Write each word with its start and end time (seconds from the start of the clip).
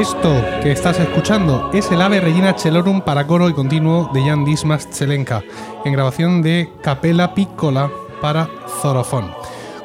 Esto 0.00 0.42
que 0.62 0.72
estás 0.72 0.98
escuchando 0.98 1.70
es 1.74 1.92
el 1.92 2.00
Ave 2.00 2.22
Regina 2.22 2.56
Celorum 2.56 3.02
para 3.02 3.26
coro 3.26 3.50
y 3.50 3.52
continuo 3.52 4.10
de 4.14 4.22
Jan 4.22 4.46
Dismas 4.46 4.88
Chelenka, 4.88 5.42
en 5.84 5.92
grabación 5.92 6.40
de 6.40 6.72
Capella 6.82 7.34
Piccola 7.34 7.90
para 8.22 8.48
Zorofón. 8.80 9.30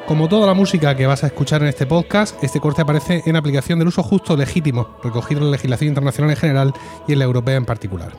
Como 0.06 0.26
toda 0.26 0.46
la 0.46 0.54
música 0.54 0.96
que 0.96 1.06
vas 1.06 1.22
a 1.22 1.26
escuchar 1.26 1.60
en 1.60 1.68
este 1.68 1.84
podcast, 1.84 2.42
este 2.42 2.60
corte 2.60 2.80
aparece 2.80 3.24
en 3.26 3.36
aplicación 3.36 3.78
del 3.78 3.88
uso 3.88 4.02
justo 4.02 4.38
legítimo, 4.38 4.88
recogido 5.04 5.40
en 5.40 5.48
la 5.48 5.52
legislación 5.52 5.88
internacional 5.88 6.30
en 6.30 6.36
general 6.38 6.72
y 7.06 7.12
en 7.12 7.18
la 7.18 7.26
europea 7.26 7.56
en 7.56 7.66
particular. 7.66 8.12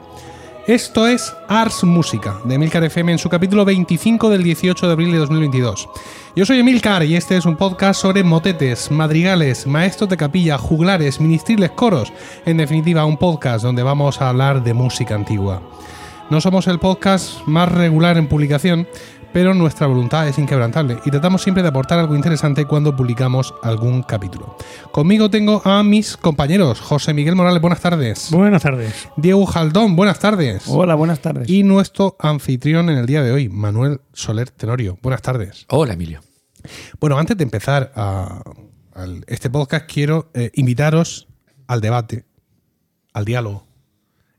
Esto 0.68 1.08
es 1.08 1.34
Ars 1.48 1.86
Música, 1.86 2.42
de 2.44 2.56
Emilcar 2.56 2.84
FM 2.84 3.14
en 3.14 3.18
su 3.18 3.30
capítulo 3.30 3.64
25 3.64 4.30
del 4.30 4.44
18 4.44 4.86
de 4.86 4.92
abril 4.92 5.14
de 5.14 5.20
2022. 5.20 5.88
Yo 6.36 6.46
soy 6.46 6.60
Emilcar 6.60 7.06
y 7.06 7.16
este 7.16 7.38
es 7.38 7.46
un 7.46 7.56
podcast 7.56 8.02
sobre 8.02 8.22
motetes, 8.22 8.92
madrigales, 8.92 9.66
maestros 9.66 10.10
de 10.10 10.18
capilla, 10.18 10.58
juglares, 10.58 11.22
ministriles, 11.22 11.72
coros. 11.72 12.12
En 12.46 12.58
definitiva, 12.58 13.06
un 13.06 13.16
podcast 13.16 13.64
donde 13.64 13.82
vamos 13.82 14.20
a 14.20 14.28
hablar 14.28 14.62
de 14.62 14.74
música 14.74 15.16
antigua. 15.16 15.62
No 16.30 16.42
somos 16.42 16.68
el 16.68 16.80
podcast 16.80 17.48
más 17.48 17.72
regular 17.72 18.18
en 18.18 18.28
publicación, 18.28 18.90
pero 19.34 19.54
nuestra 19.54 19.88
voluntad 19.88 20.28
es 20.28 20.38
inquebrantable 20.38 21.00
y 21.06 21.12
tratamos 21.12 21.44
siempre 21.44 21.62
de 21.64 21.70
aportar 21.70 22.00
algo 22.00 22.16
interesante 22.16 22.66
cuando 22.66 22.96
publicamos 22.96 23.54
algún 23.64 24.04
capítulo. 24.04 24.56
Conmigo 24.92 25.30
tengo 25.30 25.62
a 25.66 25.84
mis 25.84 26.18
compañeros, 26.18 26.80
José 26.80 27.14
Miguel 27.14 27.36
Morales, 27.36 27.62
buenas 27.62 27.82
tardes. 27.82 28.30
Buenas 28.32 28.64
tardes. 28.64 29.10
Diego 29.18 29.46
Jaldón, 29.46 29.96
buenas 29.96 30.20
tardes. 30.20 30.64
Hola, 30.68 30.96
buenas 30.96 31.20
tardes. 31.20 31.50
Y 31.50 31.64
nuestro 31.64 32.16
anfitrión 32.20 32.90
en 32.90 32.98
el 32.98 33.06
día 33.06 33.22
de 33.22 33.32
hoy, 33.32 33.50
Manuel 33.50 34.02
Soler 34.14 34.50
Tenorio, 34.50 34.98
buenas 35.02 35.22
tardes. 35.22 35.66
Hola, 35.70 35.94
Emilio. 35.94 36.22
Bueno, 37.00 37.18
antes 37.18 37.38
de 37.38 37.44
empezar 37.44 37.92
a, 37.96 38.42
a 38.94 39.06
este 39.28 39.50
podcast, 39.50 39.86
quiero 39.92 40.32
eh, 40.34 40.52
invitaros 40.56 41.28
al 41.68 41.82
debate, 41.82 42.26
al 43.14 43.26
diálogo, 43.26 43.68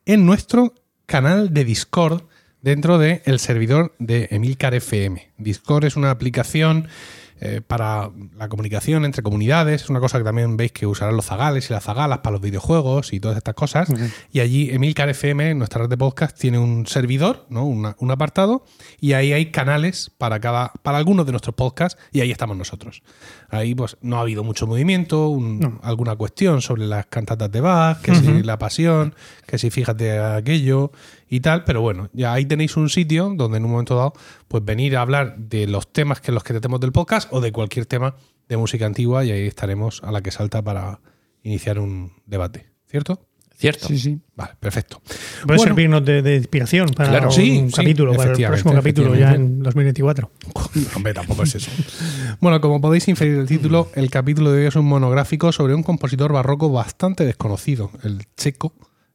en 0.05 0.27
nuestro 0.27 0.75
canal 1.06 1.52
de 1.52 1.64
Discord 1.64 2.23
dentro 2.62 2.98
del 2.98 3.23
el 3.25 3.39
servidor 3.39 3.95
de 3.98 4.28
Emilcar 4.31 4.75
FM. 4.75 5.31
Discord 5.39 5.84
es 5.84 5.97
una 5.97 6.11
aplicación 6.11 6.89
eh, 7.41 7.61
para 7.64 8.11
la 8.37 8.48
comunicación 8.48 9.05
entre 9.05 9.23
comunidades, 9.23 9.83
es 9.84 9.91
una 9.91 10.01
cosa 10.01 10.19
que 10.19 10.25
también 10.25 10.56
veis 10.56 10.73
que 10.73 10.89
usarán 10.89 11.14
los 11.14 11.27
zagales 11.27 11.70
y 11.70 11.73
las 11.73 11.84
zagalas 11.84 12.19
para 12.19 12.33
los 12.33 12.41
videojuegos 12.41 13.12
y 13.12 13.20
todas 13.20 13.36
estas 13.36 13.55
cosas. 13.55 13.89
Y 14.33 14.41
allí 14.41 14.70
Emilcar 14.70 15.09
FM, 15.09 15.55
nuestra 15.55 15.83
red 15.83 15.89
de 15.89 15.97
podcast, 15.97 16.36
tiene 16.36 16.59
un 16.59 16.86
servidor, 16.89 17.47
¿no? 17.48 17.64
Una- 17.64 17.95
un 18.01 18.11
apartado, 18.11 18.64
y 19.01 19.12
ahí 19.12 19.33
hay 19.33 19.53
canales 19.53 20.11
para 20.19 20.41
cada, 20.41 20.73
para 20.83 20.98
algunos 20.98 21.27
de 21.27 21.31
nuestros 21.33 21.55
podcasts, 21.55 21.97
y 22.11 22.23
ahí 22.23 22.33
estamos 22.33 22.56
nosotros. 22.56 23.03
Ahí 23.51 23.73
pues 23.73 23.97
no 24.01 24.19
ha 24.19 24.23
habido 24.23 24.42
mucho 24.42 24.67
movimiento, 24.67 25.29
un- 25.29 25.79
alguna 25.84 26.17
cuestión 26.17 26.61
sobre 26.61 26.86
las 26.89 27.06
cantatas 27.06 27.53
de 27.53 27.61
Bach, 27.61 28.01
que 28.01 28.17
si 28.17 28.42
la 28.42 28.59
pasión, 28.59 29.14
que 29.47 29.59
si 29.59 29.70
fíjate 29.70 30.19
aquello 30.19 30.91
y 31.29 31.41
tal, 31.41 31.65
pero 31.65 31.81
bueno, 31.81 32.09
ya 32.12 32.33
ahí 32.33 32.45
tenéis 32.45 32.77
un 32.77 32.89
sitio 32.89 33.33
donde 33.37 33.59
en 33.59 33.65
un 33.65 33.71
momento 33.73 33.97
dado, 33.97 34.12
pues 34.48 34.65
venir 34.65 34.97
a 34.97 35.03
hablar 35.03 35.37
de 35.39 35.67
los 35.67 35.93
temas 35.93 36.20
que 36.20 36.33
los 36.33 36.43
que 36.45 36.53
tratemos 36.55 36.81
del 36.81 36.93
podcast 36.93 37.29
o 37.33 37.41
de 37.41 37.53
cualquier 37.53 37.87
tema 37.87 38.15
de 38.48 38.57
música 38.57 38.87
antigua 38.87 39.25
y 39.25 39.31
ahí 39.31 39.47
estaremos 39.47 40.03
a 40.05 40.11
la 40.12 40.23
que 40.23 40.31
salta 40.31 40.62
para 40.62 41.01
iniciar 41.43 41.79
un 41.79 42.12
debate, 42.27 42.67
¿cierto? 42.87 43.25
Cierto. 43.57 43.89
Sí, 43.89 43.98
sí. 43.98 44.20
Vale, 44.37 44.53
perfecto. 44.61 45.01
Puede 45.45 45.57
Bueno. 45.57 45.62
servirnos 45.65 46.05
de, 46.05 46.23
de 46.23 46.37
inspiración 46.37 46.91
para 46.91 47.09
Claro, 47.11 47.27
un 47.27 47.33
sí, 47.33 47.65
sí, 47.67 47.73
capítulo, 47.75 48.15
para 48.15 48.31
el 48.33 48.45
próximo 48.47 48.73
capítulo 48.73 49.17
ya 49.17 49.35
en 49.35 49.59
2024. 49.65 50.31
Hombre, 50.95 51.13
tampoco 51.13 51.42
es 51.42 51.57
eso. 51.57 51.69
Bueno, 52.41 52.61
como 52.61 52.81
podéis 52.81 53.08
inferir 53.08 53.36
del 53.36 53.47
título, 53.48 53.91
el 53.97 54.11
capítulo 54.11 54.52
de 54.52 54.61
hoy 54.61 54.67
es 54.69 54.77
un 54.77 54.86
monográfico 54.86 55.51
sobre 55.51 55.75
un 55.75 55.83
compositor 55.83 56.33
barroco 56.33 56.70
bastante 56.70 57.25
desconocido, 57.27 57.91
el 58.05 58.27
checo 58.36 58.75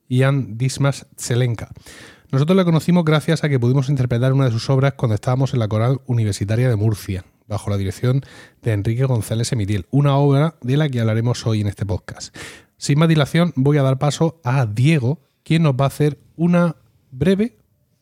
Jan 0.10 0.58
Dismas 0.58 1.08
Zelenka. 1.18 1.70
Nosotros 2.34 2.58
le 2.58 2.66
conocimos 2.66 3.06
gracias 3.06 3.44
a 3.44 3.50
que 3.50 3.60
pudimos 3.60 3.90
interpretar 3.90 4.34
una 4.34 4.46
de 4.46 4.52
sus 4.52 4.68
obras 4.72 4.94
cuando 4.94 5.14
estábamos 5.14 5.54
en 5.54 5.60
la 5.60 5.68
Coral 5.68 6.02
Universitaria 6.08 6.68
de 6.68 6.76
Murcia, 6.76 7.26
bajo 7.48 7.70
la 7.70 7.78
dirección 7.78 8.22
de 8.64 8.74
Enrique 8.74 9.06
González 9.06 9.52
Emitiel, 9.52 9.86
una 9.92 10.16
obra 10.16 10.56
de 10.62 10.76
la 10.76 10.90
que 10.90 11.00
hablaremos 11.00 11.46
hoy 11.46 11.62
en 11.62 11.68
este 11.68 11.86
podcast. 11.86 12.36
Sin 12.76 12.98
más 12.98 13.08
dilación, 13.08 13.54
voy 13.56 13.78
a 13.78 13.84
dar 13.84 14.00
paso 14.00 14.42
a 14.44 14.66
Diego, 14.66 15.22
quien 15.44 15.62
nos 15.62 15.74
va 15.74 15.84
a 15.84 15.90
hacer 15.90 16.18
una 16.36 16.76
breve 17.12 17.56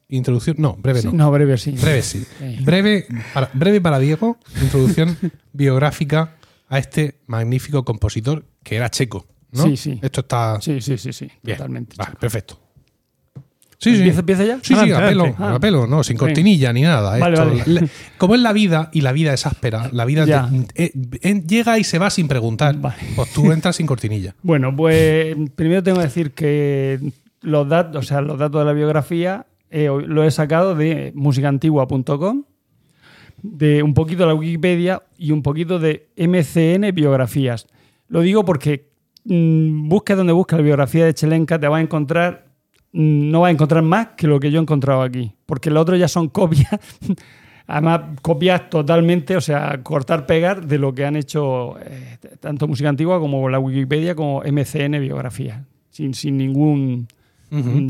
introducción. 0.07 0.55
No, 0.59 0.77
breve 0.77 1.03
no. 1.03 1.11
No, 1.11 1.29
breve 1.29 1.57
sí. 1.57 1.71
Breve, 1.71 2.01
sí. 2.01 2.25
Sí. 2.39 2.57
Breve 2.63 3.07
para, 3.33 3.49
breve 3.53 3.81
para 3.81 3.99
Diego, 3.99 4.37
introducción 4.61 5.17
biográfica 5.51 6.37
a 6.69 6.79
este 6.79 7.19
magnífico 7.27 7.83
compositor 7.83 8.45
que 8.63 8.77
era 8.77 8.89
checo. 8.89 9.27
¿no? 9.51 9.63
Sí, 9.65 9.75
sí. 9.75 9.99
Esto 10.01 10.21
está 10.21 10.61
Sí, 10.61 10.79
sí, 10.79 10.97
sí, 10.97 11.11
sí. 11.11 11.29
bien. 11.43 11.57
Totalmente. 11.57 11.97
Vale, 11.97 12.15
perfecto. 12.17 12.60
Sí, 13.81 13.91
sí. 13.95 13.97
¿Empieza- 13.97 14.19
empieza 14.19 14.43
ya? 14.45 14.55
Sí, 14.61 14.75
sí, 14.75 14.91
a 14.91 14.97
pelo, 15.07 15.23
adelante. 15.23 15.35
Ah. 15.39 15.55
a 15.55 15.59
pelo, 15.59 15.87
no, 15.87 16.03
sin 16.03 16.15
cortinilla 16.15 16.71
ni 16.71 16.81
nada. 16.83 17.17
Vale, 17.17 17.35
vale. 17.35 17.89
como 18.17 18.35
es 18.35 18.41
la 18.41 18.53
vida 18.53 18.89
y 18.93 19.01
la 19.01 19.11
vida 19.11 19.33
es 19.33 19.45
áspera, 19.47 19.89
la 19.91 20.05
vida 20.05 20.25
te- 20.25 20.83
eh, 20.85 20.91
eh, 21.21 21.41
llega 21.47 21.79
y 21.79 21.83
se 21.83 21.97
va 21.97 22.09
sin 22.11 22.27
preguntar. 22.27 22.77
Vale. 22.77 22.95
Pues 23.15 23.33
tú 23.33 23.51
entras 23.51 23.75
sin 23.75 23.87
cortinilla. 23.87 24.35
Bueno, 24.43 24.75
pues 24.75 25.35
primero 25.55 25.81
tengo 25.81 25.97
que 25.97 26.03
decir 26.03 26.31
que 26.31 26.99
los 27.41 27.67
datos, 27.67 28.05
o 28.05 28.07
sea, 28.07 28.21
los 28.21 28.37
datos 28.37 28.61
de 28.61 28.65
la 28.65 28.73
biografía 28.73 29.47
eh, 29.71 29.89
lo 30.05 30.23
he 30.23 30.29
sacado 30.31 30.75
de 30.75 31.11
musicaantigua.com, 31.15 32.43
de 33.41 33.81
un 33.81 33.93
poquito 33.95 34.23
de 34.23 34.27
la 34.27 34.35
Wikipedia 34.35 35.01
y 35.17 35.31
un 35.31 35.41
poquito 35.41 35.79
de 35.79 36.07
MCN 36.17 36.91
Biografías. 36.93 37.67
Lo 38.09 38.21
digo 38.21 38.45
porque 38.45 38.89
mm, 39.25 39.87
busques 39.89 40.15
donde 40.17 40.33
busques 40.33 40.57
la 40.59 40.63
biografía 40.63 41.05
de 41.05 41.13
Chelenka, 41.15 41.57
te 41.59 41.67
vas 41.67 41.79
a 41.79 41.81
encontrar, 41.81 42.50
no 42.93 43.41
vas 43.41 43.49
a 43.49 43.51
encontrar 43.51 43.83
más 43.83 44.09
que 44.17 44.27
lo 44.27 44.39
que 44.39 44.51
yo 44.51 44.59
he 44.59 44.61
encontrado 44.61 45.01
aquí, 45.01 45.33
porque 45.45 45.69
lo 45.69 45.79
otro 45.81 45.95
ya 45.95 46.07
son 46.07 46.27
copias. 46.29 46.69
Además, 47.67 48.01
copias 48.21 48.69
totalmente, 48.69 49.37
o 49.37 49.41
sea, 49.41 49.81
cortar, 49.81 50.25
pegar 50.25 50.65
de 50.67 50.77
lo 50.77 50.93
que 50.93 51.05
han 51.05 51.15
hecho 51.15 51.77
eh, 51.79 52.17
tanto 52.41 52.67
Música 52.67 52.89
Antigua 52.89 53.19
como 53.19 53.47
la 53.47 53.59
Wikipedia 53.59 54.13
como 54.13 54.41
MCN 54.43 54.99
Biografía, 54.99 55.63
sin, 55.89 56.13
sin, 56.13 56.37
ningún, 56.37 57.07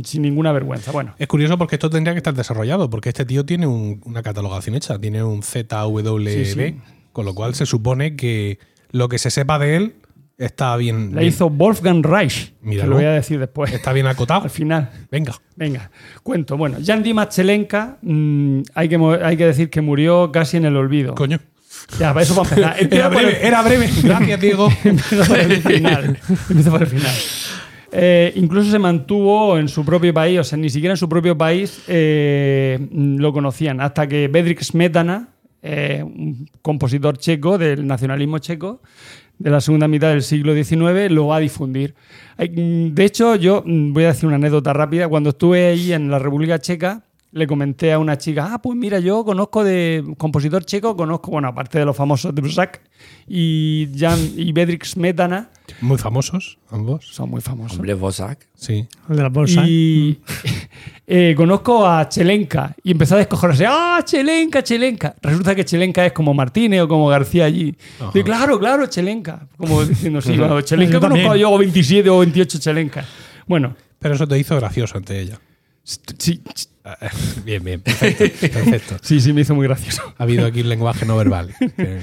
sin 0.03 0.21
ninguna 0.21 0.51
vergüenza. 0.51 0.91
Bueno, 0.91 1.15
Es 1.17 1.27
curioso 1.27 1.57
porque 1.57 1.75
esto 1.77 1.89
tendría 1.89 2.13
que 2.13 2.17
estar 2.19 2.35
desarrollado, 2.35 2.91
porque 2.91 3.09
este 3.09 3.25
tío 3.25 3.43
tiene 3.45 3.65
un- 3.65 4.01
una 4.05 4.21
catalogación 4.21 4.75
hecha, 4.75 4.99
tiene 4.99 5.23
un 5.23 5.41
ZWB, 5.41 6.27
Sí, 6.29 6.45
sí. 6.45 6.75
con 7.11 7.25
lo 7.25 7.33
cual 7.33 7.55
se 7.55 7.65
supone 7.65 8.15
que 8.15 8.59
lo 8.91 9.09
que 9.09 9.17
se 9.17 9.31
sepa 9.31 9.57
de 9.57 9.77
él 9.77 9.95
está 10.45 10.75
bien, 10.77 11.11
la 11.13 11.21
bien- 11.21 11.29
hizo 11.33 11.49
Wolfgang 11.49 12.03
Reich, 12.03 12.53
Míralo. 12.61 12.91
lo 12.91 12.95
voy 12.97 13.05
a 13.05 13.11
decir 13.11 13.39
después, 13.39 13.71
está 13.73 13.93
bien 13.93 14.07
acotado. 14.07 14.41
al 14.45 14.49
final. 14.49 14.89
Venga. 15.11 15.33
Venga, 15.55 15.89
cuento. 16.23 16.57
Bueno, 16.57 16.77
Jan 16.85 17.03
Dimas 17.03 17.29
Chelenka, 17.29 17.97
mm, 18.01 18.61
hay, 18.73 18.89
que, 18.89 19.19
hay 19.23 19.37
que 19.37 19.45
decir 19.45 19.69
que 19.69 19.81
murió 19.81 20.31
casi 20.31 20.57
en 20.57 20.65
el 20.65 20.75
olvido. 20.75 21.15
Coño. 21.15 21.39
Ya, 21.99 22.13
para 22.13 22.21
eso 22.23 22.35
para 22.35 22.49
empezar. 22.77 22.77
Era 22.93 23.07
el- 23.07 23.15
breve, 23.15 23.47
era 23.47 23.61
breve. 23.61 23.89
Gracias, 24.03 24.39
Diego. 24.41 24.69
Empieza 24.83 25.25
por 25.25 25.39
el 25.39 25.61
final. 25.61 26.19
Empieza 26.49 26.71
por 26.71 26.81
el 26.81 26.87
final. 26.87 27.11
Eh, 27.93 28.31
incluso 28.35 28.71
se 28.71 28.79
mantuvo 28.79 29.57
en 29.57 29.67
su 29.67 29.83
propio 29.83 30.13
país, 30.13 30.39
o 30.39 30.43
sea, 30.45 30.57
ni 30.57 30.69
siquiera 30.69 30.93
en 30.93 30.97
su 30.97 31.09
propio 31.09 31.37
país 31.37 31.81
eh, 31.87 32.79
lo 32.91 33.33
conocían, 33.33 33.81
hasta 33.81 34.07
que 34.07 34.29
Bedřich 34.29 34.63
Smetana, 34.63 35.27
eh, 35.61 36.01
un 36.01 36.47
compositor 36.61 37.17
checo 37.17 37.57
del 37.57 37.85
nacionalismo 37.85 38.39
checo, 38.39 38.81
de 39.41 39.49
la 39.49 39.61
segunda 39.61 39.87
mitad 39.87 40.09
del 40.09 40.21
siglo 40.21 40.53
XIX, 40.53 41.09
lo 41.11 41.27
va 41.27 41.37
a 41.37 41.39
difundir. 41.39 41.95
Mm, 42.37 42.93
De 42.93 43.05
hecho, 43.05 43.35
yo 43.35 43.63
mm, 43.65 43.93
voy 43.93 44.03
a 44.05 44.07
decir 44.07 44.27
una 44.27 44.35
anécdota 44.35 44.73
rápida. 44.73 45.07
Cuando 45.07 45.31
estuve 45.31 45.67
ahí 45.67 45.93
en 45.93 46.09
la 46.11 46.19
República 46.19 46.59
Checa, 46.59 47.03
le 47.33 47.47
comenté 47.47 47.93
a 47.93 47.99
una 47.99 48.17
chica, 48.17 48.49
ah, 48.53 48.61
pues 48.61 48.77
mira, 48.77 48.99
yo 48.99 49.23
conozco 49.23 49.63
de 49.63 50.03
compositor 50.17 50.65
checo, 50.65 50.95
conozco, 50.97 51.31
bueno, 51.31 51.47
aparte 51.47 51.79
de 51.79 51.85
los 51.85 51.95
famosos 51.95 52.35
Dvořák 52.35 52.81
y, 53.27 53.87
Jan, 53.97 54.19
y 54.35 54.51
Bedřich 54.51 54.85
Smetana, 54.85 55.49
Muy 55.79 55.97
famosos, 55.97 56.57
ambos. 56.69 57.07
son 57.07 57.29
muy 57.29 57.39
famosos. 57.39 57.77
Hombre, 57.77 57.93
Bosak. 57.93 58.47
Sí. 58.55 58.85
El 59.09 59.15
de 59.15 59.23
la 59.23 59.29
bolsa. 59.29 59.63
Y 59.65 60.19
eh, 61.07 61.33
conozco 61.37 61.87
a 61.87 62.09
Chelenka 62.09 62.75
y 62.83 62.91
empezó 62.91 63.15
a 63.15 63.19
descojonarse. 63.19 63.65
¡Ah, 63.67 64.01
Chelenka, 64.03 64.61
Chelenka! 64.61 65.15
Resulta 65.21 65.55
que 65.55 65.63
Chelenka 65.63 66.05
es 66.05 66.11
como 66.11 66.33
Martínez 66.33 66.81
o 66.81 66.87
como 66.89 67.07
García 67.07 67.45
allí. 67.45 67.73
Y 68.13 68.23
claro, 68.23 68.59
claro, 68.59 68.87
Chelenka. 68.87 69.47
Como 69.55 69.85
diciendo, 69.85 70.19
sí, 70.21 70.35
bueno, 70.35 70.59
Chelenka 70.61 70.93
Yo 70.95 70.99
conozco 70.99 71.23
también. 71.29 71.41
yo 71.41 71.57
27 71.57 72.09
o 72.09 72.19
28 72.19 72.59
Chelenka. 72.59 73.05
Bueno, 73.47 73.73
Pero 73.99 74.15
eso 74.15 74.27
te 74.27 74.37
hizo 74.37 74.57
gracioso 74.57 74.97
ante 74.97 75.17
ella. 75.21 75.39
sí, 75.83 76.41
Bien, 77.45 77.63
bien. 77.63 77.81
Perfecto. 77.81 78.23
perfecto. 78.23 78.97
sí, 79.01 79.19
sí, 79.19 79.33
me 79.33 79.41
hizo 79.41 79.55
muy 79.55 79.67
gracioso. 79.67 80.01
Ha 80.17 80.23
habido 80.23 80.45
aquí 80.45 80.61
un 80.61 80.69
lenguaje 80.69 81.05
no 81.05 81.15
verbal, 81.15 81.53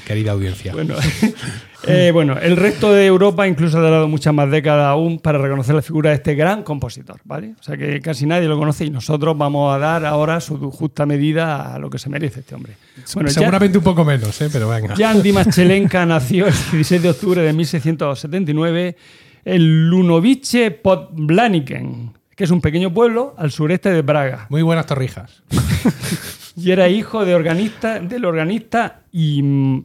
querida 0.06 0.32
audiencia. 0.32 0.72
Bueno, 0.72 0.94
eh, 1.86 2.10
bueno, 2.12 2.38
el 2.38 2.56
resto 2.56 2.92
de 2.92 3.06
Europa 3.06 3.46
incluso 3.48 3.78
ha 3.78 3.82
tardado 3.82 4.08
muchas 4.08 4.32
más 4.32 4.50
décadas 4.50 4.86
aún 4.86 5.18
para 5.18 5.38
reconocer 5.38 5.74
la 5.74 5.82
figura 5.82 6.10
de 6.10 6.16
este 6.16 6.34
gran 6.34 6.62
compositor, 6.62 7.20
¿vale? 7.24 7.54
O 7.58 7.62
sea 7.62 7.76
que 7.76 8.00
casi 8.00 8.26
nadie 8.26 8.48
lo 8.48 8.58
conoce 8.58 8.84
y 8.84 8.90
nosotros 8.90 9.36
vamos 9.36 9.74
a 9.74 9.78
dar 9.78 10.06
ahora 10.06 10.40
su 10.40 10.70
justa 10.70 11.06
medida 11.06 11.74
a 11.74 11.78
lo 11.78 11.90
que 11.90 11.98
se 11.98 12.08
merece 12.08 12.40
este 12.40 12.54
hombre. 12.54 12.74
Bueno, 13.14 13.30
Seguramente 13.30 13.78
un 13.78 13.84
poco 13.84 14.04
menos, 14.04 14.40
¿eh? 14.40 14.48
pero 14.52 14.68
venga. 14.68 14.94
Jan 14.96 15.22
Dimas 15.22 15.48
Chelenka 15.48 16.06
nació 16.06 16.46
el 16.46 16.54
16 16.54 17.02
de 17.02 17.10
octubre 17.10 17.42
de 17.42 17.52
1679 17.52 18.96
el 19.44 19.88
Lunovice 19.88 20.70
Podblaniken, 20.70 22.12
que 22.38 22.44
es 22.44 22.50
un 22.52 22.60
pequeño 22.60 22.94
pueblo 22.94 23.34
al 23.36 23.50
sureste 23.50 23.90
de 23.90 24.04
Praga. 24.04 24.46
Muy 24.48 24.62
buenas 24.62 24.86
torrijas. 24.86 25.42
Y 26.56 26.72
era 26.72 26.88
hijo 26.88 27.24
de 27.24 27.36
organista, 27.36 28.00
del 28.00 28.24
organista 28.24 29.02
y, 29.12 29.40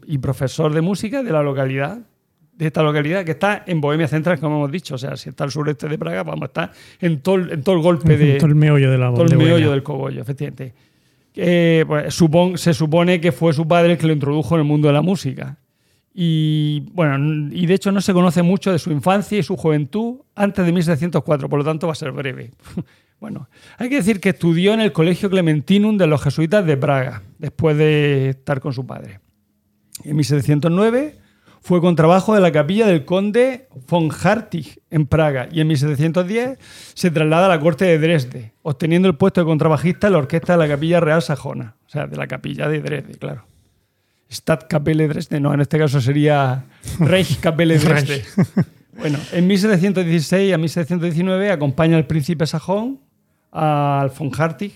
y 0.08 0.18
profesor 0.18 0.74
de 0.74 0.82
música 0.82 1.22
de 1.22 1.32
la 1.32 1.44
localidad, 1.44 2.00
de 2.58 2.66
esta 2.66 2.82
localidad 2.82 3.24
que 3.24 3.32
está 3.32 3.64
en 3.68 3.80
Bohemia 3.80 4.08
Central, 4.08 4.40
como 4.40 4.56
hemos 4.58 4.72
dicho. 4.72 4.96
O 4.96 4.98
sea, 4.98 5.16
si 5.16 5.30
está 5.30 5.44
al 5.44 5.52
sureste 5.52 5.88
de 5.88 6.00
Praga, 6.00 6.24
vamos 6.24 6.42
a 6.42 6.46
estar 6.46 6.72
en 7.00 7.20
todo, 7.22 7.36
el- 7.36 7.52
en 7.52 7.62
todo 7.64 7.76
el 7.76 7.82
golpe 7.84 8.18
de. 8.18 8.36
Todo 8.38 8.48
el 8.48 8.56
meollo 8.56 8.90
de 8.90 8.98
la 8.98 9.12
todo 9.12 9.22
el 9.24 9.30
de 9.30 9.36
meollo 9.38 9.52
Bohemia. 9.54 9.70
del 9.72 9.84
cogollo, 9.84 10.22
efectivamente. 10.22 10.74
Eh, 11.36 11.86
pues, 11.88 12.20
supon- 12.20 12.58
se 12.58 12.74
supone 12.74 13.22
que 13.22 13.32
fue 13.32 13.54
su 13.54 13.68
padre 13.68 13.92
el 13.94 13.98
que 14.00 14.08
lo 14.08 14.14
introdujo 14.14 14.56
en 14.56 14.62
el 14.62 14.68
mundo 14.68 14.88
de 14.88 14.94
la 14.96 15.02
música. 15.04 15.58
Y 16.14 16.92
bueno, 16.92 17.50
y 17.52 17.66
de 17.66 17.74
hecho 17.74 17.92
no 17.92 18.00
se 18.00 18.14
conoce 18.14 18.44
mucho 18.44 18.72
de 18.72 18.78
su 18.78 18.92
infancia 18.92 19.38
y 19.38 19.44
su 19.44 19.58
juventud 19.58 20.18
antes 20.36 20.64
de 20.66 20.72
1704, 20.72 21.50
por 21.50 21.60
lo 21.60 21.66
tanto 21.66 21.88
va 21.88 21.94
a 21.94 21.96
ser 21.96 22.12
breve. 22.12 22.52
bueno, 23.20 23.50
hay 23.78 23.90
que 23.90 23.96
decir 23.96 24.20
que 24.20 24.30
estudió 24.30 24.74
en 24.74 24.82
el 24.82 24.92
Colegio 24.92 25.30
Clementinum 25.30 25.98
de 25.98 26.06
los 26.06 26.22
jesuitas 26.22 26.66
de 26.66 26.78
Praga, 26.78 27.24
después 27.40 27.78
de 27.78 28.30
estar 28.30 28.62
con 28.62 28.74
su 28.74 28.86
padre. 28.86 29.22
En 30.04 30.16
1709 30.16 31.18
fue 31.62 31.82
con 31.82 31.96
trabajo 31.96 32.36
de 32.36 32.42
la 32.42 32.52
capilla 32.52 32.86
del 32.86 33.06
conde 33.06 33.70
von 33.88 34.12
Hartig 34.12 34.82
en 34.92 35.08
Praga 35.08 35.48
y 35.52 35.62
en 35.62 35.68
1710 35.68 36.60
se 36.94 37.10
traslada 37.10 37.46
a 37.48 37.50
la 37.50 37.60
corte 37.60 37.86
de 37.86 37.98
Dresde, 37.98 38.54
obteniendo 38.62 39.08
el 39.08 39.16
puesto 39.16 39.42
de 39.42 39.46
contrabajista 39.46 40.08
en 40.08 40.14
la 40.14 40.20
orquesta 40.20 40.54
de 40.54 40.60
la 40.60 40.68
capilla 40.68 41.00
real 41.00 41.22
sajona, 41.22 41.78
o 41.86 41.90
sea, 41.90 42.06
de 42.06 42.18
la 42.18 42.28
capilla 42.28 42.68
de 42.68 42.82
Dresde, 42.82 43.14
claro. 43.16 43.46
Stadtkapelle 44.34 45.08
Dresde, 45.08 45.40
no, 45.40 45.54
en 45.54 45.62
este 45.62 45.78
caso 45.78 46.02
sería 46.02 46.66
Reichskapelle 47.00 47.78
Dresde. 47.80 48.24
bueno, 48.98 49.20
en 49.32 49.48
1716 49.48 50.54
a 50.54 50.58
1719 50.58 51.52
acompaña 51.52 51.98
al 51.98 52.06
príncipe 52.08 52.46
sajón, 52.48 53.00
al 53.52 54.10
von 54.18 54.32
Hartig, 54.38 54.74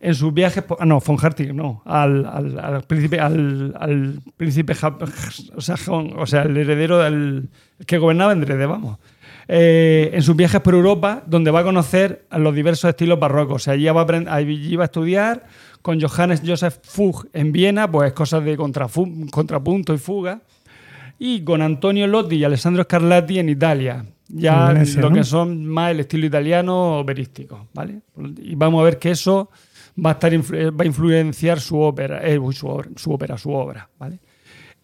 en 0.00 0.14
sus 0.14 0.32
viajes, 0.32 0.64
ah, 0.78 0.84
no, 0.86 1.00
von 1.00 1.18
Hartig, 1.20 1.52
no, 1.52 1.82
al, 1.84 2.24
al- 2.26 2.58
al 2.60 2.82
príncipe, 2.84 3.18
al, 3.20 3.74
al 3.78 4.20
príncipe 4.36 4.72
o 4.72 5.60
sea, 5.60 5.76
Sajón, 5.76 6.14
o 6.16 6.24
sea, 6.26 6.42
el 6.42 6.56
heredero 6.56 6.98
del 6.98 7.48
el 7.80 7.86
que 7.86 7.98
gobernaba 7.98 8.32
en 8.32 8.40
Dresde, 8.40 8.66
vamos. 8.66 8.98
Eh, 9.50 10.10
en 10.12 10.22
sus 10.22 10.36
viajes 10.36 10.60
por 10.60 10.74
Europa, 10.74 11.22
donde 11.26 11.50
va 11.50 11.60
a 11.60 11.64
conocer 11.64 12.26
a 12.28 12.38
los 12.38 12.54
diversos 12.54 12.90
estilos 12.90 13.18
barrocos. 13.18 13.56
O 13.56 13.64
sea, 13.64 13.72
allí 13.74 13.86
va 13.86 14.02
a, 14.02 14.34
allí 14.34 14.76
va 14.76 14.84
a 14.84 14.86
estudiar 14.86 15.46
con 15.82 16.00
Johannes 16.00 16.42
Joseph 16.44 16.78
Fugg 16.82 17.28
en 17.32 17.52
Viena, 17.52 17.90
pues 17.90 18.12
cosas 18.12 18.44
de 18.44 18.56
contrapunto 18.56 19.94
y 19.94 19.98
fuga. 19.98 20.42
Y 21.18 21.42
con 21.42 21.62
Antonio 21.62 22.06
Lotti 22.06 22.36
y 22.36 22.44
Alessandro 22.44 22.84
Scarlatti 22.84 23.38
en 23.38 23.48
Italia. 23.48 24.04
Ya 24.28 24.68
Venecia, 24.68 25.00
lo 25.00 25.10
¿no? 25.10 25.16
que 25.16 25.24
son 25.24 25.66
más 25.66 25.90
el 25.90 26.00
estilo 26.00 26.26
italiano 26.26 26.98
operístico, 27.00 27.68
¿vale? 27.72 28.02
Y 28.36 28.54
vamos 28.54 28.82
a 28.82 28.84
ver 28.84 28.98
que 28.98 29.10
eso 29.10 29.50
va 30.04 30.10
a, 30.10 30.12
estar 30.12 30.32
va 30.32 30.82
a 30.82 30.86
influenciar 30.86 31.60
su 31.60 31.80
ópera, 31.80 32.20
eh, 32.22 32.38
su 32.52 32.68
obra, 32.68 32.90
su 32.94 33.10
ópera, 33.10 33.38
su 33.38 33.50
obra, 33.50 33.88
¿vale? 33.98 34.20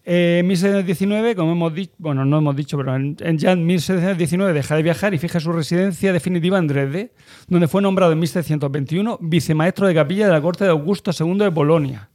Eh, 0.07 0.37
en 0.41 0.47
1719, 0.47 1.35
como 1.35 1.53
hemos 1.53 1.73
dicho, 1.73 1.93
bueno, 1.97 2.25
no 2.25 2.37
hemos 2.37 2.55
dicho, 2.55 2.77
pero 2.77 2.95
en, 2.95 3.17
en 3.19 3.39
ya 3.39 3.53
en 3.53 3.65
1719 3.65 4.53
deja 4.53 4.75
de 4.75 4.83
viajar 4.83 5.15
y 5.15 5.17
fija 5.17 5.39
su 5.39 5.51
residencia 5.51 6.13
definitiva 6.13 6.59
en 6.59 6.67
Dresde, 6.67 7.11
donde 7.47 7.67
fue 7.67 7.81
nombrado 7.81 8.11
en 8.11 8.19
1721 8.19 9.17
vicemaestro 9.19 9.87
de 9.87 9.95
capilla 9.95 10.27
de 10.27 10.33
la 10.33 10.41
corte 10.41 10.63
de 10.63 10.69
Augusto 10.69 11.09
II 11.19 11.39
de 11.39 11.51
Polonia, 11.51 12.09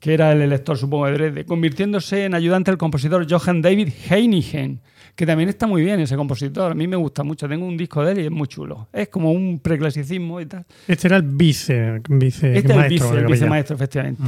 que 0.00 0.14
era 0.14 0.32
el 0.32 0.40
elector, 0.40 0.78
supongo, 0.78 1.06
de 1.06 1.12
Dresde, 1.12 1.44
convirtiéndose 1.44 2.24
en 2.24 2.34
ayudante 2.34 2.70
del 2.70 2.78
compositor 2.78 3.26
Johann 3.30 3.60
David 3.60 3.90
Heinigen, 4.08 4.80
que 5.14 5.26
también 5.26 5.50
está 5.50 5.66
muy 5.66 5.82
bien 5.82 6.00
ese 6.00 6.16
compositor, 6.16 6.72
a 6.72 6.74
mí 6.74 6.88
me 6.88 6.96
gusta 6.96 7.22
mucho, 7.22 7.46
tengo 7.46 7.66
un 7.66 7.76
disco 7.76 8.02
de 8.02 8.12
él 8.12 8.18
y 8.20 8.24
es 8.24 8.30
muy 8.30 8.48
chulo, 8.48 8.88
es 8.94 9.08
como 9.08 9.30
un 9.30 9.60
preclasicismo 9.60 10.40
y 10.40 10.46
tal. 10.46 10.64
Este 10.88 11.08
era 11.08 11.18
el 11.18 11.22
vice, 11.22 12.00
vice 12.08 12.56
Este 12.56 12.58
es 12.58 12.64
el, 12.64 12.76
maestro 12.76 13.08
vice, 13.10 13.20
el 13.20 13.26
vicemaestro, 13.26 13.76
efectivamente. 13.76 14.22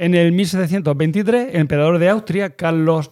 En 0.00 0.14
el 0.14 0.32
1723, 0.32 1.48
el 1.52 1.60
emperador 1.60 1.98
de 1.98 2.08
Austria, 2.08 2.56
Carlos 2.56 3.10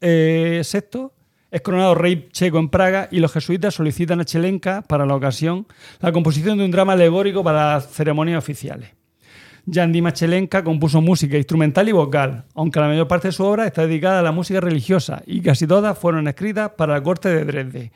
eh, 0.00 0.62
VI, 0.62 1.08
es 1.50 1.60
coronado 1.62 1.96
rey 1.96 2.28
checo 2.30 2.60
en 2.60 2.68
Praga 2.68 3.08
y 3.10 3.18
los 3.18 3.32
jesuitas 3.32 3.74
solicitan 3.74 4.20
a 4.20 4.24
Chelenka 4.24 4.82
para 4.82 5.04
la 5.04 5.16
ocasión 5.16 5.66
la 5.98 6.12
composición 6.12 6.56
de 6.56 6.64
un 6.64 6.70
drama 6.70 6.92
alegórico 6.92 7.42
para 7.42 7.74
las 7.74 7.90
ceremonias 7.90 8.38
oficiales. 8.38 8.90
Jan 9.68 9.90
Dima 9.90 10.12
Chelenka 10.12 10.62
compuso 10.62 11.00
música 11.00 11.36
instrumental 11.36 11.88
y 11.88 11.92
vocal, 11.92 12.44
aunque 12.54 12.78
la 12.78 12.86
mayor 12.86 13.08
parte 13.08 13.28
de 13.28 13.32
su 13.32 13.42
obra 13.42 13.66
está 13.66 13.84
dedicada 13.88 14.20
a 14.20 14.22
la 14.22 14.30
música 14.30 14.60
religiosa 14.60 15.24
y 15.26 15.40
casi 15.40 15.66
todas 15.66 15.98
fueron 15.98 16.28
escritas 16.28 16.70
para 16.78 16.92
la 16.94 17.02
corte 17.02 17.30
de 17.30 17.44
Dresde, 17.46 17.90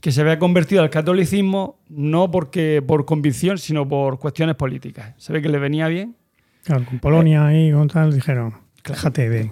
que 0.00 0.10
se 0.10 0.20
había 0.20 0.40
convertido 0.40 0.82
al 0.82 0.90
catolicismo 0.90 1.78
no 1.88 2.28
porque 2.28 2.82
por 2.84 3.04
convicción, 3.04 3.56
sino 3.56 3.86
por 3.86 4.18
cuestiones 4.18 4.56
políticas. 4.56 5.14
Se 5.16 5.32
ve 5.32 5.40
que 5.40 5.48
le 5.48 5.60
venía 5.60 5.86
bien 5.86 6.16
Claro, 6.64 6.84
con 6.86 6.98
Polonia 6.98 7.46
ahí 7.46 7.70
con 7.72 7.88
tal 7.88 8.12
dijeron, 8.12 8.54
déjate 8.86 9.28
de 9.28 9.50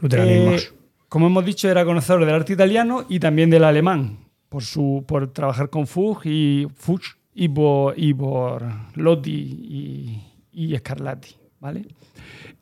luteranismos. 0.00 0.62
Eh, 0.64 0.68
como 1.08 1.26
hemos 1.26 1.44
dicho, 1.44 1.68
era 1.68 1.84
conocedor 1.84 2.24
del 2.24 2.34
arte 2.34 2.52
italiano 2.52 3.04
y 3.08 3.18
también 3.18 3.50
del 3.50 3.64
alemán, 3.64 4.18
por, 4.48 4.62
su, 4.62 5.04
por 5.08 5.32
trabajar 5.32 5.70
con 5.70 5.86
Fuchs 5.86 6.26
y, 6.26 6.66
Fuchs 6.74 7.16
y, 7.34 7.48
por, 7.48 7.94
y 7.98 8.12
por 8.14 8.62
Lotti 8.94 9.30
y, 9.30 10.22
y 10.52 10.76
Scarlatti. 10.76 11.34
¿vale? 11.60 11.86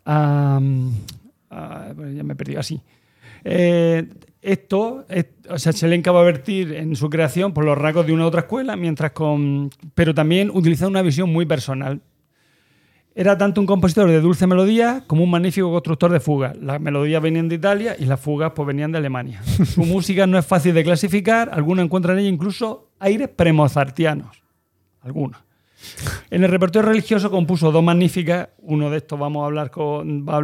Ah, 0.07 0.61
bueno, 1.95 2.13
ya 2.13 2.23
me 2.23 2.33
he 2.33 2.37
perdido 2.37 2.61
así. 2.61 2.81
Eh, 3.45 4.07
esto, 4.43 5.05
es- 5.09 5.27
o 5.49 5.59
sea, 5.59 5.73
Chelenka 5.73 6.13
va 6.13 6.21
a 6.21 6.25
vertir 6.25 6.73
en 6.75 6.95
su 6.97 7.09
creación 7.11 7.53
por 7.53 7.65
los 7.65 7.77
rasgos 7.77 8.07
de 8.07 8.13
una 8.13 8.25
u 8.25 8.29
otra 8.29 8.41
escuela, 8.43 8.77
mientras 8.77 9.13
con, 9.13 9.71
pero 9.95 10.15
también 10.15 10.51
utiliza 10.53 10.87
una 10.89 11.03
visión 11.03 11.31
muy 11.33 11.47
personal. 11.47 12.01
Era 13.21 13.37
tanto 13.37 13.61
un 13.61 13.67
compositor 13.67 14.09
de 14.09 14.21
dulce 14.21 14.47
melodía 14.47 15.03
como 15.09 15.25
un 15.25 15.31
magnífico 15.31 15.73
constructor 15.73 16.13
de 16.13 16.21
fugas. 16.21 16.57
Las 16.57 16.81
melodías 16.81 17.21
venían 17.21 17.49
de 17.49 17.57
Italia 17.57 17.97
y 17.99 18.05
las 18.05 18.21
fugas 18.21 18.53
pues, 18.55 18.65
venían 18.65 18.93
de 18.93 18.99
Alemania. 18.99 19.43
Su 19.65 19.83
música 19.85 20.25
no 20.29 20.39
es 20.39 20.47
fácil 20.47 20.73
de 20.73 20.85
clasificar, 20.85 21.51
algunos 21.53 21.85
encuentran 21.85 22.17
en 22.17 22.21
ella 22.27 22.33
incluso 22.33 22.91
aires 23.01 23.29
premozartianos. 23.35 24.41
Algunos. 25.03 25.37
En 26.31 26.45
el 26.45 26.51
repertorio 26.51 26.89
religioso 26.91 27.29
compuso 27.29 27.73
dos 27.73 27.83
magníficas. 27.83 28.51
Uno 28.59 28.89
de 28.89 28.99
estos 28.99 29.19
vamos 29.19 29.43
a 29.43 29.47
hablar 29.47 29.71
con. 29.73 30.25
Va, 30.25 30.37
a- 30.37 30.41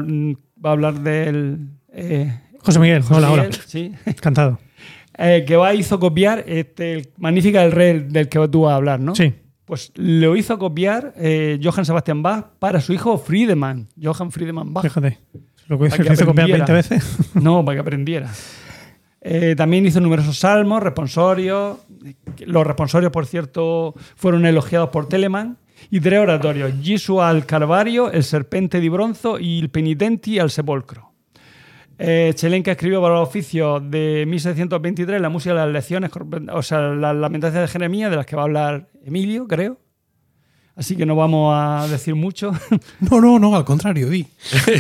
va 0.65 0.71
a 0.71 0.73
hablar 0.73 0.95
del. 1.01 1.59
eh, 1.93 2.41
José 2.59 2.81
Miguel, 2.81 3.05
hola, 3.09 3.31
hola. 3.31 3.43
Miguel, 3.45 3.61
sí. 3.67 3.93
Encantado. 4.07 4.59
Eh, 5.17 5.45
que 5.47 5.55
va 5.55 5.73
hizo 5.75 6.01
copiar 6.01 6.43
este, 6.49 6.95
el 6.95 7.09
Magnífica 7.19 7.61
del 7.63 7.71
Rey 7.71 8.01
del 8.01 8.29
que 8.29 8.49
tú 8.49 8.63
vas 8.63 8.73
a 8.73 8.77
hablar, 8.77 8.99
¿no? 8.99 9.15
Sí. 9.15 9.33
Pues 9.65 9.93
lo 9.95 10.37
hizo 10.37 10.59
copiar 10.59 11.15
eh, 11.17 11.59
Johann 11.63 11.85
Sebastian 11.87 12.23
Bach 12.23 12.47
para 12.59 12.81
su 12.81 12.93
hijo 12.93 13.17
Friedemann, 13.17 13.89
Johann 14.01 14.31
Friedemann 14.31 14.75
Bach. 14.75 14.83
Fíjate. 14.83 15.19
Lo 15.69 15.79
que 15.79 15.87
hizo, 15.87 15.97
que 16.03 16.13
hizo 16.13 16.27
copiar 16.27 16.49
20 16.49 16.63
aprendiera. 16.63 16.97
veces. 16.97 17.35
No, 17.35 17.65
para 17.65 17.77
que 17.77 17.81
aprendiera. 17.81 18.31
Eh, 19.23 19.55
también 19.57 19.87
hizo 19.87 20.01
numerosos 20.01 20.39
salmos, 20.39 20.83
responsorios. 20.83 21.79
Los 22.45 22.67
responsorios, 22.67 23.11
por 23.11 23.25
cierto, 23.25 23.95
fueron 24.17 24.45
elogiados 24.45 24.91
por 24.91 25.09
Telemann. 25.09 25.57
Y 25.91 26.01
tres 26.01 26.21
oratorios: 26.21 26.73
Gesù 26.83 27.23
al 27.23 27.47
Calvario, 27.47 28.11
el 28.13 28.23
Serpente 28.23 28.81
di 28.81 28.91
Bronzo 28.91 29.39
y 29.39 29.61
el 29.61 29.71
Penitenti 29.71 30.39
al 30.39 30.51
Sepolcro. 30.51 31.14
Eh, 31.99 32.33
Chelenka 32.35 32.73
escribió 32.73 33.01
para 33.01 33.15
los 33.15 33.29
oficios 33.29 33.83
de 33.91 34.25
1723 34.27 35.21
la 35.21 35.29
música 35.29 35.55
de 35.55 35.61
las 35.61 35.71
lecciones, 35.71 36.11
o 36.53 36.63
sea, 36.63 36.81
las 36.81 37.15
lamentaciones 37.15 37.69
de 37.69 37.73
Jeremías, 37.73 38.11
de 38.11 38.17
las 38.17 38.27
que 38.27 38.37
va 38.37 38.43
a 38.43 38.45
hablar 38.47 38.89
Emilio, 39.05 39.47
creo. 39.47 39.79
Así 40.77 40.97
que 40.97 41.07
no 41.07 41.15
vamos 41.15 41.55
a 41.57 41.87
decir 41.89 42.15
mucho. 42.15 42.53
No, 43.01 43.21
no, 43.21 43.39
no, 43.39 43.55
al 43.55 43.65
contrario, 43.65 44.09
di. 44.11 44.27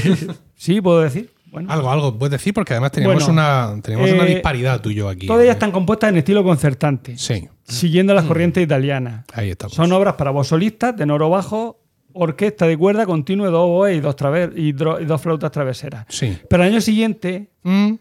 sí, 0.56 0.80
puedo 0.80 1.00
decir. 1.00 1.30
Bueno. 1.52 1.70
Algo, 1.72 1.88
algo, 1.88 2.18
puedes 2.18 2.32
decir, 2.32 2.52
porque 2.52 2.72
además 2.72 2.90
tenemos, 2.90 3.14
Bueno, 3.14 3.30
una, 3.32 3.80
tenemos 3.80 4.10
una 4.10 4.24
eh, 4.24 4.34
disparidad 4.34 4.80
tú 4.80 4.90
y 4.90 4.96
yo 4.96 5.08
aquí. 5.08 5.28
Todas 5.28 5.44
ellas 5.44 5.54
están 5.54 5.70
compuestas 5.70 6.10
en 6.10 6.16
estilo 6.16 6.42
concertante, 6.42 7.16
Sí, 7.16 7.48
siguiendo 7.62 8.12
las 8.12 8.24
corrientes 8.24 8.60
italianas. 8.64 9.24
ahí 9.32 9.50
estamos. 9.50 9.74
Son 9.74 9.92
obras 9.92 10.14
para 10.14 10.32
voz 10.32 10.48
solista, 10.48 10.96
tenor 10.96 11.22
o 11.22 11.30
bajo, 11.30 11.83
orquesta 12.14 12.66
de 12.66 12.76
cuerda 12.78 13.04
continua, 13.06 13.48
dos 13.48 13.64
oboes 13.66 13.96
y 13.96 14.00
dos, 14.00 14.16
traver- 14.16 14.52
y 14.56 14.72
dro- 14.72 15.00
y 15.00 15.04
dos 15.04 15.20
flautas 15.20 15.50
traveseras. 15.50 16.06
Sí. 16.08 16.38
Pero 16.48 16.62
al 16.62 16.70
año 16.70 16.80
siguiente 16.80 17.50
Mm, 17.62 17.94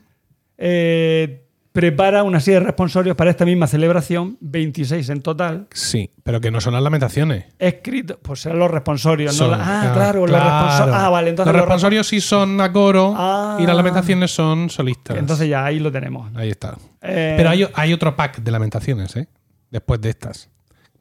eh, 0.58 1.40
prepara 1.72 2.22
una 2.22 2.40
serie 2.40 2.60
de 2.60 2.66
responsorios 2.68 3.16
para 3.16 3.32
esta 3.32 3.46
misma 3.46 3.66
celebración, 3.66 4.38
26 4.42 5.10
en 5.10 5.22
total, 5.22 5.68
sí, 5.72 6.12
pero 6.22 6.40
que 6.40 6.52
no 6.52 6.62
son 6.62 6.74
las 6.74 6.84
lamentaciones. 6.84 7.46
escritos, 7.58 8.18
pues 8.22 8.42
serán 8.42 8.60
los 8.60 8.70
responsorios. 8.70 9.36
Son- 9.36 9.50
no 9.50 9.58
la- 9.58 9.64
ah, 9.90 9.94
claro, 9.94 10.28
los 10.28 10.32
responsorios. 10.40 10.96
Ah, 10.96 11.10
vale, 11.10 11.30
entonces 11.32 11.52
los 11.52 11.60
los 11.60 11.66
responsorios 11.66 12.08
sí 12.08 12.22
son 12.22 12.62
a 12.62 12.72
coro 12.72 13.16
Ah. 13.18 13.58
y 13.60 13.66
las 13.66 13.76
lamentaciones 13.76 14.30
son 14.32 14.70
solistas. 14.70 15.18
Entonces 15.18 15.50
ya 15.50 15.66
ahí 15.66 15.80
lo 15.80 15.92
tenemos. 15.92 16.30
Ahí 16.36 16.50
está. 16.52 16.78
Eh, 17.02 17.34
Pero 17.38 17.50
hay, 17.50 17.68
hay 17.74 17.92
otro 17.94 18.16
pack 18.16 18.38
de 18.44 18.52
lamentaciones, 18.52 19.16
¿eh? 19.16 19.28
Después 19.72 20.00
de 20.00 20.10
estas. 20.12 20.50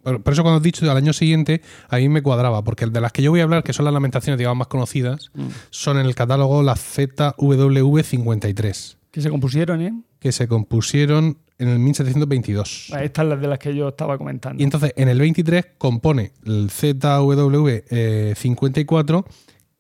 Por, 0.03 0.23
por 0.23 0.33
eso 0.33 0.43
cuando 0.43 0.57
has 0.59 0.63
dicho 0.63 0.89
al 0.91 0.97
año 0.97 1.13
siguiente, 1.13 1.61
a 1.89 1.97
mí 1.99 2.09
me 2.09 2.23
cuadraba, 2.23 2.63
porque 2.65 2.85
el 2.85 2.93
de 2.93 3.01
las 3.01 3.13
que 3.13 3.23
yo 3.23 3.31
voy 3.31 3.41
a 3.41 3.45
hablar, 3.45 3.63
que 3.63 3.73
son 3.73 3.85
las 3.85 3.95
lamentaciones, 3.95 4.39
digamos, 4.39 4.59
más 4.59 4.67
conocidas, 4.69 5.31
Mm. 5.35 5.47
son 5.71 5.99
en 5.99 6.07
el 6.07 6.15
catálogo 6.15 6.63
las 6.63 6.81
ZWV53. 6.81 8.97
que 9.11 9.21
se 9.21 9.29
compusieron 9.31 9.81
en 9.83 10.05
que 10.19 10.33
se 10.33 10.47
compusieron 10.49 11.37
en 11.59 11.69
el 11.69 11.79
1722. 11.81 12.91
Estas 13.01 13.27
las 13.27 13.41
de 13.41 13.49
las 13.49 13.59
que 13.59 13.75
yo 13.75 13.89
estaba 13.89 14.17
comentando. 14.19 14.61
Y 14.61 14.65
entonces 14.65 14.93
en 14.97 15.09
el 15.09 15.19
23 15.19 15.67
compone 15.79 16.33
el 16.47 16.71
ZW54, 16.71 19.25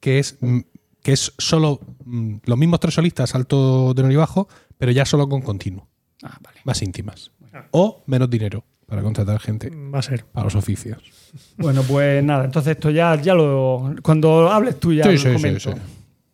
que 0.00 0.18
es, 0.18 0.36
mm, 0.40 0.58
que 1.02 1.12
es 1.12 1.32
solo 1.38 1.80
mm, 2.04 2.36
los 2.44 2.58
mismos 2.58 2.80
tres 2.80 2.94
solistas, 2.94 3.34
alto, 3.34 3.92
tenor 3.94 4.12
y 4.12 4.16
bajo, 4.16 4.48
pero 4.78 4.92
ya 4.92 5.04
solo 5.06 5.28
con 5.28 5.42
continuo, 5.42 5.88
Ah, 6.22 6.38
vale. 6.42 6.60
más 6.64 6.82
íntimas. 6.82 7.30
O 7.70 8.02
menos 8.06 8.30
dinero 8.30 8.64
para 8.92 9.02
contratar 9.02 9.40
gente 9.40 9.70
Va 9.70 10.00
a 10.00 10.02
ser. 10.02 10.26
para 10.26 10.44
los 10.44 10.54
oficios. 10.54 10.98
Bueno, 11.56 11.82
pues 11.82 12.22
nada, 12.22 12.44
entonces 12.44 12.72
esto 12.72 12.90
ya, 12.90 13.18
ya 13.18 13.32
lo. 13.34 13.94
Cuando 14.02 14.50
hables 14.50 14.78
tú 14.78 14.92
ya 14.92 15.04
Sí, 15.04 15.12
lo 15.12 15.16
sí, 15.18 15.32
comento. 15.32 15.60
sí. 15.72 15.80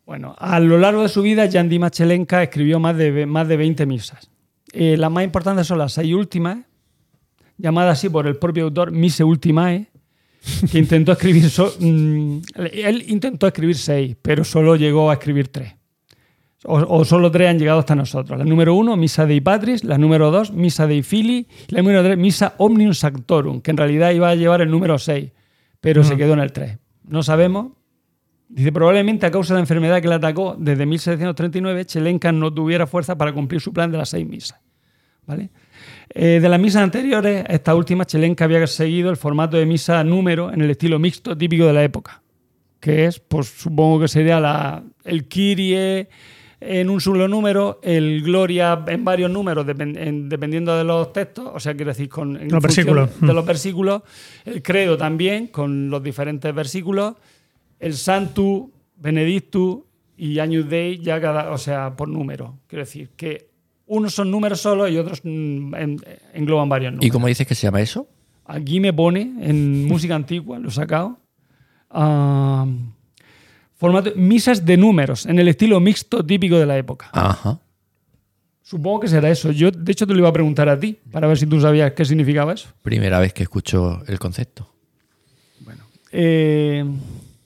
Bueno, 0.05 0.35
a 0.37 0.59
lo 0.59 0.77
largo 0.77 1.01
de 1.03 1.07
su 1.07 1.21
vida, 1.21 1.47
Jan 1.49 1.69
Dimachelenka 1.69 2.43
escribió 2.43 2.77
más 2.77 2.97
de, 2.97 3.25
más 3.25 3.47
de 3.47 3.55
20 3.55 3.85
misas. 3.85 4.29
Eh, 4.73 4.97
las 4.97 5.09
más 5.09 5.23
importantes 5.23 5.67
son 5.67 5.77
las 5.77 5.93
seis 5.93 6.13
últimas, 6.13 6.57
llamadas 7.57 7.97
así 7.97 8.09
por 8.09 8.27
el 8.27 8.35
propio 8.35 8.65
autor 8.65 8.91
Mise 8.91 9.23
Ultimae, 9.23 9.87
que 10.69 10.79
intentó 10.79 11.13
escribir. 11.13 11.49
so- 11.49 11.73
mm, 11.79 12.39
él 12.73 13.05
intentó 13.07 13.47
escribir 13.47 13.77
seis, 13.77 14.17
pero 14.21 14.43
solo 14.43 14.75
llegó 14.75 15.09
a 15.09 15.13
escribir 15.13 15.47
tres. 15.47 15.75
O, 16.65 16.75
o 16.75 17.05
solo 17.05 17.31
tres 17.31 17.49
han 17.49 17.57
llegado 17.57 17.79
hasta 17.79 17.95
nosotros. 17.95 18.37
La 18.37 18.45
número 18.45 18.73
uno, 18.73 18.97
Misa 18.97 19.25
Dei 19.25 19.39
Patris. 19.39 19.83
La 19.83 19.97
número 19.97 20.29
dos, 20.29 20.51
Misa 20.51 20.87
Dei 20.87 21.03
Fili. 21.03 21.47
Y 21.67 21.75
la 21.75 21.81
número 21.81 22.03
tres, 22.03 22.17
Misa 22.17 22.55
Omnium 22.57 22.93
Sanctorum, 22.93 23.61
que 23.61 23.71
en 23.71 23.77
realidad 23.77 24.11
iba 24.11 24.29
a 24.29 24.35
llevar 24.35 24.61
el 24.61 24.69
número 24.69 24.97
seis, 24.99 25.31
pero 25.79 26.03
se 26.03 26.17
quedó 26.17 26.33
en 26.33 26.39
el 26.39 26.51
tres. 26.51 26.77
No 27.07 27.23
sabemos. 27.23 27.73
Dice, 28.49 28.71
probablemente 28.71 29.27
a 29.27 29.31
causa 29.31 29.53
de 29.53 29.59
la 29.59 29.61
enfermedad 29.61 30.01
que 30.01 30.07
le 30.07 30.15
atacó 30.15 30.55
desde 30.57 30.85
1739, 30.87 31.85
Chelenka 31.85 32.31
no 32.31 32.51
tuviera 32.51 32.87
fuerza 32.87 33.15
para 33.15 33.31
cumplir 33.31 33.61
su 33.61 33.71
plan 33.71 33.91
de 33.91 33.99
las 33.99 34.09
seis 34.09 34.27
misas. 34.27 34.59
¿Vale? 35.27 35.51
Eh, 36.09 36.39
de 36.41 36.49
las 36.49 36.59
misas 36.59 36.81
anteriores, 36.81 37.45
esta 37.47 37.75
última, 37.75 38.05
Chelenka 38.05 38.45
había 38.45 38.65
seguido 38.65 39.11
el 39.11 39.17
formato 39.17 39.57
de 39.57 39.67
misa 39.67 40.03
número 40.03 40.51
en 40.51 40.61
el 40.61 40.71
estilo 40.71 40.97
mixto 40.97 41.37
típico 41.37 41.67
de 41.67 41.73
la 41.73 41.83
época, 41.83 42.23
que 42.79 43.05
es, 43.05 43.19
pues 43.19 43.47
supongo 43.47 43.99
que 43.99 44.07
sería 44.07 44.39
la, 44.39 44.83
el 45.03 45.27
Kyrie 45.27 46.09
en 46.61 46.89
un 46.89 46.99
solo 46.99 47.27
número, 47.27 47.79
el 47.83 48.21
Gloria 48.21 48.83
en 48.87 49.05
varios 49.05 49.31
números, 49.31 49.65
depen- 49.65 49.97
en- 49.97 50.27
dependiendo 50.29 50.77
de 50.77 50.83
los 50.83 51.13
textos, 51.13 51.49
o 51.53 51.59
sea, 51.59 51.73
quiero 51.75 51.91
decir, 51.91 52.09
con 52.09 52.35
en 52.35 52.49
Los 52.51 52.61
versículos. 52.61 53.09
de 53.21 53.27
Mm. 53.27 53.31
los 53.35 53.45
versículos, 53.45 54.01
el 54.45 54.61
credo 54.61 54.97
también, 54.97 55.47
con 55.47 55.89
los 55.89 56.03
diferentes 56.03 56.53
versículos, 56.53 57.13
el 57.79 57.93
Santu, 57.93 58.71
Benedictus 58.97 59.79
y 60.17 60.37
Agnus 60.39 60.67
Dei, 60.67 60.97
ya 60.99 61.21
cada, 61.21 61.51
o 61.51 61.57
sea, 61.57 61.95
por 61.95 62.09
número. 62.09 62.57
Quiero 62.67 62.83
decir 62.83 63.09
que 63.15 63.47
unos 63.85 64.13
son 64.13 64.29
números 64.29 64.59
solos 64.59 64.91
y 64.91 64.97
otros 64.97 65.21
mm, 65.23 65.75
en- 65.75 66.01
engloban 66.33 66.67
varios 66.67 66.91
números. 66.91 67.07
¿Y 67.07 67.09
cómo 67.09 67.27
dices 67.27 67.47
que 67.47 67.55
se 67.55 67.63
llama 67.67 67.79
eso? 67.81 68.07
Aquí 68.45 68.79
me 68.81 68.91
pone 68.91 69.21
en 69.39 69.85
música 69.85 70.15
antigua, 70.15 70.59
lo 70.59 70.67
he 70.67 70.71
sacado. 70.71 71.17
ah, 71.89 72.65
formato, 73.79 74.11
misas 74.15 74.65
de 74.65 74.75
números, 74.75 75.25
en 75.25 75.39
el 75.39 75.47
estilo 75.47 75.79
mixto 75.79 76.23
típico 76.23 76.59
de 76.59 76.65
la 76.65 76.77
época. 76.77 77.09
Ajá. 77.13 77.59
Supongo 78.61 78.99
que 78.99 79.07
será 79.07 79.31
eso. 79.31 79.51
Yo, 79.51 79.71
de 79.71 79.91
hecho, 79.91 80.05
te 80.05 80.13
lo 80.13 80.19
iba 80.19 80.29
a 80.29 80.33
preguntar 80.33 80.69
a 80.69 80.79
ti, 80.79 80.95
para 81.11 81.27
ver 81.27 81.37
si 81.39 81.47
tú 81.47 81.59
sabías 81.59 81.93
qué 81.93 82.05
significaba 82.05 82.53
eso. 82.53 82.69
Primera 82.83 83.19
vez 83.19 83.33
que 83.33 83.43
escucho 83.43 84.03
el 84.05 84.19
concepto. 84.19 84.69
Eh, 86.11 86.83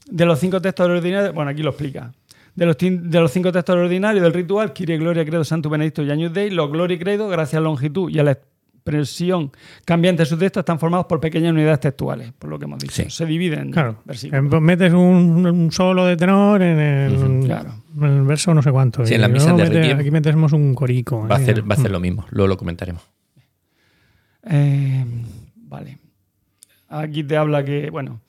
de 0.09 0.25
los 0.25 0.39
cinco 0.39 0.61
textos 0.61 0.89
ordinarios, 0.89 1.33
bueno, 1.33 1.51
aquí 1.51 1.61
lo 1.61 1.69
explica. 1.69 2.11
De 2.55 2.65
los, 2.65 2.77
de 2.77 3.19
los 3.19 3.31
cinco 3.31 3.51
textos 3.51 3.75
ordinarios 3.75 4.23
del 4.23 4.33
ritual, 4.33 4.73
Kyrie, 4.73 4.97
Gloria, 4.97 5.23
Credo, 5.23 5.43
Santo 5.43 5.69
Benedicto 5.69 6.03
y 6.03 6.11
Agnus 6.11 6.33
Dei, 6.33 6.49
los 6.49 6.71
Gloria 6.71 6.95
y 6.95 6.99
Credo, 6.99 7.27
gracias 7.27 7.55
a 7.55 7.61
la 7.61 7.69
longitud 7.69 8.09
y 8.09 8.19
a 8.19 8.23
la 8.23 8.37
expresión 8.83 9.49
cambiante 9.85 10.23
de 10.23 10.25
sus 10.25 10.37
textos, 10.37 10.59
están 10.61 10.77
formados 10.77 11.05
por 11.05 11.21
pequeñas 11.21 11.53
unidades 11.53 11.79
textuales, 11.79 12.33
por 12.37 12.49
lo 12.49 12.59
que 12.59 12.65
hemos 12.65 12.79
dicho. 12.79 12.93
Sí. 12.93 13.05
Se 13.09 13.25
dividen 13.25 13.59
en 13.59 13.71
Claro. 13.71 14.01
versículos. 14.03 14.61
Metes 14.61 14.91
un, 14.91 15.45
un 15.47 15.71
solo 15.71 16.05
de 16.05 16.17
tenor 16.17 16.61
en 16.61 16.79
el, 16.79 17.45
Claro. 17.45 17.75
en 17.95 18.03
el 18.03 18.21
verso 18.23 18.53
no 18.53 18.61
sé 18.61 18.71
cuánto. 18.71 19.05
Sí, 19.05 19.13
en 19.13 19.31
misas 19.31 19.53
luego 19.53 19.63
de 19.63 19.79
metes-. 19.79 19.99
Aquí 19.99 20.11
metemos 20.11 20.51
un 20.51 20.75
corico. 20.75 21.25
Va 21.27 21.35
a 21.35 21.37
hacer, 21.39 21.61
va 21.69 21.75
a 21.75 21.77
hacer 21.79 21.91
lo 21.91 22.01
mismo. 22.01 22.25
Luego 22.31 22.47
lo 22.49 22.57
comentaremos. 22.57 23.01
Eh, 24.49 25.05
vale. 25.55 25.99
Aquí 26.89 27.23
te 27.23 27.37
habla 27.37 27.63
que, 27.63 27.89
bueno. 27.89 28.19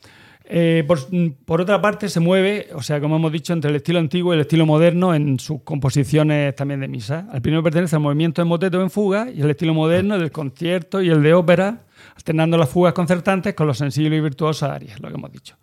Eh, 0.47 0.85
por, 0.87 1.61
otra 1.61 1.81
parte, 1.81 2.09
se 2.09 2.21
mueve, 2.21 2.69
o 2.75 2.83
sea, 2.83 3.01
como 3.01 3.17
hemos 3.17 3.33
dicho, 3.33 3.53
entre 3.55 3.71
el 3.71 3.77
estilo 3.77 3.99
antiguo 3.99 4.33
y 4.33 4.37
el 4.37 4.43
estilo 4.43 4.67
moderno 4.67 5.15
en 5.15 5.39
sus 5.39 5.63
composiciones 5.63 6.55
también 6.55 6.81
de 6.81 6.89
misa. 6.89 7.27
Al 7.33 7.41
primero 7.41 7.63
pertenece 7.63 7.97
al 7.97 8.03
movimiento 8.03 8.43
en 8.43 8.49
moteto 8.49 8.81
en 8.83 8.91
fuga 8.91 9.31
y 9.31 9.41
el 9.41 9.51
estilo 9.51 9.73
moderno 9.73 10.19
del 10.19 10.31
concierto 10.31 11.01
y 11.01 11.09
el 11.09 11.23
de 11.23 11.33
ópera, 11.33 11.85
alternando 12.15 12.59
las 12.59 12.69
fugas 12.69 12.93
concertantes 12.93 13.55
con 13.55 13.67
los 13.67 13.79
sensibles 13.79 14.19
y 14.19 14.23
virtuosas 14.23 14.71
arias, 14.71 15.01
lo 15.01 15.09
que 15.09 15.15
hemos 15.15 15.33
dicho. 15.33 15.57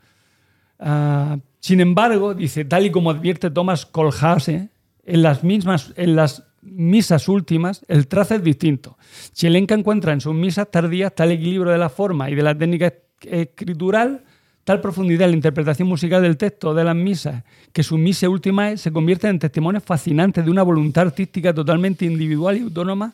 Ah, 0.80 1.38
sin 1.60 1.80
embargo, 1.80 2.34
dice, 2.34 2.66
tal 2.66 2.86
y 2.88 2.90
como 2.92 3.12
advierte 3.12 3.52
Thomas 3.52 3.86
Colhase, 3.86 4.70
en 5.04 5.22
las 5.22 5.44
mismas, 5.44 5.94
en 5.96 6.16
las 6.16 6.44
misas 6.64 7.28
últimas, 7.28 7.86
el 7.88 8.08
trazo 8.08 8.34
es 8.36 8.44
distinto. 8.44 8.98
Chelenka 9.34 9.76
encuentra 9.76 10.14
en 10.14 10.22
sus 10.22 10.34
misas 10.34 10.70
tardías 10.72 11.14
tal 11.14 11.32
equilibrio 11.32 11.72
de 11.72 11.78
la 11.78 11.90
forma 11.90 12.32
y 12.32 12.36
de 12.36 12.44
la 12.44 12.58
técnica 12.58 12.88
es- 12.88 12.94
escritural, 13.22 14.24
tal 14.64 14.80
profundidad 14.82 15.26
en 15.26 15.32
la 15.32 15.36
interpretación 15.38 15.88
musical 15.88 16.22
del 16.22 16.38
texto 16.38 16.74
de 16.74 16.84
las 16.84 16.96
misas, 16.96 17.44
que 17.74 17.84
su 17.84 17.98
misa 17.98 18.30
última 18.30 18.76
se 18.78 18.92
convierte 18.92 19.28
en 19.28 19.40
testimonios 19.40 19.84
fascinantes 19.84 20.46
de 20.46 20.52
una 20.52 20.64
voluntad 20.64 21.08
artística 21.08 21.54
totalmente 21.54 22.06
individual 22.06 22.58
y 22.58 22.62
autónoma 22.62 23.14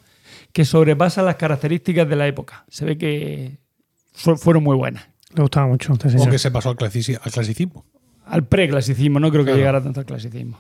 que 0.53 0.65
sobrepasa 0.65 1.21
las 1.23 1.35
características 1.35 2.07
de 2.09 2.15
la 2.15 2.27
época. 2.27 2.65
Se 2.67 2.85
ve 2.85 2.97
que 2.97 3.57
fu- 4.13 4.35
fueron 4.37 4.63
muy 4.63 4.75
buenas. 4.75 5.07
Le 5.35 5.41
gustaba 5.41 5.67
mucho. 5.67 5.93
este 5.93 6.17
O 6.17 6.29
que 6.29 6.39
se 6.39 6.51
pasó 6.51 6.69
al, 6.69 6.77
clasici- 6.77 7.19
al 7.21 7.31
clasicismo. 7.31 7.85
Al 8.25 8.45
preclasicismo, 8.45 9.19
no 9.19 9.29
creo 9.29 9.43
que 9.43 9.51
Claro. 9.51 9.57
llegara 9.57 9.83
tanto 9.83 9.99
al 10.01 10.05
clasicismo. 10.05 10.59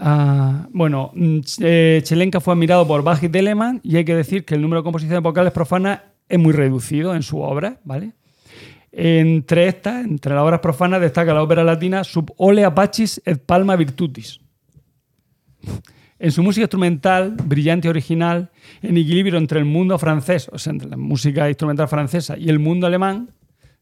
Ah, 0.00 0.68
bueno, 0.72 1.10
mm, 1.14 1.38
eh, 1.60 2.00
Chelenka 2.04 2.40
fue 2.40 2.54
admirado 2.54 2.86
por 2.86 3.02
Bach 3.02 3.22
y 3.22 3.28
Telemann 3.28 3.80
y 3.82 3.96
hay 3.96 4.04
que 4.04 4.14
decir 4.14 4.44
que 4.44 4.54
el 4.54 4.62
número 4.62 4.80
de 4.82 4.84
composiciones 4.84 5.22
vocales 5.22 5.52
profanas 5.52 6.00
es 6.28 6.38
muy 6.38 6.52
reducido 6.52 7.14
en 7.14 7.22
su 7.22 7.40
obra, 7.40 7.80
¿vale? 7.84 8.12
Entre 9.00 9.68
estas, 9.68 10.04
entre 10.04 10.34
las 10.34 10.42
obras 10.42 10.58
profanas, 10.58 11.00
destaca 11.00 11.32
la 11.32 11.44
ópera 11.44 11.62
latina 11.62 12.02
Sub 12.02 12.32
olea 12.36 12.74
pacis 12.74 13.22
et 13.24 13.38
palma 13.38 13.76
virtutis. 13.76 14.40
En 16.18 16.32
su 16.32 16.42
música 16.42 16.64
instrumental, 16.64 17.36
brillante 17.44 17.86
y 17.86 17.90
original, 17.90 18.50
en 18.82 18.96
equilibrio 18.96 19.38
entre 19.38 19.60
el 19.60 19.66
mundo 19.66 19.96
francés, 20.00 20.50
o 20.52 20.58
sea, 20.58 20.72
entre 20.72 20.88
la 20.88 20.96
música 20.96 21.46
instrumental 21.48 21.86
francesa 21.86 22.36
y 22.36 22.48
el 22.48 22.58
mundo 22.58 22.88
alemán, 22.88 23.30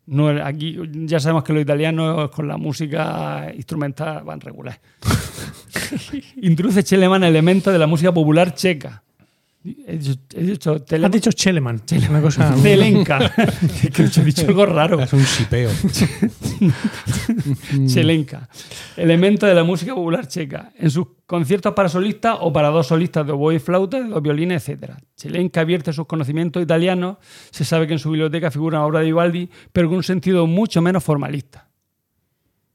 no, 0.05 0.29
aquí 0.29 0.79
ya 1.07 1.19
sabemos 1.19 1.45
que 1.45 1.55
los 1.55 1.63
italianos 1.63 2.29
con 2.29 2.47
la 2.47 2.59
música 2.59 3.51
instrumental 3.57 4.23
van 4.23 4.43
regular. 4.43 4.79
Introduce 6.43 6.85
Cheleman 6.85 7.25
elementos 7.25 7.73
de 7.73 7.79
la 7.79 7.87
música 7.87 8.13
popular 8.13 8.55
checa. 8.55 9.03
He 9.89 9.99
dicho, 9.99 10.15
he 10.35 10.43
dicho 10.45 10.77
Has 11.05 11.11
dicho 11.11 11.33
Cheleman. 11.33 11.83
Una 12.11 12.21
cosa. 12.23 12.55
Telenka. 12.63 13.19
Es 13.83 13.91
que 13.91 14.03
he 14.05 14.25
dicho 14.25 14.47
algo 14.47 14.67
raro. 14.67 15.01
Es 15.01 15.13
un 15.13 15.25
chipeo. 15.25 15.71
Chelenka. 17.87 18.49
Elemento 18.97 19.47
de 19.47 19.55
la 19.55 19.65
música 19.65 19.95
popular 19.95 20.27
checa. 20.29 20.73
En 20.79 20.91
sus 20.91 21.07
conciertos 21.27 21.75
para 21.75 21.89
solistas 21.89 22.37
o 22.41 22.53
para 22.53 22.69
dos 22.69 22.87
solistas 22.87 23.27
de 23.27 23.33
oboe 23.33 23.57
y 23.57 23.59
flauta, 23.59 24.01
de 24.01 24.09
dos 24.09 24.23
violines, 24.23 24.69
etc. 24.69 24.93
Chelenka 25.17 25.65
vierte 25.65 25.93
sus 25.93 26.07
conocimientos 26.07 26.63
italianos. 26.63 27.17
Se 27.51 27.65
sabe 27.65 27.87
que 27.87 27.95
en 27.95 27.99
su 27.99 28.11
biblioteca 28.11 28.51
figura 28.51 28.79
una 28.79 28.87
obra 28.87 29.01
de 29.01 29.07
Vivaldi, 29.07 29.49
pero 29.73 29.89
con 29.89 29.99
un 29.99 30.03
sentido 30.05 30.47
mucho 30.47 30.81
menos 30.83 31.03
formalista. 31.03 31.69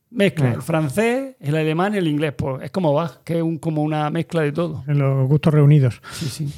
Mezcla 0.10 0.52
el 0.52 0.62
francés, 0.62 1.36
el 1.40 1.56
alemán 1.56 1.96
y 1.96 2.00
el 2.00 2.08
inglés. 2.08 2.34
Pues 2.38 2.64
es 2.64 2.72
como 2.72 2.94
Bach, 2.94 3.20
que 3.24 3.38
es 3.38 3.42
un- 3.42 3.60
como 3.60 3.82
una 3.82 4.10
mezcla 4.10 4.42
de 4.42 4.52
todo. 4.52 4.84
En 4.88 5.00
los 5.00 5.28
gustos 5.30 5.54
reunidos. 5.54 6.02
Sí, 6.12 6.26
sí. 6.26 6.54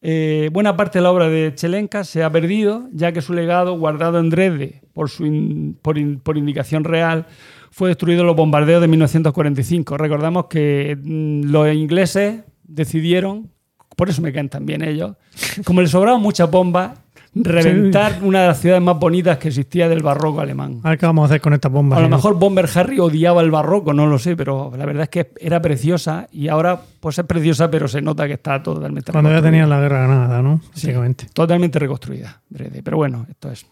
Eh, 0.00 0.50
buena 0.52 0.76
parte 0.76 0.98
de 0.98 1.02
la 1.02 1.10
obra 1.10 1.28
de 1.28 1.54
Chelenka 1.54 2.04
se 2.04 2.22
ha 2.22 2.30
perdido, 2.30 2.88
ya 2.92 3.12
que 3.12 3.20
su 3.20 3.32
legado, 3.32 3.78
guardado 3.78 4.20
en 4.20 4.30
Dresde 4.30 4.82
por, 4.92 5.10
su 5.10 5.74
por 5.82 6.36
indicación 6.36 6.84
real, 6.84 7.26
fue 7.70 7.88
destruido 7.88 8.20
en 8.22 8.26
los 8.26 8.36
bombardeos 8.36 8.80
de 8.80 8.88
1945. 8.88 9.96
Recordamos 9.96 10.46
que 10.46 10.96
mm, 11.00 11.50
los 11.50 11.72
ingleses 11.72 12.42
decidieron, 12.64 13.50
por 13.96 14.08
eso 14.08 14.22
me 14.22 14.32
caen 14.32 14.48
también 14.48 14.82
ellos, 14.82 15.16
como 15.64 15.80
les 15.80 15.90
sobraban 15.90 16.20
muchas 16.20 16.50
bombas, 16.50 16.98
reventar 17.34 18.18
una 18.22 18.42
de 18.42 18.48
las 18.48 18.60
ciudades 18.60 18.82
más 18.82 18.98
bonitas 18.98 19.38
que 19.38 19.48
existía 19.48 19.88
del 19.88 20.02
barroco 20.02 20.40
alemán. 20.40 20.80
A 20.82 20.90
ver 20.90 20.98
qué 20.98 21.06
vamos 21.06 21.22
a 21.22 21.26
hacer 21.26 21.40
con 21.40 21.52
estas 21.52 21.70
bombas. 21.70 21.98
A 21.98 22.02
lo 22.02 22.08
mejor 22.08 22.38
Bomber 22.38 22.68
Harry 22.74 22.98
odiaba 22.98 23.42
el 23.42 23.50
barroco, 23.50 23.92
no 23.92 24.06
lo 24.06 24.18
sé, 24.18 24.36
pero 24.36 24.72
la 24.76 24.86
verdad 24.86 25.04
es 25.04 25.08
que 25.08 25.30
era 25.40 25.60
preciosa 25.60 26.28
y 26.32 26.48
ahora 26.48 26.80
pues 27.00 27.18
es 27.18 27.24
preciosa, 27.24 27.70
pero 27.70 27.88
se 27.88 28.02
nota 28.02 28.26
que 28.26 28.34
está 28.34 28.62
totalmente 28.62 29.12
Cuando 29.12 29.30
ya 29.30 29.42
tenían 29.42 29.68
la 29.68 29.80
guerra 29.80 30.00
ganada, 30.06 30.42
¿no? 30.42 30.60
Básicamente. 30.70 31.26
Totalmente 31.32 31.78
reconstruida. 31.78 32.40
Pero 32.82 32.96
bueno, 32.96 33.26
esto 33.28 33.50
es. 33.50 33.66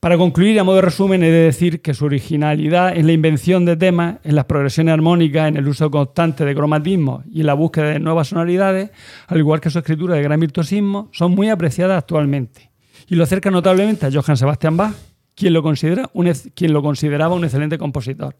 Para 0.00 0.18
concluir, 0.18 0.60
a 0.60 0.64
modo 0.64 0.76
de 0.76 0.82
resumen, 0.82 1.22
he 1.22 1.30
de 1.30 1.44
decir 1.44 1.80
que 1.80 1.94
su 1.94 2.04
originalidad 2.04 2.94
en 2.96 3.06
la 3.06 3.12
invención 3.12 3.64
de 3.64 3.76
temas, 3.76 4.18
en 4.24 4.36
las 4.36 4.44
progresiones 4.44 4.92
armónicas, 4.92 5.48
en 5.48 5.56
el 5.56 5.66
uso 5.66 5.90
constante 5.90 6.44
de 6.44 6.54
cromatismo 6.54 7.22
y 7.30 7.40
en 7.40 7.46
la 7.46 7.54
búsqueda 7.54 7.90
de 7.90 7.98
nuevas 7.98 8.28
sonoridades, 8.28 8.90
al 9.26 9.38
igual 9.38 9.60
que 9.60 9.70
su 9.70 9.78
escritura 9.78 10.16
de 10.16 10.22
gran 10.22 10.38
virtuosismo, 10.38 11.08
son 11.12 11.32
muy 11.32 11.48
apreciadas 11.48 11.98
actualmente. 11.98 12.70
Y 13.08 13.14
lo 13.14 13.24
acerca 13.24 13.50
notablemente 13.50 14.06
a 14.06 14.10
Johann 14.10 14.36
Sebastian 14.36 14.76
Bach, 14.76 14.94
quien 15.34 15.52
lo, 15.52 15.62
considera 15.62 16.10
un 16.14 16.32
quien 16.54 16.72
lo 16.72 16.82
consideraba 16.82 17.34
un 17.34 17.44
excelente 17.44 17.78
compositor. 17.78 18.34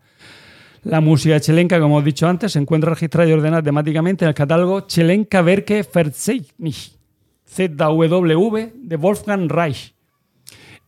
La 0.82 1.00
música 1.00 1.40
chelenca, 1.40 1.80
como 1.80 1.96
hemos 1.96 2.04
dicho 2.04 2.28
antes, 2.28 2.52
se 2.52 2.58
encuentra 2.58 2.90
registrada 2.90 3.28
y 3.28 3.32
ordenada 3.32 3.62
temáticamente 3.62 4.24
en 4.24 4.28
el 4.28 4.34
catálogo 4.34 4.82
Chelenka 4.82 5.42
Werke 5.42 5.84
Verzeichnis, 5.92 6.96
ZWV, 7.48 8.72
de 8.74 8.96
Wolfgang 8.96 9.50
Reich. 9.50 9.94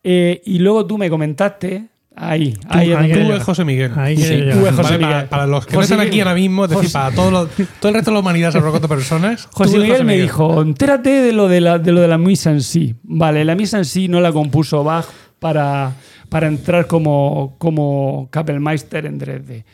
Eh, 0.05 0.41
y 0.45 0.61
luego 0.61 0.87
tú 0.87 0.99
me 0.99 1.11
comentaste, 1.11 1.89
ahí, 2.19 2.55
ahí, 2.69 2.93
ahí 2.93 3.13
que 3.13 3.25
Tú 3.25 3.41
José 3.45 3.65
Miguel. 3.65 3.93
Ahí 3.97 4.17
Sí, 4.17 4.41
tú 4.53 4.59
José 4.61 4.83
Vale, 4.83 4.99
Miguel. 4.99 5.13
para, 5.15 5.29
para 5.29 5.47
los 5.47 5.67
que 5.67 5.75
José 5.77 5.79
no 5.79 5.83
están 5.83 6.01
aquí 6.01 6.11
Miguel. 6.11 6.29
ahora 6.29 6.41
mismo, 6.41 6.65
es 6.65 6.71
decir, 6.71 6.85
José- 6.85 6.93
para 6.99 7.15
todo, 7.15 7.31
lo- 7.31 7.47
todo 7.47 7.89
el 7.89 7.95
resto 7.95 8.11
de 8.11 8.15
la 8.15 8.21
humanidad, 8.21 8.51
se 8.53 8.61
cuatro 8.61 8.89
personas. 8.89 9.49
José 9.53 9.71
tú 9.77 9.77
es 9.79 9.83
Miguel 9.89 10.05
me 10.05 10.17
dijo, 10.19 10.61
entérate 10.63 11.11
de 11.11 11.33
lo 11.33 11.49
de 11.49 11.61
la, 11.61 11.79
de 11.79 11.93
lo 11.93 12.01
de 12.01 12.09
la 12.09 12.19
misa 12.19 12.51
en 12.51 12.63
sí. 12.63 12.95
Vale, 13.03 13.45
la 13.45 13.55
misa 13.55 13.79
en 13.79 13.85
sí 13.85 14.09
no 14.09 14.21
la 14.21 14.33
compuso 14.33 14.83
Bach 14.85 15.07
para, 15.39 15.93
para 16.29 16.47
entrar 16.49 16.87
como, 16.87 17.55
como 17.59 18.29
Kapellmeister 18.31 19.07
en 19.07 19.19
Dresde. 19.19 19.65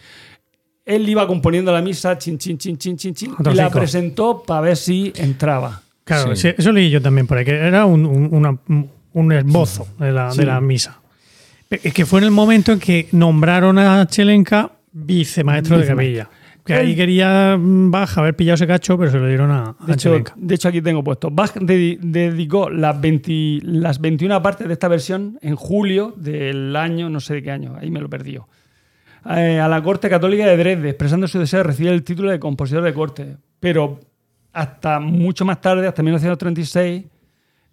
Él 0.85 1.09
iba 1.09 1.27
componiendo 1.27 1.73
la 1.73 1.81
misa, 1.81 2.19
chin, 2.19 2.37
chin, 2.37 2.59
chin, 2.59 2.77
chin, 2.77 2.97
chin, 2.97 3.15
chin, 3.15 3.35
y 3.51 3.55
la 3.55 3.71
presentó 3.71 4.43
para 4.47 4.61
ver 4.61 4.77
si 4.77 5.13
entraba. 5.17 5.81
Claro, 6.05 6.37
Sí. 6.37 6.43
sí, 6.51 6.55
eso 6.59 6.71
leí 6.73 6.91
yo 6.91 7.01
también 7.01 7.27
por 7.27 7.39
ahí, 7.39 7.47
que 7.47 7.53
era 7.53 7.87
un, 7.87 8.05
un, 8.05 8.29
una- 8.35 8.59
un 9.15 9.33
esbozo 9.33 9.89
de 9.99 10.13
la, 10.13 10.31
Sí. 10.31 10.39
de 10.41 10.45
la 10.47 10.61
misa. 10.61 11.01
Es 11.71 11.93
que 11.95 12.07
fue 12.07 12.21
en 12.21 12.25
el 12.27 12.31
momento 12.31 12.73
en 12.73 12.79
que 12.79 13.09
nombraron 13.13 13.79
a 13.79 14.07
Chelenka 14.07 14.71
vicemaestro 14.93 15.79
de 15.79 15.87
capilla. 15.87 16.31
Que 16.65 16.73
ahí 16.75 16.97
quería 16.97 17.57
mm, 17.59 17.91
Bach 17.91 18.17
haber 18.17 18.35
pillado 18.37 18.55
ese 18.55 18.67
cacho, 18.67 18.97
pero 18.97 19.11
se 19.11 19.19
lo 19.19 19.27
dieron 19.27 19.51
a, 19.51 19.77
De 19.87 19.93
a 19.93 19.95
hecho, 19.95 20.11
Chelenka. 20.11 20.33
de 20.37 20.55
hecho, 20.55 20.69
aquí 20.69 20.81
tengo 20.81 21.05
puesto. 21.05 21.31
Bach 21.31 21.53
dedi- 21.57 21.99
dedicó 22.01 22.71
las, 22.71 22.99
20 22.99 23.59
las 23.65 24.01
21 24.01 24.41
partes 24.43 24.67
de 24.67 24.73
esta 24.73 24.89
versión 24.89 25.39
en 25.43 25.57
julio 25.57 26.15
del 26.17 26.75
año, 26.77 27.11
no 27.11 27.21
sé 27.21 27.35
de 27.35 27.43
qué 27.43 27.51
año, 27.51 27.77
ahí 27.79 27.91
me 27.91 28.01
lo 28.01 28.09
perdí. 28.09 28.39
eh, 29.37 29.59
a 29.61 29.69
la 29.69 29.83
corte 29.83 30.09
católica 30.09 30.47
de 30.47 30.57
Dresde, 30.57 30.89
expresando 30.91 31.29
su 31.29 31.39
deseo 31.39 31.59
de 31.59 31.65
recibir 31.65 31.93
el 31.93 32.03
título 32.03 32.31
de 32.31 32.39
compositor 32.39 32.83
de 32.83 32.95
corte. 32.95 33.37
Pero 33.61 34.01
hasta 34.53 35.01
mucho 35.01 35.45
más 35.45 35.61
tarde, 35.61 35.87
hasta 35.87 36.03
1936, 36.03 37.05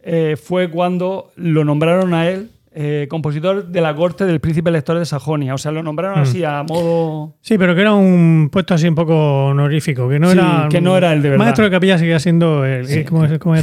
eh, 0.04 0.36
fue 0.42 0.70
cuando 0.70 1.32
lo 1.36 1.64
nombraron 1.64 2.14
a 2.14 2.28
él 2.28 2.50
eh, 2.74 3.08
compositor 3.10 3.68
de 3.68 3.82
la 3.82 3.94
corte 3.96 4.26
del 4.26 4.40
príncipe 4.40 4.70
elector 4.70 4.98
de 4.98 5.06
Sajonia. 5.06 5.54
O 5.54 5.58
sea, 5.58 5.72
lo 5.72 5.84
nombraron 5.84 6.20
Mm. 6.20 6.24
así 6.24 6.44
a 6.44 6.64
modo. 6.64 7.36
Sí, 7.42 7.58
pero 7.58 7.76
que 7.76 7.82
era 7.82 7.94
un 7.94 8.50
puesto 8.52 8.74
así 8.74 8.88
un 8.88 8.96
poco 8.96 9.48
honorífico, 9.48 10.08
que 10.08 10.20
no 10.20 10.32
Sí, 10.32 10.38
era. 10.38 10.68
que 10.70 10.80
no 10.82 10.96
era 10.96 11.12
el 11.14 11.22
de 11.22 11.30
verdad. 11.32 11.44
Maestro 11.46 11.66
de 11.66 11.72
capilla 11.72 11.98
seguía 11.98 12.20
siendo 12.20 12.64
el. 12.66 12.88
Sí. 12.88 13.04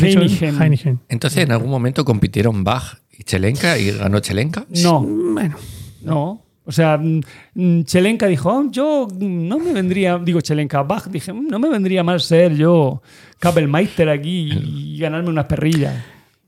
Heinichen. 0.03 0.61
Heinichen. 0.63 1.01
Entonces, 1.09 1.45
en 1.45 1.53
algún 1.53 1.71
momento 1.71 2.05
compitieron 2.05 2.65
Bach 2.65 2.99
y 3.19 3.25
Chelenka 3.25 3.79
y 3.79 3.91
ganó 3.93 4.21
Chelenka. 4.21 4.65
No. 4.83 5.01
Bueno, 5.01 5.57
No. 6.03 6.43
O 6.65 6.71
sea, 6.73 6.99
mm, 6.99 7.21
mm, 7.55 7.85
Chelenka 7.85 8.27
dijo, 8.27 8.51
"Oh, 8.53 8.71
yo 8.71 9.09
no 9.19 9.59
me 9.59 9.73
vendría, 9.73 10.19
digo 10.19 10.43
Chelenka, 10.43 10.83
Bach, 10.83 11.07
dije, 11.07 11.33
"Mm, 11.33 11.49
no 11.49 11.59
me 11.59 11.71
vendría 11.71 12.05
mal 12.05 12.21
ser 12.21 12.55
yo 12.57 13.01
Kapellmeister 13.39 14.11
aquí 14.11 14.51
y 14.53 14.99
ganarme 14.99 15.31
unas 15.31 15.47
perrillas. 15.47 15.95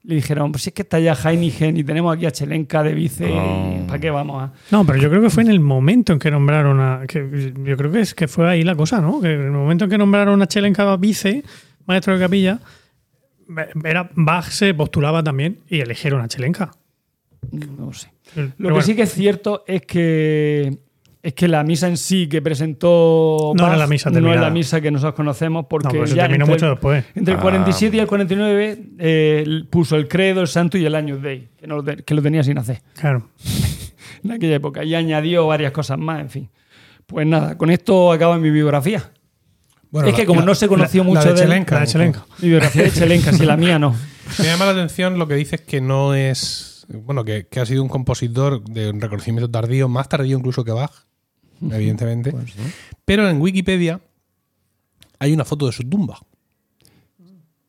Le 0.03 0.15
dijeron, 0.15 0.51
pues 0.51 0.63
si 0.63 0.71
es 0.71 0.75
que 0.75 0.83
está 0.83 0.99
ya 0.99 1.13
Heinigen 1.15 1.77
y 1.77 1.85
tenemos 1.85 2.17
aquí 2.17 2.25
a 2.25 2.31
Chelenka 2.31 2.83
de 2.83 2.95
vice, 2.95 3.29
Oh. 3.31 3.85
¿para 3.87 3.99
qué 3.99 4.11
vamos 4.11 4.43
a...? 4.43 4.53
no, 4.71 4.87
pero 4.87 4.99
yo 4.99 5.11
creo 5.11 5.21
que 5.21 5.29
fue 5.31 5.43
en 5.43 5.51
el 5.51 5.61
momento 5.61 6.15
en 6.15 6.19
que 6.19 6.31
nombraron 6.31 6.81
a. 6.81 7.03
Que 7.07 7.53
yo 7.65 7.77
creo 7.77 7.93
que 7.93 8.01
es 8.01 8.15
que 8.15 8.27
fue 8.27 8.49
ahí 8.49 8.63
la 8.63 8.75
cosa, 8.75 9.01
¿no? 9.03 9.21
Que 9.21 9.35
en 9.35 9.43
el 9.43 9.51
momento 9.51 9.85
en 9.85 9.91
que 9.91 9.99
nombraron 9.99 10.41
a 10.41 10.47
Chelenka 10.47 10.97
vice, 10.97 11.45
maestro 11.87 12.15
de 12.15 12.21
capilla, 12.21 12.61
era, 13.85 14.11
Bach 14.15 14.47
se 14.49 14.73
postulaba 14.75 15.23
también 15.23 15.59
y 15.69 15.81
eligieron 15.81 16.23
a 16.23 16.29
Chelenka. 16.29 16.71
No 17.53 17.93
sé. 17.93 18.11
Pero 18.35 18.47
Lo 18.47 18.55
que 18.57 18.63
bueno, 18.73 18.81
sí 18.83 18.95
que 18.97 19.03
es 19.03 19.13
cierto 19.13 19.65
es 19.67 19.83
que 19.83 20.79
es 21.23 21.35
que 21.35 21.49
la 21.49 21.63
misa 21.65 21.87
en 21.89 21.97
sí 21.97 22.29
que 22.29 22.41
presentó 22.41 23.53
No 23.55 23.67
era 23.67 23.77
la 23.77 23.87
misa 23.87 24.09
no 24.11 24.33
es 24.33 24.41
la 24.41 24.51
misa 24.51 24.81
que 24.81 24.91
nosotros 24.91 25.15
conocemos 25.15 25.67
porque 25.69 25.89
No, 25.89 25.93
pero 25.93 26.07
se 26.07 26.15
ya 26.15 26.23
terminó 26.23 26.45
entre- 26.45 26.55
mucho 26.57 26.71
después. 26.71 27.05
Entre 27.15 27.35
el 27.35 27.39
Ah. 27.39 27.43
47 27.43 27.97
y 27.97 28.01
el 28.01 28.07
49 28.07 28.83
eh, 28.99 29.63
puso 29.69 29.97
el 29.97 30.09
credo, 30.09 30.41
el 30.41 30.49
santo 30.49 30.79
y 30.79 30.85
el 30.87 30.95
años 30.95 31.21
Dei, 31.23 31.49
que, 31.59 31.67
no 31.67 31.85
que 31.85 32.15
lo 32.15 32.23
tenía 32.23 32.43
sin 32.43 32.57
hacer 32.59 32.81
Claro. 32.95 33.29
en 34.25 34.33
aquella 34.33 34.57
época. 34.57 34.83
Y 34.85 34.95
añadió 34.95 35.47
varias 35.47 35.73
cosas 35.73 35.99
más, 35.99 36.21
en 36.21 36.31
fin. 36.31 36.51
Pues 37.07 37.27
nada, 37.27 37.59
con 37.59 37.71
esto 37.71 38.13
acaba 38.13 38.39
mi 38.39 38.51
biografía. 38.51 39.11
Bueno, 39.91 40.09
es 40.09 40.15
que 40.15 40.23
la- 40.23 40.27
como 40.27 40.41
la- 40.41 40.47
no 40.47 40.55
se 40.55 40.69
conoció 40.69 41.03
la- 41.03 41.09
mucho 41.11 41.25
la 41.27 41.33
de 41.35 41.41
Chelenka. 41.41 41.75
La 41.75 41.81
de 41.83 41.87
Chelenka. 41.89 42.25
Mi 42.41 42.49
biografía 42.49 42.83
de 42.85 42.93
Chelenka, 42.93 43.33
si 43.33 43.45
la 43.45 43.57
mía 43.57 43.79
no. 43.79 43.95
Me 44.39 44.45
llama 44.45 44.65
la 44.67 44.71
atención 44.71 45.19
lo 45.19 45.27
que 45.27 45.35
dices 45.35 45.61
que 45.61 45.81
no 45.81 46.15
es. 46.15 46.87
Bueno, 46.89 47.25
que, 47.25 47.47
que 47.47 47.61
ha 47.61 47.67
sido 47.67 47.83
un 47.83 47.89
compositor 47.89 48.63
de 48.65 48.91
un 48.91 49.01
reconocimiento 49.01 49.51
tardío, 49.51 49.89
más 49.89 50.09
tardío 50.09 50.37
incluso 50.39 50.65
que 50.65 50.73
Bach, 50.73 50.91
evidentemente. 51.61 52.33
Pues 52.33 52.55
Pero 53.05 53.29
en 53.29 53.41
Wikipedia 53.41 54.01
hay 55.19 55.33
una 55.33 55.45
foto 55.45 55.67
de 55.67 55.73
su 55.73 55.83
tumba. 55.85 56.19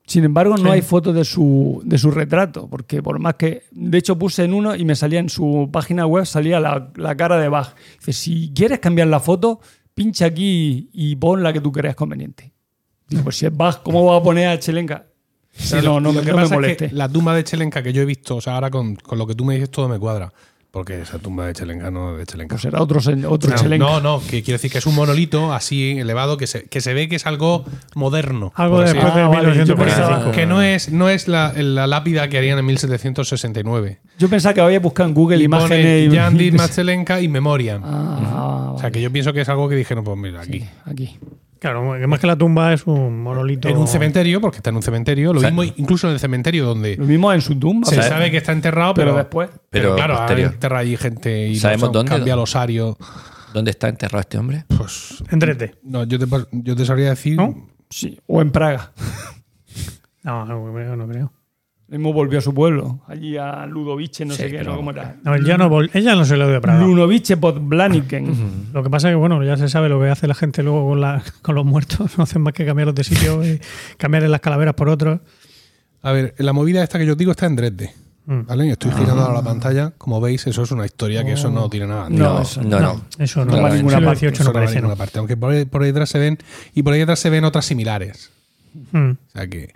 Sin 0.05 0.25
embargo, 0.25 0.57
no 0.57 0.65
Sí. 0.65 0.69
hay 0.71 0.81
fotos 0.81 1.15
de 1.15 1.23
su, 1.23 1.81
de 1.85 1.97
su 1.97 2.11
retrato, 2.11 2.67
porque 2.67 3.01
por 3.01 3.17
más 3.19 3.35
que. 3.35 3.63
De 3.71 3.97
hecho, 3.97 4.17
puse 4.19 4.43
en 4.43 4.53
uno 4.53 4.75
y 4.75 4.83
me 4.83 4.95
salía 4.95 5.19
en 5.19 5.29
su 5.29 5.69
página 5.71 6.05
web, 6.05 6.25
salía 6.25 6.59
la, 6.59 6.91
la 6.95 7.15
cara 7.15 7.39
de 7.39 7.47
Bach. 7.47 7.75
Dice: 7.99 8.11
si 8.13 8.51
quieres 8.53 8.79
cambiar 8.79 9.07
la 9.07 9.21
foto, 9.21 9.61
pincha 9.93 10.25
aquí 10.25 10.89
y 10.91 11.15
pon 11.15 11.43
la 11.43 11.53
que 11.53 11.61
tú 11.61 11.71
creas 11.71 11.95
conveniente. 11.95 12.51
Digo, 13.07 13.23
pues 13.23 13.37
si 13.37 13.45
es 13.45 13.55
Bach, 13.55 13.81
¿cómo 13.83 14.03
va 14.05 14.17
a 14.17 14.23
poner 14.23 14.47
a 14.49 14.59
Chelenka? 14.59 15.05
Sí, 15.53 15.75
no, 15.83 15.99
no, 16.01 16.11
lo 16.11 16.13
me- 16.13 16.21
que 16.21 16.31
no 16.31 16.37
me 16.37 16.43
pasa 16.43 16.55
es 16.55 16.61
moleste. 16.61 16.89
que 16.89 16.95
la 16.95 17.07
tumba 17.09 17.35
de 17.35 17.43
Chelenka 17.45 17.81
que 17.83 17.93
yo 17.93 18.01
he 18.01 18.05
visto, 18.05 18.37
o 18.37 18.41
sea, 18.41 18.55
ahora 18.55 18.69
con, 18.69 18.95
con 18.95 19.17
lo 19.17 19.25
que 19.27 19.35
tú 19.35 19.45
me 19.45 19.53
dices 19.55 19.69
todo 19.69 19.87
me 19.87 19.99
cuadra. 19.99 20.33
Porque 20.71 21.01
esa 21.01 21.19
tumba 21.19 21.47
de 21.47 21.53
Chelenka 21.53 21.91
no 21.91 22.13
es 22.13 22.19
de 22.19 22.25
Chelenka. 22.25 22.53
Pues 22.55 22.61
será 22.61 22.81
otro, 22.81 22.99
otro 23.27 23.55
no, 23.77 23.77
no, 23.77 23.99
no, 23.99 24.21
que 24.25 24.41
quiero 24.41 24.55
decir 24.55 24.71
que 24.71 24.77
es 24.77 24.85
un 24.85 24.95
monolito 24.95 25.51
así 25.53 25.97
elevado 25.99 26.37
que 26.37 26.47
se, 26.47 26.63
que 26.63 26.79
se 26.79 26.93
ve 26.93 27.09
que 27.09 27.17
es 27.17 27.25
algo 27.25 27.65
moderno. 27.93 28.53
Algo 28.55 28.79
así 28.79 28.93
después 28.93 29.13
de 29.13 29.21
Ah, 29.21 29.27
vale, 29.27 29.47
yo 29.49 29.65
1945. 29.65 29.75
pensaba- 30.15 30.31
Que 30.31 30.45
no 30.45 30.61
es, 30.61 30.89
no 30.89 31.09
es 31.09 31.27
la, 31.27 31.51
la 31.57 31.87
lápida 31.87 32.29
que 32.29 32.37
harían 32.37 32.57
en 32.57 32.65
1769. 32.67 33.99
Yo 34.17 34.29
pensaba 34.29 34.53
que 34.53 34.61
había 34.61 34.79
buscado 34.79 35.09
en 35.09 35.15
Google 35.15 35.37
Y 35.39 35.43
imágenes 35.43 36.09
y. 36.13 36.15
Jan 36.15 36.37
y 37.21 37.27
Memoriam. 37.27 37.81
Ah, 37.83 38.71
O 38.73 38.79
sea, 38.79 38.91
que 38.91 39.01
yo 39.01 39.11
pienso 39.11 39.33
que 39.33 39.41
es 39.41 39.49
algo 39.49 39.67
que 39.67 39.75
dijeron, 39.75 40.05
pues 40.05 40.17
mira, 40.17 40.39
aquí. 40.41 40.61
sí, 40.61 40.69
aquí. 40.85 41.19
Claro, 41.61 41.83
más 42.07 42.19
que 42.19 42.25
la 42.25 42.35
tumba 42.35 42.73
es 42.73 42.87
un 42.87 43.21
monolito. 43.21 43.69
En 43.69 43.77
un 43.77 43.87
cementerio, 43.87 44.41
porque 44.41 44.57
está 44.57 44.71
en 44.71 44.77
un 44.77 44.81
cementerio, 44.81 45.31
lo 45.31 45.37
O 45.37 45.41
sea, 45.41 45.51
mismo 45.51 45.63
incluso 45.77 46.07
en 46.07 46.13
el 46.13 46.19
cementerio 46.19 46.65
donde 46.65 46.95
Lo 46.97 47.05
mismo 47.05 47.31
en 47.31 47.41
su 47.41 47.53
tumba. 47.59 47.87
se 47.87 48.01
sabe 48.01 48.31
que 48.31 48.37
está 48.37 48.51
enterrado, 48.51 48.95
pero, 48.95 49.11
pero 49.11 49.17
después. 49.19 49.49
pero 49.69 49.89
Pero 49.89 49.95
claro, 49.95 50.15
posterior. 50.17 50.49
hay 50.49 50.53
enterra 50.55 50.79
allí 50.79 50.97
gente 50.97 51.47
y 51.49 51.55
¿Sabemos 51.57 51.89
no, 51.89 51.93
dónde? 51.93 52.09
cambia 52.09 52.33
el 52.33 52.39
osario. 52.39 52.97
¿Dónde 53.53 53.69
está 53.69 53.89
enterrado 53.89 54.21
este 54.21 54.39
hombre? 54.39 54.65
Pues 54.75 55.23
En 55.29 55.39
3D. 55.39 55.75
no, 55.83 56.03
yo 56.05 56.17
te, 56.17 56.25
yo 56.51 56.75
te 56.75 56.83
sabría 56.83 57.09
decir. 57.09 57.37
¿No? 57.37 57.69
Sí, 57.91 58.19
o 58.25 58.41
en 58.41 58.51
Praga. 58.51 58.91
No, 60.23 60.45
no 60.45 60.71
creo, 60.73 60.95
no 60.95 61.07
creo. 61.07 61.33
Él 61.91 61.99
mismo 61.99 62.13
volvió 62.13 62.39
a 62.39 62.41
su 62.41 62.53
pueblo, 62.53 63.01
allí 63.07 63.35
a 63.35 63.65
Ludovice, 63.65 64.23
no 64.23 64.33
Sí, 64.33 64.43
sé 64.43 64.49
qué, 64.49 64.59
pero 64.59 64.71
¿no? 64.71 64.77
¿Cómo 64.77 64.91
era? 64.91 65.17
No, 65.23 65.35
él 65.35 65.43
ya 65.43 65.57
no, 65.57 65.69
vol- 65.69 65.89
ella 65.93 66.15
no 66.15 66.23
se 66.23 66.37
lo 66.37 66.47
de 66.47 66.61
Praga. 66.61 66.79
Lunovice 66.81 67.35
pod 67.35 67.59
Blaniken. 67.59 68.69
Lo 68.73 68.81
que 68.81 68.89
pasa 68.89 69.09
es 69.09 69.11
que, 69.11 69.17
bueno, 69.17 69.43
ya 69.43 69.57
se 69.57 69.67
sabe 69.67 69.89
lo 69.89 69.99
que 69.99 70.07
hace 70.09 70.25
la 70.25 70.33
gente 70.35 70.63
luego 70.63 70.87
con, 70.87 71.01
la- 71.01 71.21
con 71.41 71.53
los 71.55 71.65
muertos. 71.65 72.11
No 72.17 72.23
hacen 72.23 72.41
más 72.43 72.53
que 72.53 72.65
cambiarlos 72.65 72.95
de 72.95 73.03
sitio 73.03 73.43
y 73.45 73.59
cambiar 73.97 74.23
las 74.23 74.39
calaveras 74.39 74.73
por 74.73 74.87
otros. 74.87 75.19
A 76.01 76.11
ver, 76.13 76.33
la 76.37 76.53
movida 76.53 76.81
esta 76.81 76.97
que 76.97 77.05
yo 77.05 77.15
digo 77.15 77.31
está 77.31 77.45
en 77.47 77.55
Dresde. 77.57 77.93
Mm. 78.25 78.45
¿Vale? 78.47 78.67
Y 78.67 78.69
Estoy 78.69 78.91
girando 78.91 79.23
ahora 79.23 79.33
la 79.33 79.43
pantalla. 79.43 79.91
Como 79.97 80.21
veis, 80.21 80.47
eso 80.47 80.63
es 80.63 80.71
una 80.71 80.85
historia 80.85 81.25
que 81.25 81.33
eso 81.33 81.49
no 81.51 81.69
tiene 81.69 81.87
nada. 81.87 82.07
No, 82.09 82.35
No, 82.35 82.41
eso 82.43 82.61
no, 82.63 82.79
no. 82.79 83.01
Eso 83.19 83.43
no, 83.43 83.51
No 83.57 83.61
va 83.63 83.67
a 83.67 83.71
en 83.71 83.77
ninguna 83.77 83.97
el 83.97 84.05
parte. 84.05 84.19
18 84.27 84.43
Eso 84.43 84.53
no 84.53 84.59
va 84.59 84.65
a 84.65 84.71
ninguna 84.73 84.95
parte. 84.95 85.19
Aunque 85.19 85.35
por 85.35 85.51
ahí, 85.51 85.65
por 85.65 85.81
ahí 85.81 85.87
detrás 85.89 86.09
se 86.09 86.19
ven. 86.19 86.37
Y 86.73 86.83
por 86.83 86.93
ahí 86.93 86.99
detrás 86.99 87.19
se 87.19 87.29
ven 87.29 87.43
otras 87.43 87.65
similares. 87.65 88.31
Mm. 88.91 89.11
O 89.11 89.17
sea 89.33 89.47
que. 89.47 89.73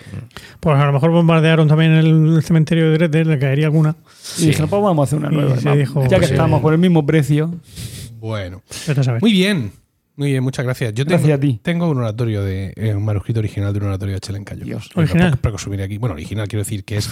Pues 0.59 0.77
a 0.77 0.85
lo 0.85 0.93
mejor 0.93 1.11
bombardearon 1.11 1.67
también 1.67 1.91
el 1.93 2.41
cementerio 2.43 2.91
de 2.91 2.97
Dresde, 2.97 3.25
le 3.25 3.39
caería 3.39 3.65
alguna. 3.65 3.95
Y 4.37 4.47
dijeron, 4.47 4.69
pues 4.69 4.81
vamos 4.81 5.01
a 5.01 5.05
hacer 5.05 5.19
una 5.19 5.31
Y 5.31 5.35
nueva. 5.35 5.57
se 5.59 5.75
dijo, 5.75 6.07
ya 6.07 6.19
que 6.19 6.25
estamos 6.25 6.59
eh, 6.59 6.61
por 6.61 6.73
el 6.73 6.79
mismo 6.79 7.05
precio. 7.05 7.53
Bueno. 8.19 8.61
Muy 9.21 9.31
bien. 9.31 9.71
Muy 10.17 10.31
bien, 10.31 10.41
muchas 10.43 10.63
gracias. 10.63 10.93
Yo 10.93 11.03
tengo, 11.05 11.17
Gracias 11.17 11.37
a 11.37 11.41
ti. 11.41 11.59
tengo 11.61 11.89
un 11.89 11.97
oratorio 11.97 12.41
de 12.41 12.71
eh, 12.77 12.95
un 12.95 13.03
manuscrito 13.03 13.41
original 13.41 13.73
de 13.73 13.79
un 13.79 13.87
oratorio 13.87 14.13
de 14.15 14.21
Chelenka. 14.21 14.55
Yo, 14.55 14.63
Dios. 14.63 14.89
Original. 14.95 15.31
Para, 15.37 15.51
presumir 15.51 15.81
aquí. 15.81 15.97
Bueno, 15.97 16.13
original 16.15 16.47
quiero 16.47 16.63
decir 16.63 16.85
que 16.85 16.95
es 16.97 17.09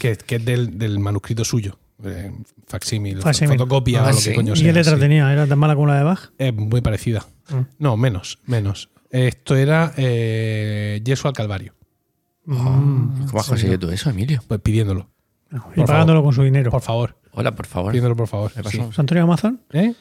que, 0.00 0.16
que 0.16 0.36
es 0.36 0.44
del, 0.44 0.76
del 0.76 0.98
manuscrito 0.98 1.44
suyo. 1.44 1.78
Eh, 2.02 2.32
facsímil, 2.66 3.20
fotocopia 3.22 4.00
Ah, 4.00 4.08
o 4.08 4.12
lo 4.12 4.16
sí. 4.16 4.30
que 4.30 4.34
coño 4.36 4.54
¿Y 4.54 4.56
sea. 4.56 4.66
qué 4.66 4.72
letra 4.72 4.94
sí. 4.94 5.00
tenía? 5.00 5.32
¿Era 5.32 5.46
tan 5.46 5.58
mala 5.60 5.74
como 5.76 5.86
la 5.86 5.98
de 5.98 6.02
Bach? 6.02 6.30
Es 6.38 6.52
muy 6.52 6.80
parecida. 6.80 7.24
Mm. 7.50 7.60
No, 7.78 7.96
menos, 7.96 8.38
menos. 8.46 8.88
Esto 9.10 9.56
era 9.56 9.92
eh, 9.96 11.00
Yeso 11.04 11.28
al 11.28 11.34
Calvario. 11.34 11.74
Mm. 12.44 13.26
¿Cómo 13.26 13.40
has 13.40 13.48
conseguido 13.48 13.78
tú 13.78 13.90
eso, 13.90 14.10
Emilio? 14.10 14.40
Pues 14.46 14.60
pidiéndolo. 14.60 15.08
Y 15.76 15.82
pagándolo 15.82 16.22
con 16.22 16.32
su 16.32 16.42
dinero. 16.42 16.70
Por 16.70 16.80
favor. 16.80 17.16
Hola, 17.32 17.54
por 17.54 17.66
favor. 17.66 17.92
Pidiéndolo, 17.92 18.16
por 18.16 18.28
favor. 18.28 18.52
Me 18.56 18.70
sí. 18.70 18.80
¿Santorio 18.92 19.24
Amazon? 19.24 19.60
¿Eh? 19.72 19.94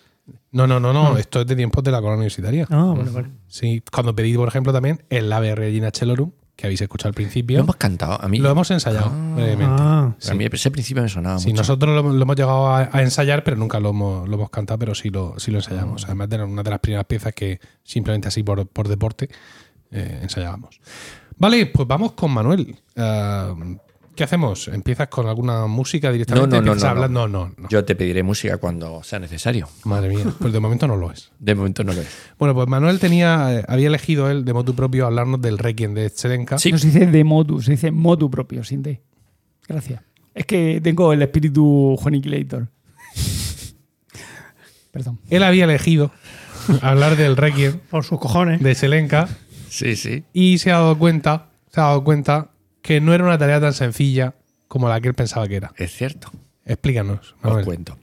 No, 0.52 0.67
no, 0.67 0.80
no, 0.80 0.93
no. 0.93 1.17
Esto 1.17 1.41
es 1.41 1.48
de 1.48 1.56
tiempos 1.56 1.84
de 1.84 1.91
la 1.91 2.00
corona 2.00 2.17
universitaria. 2.17 2.67
Ah, 2.69 2.93
vale, 2.95 3.10
vale. 3.10 3.30
Sí, 3.48 3.82
cuando 3.91 4.15
pedí, 4.15 4.36
por 4.36 4.48
ejemplo, 4.48 4.72
también 4.72 5.04
el 5.10 5.32
Ave 5.32 5.56
Regina 5.56 5.91
Celorum, 5.93 6.32
que 6.60 6.67
habéis 6.67 6.82
escuchado 6.82 7.08
al 7.08 7.13
principio. 7.13 7.58
Lo 7.58 7.63
hemos 7.63 7.78
cantado. 7.78 8.22
A 8.22 8.28
mí, 8.28 8.38
Lo 8.39 8.50
hemos 8.50 8.69
ensayado 8.69 9.10
brevemente. 9.36 9.82
Ah, 9.82 10.13
a 10.30 10.34
mí 10.34 10.45
ese 10.52 10.69
principio 10.72 11.02
me 11.02 11.08
sonaba 11.08 11.39
Sí, 11.39 11.48
mucho. 11.50 11.62
nosotros 11.62 11.95
lo, 11.95 12.12
lo 12.12 12.22
hemos 12.22 12.36
llegado 12.36 12.67
a, 12.67 12.89
a 12.91 13.02
ensayar, 13.02 13.45
pero 13.45 13.56
nunca 13.56 13.80
lo 13.80 13.91
hemos, 13.91 14.28
lo 14.28 14.36
hemos 14.36 14.50
cantado, 14.50 14.78
pero 14.78 14.93
sí 14.93 15.10
lo, 15.10 15.39
sí 15.39 15.52
lo 15.52 15.60
ensayamos. 15.60 16.04
Además 16.06 16.28
de 16.30 16.43
una 16.43 16.62
de 16.62 16.69
las 16.69 16.80
primeras 16.80 17.06
piezas 17.06 17.34
que 17.34 17.62
simplemente 17.84 18.28
así 18.28 18.43
por, 18.43 18.67
por 18.67 18.89
deporte 18.89 19.30
eh, 19.91 20.19
ensayábamos. 20.22 20.82
Vale, 21.38 21.67
pues 21.67 21.88
vamos 21.88 22.12
con 22.12 22.32
Manuel. 22.32 22.76
Ah, 22.98 23.56
¿Qué 24.19 24.25
hacemos? 24.25 24.67
¿Empiezas 24.67 25.08
con 25.08 25.29
alguna 25.29 25.65
música 25.65 26.12
directamente? 26.12 26.58
No, 26.58 26.62
no, 26.62 26.65
no, 26.65 26.71
¿Empiezas 26.73 26.84
a 26.91 26.93
no, 26.93 27.03
hablar? 27.03 27.10
no. 27.10 27.47
no. 27.58 27.69
Yo 27.69 27.86
te 27.86 27.95
pediré 27.95 28.21
música 28.21 28.58
cuando 28.58 29.01
sea 29.01 29.17
necesario. 29.17 29.69
Madre 29.86 30.10
mía, 30.10 30.25
pues 30.41 30.51
de 30.51 30.60
momento 30.60 30.88
no 30.89 30.97
lo 30.97 31.10
es. 31.10 31.32
De 31.39 31.55
momento 31.55 31.86
no 31.86 31.93
lo 31.93 32.01
es. 32.01 32.10
Bueno, 32.38 32.53
pues 32.53 32.67
Manuel 32.67 32.99
tenía, 32.99 33.60
eh, 33.60 33.63
había 33.65 33.88
elegido 33.88 34.29
él 34.29 34.43
de 34.43 34.51
motu 34.51 34.75
propio 34.75 35.05
hablarnos 35.05 35.41
del 35.41 35.58
Requiem 35.58 35.93
de 35.93 36.12
Chelenka. 36.12 36.58
Sí. 36.58 36.69
No 36.69 36.77
se 36.77 36.88
dice 36.88 37.05
de 37.05 37.23
motu, 37.23 37.62
se 37.62 37.71
dice 37.71 37.91
motu 37.91 38.29
propio, 38.29 38.62
sin 38.65 38.84
D. 38.84 38.99
Gracias. 39.69 40.01
Es 40.36 40.45
que 40.45 40.82
tengo 40.84 41.13
el 41.13 41.21
espíritu 41.21 41.95
Juaniquilator. 42.01 42.67
Perdón. 44.91 45.19
Él 45.29 45.43
había 45.43 45.63
elegido 45.63 46.12
hablar 46.82 47.15
del 47.15 47.38
Requiem 47.38 47.79
por 47.89 48.03
sus 48.03 48.19
cojones. 48.19 48.62
de 48.62 48.75
Chelenka 48.75 49.29
Sí, 49.69 49.95
sí. 49.95 50.25
y 50.34 50.58
se 50.58 50.71
ha 50.73 50.79
dado 50.79 50.97
cuenta, 50.97 51.51
se 51.71 51.79
ha 51.79 51.84
dado 51.86 52.03
cuenta 52.03 52.49
que 52.89 52.99
no 52.99 53.13
era 53.13 53.23
una 53.23 53.38
tarea 53.38 53.62
tan 53.62 53.75
sencilla 53.75 54.34
como 54.67 54.89
la 54.89 54.99
que 54.99 55.10
él 55.10 55.13
pensaba 55.13 55.47
que 55.47 55.58
era. 55.58 55.71
Es 55.78 55.91
cierto. 55.91 56.32
Explícanos, 56.65 57.36
Os 57.43 57.63
cuento. 57.63 57.99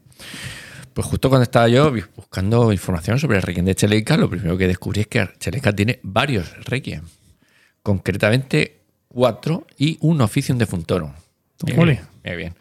Pues 0.93 1.05
justo 1.05 1.27
cuando 1.27 1.43
estaba 1.43 1.67
yo 1.67 1.93
buscando 2.15 2.71
información 2.71 3.19
sobre 3.19 3.35
el 3.35 3.43
Requiem 3.43 3.65
de 3.65 3.75
Chelenka, 3.75 4.15
lo 4.15 4.29
primero 4.29 4.57
que 4.57 4.65
descubrí 4.65 5.01
es 5.01 5.07
que 5.07 5.27
Chelenka 5.39 5.73
tiene 5.73 5.99
varios 6.03 6.63
Requiem. 6.63 7.01
Concretamente 7.83 8.79
cuatro 9.09 9.67
y 9.77 9.97
un 9.99 10.21
Officium 10.21 10.57
de 10.57 10.65
Funtorum. 10.65 11.11
Bien. 12.23 12.55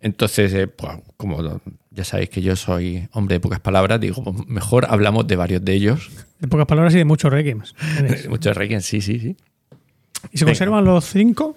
Entonces, 0.00 0.54
eh, 0.54 0.68
pues, 0.68 1.00
como 1.18 1.60
ya 1.90 2.04
sabéis 2.04 2.30
que 2.30 2.40
yo 2.40 2.56
soy 2.56 3.10
hombre 3.12 3.34
de 3.34 3.40
pocas 3.40 3.60
palabras, 3.60 4.00
digo, 4.00 4.24
pues, 4.24 4.46
mejor 4.46 4.86
hablamos 4.88 5.26
de 5.26 5.36
varios 5.36 5.62
de 5.62 5.74
ellos. 5.74 6.10
De 6.40 6.48
pocas 6.48 6.66
palabras 6.66 6.94
y 6.94 6.96
de 6.96 7.04
muchos 7.04 7.30
requiems. 7.30 7.74
Tenéis. 7.98 8.26
Muchos 8.26 8.56
Requiem, 8.56 8.80
sí, 8.80 9.02
sí, 9.02 9.20
sí. 9.20 9.36
¿Y 10.30 10.38
se 10.38 10.44
Venga. 10.44 10.52
conservan 10.52 10.84
los 10.84 11.04
cinco? 11.06 11.56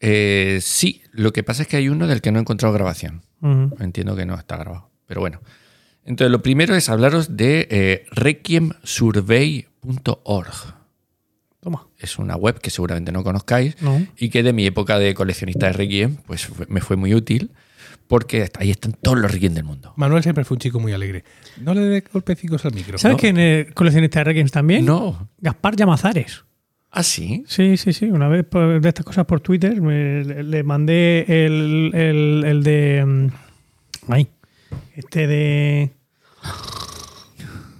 Eh, 0.00 0.58
sí, 0.62 1.02
lo 1.12 1.32
que 1.32 1.42
pasa 1.42 1.62
es 1.62 1.68
que 1.68 1.76
hay 1.76 1.88
uno 1.88 2.06
del 2.06 2.20
que 2.20 2.30
no 2.32 2.38
he 2.38 2.42
encontrado 2.42 2.74
grabación. 2.74 3.22
Entiendo 3.80 4.14
que 4.14 4.24
no 4.26 4.34
está 4.34 4.56
grabado. 4.56 4.90
Pero 5.06 5.20
bueno. 5.20 5.40
Entonces, 6.04 6.30
lo 6.32 6.42
primero 6.42 6.74
es 6.74 6.88
hablaros 6.88 7.36
de 7.36 7.68
eh, 7.70 8.04
requiemsurvey.org. 8.10 10.74
Toma. 11.60 11.86
Es 11.98 12.18
una 12.18 12.34
web 12.36 12.58
que 12.60 12.70
seguramente 12.70 13.12
no 13.12 13.22
conozcáis 13.22 13.80
No. 13.80 14.04
y 14.16 14.30
que 14.30 14.42
de 14.42 14.52
mi 14.52 14.66
época 14.66 14.98
de 14.98 15.14
coleccionista 15.14 15.66
de 15.66 15.72
Requiem 15.74 16.16
pues 16.26 16.48
me 16.68 16.80
fue 16.80 16.96
muy 16.96 17.14
útil 17.14 17.52
porque 18.08 18.50
ahí 18.58 18.70
están 18.72 18.94
todos 19.00 19.16
los 19.18 19.30
Requiem 19.30 19.54
del 19.54 19.62
mundo. 19.64 19.92
Manuel 19.96 20.22
siempre 20.24 20.44
fue 20.44 20.56
un 20.56 20.60
chico 20.60 20.80
muy 20.80 20.92
alegre. 20.92 21.22
No 21.60 21.72
le 21.74 21.82
dé 21.82 22.04
golpecicos 22.12 22.64
al 22.64 22.74
micro. 22.74 22.98
¿Sabes 22.98 23.16
¿no? 23.16 23.20
quién 23.20 23.38
es 23.38 23.72
coleccionista 23.74 24.18
de 24.20 24.24
requiems 24.24 24.50
también? 24.50 24.84
No. 24.84 25.28
Gaspar 25.38 25.76
Llamazares. 25.76 26.42
¿Ah, 26.94 27.02
sí? 27.02 27.42
Sí, 27.48 27.76
sí, 27.78 27.92
sí. 27.94 28.04
Una 28.10 28.28
vez 28.28 28.44
de 28.50 28.86
estas 28.88 29.04
cosas 29.06 29.24
por 29.24 29.40
Twitter 29.40 29.78
le, 29.82 30.62
mandé 30.62 31.24
el, 31.46 31.90
el- 31.94 32.44
el 32.46 32.62
de. 32.62 33.02
mm, 33.06 34.12
Ahí. 34.12 34.28
Este 34.94 35.26
de. 35.26 35.90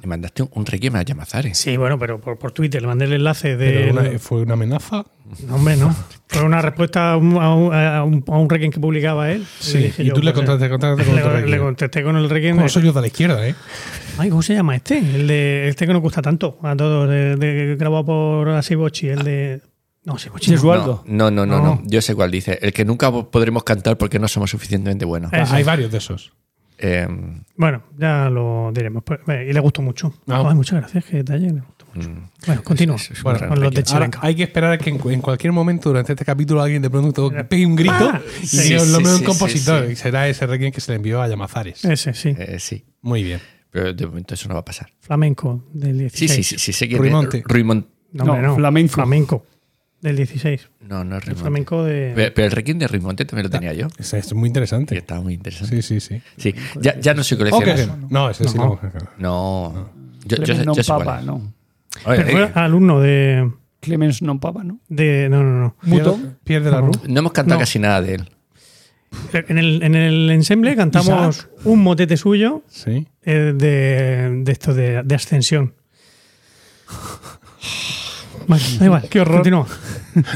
Me 0.02 0.08
mandaste 0.08 0.42
un, 0.42 0.66
Requiem 0.66 0.96
a 0.96 1.02
Llamazares. 1.02 1.56
Sí, 1.58 1.76
bueno, 1.76 1.98
pero 1.98 2.20
por, 2.20 2.36
por 2.38 2.50
Twitter 2.52 2.82
le 2.82 2.88
mandé 2.88 3.04
el 3.04 3.12
enlace 3.12 3.56
de. 3.56 3.90
una- 3.92 4.18
¿Fue 4.18 4.42
una 4.42 4.54
amenaza? 4.54 5.04
No, 5.46 5.54
hombre, 5.56 5.76
no. 5.76 5.94
Fue 6.26 6.42
una 6.42 6.60
respuesta 6.60 7.12
a 7.12 7.16
un, 7.16 7.36
a 7.36 7.54
un, 7.54 7.72
a 7.74 8.02
un- 8.04 8.24
a 8.26 8.38
un 8.38 8.50
requiem 8.50 8.72
que 8.72 8.80
publicaba 8.80 9.30
él. 9.30 9.46
Sí, 9.60 9.78
dije 9.78 10.02
y 10.02 10.06
yo, 10.06 10.14
tú 10.14 10.20
le 10.22 10.32
pues, 10.32 10.44
contestaste, 10.44 10.66
eh, 10.66 10.70
contestaste 10.70 11.04
con 11.04 11.14
le, 11.16 11.22
requiem. 11.22 11.50
le 11.50 11.58
contesté 11.58 12.02
con 12.02 12.16
el 12.16 12.28
requiem. 12.28 12.56
Como 12.56 12.68
soy 12.68 12.82
yo 12.82 12.92
de 12.92 13.00
la 13.00 13.06
izquierda, 13.06 13.46
¿eh? 13.46 13.54
Ay, 14.18 14.28
¿cómo 14.30 14.42
se 14.42 14.54
llama 14.54 14.74
este? 14.76 14.98
El 14.98 15.26
de 15.28 15.68
este 15.68 15.86
que 15.86 15.92
nos 15.92 16.02
gusta 16.02 16.20
tanto 16.20 16.58
a 16.62 16.74
todos, 16.76 17.08
de, 17.08 17.36
de- 17.36 17.76
grabado 17.76 18.04
por 18.04 18.48
Asibochi, 18.48 19.08
el 19.08 19.22
de. 19.22 19.60
No, 20.04 20.14
Asibochi. 20.14 20.50
no. 20.50 21.04
No, 21.06 21.30
no, 21.30 21.30
no, 21.30 21.46
no, 21.46 21.46
No. 21.46 21.62
no. 21.76 21.82
Yo 21.86 22.02
sé 22.02 22.16
cuál 22.16 22.32
dice. 22.32 22.58
El 22.60 22.72
que 22.72 22.84
nunca 22.84 23.12
podremos 23.12 23.62
cantar 23.62 23.96
porque 23.96 24.18
no 24.18 24.26
somos 24.26 24.50
suficientemente 24.50 25.04
buenos. 25.04 25.32
Hay 25.32 25.62
varios 25.62 25.92
de 25.92 25.98
esos. 25.98 26.32
Eh, 26.84 27.06
Bueno, 27.56 27.82
ya 27.96 28.28
lo 28.28 28.72
diremos. 28.74 29.04
Pues, 29.04 29.20
eh, 29.28 29.46
y 29.48 29.52
le 29.52 29.60
gustó 29.60 29.82
mucho. 29.82 30.12
Ah. 30.26 30.44
Ay, 30.48 30.54
muchas 30.56 30.80
gracias, 30.80 31.04
qué 31.04 31.18
detalle. 31.18 31.46
Le 31.52 31.60
gustó 31.60 31.86
mucho. 31.94 32.10
mm, 32.10 32.28
Bueno, 32.46 32.62
continúa. 32.64 32.96
es- 32.96 33.10
es 33.12 33.18
un 33.18 33.22
Bueno, 33.22 33.38
gran 33.38 33.48
con 33.50 33.60
los 33.60 33.72
de. 33.74 33.84
Ahora, 33.92 34.10
hay 34.20 34.34
que 34.34 34.42
esperar 34.42 34.72
a 34.72 34.78
que 34.78 34.90
en, 34.90 34.98
cu- 34.98 35.10
en 35.10 35.20
cualquier 35.20 35.52
momento 35.52 35.90
durante 35.90 36.12
este 36.12 36.24
capítulo 36.24 36.60
alguien 36.60 36.82
de 36.82 36.90
pronto 36.90 37.30
pegue 37.48 37.64
un 37.64 37.76
grito 37.76 37.94
Ah, 38.12 38.20
y 38.42 38.46
sí, 38.46 38.62
diga 38.64 38.80
el 38.80 38.86
sí, 38.88 38.92
nombre 38.92 39.12
de 39.12 39.18
sí, 39.18 39.22
un 39.22 39.26
compositor. 39.28 39.80
sí, 39.82 39.86
sí. 39.86 39.92
Y 39.92 39.96
será 39.96 40.28
ese 40.28 40.46
requiem 40.46 40.72
que 40.72 40.80
se 40.80 40.90
le 40.92 40.96
envió 40.96 41.22
a 41.22 41.28
Llamazares. 41.28 41.84
Ese, 41.84 42.14
sí. 42.14 42.34
Eh, 42.36 42.56
sí, 42.58 42.84
Muy 43.00 43.22
bien. 43.22 43.40
pero 43.70 43.92
de 43.94 44.06
momento 44.06 44.34
eso 44.34 44.48
no 44.48 44.54
va 44.54 44.60
a 44.60 44.64
pasar. 44.64 44.88
Flamenco 45.00 45.64
del 45.72 46.10
Sí, 46.10 46.26
16. 46.26 46.32
sí, 46.34 46.42
sí, 46.42 46.58
sí 46.58 46.72
sé 46.72 46.88
quién 46.88 46.98
Ruimonte. 46.98 47.38
es. 47.38 47.44
Ruimon- 47.44 47.86
No, 48.12 48.24
No, 48.24 48.42
no. 48.42 48.54
flamenco. 48.56 48.92
Flamenco 48.94 49.46
del 50.02 50.16
16. 50.16 50.68
No, 50.88 51.04
no 51.04 51.16
es 51.16 51.22
El 51.22 51.26
Ruimonte. 51.28 51.40
flamenco 51.40 51.84
de. 51.84 52.12
Pero, 52.14 52.34
pero 52.34 52.46
el 52.46 52.52
Requiem 52.52 52.78
de 52.78 52.88
Ruimonte 52.88 53.24
también 53.24 53.44
lo 53.44 53.50
tenía 53.50 53.72
yo. 53.72 53.86
Es, 53.98 54.12
es 54.12 54.34
muy 54.34 54.48
Y 54.48 54.50
interesante. 54.50 54.98
estaba 54.98 55.22
muy 55.22 55.32
interesante. 55.34 55.80
Sí, 55.80 56.00
sí, 56.00 56.00
sí. 56.00 56.22
Sí, 56.36 56.54
ya, 56.80 56.98
ya 57.00 57.14
no 57.14 57.22
soy 57.24 57.38
coleccionista. 57.38 57.96
No, 58.10 58.28
ese 58.28 58.46
sí 58.48 58.58
No. 58.58 58.78
no. 59.18 59.72
No. 59.72 59.90
Yo, 60.26 60.36
yo, 60.36 60.54
yo 60.54 60.72
cuál 60.86 60.98
papa, 61.04 61.22
no. 61.22 61.54
Oye, 62.04 62.16
Pero 62.24 62.30
fue 62.30 62.42
eh, 62.44 62.50
alumno 62.54 63.00
de. 63.00 63.50
Clemens 63.82 64.22
non 64.22 64.38
papa, 64.38 64.62
¿no? 64.62 64.78
de 64.86 65.26
no, 65.26 65.42
no, 65.42 65.58
no. 65.58 65.74
Muto. 65.82 66.14
Pierde, 66.46 66.70
la 66.70 66.78
No. 66.78 66.86
ru. 66.86 66.92
no 67.10 67.18
hemos 67.18 67.32
cantado 67.34 67.58
No. 67.58 67.66
casi 67.66 67.78
nada 67.82 67.98
de 68.00 68.14
él. 68.14 68.30
En 69.32 69.58
el, 69.58 69.82
en 69.82 69.94
el 69.94 70.30
ensemble 70.30 70.74
cantamos 70.76 71.48
un 71.64 71.82
motete 71.82 72.16
suyo 72.16 72.62
Sí. 72.70 73.06
eh, 73.26 73.52
de, 73.54 74.40
de 74.46 74.52
esto 74.52 74.72
de, 74.72 75.02
de 75.02 75.14
ascensión. 75.14 75.74
Vale, 78.46 78.62
da 78.78 78.84
igual. 78.84 79.08
Qué 79.08 79.20
horror. 79.20 79.36
Continúa. 79.36 79.66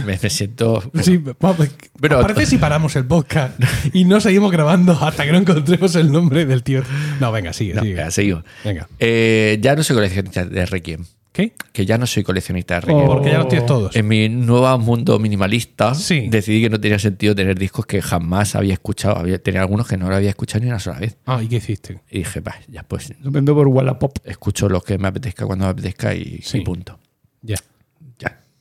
Me, 0.06 0.18
me 0.22 0.30
siento. 0.30 0.82
Sí, 1.02 1.20
vamos, 1.40 1.68
Pero- 2.00 2.20
parece 2.22 2.46
si 2.46 2.58
paramos 2.58 2.96
el 2.96 3.04
podcast 3.04 3.58
y 3.92 4.04
no 4.04 4.20
seguimos 4.20 4.50
grabando 4.52 4.92
hasta 4.92 5.24
que 5.24 5.32
no 5.32 5.38
encontremos 5.38 5.94
el 5.96 6.10
nombre 6.10 6.46
del 6.46 6.62
tío. 6.62 6.82
No, 7.20 7.30
venga, 7.32 7.52
sigue, 7.52 7.74
No, 7.74 7.82
sigue. 8.10 8.42
venga. 8.64 8.88
Eh, 8.98 9.58
ya 9.60 9.76
no 9.76 9.82
soy 9.82 9.96
coleccionista 9.96 10.44
de 10.44 10.66
Requiem. 10.66 11.04
¿Qué? 11.32 11.52
Que 11.70 11.84
ya 11.84 11.98
no 11.98 12.06
soy 12.06 12.22
coleccionista 12.22 12.76
de 12.76 12.80
Requiem. 12.80 13.04
Oh. 13.04 13.06
Porque 13.16 13.30
ya 13.30 13.36
los 13.38 13.48
tienes 13.48 13.66
todos. 13.66 13.94
En 13.94 14.08
mi 14.08 14.26
nuevo 14.30 14.78
mundo 14.78 15.18
minimalista, 15.18 15.94
Sí. 15.94 16.28
decidí 16.30 16.62
que 16.62 16.70
no 16.70 16.80
tenía 16.80 16.98
sentido 16.98 17.34
tener 17.34 17.58
discos 17.58 17.84
que 17.84 18.00
jamás 18.00 18.54
había 18.54 18.72
escuchado. 18.72 19.18
Había, 19.18 19.38
tenía 19.42 19.60
algunos 19.60 19.86
que 19.86 19.98
no 19.98 20.08
lo 20.08 20.16
había 20.16 20.30
escuchado 20.30 20.64
ni 20.64 20.70
una 20.70 20.78
sola 20.80 20.98
vez. 21.00 21.18
Ah, 21.26 21.42
¿y 21.42 21.48
qué 21.48 21.56
hiciste? 21.56 22.00
Y 22.10 22.18
dije, 22.20 22.40
va, 22.40 22.54
ya 22.68 22.84
pues 22.84 23.12
Lo 23.20 23.30
vendo 23.30 23.54
por 23.54 23.68
Wallapop. 23.68 24.16
escucho 24.24 24.70
lo 24.70 24.80
que 24.80 24.96
me 24.96 25.08
apetezca 25.08 25.44
cuando 25.44 25.66
me 25.66 25.72
apetezca 25.72 26.14
y, 26.14 26.40
Sí. 26.42 26.58
y 26.58 26.60
punto. 26.62 26.98
Ya. 27.42 27.56
Ya, 27.56 27.62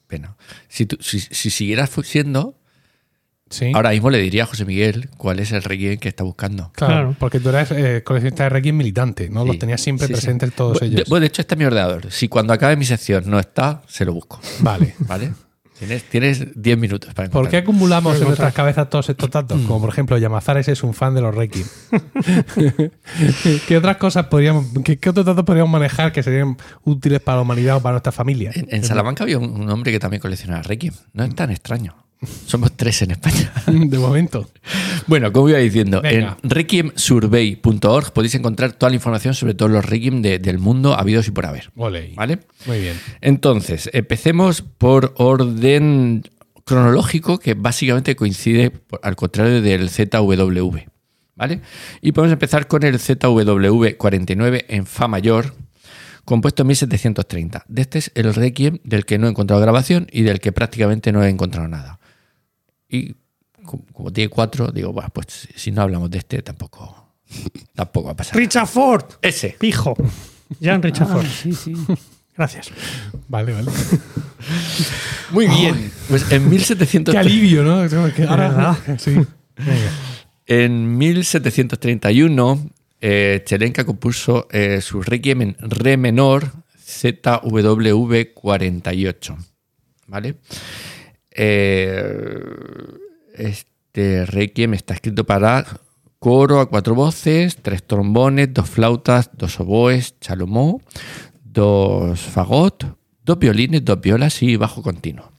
pena. 0.07 0.35
Si, 0.67 0.85
tú- 0.85 0.97
si, 1.01 1.19
si 1.19 1.49
siguieras 1.49 1.91
siendo, 2.03 2.57
Sí. 3.49 3.71
ahora 3.75 3.91
mismo 3.91 4.09
le 4.09 4.17
diría 4.17 4.43
a 4.43 4.45
José 4.47 4.65
Miguel 4.65 5.09
cuál 5.17 5.39
es 5.39 5.51
el 5.51 5.61
Requiem 5.61 5.97
que 5.99 6.09
está 6.09 6.23
buscando. 6.23 6.71
Claro, 6.73 6.93
Claro. 6.93 7.15
porque 7.19 7.39
tú 7.39 7.49
eres 7.49 7.69
eh, 7.71 8.01
coleccionista 8.03 8.43
de 8.45 8.49
Requiem 8.49 8.75
militante, 8.75 9.29
¿no? 9.29 9.41
Sí. 9.43 9.47
Los 9.47 9.59
tenías 9.59 9.81
siempre 9.81 10.07
Sí, 10.07 10.13
sí. 10.15 10.19
presentes 10.19 10.53
todos 10.53 10.81
ellos. 10.81 10.95
de- 10.95 11.03
Bueno, 11.07 11.21
de 11.21 11.27
hecho, 11.27 11.41
este 11.43 11.53
es 11.53 11.59
mi 11.59 11.65
ordenador. 11.65 12.11
Si 12.11 12.27
cuando 12.27 12.53
acabe 12.53 12.75
mi 12.75 12.85
sección 12.85 13.29
no 13.29 13.39
está, 13.39 13.83
se 13.87 14.03
lo 14.03 14.13
busco. 14.13 14.41
Vale. 14.61 14.95
¿Vale? 14.99 15.33
Tienes 15.77 16.03
tienes 16.03 16.61
10 16.61 16.77
minutos 16.77 17.13
para 17.13 17.29
¿Por 17.29 17.49
qué 17.49 17.57
encontrar. 17.57 17.63
acumulamos 17.63 18.17
en 18.17 18.23
nuestras 18.23 18.53
cabezas 18.53 18.89
todos 18.89 19.09
estos 19.09 19.29
datos? 19.29 19.59
Como 19.61 19.81
por 19.81 19.89
ejemplo, 19.89 20.17
Yamazares 20.17 20.67
es 20.69 20.83
un 20.83 20.93
fan 20.93 21.13
de 21.13 21.21
los 21.21 21.35
Requiem. 21.35 21.67
¿Qué 23.67 23.77
otras 23.77 23.97
cosas 23.97 24.27
podríamos, 24.27 24.67
qué, 24.83 24.97
qué 24.97 25.09
otros 25.09 25.25
datos 25.25 25.43
podríamos 25.43 25.71
manejar 25.71 26.11
que 26.11 26.23
serían 26.23 26.57
útiles 26.83 27.19
para 27.19 27.37
la 27.37 27.41
humanidad 27.41 27.77
o 27.77 27.81
para 27.81 27.93
nuestra 27.93 28.11
familia? 28.11 28.51
En, 28.53 28.67
en 28.69 28.83
Salamanca 28.83 29.23
había 29.23 29.37
un, 29.37 29.49
un 29.49 29.69
hombre 29.69 29.91
que 29.91 29.99
también 29.99 30.21
coleccionaba 30.21 30.63
Requiem. 30.63 30.93
No 31.13 31.23
es 31.23 31.35
tan 31.35 31.51
extraño. 31.51 32.04
Somos 32.47 32.75
tres 32.75 33.01
en 33.03 33.11
España. 33.11 33.51
De 33.67 33.99
momento. 33.99 34.49
Bueno, 35.07 35.31
como 35.31 35.49
iba 35.49 35.59
diciendo, 35.59 36.01
Venga. 36.01 36.37
en 36.41 36.49
requiemsurvey.org 36.49 38.11
podéis 38.13 38.35
encontrar 38.35 38.73
toda 38.73 38.89
la 38.89 38.95
información 38.95 39.33
sobre 39.33 39.53
todos 39.53 39.71
los 39.71 39.85
Requiem 39.85 40.21
de- 40.21 40.39
del 40.39 40.57
mundo 40.57 40.97
habidos 40.97 41.27
y 41.27 41.31
por 41.31 41.45
haber. 41.45 41.71
Ole. 41.75 42.13
¿Vale? 42.15 42.39
Muy 42.65 42.79
bien. 42.79 42.99
Entonces, 43.21 43.89
empecemos 43.93 44.61
por 44.61 45.13
orden 45.17 46.23
cronológico 46.63 47.37
que 47.37 47.53
básicamente 47.53 48.15
coincide 48.15 48.71
al 49.03 49.15
contrario 49.15 49.61
del 49.61 49.89
ZWV. 49.89 50.87
¿Vale? 51.35 51.61
Y 52.01 52.13
podemos 52.13 52.31
empezar 52.33 52.67
con 52.67 52.83
el 52.83 52.97
ZWV 52.99 53.97
49 53.97 54.65
en 54.69 54.85
Fa 54.85 55.07
mayor, 55.09 55.53
compuesto 56.23 56.63
en 56.63 56.67
1730. 56.67 57.65
De 57.67 57.81
este 57.81 57.99
es 57.99 58.11
el 58.15 58.33
Requiem 58.33 58.79
del 58.83 59.05
que 59.05 59.17
no 59.19 59.27
he 59.27 59.29
encontrado 59.29 59.61
grabación 59.61 60.07
y 60.11 60.23
del 60.23 60.39
que 60.39 60.51
prácticamente 60.53 61.11
no 61.11 61.23
he 61.23 61.29
encontrado 61.29 61.67
nada. 61.67 61.99
Y 62.95 63.15
como, 63.65 63.83
como 63.93 64.11
tiene 64.13 64.29
cuatro, 64.29 64.71
digo, 64.71 64.93
bueno, 64.93 65.09
pues 65.13 65.47
si- 65.55 65.71
no 65.71 65.81
hablamos 65.81 66.09
de 66.11 66.19
este, 66.19 66.41
tampoco, 66.41 67.13
tampoco 67.73 68.07
va 68.07 68.11
a 68.13 68.15
pasar. 68.15 68.35
Richard 68.37 68.67
Ford. 68.67 69.03
Ese. 69.21 69.55
Pijo. 69.59 69.95
Jean 70.59 70.81
Richard 70.81 71.07
Ah, 71.09 71.13
Ford. 71.15 71.25
sí, 71.25 71.53
sí. 71.53 71.73
Gracias. 72.37 72.69
Vale, 73.29 73.53
vale. 73.53 73.71
Muy 75.31 75.47
bien. 75.47 75.91
Pues 76.09 76.31
en 76.31 76.49
1700 76.49 77.13
Qué 77.13 77.17
alivio, 77.19 77.63
¿no? 77.63 77.87
Que 78.13 78.23
ahora- 78.23 78.49
¿Verdad? 78.49 78.77
Sí. 78.99 79.11
Venga. 79.57 79.91
En 80.45 80.97
1731, 80.97 82.69
eh, 83.01 83.41
Chelenka 83.45 83.83
compuso 83.85 84.47
eh, 84.51 84.79
su 84.81 85.01
requiem 85.01 85.41
en 85.41 85.55
re 85.59 85.97
menor 85.97 86.51
ZWV 86.85 88.33
48. 88.33 89.37
¿Vale? 90.07 90.35
Eh, 91.37 92.39
este 93.33 94.25
requiem 94.25 94.73
está 94.73 94.93
escrito 94.93 95.25
para 95.25 95.65
coro 96.19 96.61
a 96.61 96.69
cuatro 96.69 96.95
voces, 96.95 97.57
tres 97.61 97.83
trombones, 97.83 98.53
dos 98.53 98.69
flautas, 98.69 99.29
dos 99.33 99.59
oboes, 99.59 100.15
chalomó, 100.19 100.81
dos 101.43 102.19
fagot, 102.19 102.97
dos 103.23 103.37
violines, 103.37 103.83
dos 103.83 103.99
violas 103.99 104.41
y 104.41 104.55
bajo 104.55 104.81
continuo. 104.81 105.31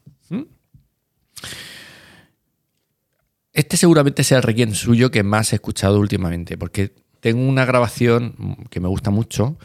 Este 3.53 3.79
seguramente 3.79 4.23
sea 4.23 4.37
el 4.37 4.43
requiem 4.43 4.75
suyo 4.75 5.11
que 5.11 5.23
más 5.23 5.53
he 5.53 5.57
escuchado 5.57 5.99
últimamente, 5.99 6.59
porque 6.59 6.93
tengo 7.21 7.49
una 7.49 7.65
grabación 7.65 8.67
que 8.69 8.81
me 8.81 8.89
gusta 8.89 9.11
mucho, 9.11 9.57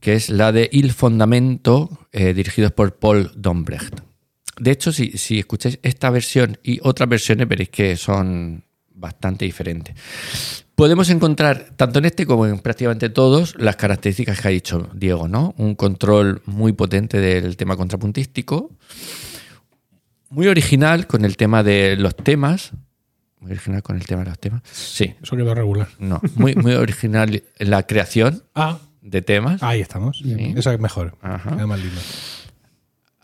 que 0.00 0.12
es 0.12 0.28
la 0.28 0.52
de 0.52 0.68
Il 0.70 0.92
Fondamento, 0.92 2.06
eh, 2.12 2.34
dirigidos 2.34 2.72
por 2.72 2.98
Paul 2.98 3.32
Dombrecht. 3.34 4.11
De 4.58 4.70
hecho, 4.70 4.92
si, 4.92 5.12
si 5.18 5.38
escucháis 5.38 5.78
esta 5.82 6.10
versión 6.10 6.58
y 6.62 6.78
otras 6.82 7.08
versiones, 7.08 7.48
veréis 7.48 7.70
que 7.70 7.96
son 7.96 8.64
bastante 8.94 9.44
diferentes. 9.44 9.96
Podemos 10.74 11.10
encontrar, 11.10 11.72
tanto 11.76 11.98
en 11.98 12.06
este 12.06 12.26
como 12.26 12.46
en 12.46 12.58
prácticamente 12.58 13.08
todos, 13.10 13.54
las 13.58 13.76
características 13.76 14.40
que 14.40 14.48
ha 14.48 14.50
dicho 14.50 14.90
Diego, 14.94 15.28
¿no? 15.28 15.54
Un 15.58 15.74
control 15.74 16.42
muy 16.46 16.72
potente 16.72 17.18
del 17.20 17.56
tema 17.56 17.76
contrapuntístico, 17.76 18.70
muy 20.30 20.46
original 20.48 21.06
con 21.06 21.24
el 21.24 21.36
tema 21.36 21.62
de 21.62 21.96
los 21.96 22.16
temas. 22.16 22.72
Muy 23.40 23.50
original 23.52 23.82
con 23.82 23.96
el 23.96 24.06
tema 24.06 24.22
de 24.22 24.28
los 24.30 24.38
temas. 24.38 24.62
Sí, 24.70 25.14
Eso 25.22 25.36
quedó 25.36 25.54
regular. 25.54 25.88
no. 25.98 26.20
Muy, 26.36 26.54
muy 26.54 26.74
original 26.74 27.42
en 27.58 27.70
la 27.70 27.84
creación 27.86 28.44
Ah, 28.54 28.78
de 29.00 29.20
temas. 29.20 29.62
ahí 29.62 29.80
estamos. 29.80 30.18
Sí. 30.22 30.54
Eso 30.56 30.70
es 30.70 30.78
mejor. 30.78 31.18
Ajá. 31.20 31.56
Es 31.60 31.66
más 31.66 31.78
lindo. 31.80 32.00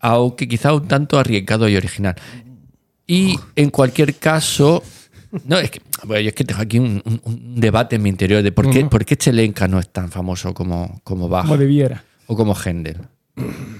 Aunque 0.00 0.46
quizá 0.48 0.72
un 0.74 0.86
tanto 0.88 1.18
arriesgado 1.18 1.68
y 1.68 1.76
original. 1.76 2.14
Y 3.06 3.36
en 3.56 3.70
cualquier 3.70 4.14
caso, 4.16 4.82
no, 5.44 5.58
es 5.58 5.70
que, 5.70 5.80
bueno, 6.04 6.20
yo 6.22 6.28
es 6.28 6.34
que 6.34 6.44
tengo 6.44 6.60
aquí 6.60 6.78
un, 6.78 7.02
un- 7.04 7.20
un 7.24 7.60
debate 7.60 7.96
en 7.96 8.02
mi 8.02 8.08
interior 8.10 8.42
de 8.42 8.52
por 8.52 8.70
qué, 8.70 8.80
Ujú. 8.80 8.90
por 8.90 9.04
qué 9.04 9.16
Chelenka 9.16 9.66
no 9.68 9.78
es 9.78 9.88
tan 9.90 10.10
famoso 10.10 10.52
como, 10.54 11.00
como 11.04 11.28
Bach 11.28 11.44
Como 11.44 11.56
debiera. 11.56 12.04
o 12.26 12.36
como 12.36 12.54
Händel 12.54 12.98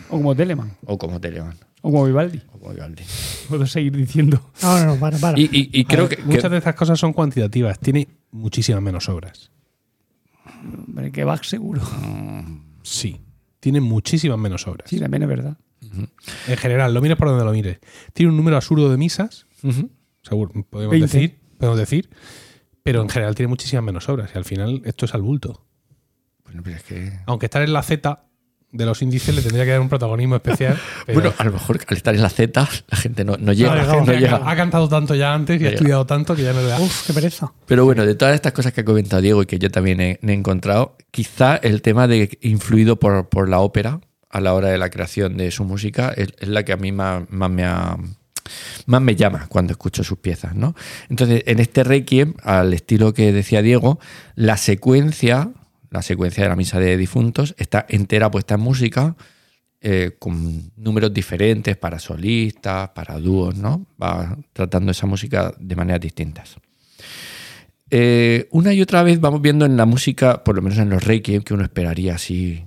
O 0.08 0.16
como 0.16 0.34
Telemann. 0.34 0.72
o 0.86 0.96
como 0.96 1.20
Telemann 1.20 1.56
O 1.82 1.90
como 1.92 2.06
Vivaldi. 2.06 2.40
o 2.52 2.58
como 2.58 2.72
Vivaldi. 2.72 3.02
Puedo 3.48 3.66
seguir 3.66 3.94
diciendo. 3.96 4.40
No, 4.62 4.78
no, 4.80 4.86
no, 4.86 4.96
para, 4.96 5.18
para. 5.18 5.38
Y, 5.38 5.44
y- 5.44 5.70
y 5.80 5.84
creo 5.84 6.08
que, 6.08 6.16
Muchas 6.22 6.50
de 6.50 6.58
estas 6.58 6.74
cosas 6.74 6.98
son 6.98 7.12
cuantitativas. 7.12 7.78
Tiene 7.78 8.08
muchísimas 8.32 8.80
menos 8.82 9.08
obras. 9.08 9.50
Hombre, 10.86 11.12
que 11.12 11.24
Bach 11.24 11.44
seguro. 11.44 11.82
Sí. 12.82 13.20
Tiene 13.60 13.80
muchísimas 13.80 14.38
menos 14.38 14.66
obras. 14.66 14.88
Sí, 14.88 14.98
también 14.98 15.22
es 15.24 15.28
verdad. 15.28 15.56
En 16.46 16.56
general, 16.56 16.92
lo 16.94 17.00
mires 17.00 17.16
por 17.16 17.28
donde 17.28 17.44
lo 17.44 17.52
mires. 17.52 17.78
Tiene 18.12 18.30
un 18.30 18.36
número 18.36 18.56
absurdo 18.56 18.90
de 18.90 18.96
misas, 18.96 19.46
seguro, 20.22 20.52
podemos 20.70 20.92
20. 20.92 21.06
decir, 21.06 21.38
podemos 21.58 21.78
decir, 21.78 22.10
pero 22.82 23.02
en 23.02 23.08
general 23.08 23.34
tiene 23.34 23.48
muchísimas 23.48 23.84
menos 23.84 24.08
obras. 24.08 24.30
Y 24.34 24.38
al 24.38 24.44
final 24.44 24.82
esto 24.84 25.04
es 25.04 25.14
al 25.14 25.22
bulto. 25.22 25.64
Bueno, 26.44 26.62
pero 26.64 26.76
es 26.76 26.82
que- 26.82 27.12
Aunque 27.26 27.46
estar 27.46 27.62
en 27.62 27.72
la 27.72 27.82
Z 27.82 28.24
de 28.70 28.84
los 28.84 29.00
índices 29.00 29.34
le 29.34 29.40
tendría 29.40 29.64
que 29.64 29.70
dar 29.70 29.80
un 29.80 29.88
protagonismo 29.88 30.36
especial. 30.36 30.78
pero- 31.06 31.20
Bueno, 31.20 31.34
a 31.38 31.44
lo 31.44 31.52
mejor 31.52 31.78
al 31.88 31.96
estar 31.96 32.14
en 32.14 32.22
la 32.22 32.28
Z 32.30 32.68
la 32.88 32.96
gente 32.98 33.24
no, 33.24 33.36
no 33.38 33.52
llega. 33.52 33.74
No, 33.74 33.90
gente 33.94 34.10
no 34.12 34.16
ha- 34.16 34.20
llega. 34.20 34.50
ha 34.50 34.56
cantado 34.56 34.88
tanto 34.88 35.14
ya 35.14 35.34
antes 35.34 35.56
y 35.56 35.58
No 35.60 35.66
ha 35.66 35.70
llega. 35.70 35.78
estudiado 35.78 36.06
tanto 36.06 36.34
que 36.36 36.42
ya 36.42 36.52
no 36.52 36.60
le 36.60 36.68
da. 36.68 36.80
Uf, 36.80 37.06
qué 37.06 37.12
pereza. 37.12 37.52
Pero 37.66 37.84
bueno, 37.84 38.04
de 38.06 38.14
todas 38.14 38.34
estas 38.34 38.52
cosas 38.52 38.72
que 38.72 38.82
ha 38.82 38.84
comentado 38.84 39.20
Diego 39.22 39.42
y 39.42 39.46
que 39.46 39.58
yo 39.58 39.70
también 39.70 40.00
he, 40.00 40.18
he 40.22 40.32
encontrado, 40.32 40.96
quizá 41.10 41.56
el 41.56 41.82
tema 41.82 42.06
de 42.08 42.38
influido 42.42 42.98
por, 42.98 43.28
por 43.28 43.48
la 43.48 43.60
ópera 43.60 44.00
a 44.30 44.40
la 44.40 44.54
hora 44.54 44.68
de 44.68 44.78
la 44.78 44.90
creación 44.90 45.36
de 45.36 45.50
su 45.50 45.64
música 45.64 46.12
es, 46.16 46.32
la 46.46 46.64
que 46.64 46.72
a 46.72 46.76
mí 46.76 46.92
más, 46.92 47.24
me 47.28 49.16
llama 49.16 49.46
cuando 49.48 49.72
escucho 49.72 50.04
sus 50.04 50.18
piezas, 50.18 50.54
¿no? 50.54 50.74
Entonces, 51.08 51.42
en 51.46 51.58
este 51.58 51.84
Requiem, 51.84 52.34
al 52.42 52.74
estilo 52.74 53.14
que 53.14 53.32
decía 53.32 53.62
Diego, 53.62 53.98
la 54.34 54.56
secuencia, 54.56 55.50
la 55.90 56.02
secuencia 56.02 56.42
de 56.44 56.50
la 56.50 56.56
misa 56.56 56.78
de 56.78 56.96
difuntos, 56.96 57.54
está 57.58 57.86
entera 57.88 58.30
puesta 58.30 58.54
en 58.54 58.60
música, 58.60 59.16
eh, 59.80 60.16
con 60.18 60.72
números 60.76 61.14
diferentes 61.14 61.76
para 61.76 61.98
solistas, 61.98 62.90
para 62.90 63.18
dúos, 63.18 63.56
¿no? 63.56 63.86
Va 64.02 64.36
tratando 64.52 64.90
esa 64.90 65.06
música 65.06 65.54
de 65.58 65.76
maneras 65.76 66.00
distintas. 66.00 66.56
Eh, 67.90 68.48
una 68.50 68.74
y 68.74 68.82
otra 68.82 69.02
vez 69.02 69.20
vamos 69.20 69.40
viendo 69.40 69.64
en 69.64 69.76
la 69.76 69.86
música, 69.86 70.44
por 70.44 70.56
lo 70.56 70.62
menos 70.62 70.78
en 70.78 70.90
los 70.90 71.04
Requiem, 71.04 71.42
que 71.42 71.54
uno 71.54 71.62
esperaría 71.62 72.16
así 72.16 72.64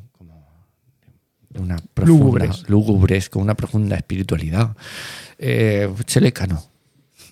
una 1.60 1.78
profunda, 1.94 2.06
Lúgubres. 2.06 2.70
lúgubres, 2.70 3.30
con 3.30 3.42
una 3.42 3.56
profunda 3.56 3.96
espiritualidad. 3.96 4.76
Eh, 5.38 5.90
Chelenka 6.06 6.48
no. 6.48 6.64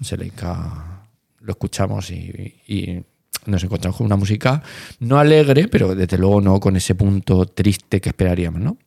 Chelenka 0.02 1.08
lo 1.42 1.52
escuchamos 1.52 2.12
y, 2.12 2.56
y 2.68 3.04
nos 3.46 3.64
encontramos 3.64 3.98
con 3.98 4.06
una 4.06 4.16
música 4.18 4.62
no 5.00 5.18
alegre, 5.20 5.68
pero 5.68 5.96
desde 5.96 6.18
luego 6.18 6.42
no 6.42 6.60
con 6.60 6.76
ese 6.76 6.96
punto 6.96 7.46
triste 7.46 8.02
que 8.02 8.10
esperaríamos, 8.10 8.62
¿no? 8.62 8.78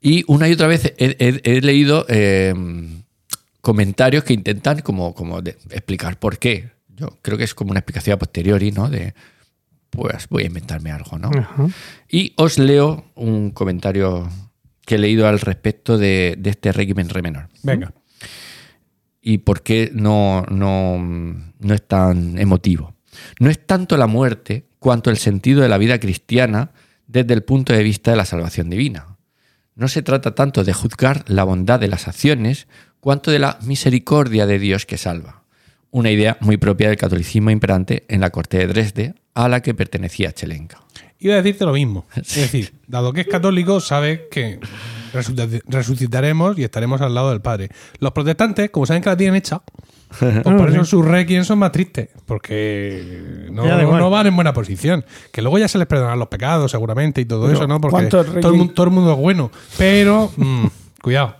Y 0.00 0.24
una 0.26 0.48
y 0.48 0.52
otra 0.52 0.66
vez 0.66 0.84
he, 0.84 1.16
he- 1.18 1.40
he 1.44 1.60
leído 1.60 2.04
eh, 2.08 2.52
comentarios 3.60 4.24
que 4.24 4.32
intentan 4.32 4.80
como, 4.80 5.14
como 5.14 5.40
de- 5.42 5.56
explicar 5.70 6.18
por 6.18 6.38
qué. 6.38 6.70
Yo 6.96 7.18
creo 7.22 7.38
que 7.38 7.44
es 7.44 7.54
como 7.54 7.70
una 7.70 7.80
explicación 7.80 8.14
a 8.14 8.18
posteriori, 8.18 8.72
¿no? 8.72 8.88
De, 8.88 9.14
pues 9.92 10.26
voy 10.30 10.44
a 10.44 10.46
inventarme 10.46 10.90
algo, 10.90 11.18
¿no? 11.18 11.30
Ajá. 11.38 11.68
Y 12.08 12.32
os 12.36 12.58
leo 12.58 13.04
un 13.14 13.50
comentario 13.50 14.26
que 14.86 14.94
he 14.94 14.98
leído 14.98 15.28
al 15.28 15.38
respecto 15.38 15.98
de, 15.98 16.34
de 16.38 16.50
este 16.50 16.72
régimen 16.72 17.10
re 17.10 17.20
menor. 17.20 17.48
Venga. 17.62 17.92
y 19.20 19.38
por 19.38 19.62
qué 19.62 19.90
no, 19.94 20.44
no, 20.50 20.98
no 20.98 21.74
es 21.74 21.86
tan 21.86 22.38
emotivo. 22.38 22.94
No 23.38 23.50
es 23.50 23.64
tanto 23.64 23.96
la 23.98 24.06
muerte 24.06 24.64
cuanto 24.78 25.10
el 25.10 25.18
sentido 25.18 25.60
de 25.60 25.68
la 25.68 25.78
vida 25.78 26.00
cristiana 26.00 26.70
desde 27.06 27.34
el 27.34 27.42
punto 27.42 27.74
de 27.74 27.82
vista 27.82 28.10
de 28.10 28.16
la 28.16 28.24
salvación 28.24 28.70
divina. 28.70 29.18
No 29.74 29.88
se 29.88 30.02
trata 30.02 30.34
tanto 30.34 30.64
de 30.64 30.72
juzgar 30.72 31.24
la 31.28 31.44
bondad 31.44 31.78
de 31.78 31.88
las 31.88 32.08
acciones 32.08 32.66
cuanto 32.98 33.30
de 33.30 33.38
la 33.38 33.58
misericordia 33.62 34.46
de 34.46 34.58
Dios 34.58 34.86
que 34.86 34.96
salva. 34.96 35.44
Una 35.90 36.10
idea 36.10 36.38
muy 36.40 36.56
propia 36.56 36.88
del 36.88 36.96
catolicismo 36.96 37.50
imperante 37.50 38.04
en 38.08 38.22
la 38.22 38.30
corte 38.30 38.56
de 38.56 38.66
Dresde, 38.66 39.14
a 39.34 39.48
la 39.48 39.60
que 39.62 39.74
pertenecía 39.74 40.32
Chelenka. 40.32 40.80
Iba 41.18 41.34
a 41.34 41.36
decirte 41.42 41.64
lo 41.64 41.72
mismo. 41.72 42.06
Es 42.16 42.34
decir, 42.34 42.74
dado 42.86 43.12
que 43.12 43.22
es 43.22 43.28
católico, 43.28 43.80
sabe 43.80 44.28
que 44.30 44.58
resucit- 45.12 45.62
resucitaremos 45.66 46.58
y 46.58 46.64
estaremos 46.64 47.00
al 47.00 47.14
lado 47.14 47.30
del 47.30 47.40
Padre. 47.40 47.70
Los 48.00 48.12
protestantes, 48.12 48.70
como 48.70 48.86
saben 48.86 49.02
que 49.02 49.08
la 49.08 49.16
tienen 49.16 49.36
hecha, 49.36 49.62
pues 50.18 50.42
por 50.42 50.68
eso 50.68 50.84
sus 50.84 51.04
requiem 51.04 51.44
son 51.44 51.58
más 51.58 51.72
tristes, 51.72 52.08
porque 52.26 53.48
no, 53.50 54.10
van 54.10 54.26
en 54.26 54.34
buena 54.34 54.52
posición. 54.52 55.04
Que 55.30 55.42
luego 55.42 55.58
ya 55.58 55.68
se 55.68 55.78
les 55.78 55.86
perdonarán 55.86 56.18
los 56.18 56.28
pecados, 56.28 56.70
seguramente, 56.70 57.20
y 57.20 57.24
todo 57.24 57.46
Pero, 57.46 57.54
eso, 57.54 57.66
¿no? 57.66 57.80
Porque 57.80 57.92
¿cuántos 57.92 58.26
todo 58.40 58.50
el, 58.52 58.58
mundo, 58.58 58.74
todo 58.74 58.86
el 58.86 58.92
mundo 58.92 59.12
es 59.12 59.18
bueno. 59.18 59.50
Pero, 59.78 60.30
mm, 60.36 60.66
cuidado, 61.02 61.36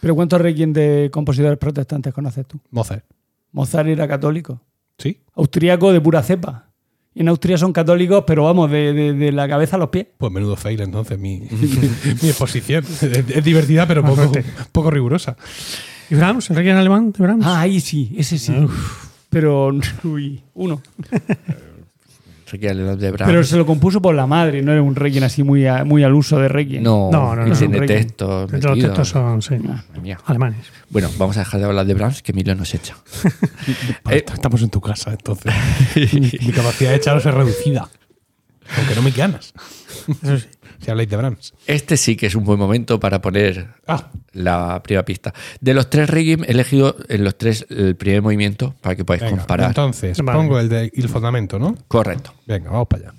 Pero 0.00 0.14
¿cuántos 0.14 0.40
requiem 0.40 0.72
de 0.72 1.10
compositores 1.12 1.58
protestantes 1.58 2.12
conoces 2.12 2.46
tú? 2.46 2.58
Mozart. 2.70 3.04
Mozart 3.52 3.88
era 3.88 4.08
católico. 4.08 4.60
¿Sí? 4.98 5.20
Austríaco 5.34 5.92
de 5.92 6.00
pura 6.00 6.22
cepa. 6.22 6.69
En 7.14 7.28
Austria 7.28 7.58
son 7.58 7.72
católicos, 7.72 8.22
pero 8.26 8.44
vamos, 8.44 8.70
de, 8.70 8.92
de- 8.92 9.12
de 9.14 9.32
la 9.32 9.48
cabeza 9.48 9.76
a 9.76 9.78
los 9.80 9.88
pies. 9.88 10.06
Pues 10.16 10.32
menudo 10.32 10.54
fail 10.56 10.80
entonces 10.80 11.18
mi, 11.18 11.40
mi 12.22 12.28
exposición. 12.28 12.84
Es, 12.84 13.02
es 13.02 13.44
divertida, 13.44 13.86
pero 13.86 14.04
poco, 14.04 14.30
poco 14.72 14.90
rigurosa. 14.90 15.36
¿Y 16.08 16.14
Brahms? 16.14 16.50
¿El 16.50 16.56
requiem 16.56 16.76
alemán 16.76 17.12
de 17.12 17.22
Brahms? 17.22 17.44
Ah, 17.46 17.60
ahí 17.60 17.80
sí, 17.80 18.12
ese 18.16 18.38
sí. 18.38 18.54
Pero, 19.28 19.70
uy, 20.04 20.40
uno. 20.54 20.80
Requiem 22.50 22.96
de 22.96 23.10
Brahms. 23.10 23.30
Pero 23.30 23.44
se 23.44 23.56
lo 23.56 23.64
compuso 23.66 24.00
por 24.02 24.14
la 24.14 24.26
madre, 24.26 24.62
no 24.62 24.72
era 24.72 24.82
un 24.82 24.94
requiem 24.96 25.24
así 25.24 25.42
muy, 25.42 25.66
a- 25.66 25.84
muy 25.84 26.02
al 26.04 26.12
uso 26.14 26.38
de 26.38 26.48
requiem. 26.48 26.82
no, 26.82 27.08
No, 27.12 27.34
no, 27.36 27.46
y 27.46 27.50
no. 27.50 27.56
tiene 27.56 27.78
Requiem. 27.78 27.98
textos 28.02 28.52
Los 28.52 28.78
textos 28.78 29.08
son, 29.08 29.42
sí, 29.42 29.54
alemanes. 30.26 30.66
Bueno, 30.90 31.08
vamos 31.18 31.36
a 31.36 31.40
dejar 31.40 31.60
de 31.60 31.66
hablar 31.66 31.86
de 31.86 31.94
Brahms, 31.94 32.22
que 32.22 32.32
Emilio 32.32 32.54
nos 32.54 32.74
echa. 32.74 32.96
Eh, 34.10 34.24
Estamos 34.32 34.62
en 34.62 34.70
tu 34.70 34.80
casa, 34.80 35.10
entonces. 35.12 35.52
mi 36.42 36.52
capacidad 36.52 36.90
de 36.90 36.96
echaros 36.96 37.24
es 37.26 37.32
reducida. 37.34 37.88
Aunque 38.78 38.94
no 38.94 39.02
me 39.02 39.10
ganas. 39.10 39.52
Eso 40.22 40.38
sí. 40.38 40.46
Si 40.80 40.90
habláis 40.90 41.08
de 41.10 41.16
Brahms. 41.16 41.52
Este 41.66 41.96
sí 41.96 42.16
que 42.16 42.26
es 42.26 42.34
un 42.34 42.44
buen 42.44 42.58
momento 42.58 42.98
para 42.98 43.20
poner 43.20 43.68
Ah, 43.86 44.10
la 44.32 44.82
primera 44.82 45.04
pista. 45.04 45.32
De 45.60 45.74
los 45.74 45.90
tres 45.90 46.08
Requiem 46.08 46.42
he 46.44 46.52
elegido 46.52 46.96
en 47.08 47.24
los 47.24 47.36
tres 47.36 47.66
el 47.70 47.96
primer 47.96 48.22
movimiento 48.22 48.74
para 48.80 48.96
que 48.96 49.04
podáis 49.04 49.22
venga. 49.22 49.36
comparar. 49.38 49.68
Entonces, 49.68 50.18
Vale. 50.22 50.38
pongo 50.38 50.58
el 50.58 50.68
de 50.68 50.90
Il 50.94 51.08
Fundamento, 51.08 51.58
¿no? 51.58 51.76
Correcto. 51.88 52.32
Venga, 52.46 52.70
vamos 52.70 52.88
para 52.88 53.08
allá. 53.10 53.14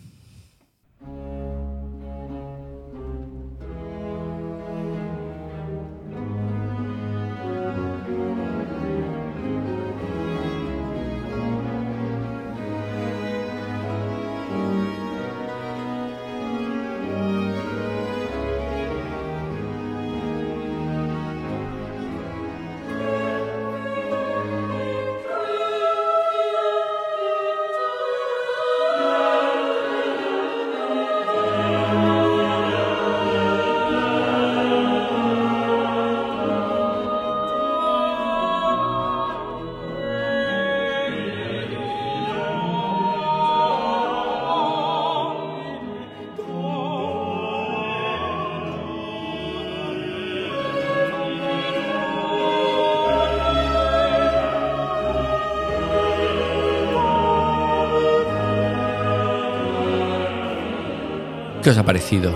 ¿Qué 61.63 61.69
os 61.69 61.77
ha 61.77 61.83
parecido? 61.85 62.33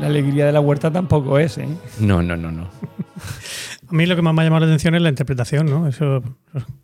La 0.00 0.06
alegría 0.06 0.46
de 0.46 0.52
la 0.52 0.60
huerta 0.60 0.90
tampoco 0.90 1.38
es, 1.38 1.58
¿eh? 1.58 1.68
No, 2.00 2.22
no, 2.22 2.36
no, 2.36 2.50
no. 2.50 2.62
A 3.88 3.92
mí 3.92 4.06
lo 4.06 4.16
que 4.16 4.22
más 4.22 4.34
me 4.34 4.42
ha 4.42 4.44
llamado 4.44 4.60
la 4.66 4.72
atención 4.72 4.94
es 4.94 5.02
la 5.02 5.10
interpretación, 5.10 5.66
¿no? 5.66 5.86
Eso, 5.86 6.22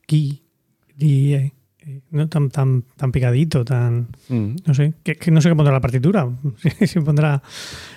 ki, 0.06 0.42
di, 0.94 1.34
eh, 1.34 1.52
eh, 1.80 2.00
¿no? 2.10 2.28
Tan, 2.28 2.48
tan, 2.50 2.84
tan 2.96 3.10
picadito, 3.10 3.64
tan. 3.64 4.08
Mm. 4.28 4.56
No 4.66 4.74
sé. 4.74 4.92
Que, 5.02 5.16
que 5.16 5.30
no 5.30 5.40
sé 5.40 5.48
qué 5.48 5.56
pondrá 5.56 5.72
la 5.72 5.80
partitura. 5.80 6.28
Si, 6.78 6.86
si 6.86 7.00
pondrá. 7.00 7.42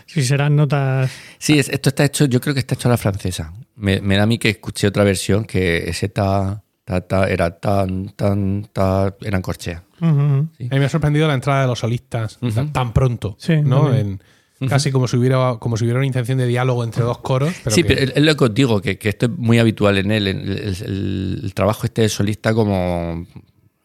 Si 0.07 0.23
serán 0.23 0.55
notas. 0.55 1.11
Sí, 1.37 1.59
es- 1.59 1.69
esto 1.69 1.89
está 1.89 2.05
hecho, 2.05 2.25
yo 2.25 2.39
creo 2.41 2.53
que 2.55 2.61
está 2.61 2.73
hecho 2.75 2.87
a 2.87 2.91
la 2.91 2.97
francesa. 2.97 3.53
Me, 3.75 4.01
me 4.01 4.15
da 4.17 4.23
a 4.23 4.27
mí 4.27 4.37
que 4.39 4.49
escuché 4.49 4.87
otra 4.87 5.03
versión 5.03 5.43
que 5.45 5.87
ese 5.89 6.09
ta, 6.09 6.63
ta, 6.85 7.01
ta 7.01 7.27
era 7.27 7.59
tan, 7.59 8.09
tan, 8.15 8.67
ta, 8.71 9.13
eran. 9.21 9.41
Sí. 9.45 9.71
A 9.71 10.03
mí 10.03 10.79
me 10.79 10.85
ha 10.85 10.89
sorprendido 10.89 11.27
la 11.27 11.33
entrada 11.33 11.61
de 11.61 11.67
los 11.67 11.79
solistas 11.79 12.39
tan, 12.53 12.71
tan 12.71 12.93
pronto, 12.93 13.35
Sí, 13.39 13.57
¿no? 13.61 13.93
En- 13.93 14.21
casi 14.69 14.89
como 14.91 15.07
si 15.07 15.17
hubiera 15.17 15.57
como 15.59 15.75
si 15.77 15.83
hubiera 15.83 15.99
una 15.99 16.07
intención 16.07 16.37
de 16.37 16.47
diálogo 16.47 16.83
entre 16.83 17.03
dos 17.03 17.17
coros. 17.19 17.53
Pero 17.63 17.75
sí, 17.75 17.83
que- 17.83 17.89
pero 17.95 18.11
es 18.15 18.23
lo 18.23 18.35
que 18.37 18.43
os 18.45 18.53
digo, 18.53 18.81
que, 18.81 18.97
que 18.97 19.09
esto 19.09 19.25
es 19.25 19.31
muy 19.33 19.59
habitual 19.59 19.97
en 19.97 20.11
él. 20.11 20.27
El, 20.27 20.37
el- 20.49 20.75
el- 20.85 21.41
el 21.43 21.53
trabajo 21.53 21.83
este 21.85 22.03
de 22.03 22.09
solista 22.09 22.53
como... 22.53 23.25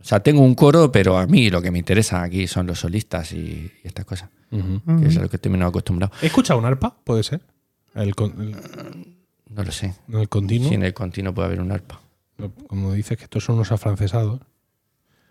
O 0.00 0.04
sea, 0.04 0.20
tengo 0.20 0.40
un 0.40 0.54
coro, 0.54 0.90
pero 0.90 1.18
a 1.18 1.26
mí 1.26 1.50
lo 1.50 1.60
que 1.60 1.70
me 1.70 1.78
interesa 1.78 2.22
aquí 2.22 2.46
son 2.46 2.66
los 2.66 2.78
solistas 2.80 3.32
y, 3.32 3.36
y 3.38 3.72
estas 3.84 4.04
cosas. 4.06 4.30
Que 4.50 5.06
es 5.08 5.16
a 5.18 5.22
lo 5.22 5.28
que 5.28 5.36
estoy 5.36 5.50
menos 5.52 5.68
acostumbrado. 5.68 6.12
¿He 6.22 6.26
escuchado 6.26 6.58
un 6.58 6.64
arpa? 6.64 6.96
¿Puede 7.04 7.22
ser? 7.22 7.40
El, 7.94 8.14
con- 8.14 8.40
el, 8.40 8.56
No 9.54 9.62
lo 9.64 9.72
sé. 9.72 9.94
el 10.12 10.28
continuo. 10.28 10.68
Si 10.68 10.74
en 10.74 10.84
el 10.84 10.94
continuo 10.94 11.34
puede 11.34 11.46
haber 11.48 11.60
un 11.60 11.70
arpa. 11.72 12.00
Como 12.66 12.92
dices 12.92 13.16
que 13.18 13.24
estos 13.24 13.44
son 13.44 13.56
unos 13.56 13.72
afrancesados. 13.72 14.40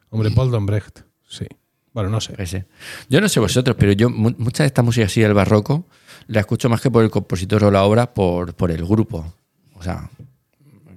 Hombre, 0.10 0.32
Paul 0.32 0.52
Dombrecht. 0.52 1.02
Sí. 1.28 1.46
Bueno, 1.94 2.10
no 2.10 2.22
sé. 2.22 2.34
Ese. 2.38 2.66
Yo 3.10 3.20
no 3.22 3.30
sé 3.30 3.40
vosotros, 3.40 3.76
pero 3.80 3.92
yo 3.94 4.10
mu- 4.10 4.34
mucha 4.38 4.64
de 4.64 4.68
esta 4.68 4.82
música 4.84 5.06
así 5.08 5.22
del 5.22 5.34
barroco 5.34 5.86
la 6.28 6.40
escucho 6.42 6.70
más 6.70 6.82
que 6.82 6.92
por 6.92 7.04
el 7.04 7.10
compositor 7.10 7.64
o 7.64 7.72
la 7.72 7.84
obra, 7.84 8.14
por, 8.14 8.54
por 8.54 8.72
el 8.72 8.86
grupo. 8.86 9.34
O 9.76 9.84
sea, 9.84 10.10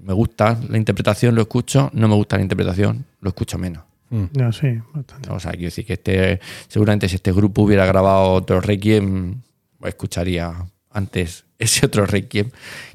me 0.03 0.13
gusta 0.13 0.59
la 0.69 0.77
interpretación, 0.79 1.35
lo 1.35 1.43
escucho, 1.43 1.91
no 1.95 2.09
me 2.09 2.15
gusta 2.15 2.37
la 2.37 2.43
interpretación, 2.43 3.05
lo 3.21 3.29
escucho 3.31 3.59
menos. 3.59 3.85
Mm. 4.11 4.25
Sí, 4.53 4.69
bastante. 4.93 5.31
O 5.31 5.41
sea, 5.41 5.53
quiero 5.53 5.67
decir 5.67 5.87
que 5.87 5.95
este, 5.95 6.41
seguramente 6.69 7.09
si 7.09 7.15
este 7.17 7.33
grupo 7.33 7.63
hubiera 7.63 7.87
grabado 7.87 8.33
otro 8.33 8.61
Requiem, 8.61 9.41
escucharía 9.85 10.53
antes 10.91 11.45
ese 11.59 11.87
otro 11.87 12.05
Requiem 12.05 12.51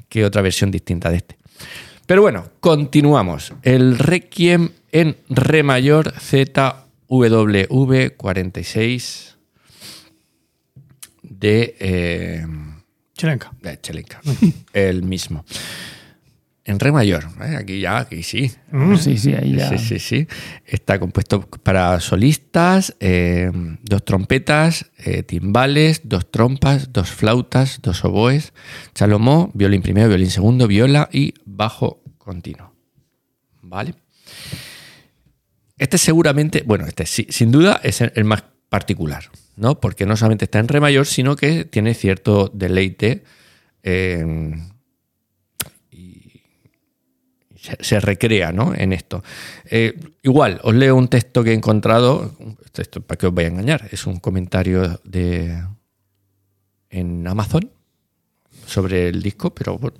que 0.08 0.24
otra 0.24 0.42
versión 0.42 0.70
distinta 0.70 1.10
de 1.10 1.16
este. 1.16 1.36
Pero 2.08 2.22
bueno, 2.22 2.50
continuamos. 2.60 3.52
El 3.62 3.98
Requiem 3.98 4.70
en 4.92 5.18
Re 5.28 5.62
mayor 5.62 6.14
ZWV 6.18 6.56
46 8.16 9.36
de, 11.22 11.76
eh, 11.78 12.46
de 13.60 13.78
Chelenka, 13.82 14.22
el 14.72 15.02
mismo. 15.02 15.44
En 16.68 16.78
Re 16.78 16.92
mayor, 16.92 17.24
¿eh? 17.40 17.56
aquí 17.56 17.80
ya, 17.80 17.96
aquí 17.96 18.22
sí. 18.22 18.52
Sí, 18.98 19.16
sí, 19.16 19.32
ahí 19.32 19.56
ya. 19.56 19.70
Sí, 19.70 19.78
sí, 19.78 19.98
sí. 19.98 20.28
Está 20.66 20.98
compuesto 21.00 21.40
para 21.62 21.98
solistas, 21.98 22.94
eh, 23.00 23.50
dos 23.82 24.04
trompetas, 24.04 24.90
eh, 24.98 25.22
timbales, 25.22 26.02
dos 26.04 26.30
trompas, 26.30 26.92
dos 26.92 27.08
flautas, 27.10 27.80
dos 27.80 28.04
oboes, 28.04 28.52
chalomó, 28.94 29.50
violín 29.54 29.80
primero, 29.80 30.08
violín 30.08 30.28
segundo, 30.30 30.66
viola 30.68 31.08
y 31.10 31.32
bajo 31.46 32.02
continuo. 32.18 32.74
¿Vale? 33.62 33.94
Este 35.78 35.96
seguramente, 35.96 36.64
bueno, 36.66 36.84
este 36.86 37.06
sí, 37.06 37.26
sin 37.30 37.50
duda 37.50 37.80
es 37.82 38.02
el 38.02 38.12
el 38.14 38.24
más 38.24 38.44
particular, 38.68 39.24
¿no? 39.56 39.80
Porque 39.80 40.04
no 40.04 40.18
solamente 40.18 40.44
está 40.44 40.58
en 40.58 40.68
re 40.68 40.80
mayor, 40.80 41.06
sino 41.06 41.34
que 41.34 41.64
tiene 41.64 41.94
cierto 41.94 42.50
deleite. 42.52 43.24
eh, 43.82 44.54
se, 47.68 47.84
se 47.84 48.00
recrea 48.00 48.52
¿no? 48.52 48.74
en 48.74 48.92
esto. 48.92 49.22
Eh, 49.70 49.98
igual, 50.22 50.60
os 50.62 50.74
leo 50.74 50.96
un 50.96 51.08
texto 51.08 51.42
que 51.44 51.50
he 51.50 51.54
encontrado, 51.54 52.34
esto 52.76 53.00
para 53.00 53.18
que 53.18 53.26
os 53.26 53.34
vaya 53.34 53.48
a 53.48 53.52
engañar, 53.52 53.88
es 53.90 54.06
un 54.06 54.18
comentario 54.20 55.00
de 55.04 55.62
en 56.90 57.26
Amazon 57.26 57.70
sobre 58.66 59.08
el 59.08 59.22
disco, 59.22 59.54
pero 59.54 59.78
bueno, 59.78 59.96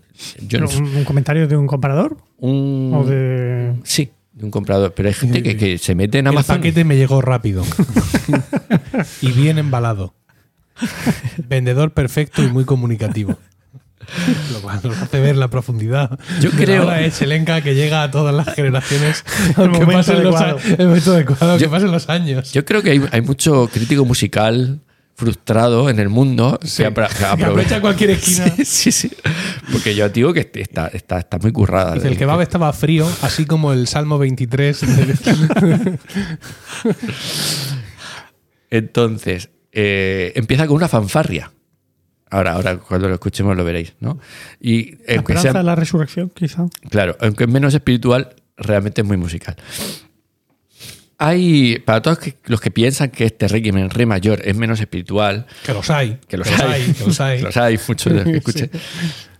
yo 0.47 0.61
no 0.61 0.69
¿Un, 0.69 0.97
un 0.97 1.05
comentario 1.05 1.49
de 1.49 1.57
un 1.57 1.67
comparador? 1.67 2.17
un, 2.39 2.93
¿O 2.95 3.05
de.? 3.05 3.75
Sí, 3.85 4.11
de 4.33 4.45
un 4.45 4.51
comprador, 4.51 4.93
pero 4.95 5.09
hay 5.09 5.15
gente 5.15 5.43
que, 5.43 5.57
que 5.57 5.79
se 5.79 5.95
mete 5.95 6.19
en 6.19 6.27
El 6.27 6.33
Amazon. 6.35 6.57
paquete 6.57 6.85
me 6.85 6.97
llegó 6.97 7.21
rápido. 7.21 7.65
y 9.23 9.33
bien 9.33 9.59
embalado. 9.59 10.15
Vendedor 11.49 11.93
perfecto 11.93 12.43
y 12.43 12.49
muy 12.49 12.65
comunicativo. 12.65 13.37
Lo 14.53 14.61
cual 14.63 14.81
nos 14.83 14.97
hace 14.99 15.21
ver 15.21 15.37
la 15.37 15.49
profundidad. 15.49 16.19
Yo 16.41 16.51
creo- 16.51 16.85
obra 16.85 16.97
de 16.99 17.11
Chelenka 17.11 17.61
que 17.61 17.75
llega 17.75 18.03
a 18.03 18.11
todas 18.11 18.35
las 18.35 18.55
generaciones. 18.55 19.25
momento 19.57 19.87
pasen 19.87 20.23
los, 20.25 20.35
adecuado. 20.37 20.59
a- 20.59 20.83
el 20.83 20.87
momento 20.89 21.13
adecuado, 21.13 21.59
que 21.59 21.65
Yo- 21.65 21.71
pasen 21.71 21.91
los 21.93 22.09
años. 22.09 22.53
Yo 22.53 22.65
creo 22.65 22.83
que 22.83 22.91
hay, 22.93 23.03
hay 23.13 23.21
mucho 23.21 23.69
crítico 23.73 24.05
musical 24.05 24.81
frustrado 25.15 25.91
en 25.91 25.99
el 25.99 26.09
mundo 26.09 26.61
Sí. 26.63 26.85
que, 26.85 26.91
que 26.95 27.07
Que 27.19 27.25
aprovecha 27.25 27.81
cualquier 27.81 28.11
esquina. 28.19 28.47
Sí, 28.59 28.65
sí, 28.65 28.93
sí. 28.93 29.11
Porque 29.73 29.95
yo 29.97 30.09
digo 30.09 30.33
que 30.33 30.49
está, 30.55 30.87
está, 30.89 31.19
está 31.19 31.39
muy 31.39 31.51
currada. 31.51 31.95
Dice, 31.95 32.07
el 32.09 32.17
kebab 32.17 32.41
estaba 32.41 32.73
frío, 32.73 33.07
así 33.23 33.45
como 33.45 33.73
el 33.73 33.89
Salmo 33.89 34.17
23. 34.19 34.81
del- 34.81 35.99
Entonces, 38.71 39.51
eh, 39.73 40.33
empieza 40.37 40.67
con 40.67 40.77
una 40.77 40.89
fanfarria. 40.89 41.51
Ahora, 42.31 42.53
ahora 42.53 42.77
cuando 42.77 43.09
lo 43.09 43.15
escuchemos 43.15 43.57
lo 43.57 43.65
veréis, 43.65 43.95
¿no? 44.01 44.19
Y 44.61 44.97
La 45.07 45.15
esperanza 45.15 45.43
sea, 45.43 45.53
de 45.55 45.63
la 45.63 45.75
resurrección, 45.75 46.31
quizá. 46.31 46.67
claro, 46.91 47.17
aunque 47.21 47.45
es 47.45 47.51
menos 47.51 47.75
espiritual, 47.75 48.35
realmente 48.57 49.01
es 49.01 49.07
muy 49.07 49.17
musical. 49.17 49.57
Hay, 51.21 51.81
para 51.81 52.01
todos 52.01 52.19
los 52.45 52.61
que 52.61 52.71
piensan 52.71 53.11
que 53.11 53.25
este 53.25 53.49
Requiem 53.49 53.79
en 53.79 53.91
re 53.91 54.07
mayor 54.07 54.41
es 54.45 54.57
menos 54.57 54.79
espiritual, 54.81 55.47
que 55.65 55.73
los 55.73 55.91
hay. 55.91 56.19
que 56.29 56.37
los 56.37 56.49
hay, 56.49 56.93
que 56.93 57.05
los 57.05 57.21
hay. 57.21 57.41
los 57.43 57.57
hay, 57.57 57.79
muchos 57.89 58.13
de 58.13 58.19
los 58.19 58.25
que 58.25 58.37
escuché, 58.39 58.71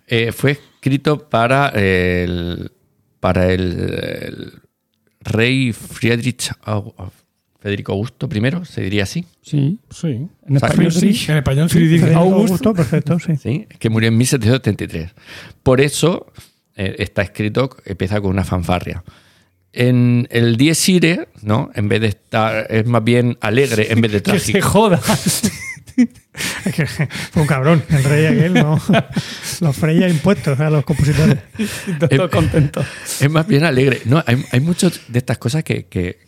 eh, 0.07 0.33
fue 0.33 0.53
escrito 0.53 1.29
para 1.29 1.69
el, 1.69 2.73
para 3.21 3.53
el, 3.53 3.63
el 3.63 4.53
rey 5.21 5.73
Friedrich 5.73 6.51
Federico 7.61 7.93
Augusto 7.93 8.29
I, 8.33 8.65
se 8.67 8.83
diría 8.83 9.03
así, 9.03 9.25
Sí. 9.43 9.79
Sí. 9.91 10.29
En 10.47 10.57
español 10.57 10.93
sí. 10.93 11.19
En 11.29 11.39
español 11.39 11.69
sí. 11.69 11.79
August. 12.15 12.15
Augusto, 12.17 12.75
perfecto, 12.75 13.19
sí. 13.19 13.37
¿sí? 13.37 13.67
que 13.79 13.91
murió 13.91 14.09
en 14.09 14.17
1773. 14.17 15.11
Por 15.63 15.81
eso 15.81 16.33
eh, 16.77 16.95
está 16.99 17.23
escrito, 17.23 17.77
empieza 17.85 18.21
con 18.21 18.31
una 18.31 18.45
fanfarria. 18.45 19.03
en 19.73 20.29
el 20.31 20.57
Dies 20.57 20.89
Irae, 20.89 21.29
¿no? 21.43 21.71
En 21.75 21.89
vez 21.89 22.01
de 22.01 22.07
estar, 22.09 22.67
es 22.71 22.87
más 22.87 23.03
bien 23.03 23.37
alegre 23.41 23.93
en 23.93 24.01
vez 24.01 24.13
de 24.13 24.23
Que 24.23 24.39
se 24.39 24.53
trágico. 24.53 24.69
joda. 24.69 25.01
Es 26.65 26.75
que 26.77 26.87
fue 26.87 27.43
un 27.43 27.49
cabrón, 27.49 27.83
el 27.91 28.05
rey 28.05 28.27
aquel, 28.27 28.55
no. 28.55 28.81
Los 29.61 29.77
freía 29.77 30.09
impuestos 30.09 30.61
a 30.61 30.71
los 30.71 30.85
compositores. 30.85 31.39
Todos 32.09 32.31
contentos. 32.31 32.87
Es 33.21 33.29
más 33.29 33.47
bien 33.49 33.65
alegre. 33.65 34.01
No, 34.05 34.23
hay, 34.25 34.45
hay 34.53 34.61
muchas 34.61 35.01
de 35.09 35.19
estas 35.19 35.39
cosas 35.39 35.65
que, 35.65 35.87
que- 35.87 36.28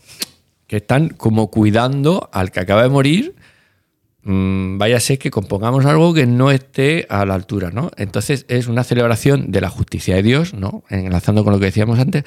que 0.71 0.77
están 0.77 1.09
como 1.09 1.51
cuidando 1.51 2.31
al 2.33 2.53
que 2.53 2.61
acaba 2.61 2.85
de 2.85 2.89
morir. 2.89 3.35
Mm, 4.23 4.79
vaya 4.79 4.99
a 4.99 5.01
ser 5.01 5.19
que 5.19 5.29
compongamos 5.29 5.85
algo 5.85 6.15
que 6.15 6.27
no 6.27 6.53
esté 6.53 7.09
a 7.11 7.27
la 7.27 7.35
altura, 7.35 7.73
¿no? 7.73 7.91
Entonces 7.97 8.47
es 8.47 8.69
una 8.69 8.85
celebración 8.85 9.51
de 9.51 9.61
la 9.63 9.69
justicia 9.69 10.15
de 10.15 10.23
Dios, 10.23 10.55
¿no? 10.55 10.85
Enlazando 10.89 11.43
con 11.43 11.55
lo 11.55 11.59
que 11.59 11.65
decíamos 11.65 11.99
antes, 11.99 12.23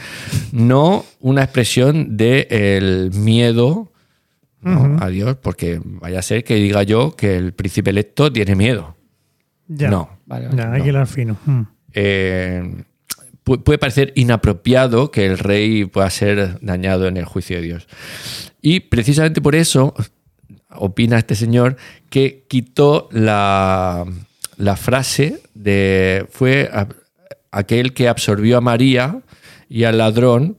no 0.52 1.06
una 1.22 1.42
expresión 1.44 2.18
del 2.18 3.12
miedo 3.14 3.94
¿no? 4.62 4.98
a 5.00 5.08
Dios, 5.08 5.38
porque 5.42 5.80
vaya 5.82 6.20
a 6.20 6.22
ser 6.22 6.44
que 6.44 6.56
diga 6.56 6.84
yo 6.84 7.16
que 7.16 7.38
el 7.38 7.54
príncipe 7.54 7.92
electo 7.92 8.30
tiene 8.30 8.56
miedo. 8.56 8.98
Ya. 9.70 9.90
No. 9.90 10.20
Vale, 10.26 10.48
vale. 10.48 10.58
Ya, 10.58 10.74
hay 10.74 10.82
que 10.82 10.90
hilar 10.90 11.08
fino. 11.08 11.38
Mm. 11.46 11.62
Eh, 11.94 12.84
pu- 13.46 13.62
puede 13.64 13.78
parecer 13.78 14.12
inapropiado 14.16 15.12
que 15.12 15.26
el 15.26 15.38
rey 15.38 15.86
pueda 15.86 16.10
ser 16.10 16.60
dañado 16.62 17.08
en 17.08 17.18
el 17.18 17.26
juicio 17.26 17.58
de 17.58 17.62
Dios. 17.64 17.88
Y 18.62 18.82
precisamente 18.82 19.42
por 19.42 19.56
eso 19.56 19.94
opina 20.70 21.18
este 21.18 21.36
señor 21.36 21.78
que 22.10 22.46
quitó 22.48 23.10
la, 23.12 24.06
la 24.58 24.76
frase 24.76 25.42
de 25.54 26.26
fue 26.32 26.70
a- 26.74 26.88
aquel 27.52 27.94
que 27.94 28.08
absorbió 28.08 28.58
a 28.58 28.62
María 28.62 29.20
y 29.70 29.84
al 29.84 29.98
ladrón 30.00 30.58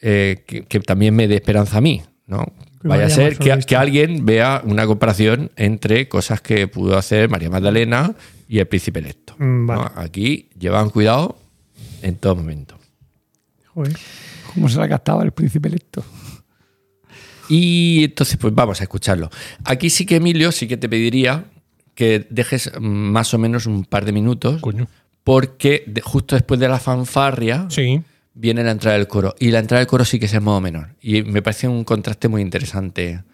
eh, 0.00 0.44
que, 0.46 0.62
que 0.64 0.80
también 0.80 1.14
me 1.16 1.26
dé 1.26 1.34
esperanza 1.36 1.78
a 1.78 1.80
mí. 1.80 2.02
¿no? 2.26 2.44
Que 2.80 2.86
Vaya 2.88 3.06
a 3.06 3.10
ser 3.10 3.38
que, 3.38 3.58
que 3.66 3.74
alguien 3.74 4.24
vea 4.24 4.62
una 4.64 4.86
comparación 4.86 5.50
entre 5.56 6.08
cosas 6.08 6.40
que 6.40 6.68
pudo 6.68 6.96
hacer 6.96 7.28
María 7.28 7.50
Magdalena 7.50 8.14
y 8.48 8.60
el 8.60 8.66
príncipe 8.68 9.00
electo. 9.00 9.34
Mm, 9.38 9.66
vale. 9.66 9.80
¿no? 9.82 10.00
Aquí 10.00 10.48
llevan 10.58 10.90
cuidado 10.90 11.36
en 12.02 12.16
todo 12.16 12.36
momento. 12.36 12.78
Joder. 13.74 13.96
¿Cómo 14.54 14.68
se 14.68 14.78
la 14.78 14.86
gastaba 14.86 15.22
el 15.22 15.32
príncipe 15.32 15.68
electo? 15.68 16.04
Y 17.48 18.04
entonces, 18.04 18.36
pues 18.36 18.54
vamos 18.54 18.80
a 18.80 18.84
escucharlo. 18.84 19.30
Aquí 19.64 19.88
sí 19.90 20.04
que, 20.04 20.16
Emilio, 20.16 20.52
sí 20.52 20.68
que 20.68 20.76
te 20.76 20.88
pediría 20.88 21.44
que 21.94 22.26
dejes 22.30 22.70
más 22.80 23.32
o 23.34 23.38
menos 23.38 23.66
un 23.66 23.84
par 23.84 24.04
de 24.04 24.12
minutos, 24.12 24.60
Coño. 24.60 24.86
porque 25.24 25.82
de- 25.86 26.00
justo 26.00 26.36
después 26.36 26.60
de 26.60 26.68
la 26.68 26.78
fanfarria 26.78 27.66
Sí. 27.70 28.02
viene 28.34 28.62
la 28.62 28.70
entrada 28.72 28.96
del 28.98 29.08
coro. 29.08 29.34
Y 29.40 29.50
la 29.50 29.58
entrada 29.60 29.80
del 29.80 29.86
coro 29.88 30.04
sí 30.04 30.18
que 30.18 30.26
es 30.26 30.34
en 30.34 30.44
modo 30.44 30.60
menor. 30.60 30.94
Y 31.00 31.22
me 31.22 31.42
parece 31.42 31.66
un 31.68 31.84
contraste 31.84 32.28
muy 32.28 32.42
interesante 32.42 33.24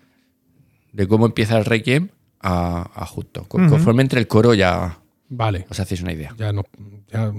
de 0.93 1.09
cómo 1.09 1.27
empieza 1.27 1.59
el 1.59 1.65
Requiem 1.65 2.09
a, 2.41 2.89
a 2.95 3.07
justo. 3.07 3.45
Co- 3.49 3.59
Conforme 3.69 4.03
entre 4.03 4.21
el 4.21 4.29
coro 4.29 4.55
ya 4.55 4.99
Vale. 5.29 5.67
os 5.69 5.81
hacéis 5.81 6.03
una 6.03 6.13
idea. 6.13 6.35
Ya 6.39 6.53
ya, 7.13 7.33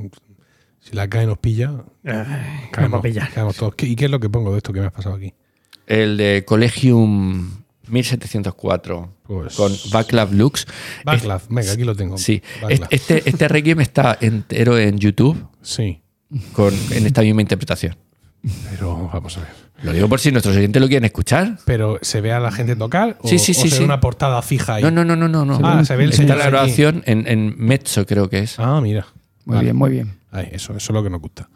si 0.88 0.96
la 0.96 1.08
cae 1.10 1.26
nos 1.26 1.38
pilla, 1.40 1.72
Ay, 2.04 2.14
nos 2.14 2.16
va 2.16 2.22
a 2.22 2.72
caemos, 2.72 3.02
pillar. 3.02 3.32
caemos 3.34 3.56
todos. 3.56 3.74
¿Qué- 3.76 3.88
¿Y 3.88 3.96
qué 3.96 4.06
es 4.06 4.12
lo 4.12 4.20
que 4.20 4.30
pongo 4.30 4.52
de 4.52 4.58
esto 4.58 4.72
que 4.72 4.80
me 4.82 4.86
has 4.88 4.94
pasado 4.94 5.16
aquí? 5.16 5.34
El 5.88 6.18
de 6.18 6.44
Collegium 6.46 7.52
1704 7.88 9.10
Pues- 9.24 9.56
con 9.56 9.72
Backlav 9.92 10.34
Lux. 10.34 10.66
Backlav, 11.04 11.42
venga, 11.50 11.72
aquí 11.72 11.84
lo 11.84 11.96
tengo. 11.96 12.18
Sí, 12.18 12.42
Backlav. 12.62 12.88
este, 12.92 13.28
este 13.30 13.48
Requiem 13.48 13.82
está 13.82 14.18
entero 14.22 14.78
en 14.78 14.98
YouTube 15.00 15.48
Sí, 15.62 16.02
con, 16.54 16.74
en 16.92 17.06
esta 17.06 17.22
misma 17.22 17.42
interpretación. 17.42 17.96
pero 18.72 19.10
vamos 19.12 19.38
a 19.38 19.42
ver. 19.42 19.50
Lo 19.84 19.92
digo 19.92 20.08
por 20.08 20.20
si 20.20 20.32
nuestros 20.32 20.56
oyentes 20.56 20.82
lo 20.82 20.88
quieren 20.88 21.04
escuchar. 21.06 21.58
¿Pero 21.66 22.00
se 22.02 22.22
ve 22.22 22.32
a 22.32 22.40
la 22.40 22.52
gente 22.52 22.76
tocar? 22.76 23.18
¿O, 23.22 23.28
Sí, 23.28 23.38
sí, 23.40 23.52
o 23.52 23.56
sí, 23.56 23.70
se 23.70 23.80
ve 23.80 23.86
una 23.86 24.00
portada 24.00 24.42
fija 24.42 24.76
ahí? 24.76 24.84
No, 24.84 24.90
no, 24.92 25.04
no, 25.04 25.16
no, 25.16 25.28
no. 25.28 25.44
no. 25.46 25.60
Ah, 25.64 25.84
se 25.84 25.96
ve 25.96 26.06
el 26.06 26.12
Está 26.12 26.24
señor 26.24 26.38
la 26.38 26.46
grabación 26.48 27.04
en, 27.06 27.28
en 27.28 27.56
Mezzo, 27.58 28.06
creo 28.06 28.30
que 28.30 28.40
es. 28.40 28.58
Ah, 28.60 28.80
mira. 28.82 29.06
Muy 29.46 29.56
Vale. 29.56 29.66
bien, 29.66 29.76
muy 29.76 29.90
bien. 29.92 30.14
Eso, 30.42 30.76
eso 30.76 30.92
es 30.92 30.96
lo 30.96 31.04
que 31.04 31.10
nos 31.10 31.22
gusta. 31.22 31.50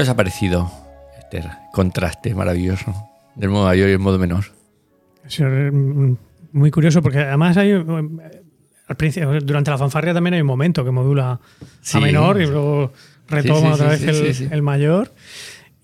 ¿Qué 0.00 0.04
os 0.04 0.08
ha 0.08 0.16
parecido 0.16 0.70
este 1.18 1.42
contraste 1.72 2.34
maravilloso 2.34 2.94
del 3.34 3.50
modo 3.50 3.66
mayor 3.66 3.90
y 3.90 3.92
el 3.92 3.98
modo 3.98 4.18
menor? 4.18 4.44
Sí, 5.26 5.42
es, 5.42 5.72
mm, 5.72 6.14
muy 6.52 6.70
curioso 6.70 7.02
porque 7.02 7.18
además 7.18 7.58
hay 7.58 7.72
al 7.72 8.96
principio, 8.96 9.38
durante 9.42 9.70
la 9.70 9.76
fanfarria 9.76 10.14
también 10.14 10.32
hay 10.34 10.40
un 10.40 10.46
momento 10.46 10.82
que 10.86 10.90
modula 10.90 11.38
Sí. 11.82 11.98
a 11.98 12.00
menor 12.00 12.40
y 12.40 12.46
luego 12.46 12.92
retoma 13.28 13.60
Sí, 13.60 13.66
sí, 13.66 13.72
otra 13.82 13.96
sí, 13.98 14.06
vez 14.06 14.16
sí, 14.16 14.22
el, 14.26 14.34
sí, 14.34 14.44
sí. 14.44 14.48
el 14.50 14.62
mayor. 14.62 15.12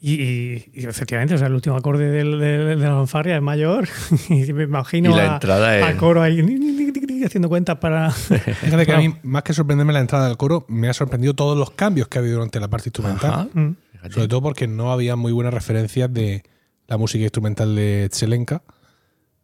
Y, 0.00 0.14
y- 0.14 0.64
y 0.74 0.86
efectivamente, 0.86 1.34
o 1.34 1.38
sea, 1.38 1.46
el 1.48 1.54
último 1.54 1.76
acorde 1.76 2.10
del- 2.10 2.38
del- 2.38 2.68
de, 2.68 2.76
la 2.76 2.94
fanfarria 2.94 3.36
es 3.36 3.42
mayor. 3.42 3.86
y 4.30 4.52
me 4.54 4.64
imagino 4.64 5.10
Y 5.10 5.14
la 5.14 5.30
a, 5.30 5.34
entrada 5.34 5.78
es- 5.78 5.84
a 5.84 5.96
coro 5.98 6.22
ahí 6.22 6.42
ni, 6.42 6.54
ni, 6.54 6.70
ni, 6.72 6.86
ni, 6.92 7.00
ni, 7.00 7.24
haciendo 7.24 7.48
cuentas 7.48 7.76
para. 7.78 8.10
Fíjate 8.10 8.86
que 8.86 8.92
a 8.92 8.98
mí, 8.98 9.14
más 9.22 9.42
que 9.42 9.52
sorprenderme 9.52 9.92
la 9.92 10.00
entrada 10.00 10.28
del 10.28 10.36
coro, 10.36 10.64
me 10.68 10.88
ha 10.88 10.92
sorprendido 10.94 11.34
todos 11.34 11.56
los 11.58 11.70
cambios 11.70 12.08
que 12.08 12.18
ha 12.18 12.20
habido 12.20 12.36
durante 12.36 12.58
la 12.60 12.68
parte 12.68 12.88
instrumental. 12.88 13.30
Ajá. 13.30 13.48
Fíjate. 14.06 14.14
Sobre 14.14 14.28
todo 14.28 14.42
porque 14.42 14.66
no 14.66 14.92
había 14.92 15.16
muy 15.16 15.32
buenas 15.32 15.52
referencias 15.54 16.12
de 16.12 16.42
la 16.88 16.96
música 16.98 17.22
instrumental 17.22 17.74
de 17.74 18.08
Tselenka. 18.10 18.62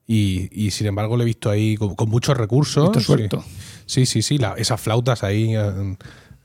Y, 0.07 0.49
y, 0.53 0.71
sin 0.73 0.89
embargo 0.89 1.17
le 1.17 1.23
he 1.23 1.27
visto 1.27 1.49
ahí 1.49 1.77
con, 1.77 1.95
con 1.95 2.09
muchos 2.09 2.37
recursos. 2.37 2.87
Esto 2.87 3.01
Sí. 3.01 3.07
suelto. 3.07 3.45
Sí, 3.87 4.05
sí, 4.07 4.21
sí. 4.23 4.37
la- 4.39 4.55
esas 4.55 4.81
flautas 4.81 5.23
ahí 5.23 5.55
eh, 5.55 5.97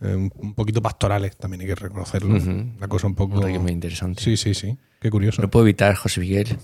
eh, 0.02 0.16
un, 0.16 0.54
poquito 0.54 0.82
pastorales, 0.82 1.36
también 1.38 1.62
hay 1.62 1.68
que 1.68 1.76
reconocerlo. 1.76 2.36
Ujú. 2.38 2.50
Una 2.78 2.88
cosa 2.88 3.08
un 3.08 3.16
poco. 3.16 3.42
Reggae 3.42 3.60
muy 3.60 3.72
interesante. 3.72 4.22
Sí, 4.24 4.38
sí, 4.38 4.54
sí. 4.54 4.78
Qué 5.02 5.10
curioso. 5.10 5.42
No 5.42 5.50
puedo 5.50 5.66
evitar, 5.66 5.96
José 5.96 6.20
Miguel, 6.22 6.58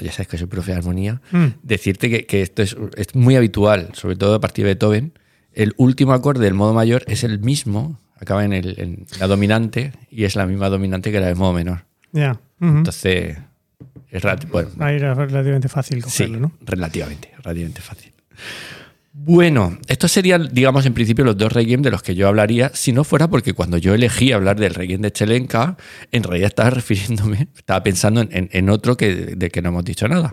ya 0.00 0.12
sabes 0.12 0.28
que 0.28 0.36
soy 0.38 0.46
profe 0.48 0.72
de 0.72 0.78
armonía, 0.78 1.20
Mm. 1.32 1.46
decirte 1.62 2.10
que, 2.10 2.26
que 2.26 2.42
esto 2.42 2.62
es, 2.62 2.76
es 2.96 3.14
muy 3.14 3.36
habitual, 3.36 3.90
sobre 3.94 4.16
todo 4.16 4.34
a 4.34 4.40
partir 4.40 4.64
de 4.64 4.72
Beethoven. 4.72 5.12
El 5.52 5.74
último 5.78 6.12
acorde 6.12 6.44
del 6.44 6.54
modo 6.54 6.74
mayor 6.74 7.02
es 7.06 7.24
el 7.24 7.38
mismo, 7.40 7.98
acaba 8.20 8.44
en, 8.44 8.52
el- 8.52 8.74
en 8.78 9.06
la 9.18 9.26
dominante 9.26 9.92
y 10.10 10.24
es 10.24 10.36
la 10.36 10.46
misma 10.46 10.68
dominante 10.68 11.10
que 11.10 11.20
la 11.20 11.26
del 11.26 11.36
modo 11.36 11.52
menor. 11.52 11.84
Ya. 12.12 12.38
Entonces, 12.60 13.38
es 14.10 14.22
bueno, 14.50 14.68
Ahí 14.80 14.96
era 14.96 15.14
relativamente 15.14 15.68
fácil 15.68 15.98
sí, 16.04 16.24
cogerlo, 16.24 16.40
¿no? 16.40 16.52
relativamente, 16.60 17.30
relativamente 17.42 17.80
fácil. 17.80 18.12
Bueno, 19.12 19.76
estos 19.88 20.12
serían, 20.12 20.48
digamos, 20.52 20.86
en 20.86 20.94
principio 20.94 21.24
los 21.24 21.36
dos 21.36 21.52
requiem 21.52 21.82
de 21.82 21.90
los 21.90 22.02
que 22.02 22.14
yo 22.14 22.28
hablaría, 22.28 22.70
si 22.74 22.92
no 22.92 23.02
fuera 23.02 23.28
porque 23.28 23.54
cuando 23.54 23.76
yo 23.76 23.92
elegí 23.92 24.30
hablar 24.32 24.58
del 24.58 24.72
requiem 24.74 25.00
de 25.02 25.10
Chelenka, 25.12 25.76
en 26.12 26.22
realidad 26.22 26.48
estaba 26.48 26.70
refiriéndome, 26.80 27.48
estaba 27.56 27.82
pensando 27.82 28.20
en, 28.20 28.28
en- 28.32 28.48
en 28.52 28.70
otro 28.70 28.96
que, 28.96 29.14
de 29.36 29.50
que 29.50 29.62
no 29.62 29.70
hemos 29.70 29.84
dicho 29.84 30.06
nada, 30.08 30.32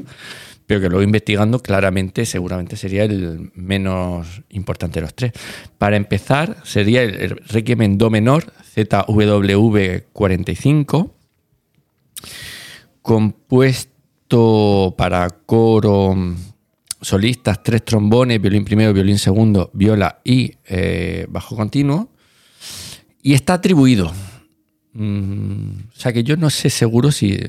pero 0.68 0.82
que 0.82 0.90
luego 0.90 1.02
investigando 1.02 1.60
claramente 1.60 2.26
seguramente 2.26 2.76
sería 2.76 3.06
el 3.06 3.52
menos 3.56 4.44
importante 4.50 5.00
de 5.00 5.02
los 5.02 5.16
tres. 5.16 5.32
Para 5.78 5.96
empezar, 5.96 6.58
sería 6.64 7.02
el, 7.02 7.38
requiem 7.48 7.82
en 7.82 7.98
do 7.98 8.10
menor, 8.10 8.52
ZWV 8.76 10.12
45, 10.12 11.16
compuesto 13.02 14.94
para 14.98 15.30
coro, 15.30 16.14
solistas, 17.02 17.64
tres 17.64 17.86
trombones, 17.86 18.42
violín 18.42 18.66
primero, 18.66 18.92
violín 18.92 19.18
segundo, 19.18 19.72
viola 19.74 20.20
y 20.26 20.52
eh, 20.66 21.26
bajo 21.30 21.56
continuo. 21.56 22.10
Y 23.24 23.34
está 23.34 23.54
atribuido. 23.54 24.12
Mm, 24.92 25.88
o 25.96 25.96
sea 25.96 26.12
que 26.12 26.24
yo 26.24 26.36
no 26.36 26.50
sé 26.50 26.70
seguro 26.70 27.12
si, 27.12 27.40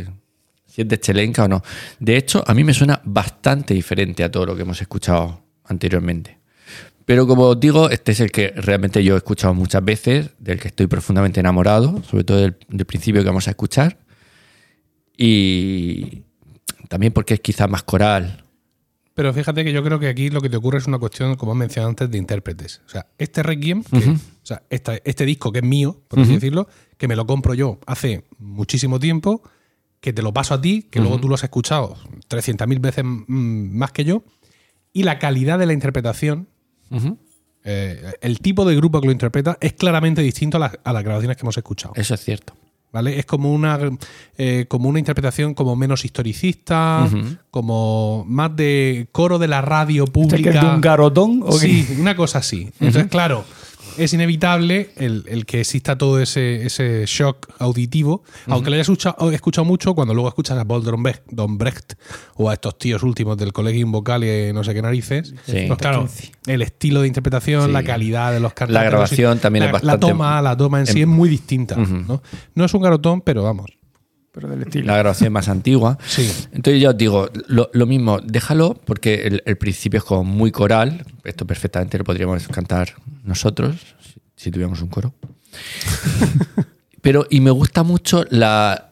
si 0.78 0.82
es 0.82 0.88
de 0.88 1.00
Chelenka 1.00 1.42
o 1.44 1.48
no. 1.48 1.60
De 1.98 2.16
hecho, 2.16 2.44
a 2.46 2.54
mí 2.54 2.62
me 2.62 2.72
suena 2.72 3.00
bastante 3.04 3.74
diferente 3.74 4.22
a 4.22 4.30
todo 4.30 4.46
lo 4.46 4.54
que 4.54 4.62
hemos 4.62 4.80
escuchado 4.80 5.42
anteriormente. 5.64 6.38
Pero 7.04 7.26
como 7.26 7.44
os 7.48 7.58
digo, 7.58 7.90
este 7.90 8.12
es 8.12 8.20
el 8.20 8.30
que 8.30 8.50
realmente 8.54 9.02
yo 9.02 9.14
he 9.14 9.16
escuchado 9.16 9.54
muchas 9.54 9.84
veces, 9.84 10.30
del 10.38 10.60
que 10.60 10.68
estoy 10.68 10.86
profundamente 10.86 11.40
enamorado, 11.40 12.00
sobre 12.04 12.22
todo 12.22 12.38
del, 12.38 12.56
del 12.68 12.86
principio 12.86 13.22
que 13.22 13.26
vamos 13.26 13.48
a 13.48 13.50
escuchar. 13.50 13.98
Y 15.16 16.22
también 16.88 17.12
porque 17.12 17.34
es 17.34 17.40
quizá 17.40 17.66
más 17.66 17.82
coral. 17.82 18.44
Pero 19.14 19.32
fíjate 19.34 19.64
que 19.64 19.72
yo 19.72 19.82
creo 19.82 19.98
que 19.98 20.06
aquí 20.06 20.30
lo 20.30 20.40
que 20.40 20.48
te 20.48 20.56
ocurre 20.56 20.78
es 20.78 20.86
una 20.86 20.98
cuestión, 20.98 21.34
como 21.34 21.50
has 21.52 21.58
mencionado 21.58 21.88
antes, 21.88 22.08
de 22.08 22.18
intérpretes. 22.18 22.82
O 22.86 22.88
sea, 22.90 23.06
este 23.18 23.42
Requiem, 23.42 23.82
que- 23.82 24.10
o 24.10 24.16
sea, 24.44 24.62
esta- 24.70 24.98
este 25.04 25.24
disco 25.26 25.50
que 25.50 25.58
es 25.58 25.64
mío, 25.64 26.00
por 26.06 26.20
así 26.20 26.34
decirlo, 26.34 26.68
que 26.96 27.08
me 27.08 27.16
lo 27.16 27.26
compro 27.26 27.54
yo 27.54 27.80
hace 27.86 28.22
muchísimo 28.38 29.00
tiempo, 29.00 29.42
que 30.00 30.12
te 30.12 30.22
lo 30.22 30.32
paso 30.32 30.54
a 30.54 30.60
ti, 30.60 30.86
que 30.90 31.00
luego 31.00 31.18
tú 31.20 31.28
lo 31.28 31.34
has 31.34 31.44
escuchado 31.44 31.96
300.000 32.28 32.80
veces 32.80 33.04
mm, 33.04 33.76
más 33.76 33.92
que 33.92 34.04
yo, 34.04 34.22
y 34.92 35.02
la 35.02 35.18
calidad 35.18 35.58
de 35.58 35.66
la 35.66 35.72
interpretación, 35.72 36.48
eh, 37.64 38.12
el 38.20 38.40
tipo 38.40 38.64
de 38.64 38.76
grupo 38.76 39.00
que 39.00 39.06
lo 39.06 39.12
interpreta, 39.12 39.58
es 39.60 39.72
claramente 39.74 40.22
distinto 40.22 40.56
a 40.56 40.60
las, 40.60 40.78
a 40.82 40.92
las 40.92 41.04
grabaciones 41.04 41.36
que 41.36 41.42
hemos 41.42 41.56
escuchado. 41.56 41.92
Eso 41.96 42.14
es 42.14 42.20
cierto. 42.20 42.54
¿Vale? 42.90 43.18
Es 43.18 43.26
como 43.26 43.52
una, 43.52 43.78
eh, 44.38 44.64
como 44.66 44.88
una 44.88 44.98
interpretación 44.98 45.52
como 45.52 45.76
menos 45.76 46.06
historicista, 46.06 47.06
como 47.50 48.24
más 48.26 48.56
de 48.56 49.08
coro 49.12 49.38
de 49.38 49.46
la 49.46 49.60
radio 49.60 50.04
¿Este 50.04 50.12
que 50.12 50.20
pública. 50.20 50.50
es 50.50 50.60
de 50.62 50.66
un 50.66 50.80
garotón? 50.80 51.42
¿o 51.42 51.50
qué? 51.58 51.66
Sí, 51.66 51.96
una 52.00 52.16
cosa 52.16 52.38
así. 52.38 52.72
Entonces, 52.80 53.10
claro, 53.10 53.44
es 53.98 54.12
inevitable 54.14 54.90
el, 54.96 55.24
el 55.28 55.44
que 55.46 55.60
exista 55.60 55.98
todo 55.98 56.20
ese, 56.20 56.64
ese 56.66 57.04
shock 57.06 57.48
auditivo, 57.58 58.22
aunque 58.46 58.70
lo 58.70 58.74
hayas 58.76 58.88
escuchado, 58.88 59.30
escuchado 59.32 59.64
mucho 59.64 59.94
cuando 59.94 60.14
luego 60.14 60.28
escuchas 60.28 60.58
a 60.58 60.64
Paul 60.64 60.84
Dombrecht, 60.84 61.22
Dombrecht 61.30 61.94
o 62.36 62.48
a 62.50 62.54
estos 62.54 62.78
tíos 62.78 63.02
últimos 63.02 63.36
del 63.36 63.52
Collegium 63.52 63.92
Vocal 63.92 64.24
y 64.24 64.52
no 64.52 64.64
sé 64.64 64.74
qué 64.74 64.82
narices. 64.82 65.34
Sí. 65.46 65.64
Pues 65.66 65.78
claro, 65.78 66.08
el 66.46 66.62
estilo 66.62 67.00
de 67.02 67.08
interpretación, 67.08 67.66
Sí. 67.66 67.72
la 67.72 67.82
calidad 67.82 68.32
de 68.32 68.40
los 68.40 68.52
cantantes. 68.54 68.74
La 68.82 68.84
grabación 68.90 69.38
también 69.38 69.64
la, 69.64 69.66
es 69.66 69.82
La 69.84 69.92
bastante- 69.94 70.06
toma, 70.12 70.42
la 70.42 70.56
toma 70.56 70.80
en 70.80 70.86
sí 70.86 71.00
em- 71.02 71.10
es 71.10 71.16
muy 71.16 71.28
distinta. 71.28 71.76
¿no? 71.76 72.22
no 72.54 72.64
es 72.64 72.74
un 72.74 72.82
garotón, 72.82 73.20
pero 73.20 73.42
vamos. 73.42 73.77
Pero 74.38 74.50
del 74.50 74.62
estilo. 74.62 74.86
La 74.86 74.96
grabación 74.96 75.32
más 75.32 75.48
antigua. 75.48 75.98
Sí. 76.06 76.30
Entonces 76.52 76.80
ya 76.80 76.90
os 76.90 76.96
digo, 76.96 77.28
lo, 77.48 77.70
lo 77.72 77.86
mismo, 77.86 78.20
déjalo 78.22 78.74
porque 78.84 79.26
el, 79.26 79.42
el 79.46 79.58
principio 79.58 79.98
es 79.98 80.04
como 80.04 80.22
muy 80.22 80.52
coral. 80.52 81.04
Esto 81.24 81.44
perfectamente 81.44 81.98
lo 81.98 82.04
podríamos 82.04 82.46
cantar 82.46 82.94
nosotros 83.24 83.74
si, 84.00 84.20
si 84.36 84.50
tuviéramos 84.52 84.80
un 84.80 84.88
coro. 84.90 85.12
Pero, 87.02 87.26
y 87.30 87.40
me 87.40 87.50
gusta 87.50 87.82
mucho 87.82 88.24
la 88.30 88.90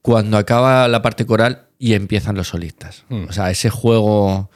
cuando 0.00 0.38
acaba 0.38 0.86
la 0.86 1.02
parte 1.02 1.26
coral 1.26 1.66
y 1.76 1.94
empiezan 1.94 2.36
los 2.36 2.48
solistas. 2.48 3.04
O 3.10 3.32
sea, 3.32 3.50
ese 3.50 3.70
juego 3.70 4.48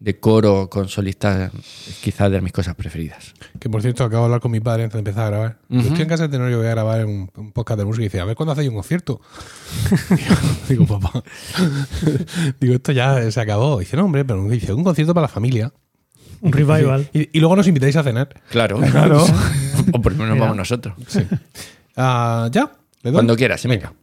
de 0.00 0.18
coro 0.18 0.70
con 0.70 0.88
solistas 0.88 1.52
es 1.54 1.98
quizás 2.02 2.30
de 2.30 2.40
mis 2.40 2.52
cosas 2.52 2.74
preferidas. 2.74 3.34
Que 3.58 3.68
por 3.68 3.82
cierto, 3.82 4.02
acabo 4.02 4.22
de 4.22 4.26
hablar 4.26 4.40
con 4.40 4.50
mi 4.50 4.60
padre 4.60 4.84
antes 4.84 4.94
de 4.94 5.00
empezar 5.00 5.24
a 5.24 5.30
grabar. 5.30 5.58
Yo 5.68 5.80
estoy 5.80 6.00
en 6.00 6.08
casa 6.08 6.22
de 6.24 6.30
Tenorio, 6.30 6.56
voy 6.56 6.66
a 6.66 6.70
grabar 6.70 7.04
un, 7.04 7.30
un 7.36 7.52
podcast 7.52 7.78
de 7.78 7.84
música 7.84 8.02
y 8.04 8.06
dice, 8.06 8.20
a 8.20 8.24
ver 8.24 8.34
cuándo 8.34 8.52
hacéis 8.52 8.70
un 8.70 8.76
concierto. 8.76 9.20
digo, 10.68 10.86
papá. 10.86 11.22
digo, 12.60 12.74
esto 12.74 12.92
ya 12.92 13.30
se 13.30 13.40
acabó. 13.40 13.78
dice, 13.78 13.96
no, 13.96 14.06
hombre, 14.06 14.24
pero 14.24 14.42
dice, 14.48 14.72
un 14.72 14.84
concierto 14.84 15.12
para 15.12 15.24
la 15.26 15.28
familia. 15.28 15.70
Un 16.40 16.52
revival. 16.52 17.10
Y, 17.12 17.36
y 17.36 17.40
luego 17.40 17.54
nos 17.54 17.68
invitáis 17.68 17.96
a 17.96 18.02
cenar. 18.02 18.30
Claro. 18.50 18.80
Claro. 18.90 19.22
o 19.92 20.00
por 20.00 20.12
lo 20.12 20.24
menos 20.24 20.38
vamos 20.38 20.56
nosotros. 20.56 20.94
Ah, 21.94 22.48
¿Ya? 22.50 22.72
¿Le 23.02 23.10
doy? 23.10 23.12
Cuando 23.12 23.36
quieras, 23.36 23.62
venga. 23.66 23.92
Et 23.92 23.94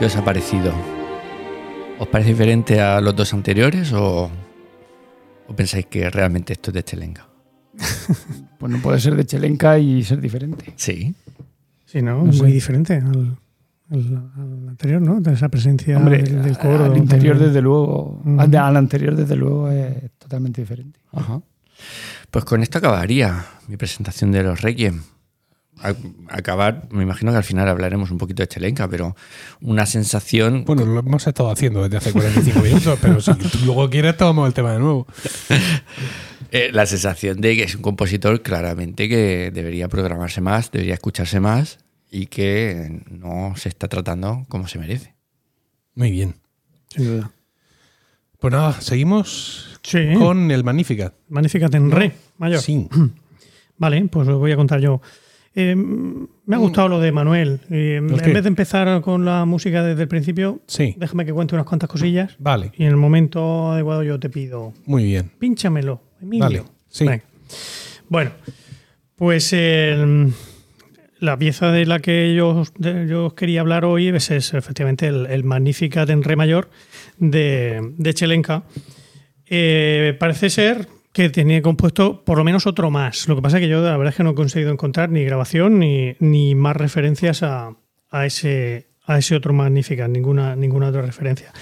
¿Qué 0.00 0.06
os 0.06 0.16
ha 0.16 0.24
parecido? 0.24 0.72
¿Os 1.98 2.08
parece 2.08 2.30
diferente 2.30 2.80
a 2.80 3.00
los 3.02 3.14
dos 3.14 3.34
anteriores 3.34 3.92
o, 3.92 4.30
o 5.46 5.52
pensáis 5.54 5.86
que 5.86 6.08
realmente 6.08 6.54
esto 6.54 6.70
es 6.70 6.74
de 6.74 6.82
Chelenga? 6.84 7.28
Pues 8.58 8.70
no 8.72 8.78
puede 8.82 9.00
ser 9.00 9.14
de 9.16 9.24
Chelenca 9.24 9.78
y 9.78 10.02
ser 10.04 10.20
diferente. 10.20 10.74
Sí. 10.76 11.14
Sí, 11.86 12.02
¿no? 12.02 12.18
No 12.18 12.24
Muy 12.24 12.36
sé. 12.36 12.44
diferente 12.46 12.94
al, 12.96 13.38
al- 13.90 14.32
al 14.36 14.68
anterior, 14.68 15.00
¿no? 15.00 15.18
De 15.22 15.32
esa 15.32 15.48
presencia 15.48 15.96
Hombre, 15.96 16.22
del, 16.22 16.42
del 16.42 16.58
coro. 16.58 16.84
al 16.84 16.96
interior 16.98 17.36
también. 17.36 17.48
desde 17.48 17.62
luego, 17.62 18.22
al 18.38 18.76
anterior 18.76 19.16
desde 19.16 19.34
luego 19.36 19.70
es 19.70 20.10
totalmente 20.18 20.60
diferente. 20.60 21.00
Ajá. 21.12 21.40
Pues 22.30 22.44
con 22.44 22.62
esto 22.62 22.76
acabaría 22.78 23.46
mi 23.66 23.78
presentación 23.78 24.30
de 24.30 24.42
los 24.42 24.60
Requiem. 24.60 25.00
A- 25.82 25.94
acabar, 26.28 26.88
me 26.90 27.02
imagino 27.02 27.30
que 27.32 27.38
al 27.38 27.44
final 27.44 27.68
hablaremos 27.68 28.10
un 28.10 28.18
poquito 28.18 28.42
de 28.42 28.48
Chelenka, 28.48 28.88
pero 28.88 29.16
una 29.60 29.86
sensación. 29.86 30.64
Bueno, 30.66 30.84
lo 30.84 31.00
hemos 31.00 31.26
estado 31.26 31.50
haciendo 31.50 31.82
desde 31.82 31.96
hace 31.96 32.12
45 32.12 32.60
minutos, 32.60 32.98
pero 33.00 33.20
si 33.20 33.32
tú 33.34 33.48
luego 33.64 33.88
quieres, 33.88 34.16
tomamos 34.16 34.46
el 34.48 34.54
tema 34.54 34.72
de 34.72 34.78
nuevo. 34.78 35.06
eh, 36.50 36.70
la 36.72 36.86
sensación 36.86 37.40
de 37.40 37.56
que 37.56 37.62
es 37.64 37.74
un 37.74 37.82
compositor 37.82 38.42
claramente 38.42 39.08
que 39.08 39.50
debería 39.52 39.88
programarse 39.88 40.40
más, 40.40 40.70
debería 40.70 40.94
escucharse 40.94 41.40
más 41.40 41.78
y 42.10 42.26
que 42.26 43.02
no 43.08 43.54
se 43.56 43.68
está 43.68 43.88
tratando 43.88 44.44
como 44.48 44.66
se 44.68 44.78
merece. 44.78 45.14
Muy 45.94 46.10
bien. 46.10 46.34
Sin 46.88 47.04
duda. 47.06 47.30
Pues 48.38 48.52
nada, 48.52 48.80
seguimos 48.80 49.78
Sí. 49.82 49.98
con 50.18 50.50
el 50.50 50.64
Magnificat. 50.64 51.14
Magnífica 51.28 51.68
en 51.72 51.90
re 51.90 52.12
mayor. 52.38 52.60
Sí. 52.60 52.88
Vale, 53.78 54.02
pues 54.10 54.28
os 54.28 54.38
voy 54.38 54.52
a 54.52 54.56
contar 54.56 54.80
yo. 54.80 55.00
Eh, 55.54 55.74
me 55.74 56.54
ha 56.56 56.58
gustado 56.58 56.88
lo 56.88 57.00
de 57.00 57.10
Manuel. 57.12 57.60
Eh, 57.70 57.96
en 57.96 58.06
vez 58.06 58.42
de 58.42 58.48
empezar 58.48 59.00
con 59.02 59.24
la 59.24 59.44
música 59.44 59.82
desde 59.82 60.02
el 60.02 60.08
principio, 60.08 60.60
Sí. 60.66 60.94
déjame 60.96 61.26
que 61.26 61.32
cuente 61.32 61.54
unas 61.54 61.66
cuantas 61.66 61.88
cosillas. 61.90 62.36
Vale. 62.38 62.70
Y 62.76 62.84
en 62.84 62.90
el 62.90 62.96
momento 62.96 63.72
adecuado 63.72 64.02
yo 64.04 64.20
te 64.20 64.30
pido, 64.30 64.72
Muy 64.86 65.04
bien. 65.04 65.30
pínchamelo, 65.38 66.00
Emilio. 66.22 66.44
Vale, 66.44 66.62
sí. 66.88 67.04
Venga. 67.06 67.24
Bueno, 68.08 68.30
pues 69.16 69.52
la 69.52 71.36
pieza 71.36 71.70
de 71.72 71.84
la 71.86 71.98
que 71.98 72.34
yo, 72.34 72.62
de- 72.78 73.06
yo 73.08 73.26
os 73.26 73.34
quería 73.34 73.60
hablar 73.60 73.84
hoy 73.84 74.08
es, 74.08 74.30
es 74.30 74.54
efectivamente 74.54 75.06
el, 75.08 75.26
el 75.26 75.44
Magnificat 75.44 76.08
en 76.10 76.22
re 76.22 76.36
mayor 76.36 76.70
de, 77.18 77.92
de 77.98 78.14
Chelenka. 78.14 78.62
Eh, 79.46 80.16
parece 80.18 80.48
ser 80.48 80.86
que 81.12 81.28
tenía 81.30 81.60
compuesto 81.62 82.24
por 82.24 82.38
lo 82.38 82.44
menos 82.44 82.66
otro 82.66 82.90
más. 82.90 83.26
Lo 83.28 83.36
que 83.36 83.42
pasa 83.42 83.58
es 83.58 83.62
que 83.62 83.68
yo 83.68 83.80
la 83.82 83.96
verdad 83.96 84.10
es 84.12 84.16
que 84.16 84.22
no 84.24 84.30
he 84.30 84.34
conseguido 84.34 84.70
encontrar 84.72 85.10
ni 85.10 85.24
grabación 85.24 85.78
ni, 85.78 86.14
ni 86.20 86.54
más 86.54 86.76
referencias 86.76 87.42
a, 87.42 87.74
a 88.10 88.26
ese, 88.26 88.88
a 89.06 89.18
ese 89.18 89.34
otro 89.34 89.52
Magnificat, 89.52 90.08
ninguna, 90.08 90.54
ninguna 90.56 90.88
otra 90.88 91.02
referencia. 91.02 91.52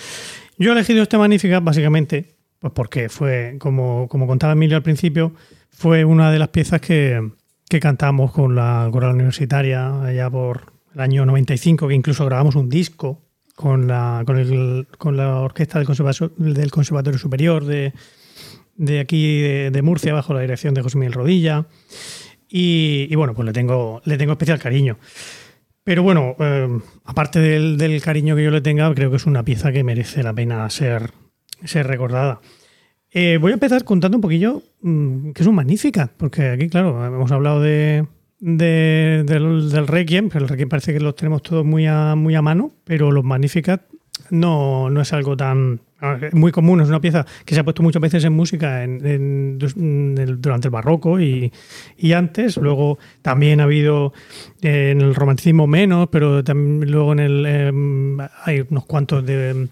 Yo 0.59 0.71
he 0.71 0.73
elegido 0.75 1.03
este 1.03 1.17
Magnificat 1.19 1.63
básicamente 1.65 2.35
pues 2.59 2.73
porque 2.75 3.09
fue, 3.09 3.57
como, 3.61 4.09
como 4.09 4.27
contaba 4.27 4.53
Emilio 4.55 4.77
al 4.77 4.83
principio, 4.83 5.33
fue 5.71 6.05
una 6.05 6.33
de 6.33 6.41
las 6.41 6.49
piezas 6.49 6.81
que, 6.81 7.31
que 7.69 7.79
cantamos 7.79 8.33
con 8.33 8.55
la 8.57 8.89
coral 8.91 9.15
universitaria 9.15 10.03
allá 10.03 10.29
por 10.29 10.73
el 10.95 11.01
año 11.01 11.25
95, 11.25 11.87
que 11.87 11.95
incluso 11.95 12.25
grabamos 12.27 12.57
un 12.57 12.69
disco 12.69 13.23
con 13.55 13.87
la, 13.87 14.25
con 14.27 14.39
el- 14.39 14.89
con 14.99 15.17
la 15.17 15.37
orquesta 15.41 15.79
del 15.79 15.87
Conservatorio, 15.87 16.35
del 16.37 16.71
Conservatorio 16.73 17.19
Superior 17.19 17.65
de, 17.65 17.93
de 18.79 19.01
aquí 19.01 19.41
de, 19.41 19.83
Murcia, 19.83 20.14
bajo 20.14 20.33
la 20.33 20.41
dirección 20.41 20.72
de 20.72 20.83
José 20.83 20.97
Miguel 20.97 21.12
Rodilla. 21.12 21.66
Y, 22.49 23.14
bueno, 23.14 23.35
pues 23.35 23.45
le 23.45 23.53
tengo, 23.53 24.01
le 24.05 24.16
tengo 24.16 24.33
especial 24.33 24.59
cariño. 24.59 24.97
Pero 25.85 26.03
bueno, 26.03 26.35
eh, 26.39 26.79
aparte 27.05 27.41
del, 27.41 28.01
cariño 28.03 28.37
que 28.37 28.45
yo 28.45 28.51
le 28.51 28.61
tenga, 28.61 28.93
creo 28.95 29.11
que 29.11 29.16
es 29.16 29.26
una 29.26 29.43
pieza 29.43 29.72
que 29.72 29.85
merece 29.85 30.22
la 30.22 30.33
pena 30.33 30.68
ser, 30.70 31.11
ser 31.64 31.87
recordada. 31.87 32.41
Eh, 33.11 33.39
voy 33.41 33.53
a 33.53 33.55
empezar 33.55 33.85
contando 33.85 34.16
un 34.16 34.22
poquillo 34.22 34.62
mm, 34.83 35.33
que 35.33 35.43
es 35.43 35.49
un 35.49 35.55
Magnificat, 35.55 36.12
porque 36.16 36.51
aquí, 36.51 36.68
claro, 36.68 37.05
hemos 37.07 37.33
hablado 37.33 37.61
de, 37.61 38.07
de- 38.39 39.24
del, 39.26 39.87
Requiem, 39.87 40.29
pero 40.29 40.45
el 40.45 40.49
Requiem 40.49 40.68
parece 40.68 40.93
que 40.93 41.01
los 41.01 41.16
tenemos 41.16 41.43
todos 41.43 41.64
muy 41.64 41.87
a, 41.87 42.14
muy 42.14 42.35
a 42.35 42.43
mano, 42.43 42.70
pero 42.85 43.11
los 43.11 43.24
Magnificat 43.24 43.83
no, 44.31 44.91
no 44.91 45.01
es 45.01 45.12
algo 45.14 45.37
tan 45.37 45.81
muy 46.33 46.53
común, 46.53 46.81
es 46.81 46.89
una 46.89 47.01
pieza 47.01 47.27
que 47.45 47.55
se 47.55 47.61
ha 47.61 47.65
puesto 47.65 47.83
muchas 47.83 48.01
veces 48.01 48.25
en 48.25 48.33
música 48.33 48.87
durante 48.87 50.69
el 50.69 50.71
barroco 50.71 51.21
y, 51.21 51.53
y 51.97 52.13
antes. 52.13 52.57
Luego 52.57 52.99
también 53.23 53.61
ha 53.61 53.65
habido 53.65 54.13
eh, 54.63 54.91
en 54.93 55.01
el 55.01 55.15
romanticismo 55.15 55.67
menos, 55.67 56.09
pero 56.11 56.45
también 56.45 56.91
luego 56.91 57.13
en 57.13 57.19
el 57.19 57.47
em, 57.47 58.19
hay 58.45 58.65
unos 58.71 58.85
cuantos 58.87 59.25
de 59.27 59.69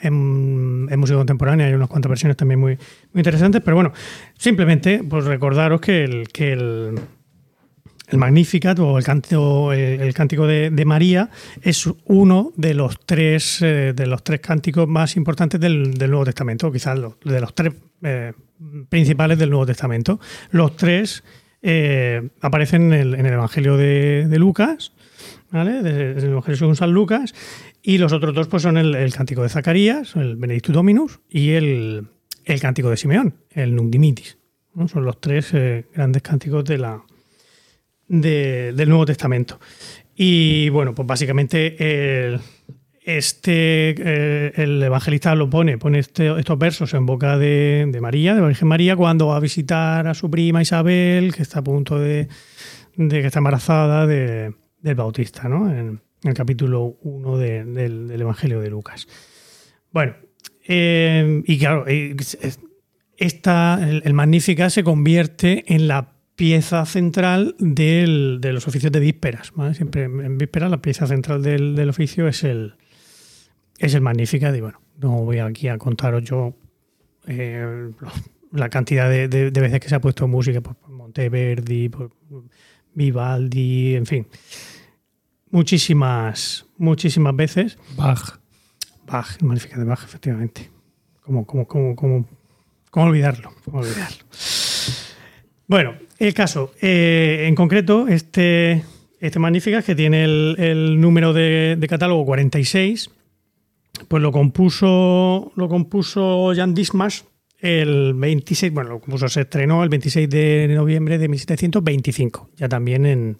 en, 0.00 0.88
en 0.90 1.00
música 1.00 1.16
contemporánea 1.16 1.66
hay 1.66 1.74
unas 1.74 1.88
cuantas 1.88 2.08
versiones 2.08 2.36
también 2.36 2.60
muy, 2.60 2.76
muy 3.12 3.20
interesantes, 3.20 3.62
pero 3.64 3.76
bueno, 3.76 3.92
simplemente 4.36 5.02
pues 5.08 5.24
recordaros 5.24 5.80
que 5.80 6.04
el, 6.04 6.28
que 6.28 6.52
el, 6.52 6.98
el 8.08 8.18
Magnificat 8.18 8.78
o 8.78 8.98
el, 8.98 9.04
cántico, 9.04 9.72
eh, 9.72 9.96
el 9.96 10.14
cántico 10.14 10.46
de, 10.46 10.70
María 10.84 11.30
es 11.62 11.88
uno 12.04 12.52
de 12.56 12.74
los 12.74 13.00
tres 13.04 13.60
eh, 13.62 13.92
de 13.94 14.06
los 14.06 14.22
tres 14.22 14.40
cánticos 14.40 14.86
más 14.88 15.16
importantes 15.16 15.60
del, 15.60 15.94
Nuevo 15.98 16.24
Testamento, 16.24 16.70
quizás 16.70 16.98
los- 16.98 17.18
de 17.20 17.40
los 17.40 17.54
tres 17.54 17.74
eh, 18.02 18.32
principales 18.88 19.38
del 19.38 19.50
Nuevo 19.50 19.66
Testamento. 19.66 20.20
Los 20.50 20.76
tres 20.76 21.24
aparecen 22.42 22.92
en 22.92 23.00
el, 23.00 23.14
en 23.14 23.26
el 23.26 23.32
Evangelio 23.32 23.76
de, 23.76 24.28
Lucas, 24.38 24.92
¿vale? 25.50 25.82
De- 25.82 26.14
del 26.14 26.30
Evangelio 26.30 26.56
según 26.56 26.76
San 26.76 26.92
Lucas, 26.92 27.34
y 27.82 27.98
los 27.98 28.12
otros 28.12 28.34
dos 28.34 28.46
pues 28.46 28.62
son 28.62 28.76
el, 28.76 28.94
el 28.94 29.12
cántico 29.12 29.42
de 29.42 29.48
Zacarías, 29.48 30.14
el 30.14 30.36
Benedictus 30.36 30.72
Dominus, 30.74 31.18
y 31.28 31.50
el, 31.50 32.06
el 32.44 32.60
cántico 32.60 32.88
de 32.88 32.96
Simeón, 32.96 33.34
el 33.50 33.74
Nunc 33.74 33.90
Dimittis. 33.90 34.38
¿no? 34.74 34.86
Son 34.86 35.04
los 35.04 35.20
tres 35.20 35.52
grandes 35.92 36.22
cánticos 36.22 36.64
de 36.66 36.78
la, 36.78 37.02
de- 38.08 38.72
del 38.74 38.88
Nuevo 38.88 39.06
Testamento. 39.06 39.58
Y 40.14 40.68
bueno, 40.70 40.94
pues 40.94 41.06
básicamente 41.06 41.76
el- 42.28 42.40
este, 43.04 43.94
eh, 43.98 44.52
el 44.56 44.82
evangelista 44.82 45.34
lo 45.34 45.48
pone, 45.48 45.78
pone 45.78 46.00
este- 46.00 46.38
estos 46.38 46.58
versos 46.58 46.92
en 46.94 47.06
boca 47.06 47.38
de, 47.38 47.86
de 47.88 48.00
María, 48.00 48.34
de 48.34 48.40
la 48.40 48.48
Virgen 48.48 48.66
María, 48.68 48.96
cuando 48.96 49.28
va 49.28 49.36
a 49.36 49.40
visitar 49.40 50.08
a 50.08 50.14
su 50.14 50.28
prima 50.30 50.60
Isabel, 50.62 51.32
que 51.32 51.42
está 51.42 51.60
a 51.60 51.64
punto 51.64 51.98
de, 52.00 52.26
de 52.96 53.20
que 53.20 53.26
está 53.26 53.38
embarazada 53.38 54.06
de- 54.06 54.54
del 54.80 54.94
Bautista, 54.96 55.48
¿no? 55.48 55.70
En, 55.70 56.00
el 56.24 56.34
capítulo 56.34 56.96
1 57.02 57.36
de- 57.38 57.64
del, 57.64 58.08
del 58.08 58.20
Evangelio 58.20 58.60
de 58.60 58.70
Lucas. 58.70 59.06
Bueno, 59.92 60.14
eh, 60.66 61.42
y 61.46 61.58
claro, 61.58 61.86
es- 61.86 62.58
esta, 63.18 63.78
el, 63.88 64.02
el 64.04 64.12
Magnífica 64.14 64.68
se 64.70 64.82
convierte 64.82 65.62
en 65.72 65.86
la 65.86 66.15
pieza 66.36 66.84
central 66.86 67.56
del- 67.58 68.38
de 68.40 68.52
los 68.52 68.68
oficios 68.68 68.92
de 68.92 69.00
vísperas. 69.00 69.52
¿vale? 69.54 69.74
Siempre 69.74 70.04
en 70.04 70.38
vísperas 70.38 70.70
la 70.70 70.80
pieza 70.82 71.06
central 71.06 71.42
del, 71.42 71.74
del 71.74 71.88
oficio 71.88 72.28
es 72.28 72.44
el, 72.44 72.74
es 73.78 73.94
el 73.94 74.02
Magnífica. 74.02 74.54
Y 74.56 74.60
bueno, 74.60 74.80
no 74.98 75.10
voy 75.24 75.38
aquí 75.38 75.68
a 75.68 75.78
contaros 75.78 76.22
yo 76.24 76.54
eh, 77.26 77.90
la 78.52 78.68
cantidad 78.68 79.08
de, 79.10 79.28
de- 79.28 79.50
de 79.50 79.60
veces 79.60 79.80
que 79.80 79.88
se 79.88 79.94
ha 79.94 80.00
puesto 80.00 80.28
música 80.28 80.60
por, 80.60 80.76
por 80.76 80.90
Monteverdi, 80.90 81.88
por 81.88 82.12
Vivaldi, 82.94 83.96
en 83.96 84.06
fin. 84.06 84.26
Muchísimas, 85.50 86.66
muchísimas 86.76 87.34
veces. 87.34 87.78
Bach. 87.96 88.38
Bach, 89.06 89.36
el 89.40 89.46
Magnificat 89.46 89.78
de 89.78 89.84
Bach, 89.84 90.02
efectivamente. 90.04 90.70
¿Cómo, 91.22 91.46
cómo, 91.46 91.66
cómo, 91.66 91.96
cómo, 91.96 92.28
cómo 92.90 93.06
olvidarlo? 93.06 93.52
¿Cómo 93.64 93.78
olvidarlo? 93.78 94.24
Bueno, 95.68 95.94
el 96.18 96.34
caso. 96.34 96.72
eh, 96.80 97.44
en 97.46 97.54
concreto, 97.54 98.08
este, 98.08 98.84
este 99.20 99.38
Magnificat, 99.38 99.84
que 99.84 99.94
tiene 99.94 100.24
el, 100.24 100.56
el 100.58 101.00
número 101.00 101.32
de, 101.32 101.76
de 101.78 101.88
catálogo 101.88 102.24
46, 102.24 103.10
pues 104.08 104.22
lo 104.22 104.32
compuso, 104.32 105.52
lo 105.56 105.68
compuso 105.68 106.52
Jan 106.54 106.74
Dismas 106.74 107.24
el 107.58 108.14
26, 108.14 108.72
bueno, 108.72 108.90
lo 108.90 109.00
compuso, 109.00 109.28
se 109.28 109.42
estrenó 109.42 109.82
el 109.82 109.88
26 109.88 110.28
de 110.28 110.68
noviembre 110.74 111.18
de 111.18 111.28
1725, 111.28 112.50
ya 112.56 112.68
también 112.68 113.06
en, 113.06 113.38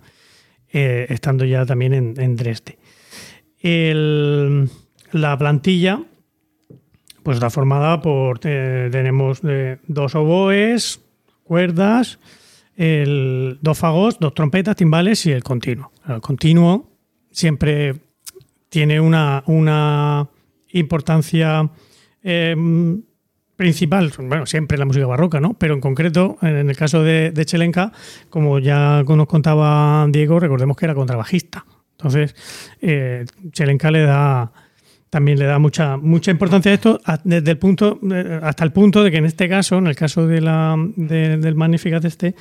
eh, 0.73 1.07
estando 1.11 1.45
ya 1.45 1.67
también 1.67 1.93
en, 1.93 2.21
en 2.21 2.37
Dresde. 2.37 2.79
La 5.13 5.39
plantilla 5.39 6.03
pues 7.23 7.37
está 7.37 7.51
formada 7.51 8.01
por 8.03 8.41
eh, 8.45 8.89
tenemos 8.93 9.41
dos 9.89 10.15
oboes, 10.15 11.01
cuerdas, 11.43 12.19
el, 12.77 13.59
dos 13.61 13.79
fagos, 13.79 14.19
dos 14.21 14.35
trompetas, 14.35 14.77
timbales 14.77 15.25
y 15.27 15.33
el 15.33 15.43
continuo. 15.43 15.91
El 16.09 16.21
continuo 16.21 16.91
siempre 17.31 17.95
tiene 18.69 19.01
una, 19.01 19.43
una 19.47 20.29
importancia 20.73 21.71
eh, 22.23 22.55
principal, 23.57 24.13
bueno, 24.19 24.47
siempre 24.47 24.77
la 24.77 24.85
música 24.85 25.07
barroca, 25.07 25.41
¿no? 25.41 25.55
Pero 25.55 25.75
en 25.75 25.81
concreto, 25.81 26.37
en 26.43 26.69
el 26.69 26.77
caso 26.77 27.03
de, 27.03 27.33
de 27.33 27.45
Chelenka, 27.47 27.93
como 28.29 28.59
ya 28.59 29.03
nos 29.03 29.27
contaba 29.27 30.07
Diego, 30.11 30.39
recordemos 30.39 30.77
que 30.77 30.85
era 30.85 30.95
contrabajista. 30.95 31.65
Entonces, 31.93 32.35
eh, 32.83 33.25
Chelenka 33.53 33.91
le 33.91 34.03
da, 34.03 34.53
también 35.11 35.39
le 35.39 35.45
da 35.47 35.59
mucha, 35.59 35.97
mucha 35.97 36.31
importancia 36.31 36.73
a 36.73 36.75
esto 36.75 37.01
desde 37.25 37.51
el 37.53 37.59
punto, 37.59 37.99
eh, 38.13 38.41
hasta 38.43 38.65
el 38.65 38.73
punto 38.73 39.03
de 39.05 39.11
que 39.11 39.17
en 39.19 39.25
este 39.25 39.49
caso, 39.49 39.79
en 39.79 39.87
el 39.87 39.95
caso 39.97 40.27
de 40.27 40.41
la, 40.41 40.77
de- 40.97 41.37
del 41.39 41.55
Magnificat 41.55 42.05
este, 42.05 42.35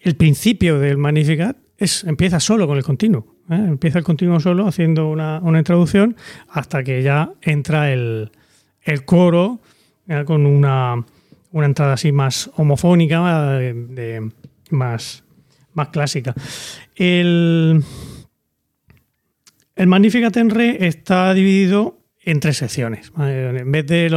el 0.00 0.16
principio 0.16 0.78
del 0.78 0.98
Magnificat 0.98 1.56
es, 1.76 2.02
empieza 2.04 2.40
solo 2.40 2.66
con 2.66 2.76
el 2.76 2.82
continuo. 2.84 3.36
¿eh? 3.50 3.54
Empieza 3.54 3.98
el 3.98 4.04
continuo 4.04 4.40
solo 4.40 4.66
haciendo 4.66 5.08
una, 5.08 5.38
una 5.40 5.58
introducción 5.58 6.16
hasta 6.50 6.82
que 6.82 7.02
ya 7.02 7.30
entra 7.40 7.92
el, 7.92 8.32
el 8.82 9.04
coro 9.04 9.60
ya 10.06 10.24
con 10.24 10.44
una, 10.44 11.04
una 11.52 11.66
entrada 11.66 11.92
así 11.92 12.10
más 12.12 12.50
homofónica, 12.56 13.60
más, 14.70 15.22
más 15.72 15.88
clásica. 15.90 16.34
El, 16.96 17.82
el 19.76 19.86
Magnificat 19.86 20.36
en 20.36 20.50
re 20.50 20.86
está 20.86 21.32
dividido 21.32 21.97
en 22.30 22.40
tres 22.40 22.58
secciones. 22.58 23.10
En 23.18 23.72
vez 23.72 23.86
de 23.86 24.10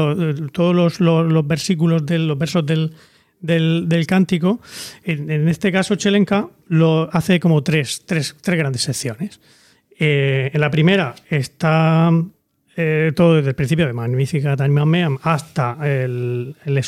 todos 0.51 0.75
los, 0.75 0.99
los- 0.99 1.31
los 1.31 1.47
versículos 1.47 2.05
de 2.05 2.19
los 2.19 2.37
versos 2.37 2.65
del, 2.65 2.93
del, 3.39 4.05
cántico, 4.05 4.59
en, 5.03 5.47
este 5.47 5.71
caso 5.71 5.95
Chelenka 5.95 6.49
lo 6.67 7.09
hace 7.13 7.39
como 7.39 7.63
tres, 7.63 8.03
tres, 8.05 8.35
tres 8.41 8.57
grandes 8.57 8.81
secciones. 8.81 9.39
Eh, 9.97 10.51
en 10.53 10.59
la 10.59 10.69
primera 10.69 11.15
está 11.29 12.11
eh, 12.75 13.13
todo 13.15 13.35
desde 13.35 13.49
el 13.49 13.55
principio 13.55 13.87
de 13.87 13.93
Magnificat 13.93 14.59
Animam 14.59 14.89
Meam 14.89 15.17
hasta 15.23 15.77
el, 15.81 16.55
el 16.65 16.83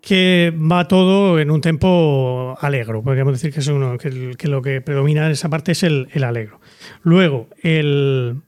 que 0.00 0.52
va 0.58 0.88
todo 0.88 1.38
en 1.38 1.52
un 1.52 1.60
tempo 1.60 2.56
alegro. 2.60 3.00
Podríamos 3.04 3.34
decir 3.34 3.52
que, 3.52 3.60
es 3.60 3.68
uno, 3.68 3.96
que 3.96 4.48
lo 4.48 4.60
que 4.60 4.80
predomina 4.80 5.26
en 5.26 5.32
esa 5.32 5.48
parte 5.48 5.70
es 5.70 5.84
el, 5.84 6.08
el 6.12 6.24
alegro. 6.24 6.60
Luego, 7.04 7.48
el, 7.62 8.42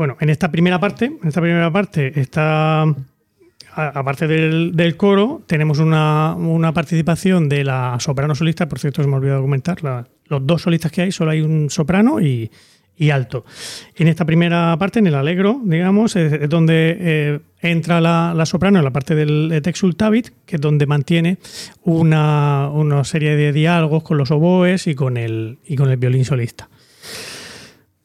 bueno, 0.00 0.16
en 0.18 0.30
esta 0.30 0.50
primera 0.50 0.80
parte, 0.80 1.04
en 1.04 1.28
esta 1.28 1.42
primera 1.42 1.70
parte 1.70 2.18
está, 2.18 2.86
aparte 3.74 4.26
del, 4.26 4.96
coro, 4.96 5.42
tenemos 5.46 5.78
una, 5.78 6.34
una 6.38 6.72
participación 6.72 7.50
de 7.50 7.64
la 7.64 7.98
soprano 8.00 8.34
solista, 8.34 8.66
por 8.66 8.78
cierto, 8.78 9.02
se 9.02 9.08
me 9.10 9.16
ha 9.16 9.18
olvidado 9.18 9.42
comentar, 9.42 9.76
los 10.24 10.46
dos 10.46 10.62
solistas 10.62 10.90
que 10.90 11.02
hay, 11.02 11.12
solo 11.12 11.32
hay 11.32 11.42
un 11.42 11.68
soprano 11.68 12.18
y, 12.18 12.50
alto. 13.12 13.44
En 13.94 14.08
esta 14.08 14.24
primera 14.24 14.74
parte, 14.78 15.00
en 15.00 15.06
el 15.06 15.14
alegro, 15.14 15.60
digamos, 15.64 16.16
es, 16.16 16.48
donde 16.48 16.96
eh, 16.98 17.40
entra 17.60 18.00
la, 18.00 18.32
la 18.34 18.46
soprano 18.46 18.78
en 18.78 18.84
la 18.84 18.92
parte 18.92 19.14
del 19.14 19.60
Texultavit, 19.62 20.30
que 20.46 20.56
es 20.56 20.62
donde 20.62 20.86
mantiene 20.86 21.36
una, 21.82 22.70
una 22.72 23.04
serie 23.04 23.36
de 23.36 23.52
diálogos 23.52 24.02
con 24.02 24.16
los 24.16 24.30
oboes 24.30 24.86
y 24.86 24.94
con 24.94 25.18
el, 25.18 25.58
y 25.66 25.76
con 25.76 25.90
el 25.90 25.98
violín 25.98 26.24
solista. 26.24 26.70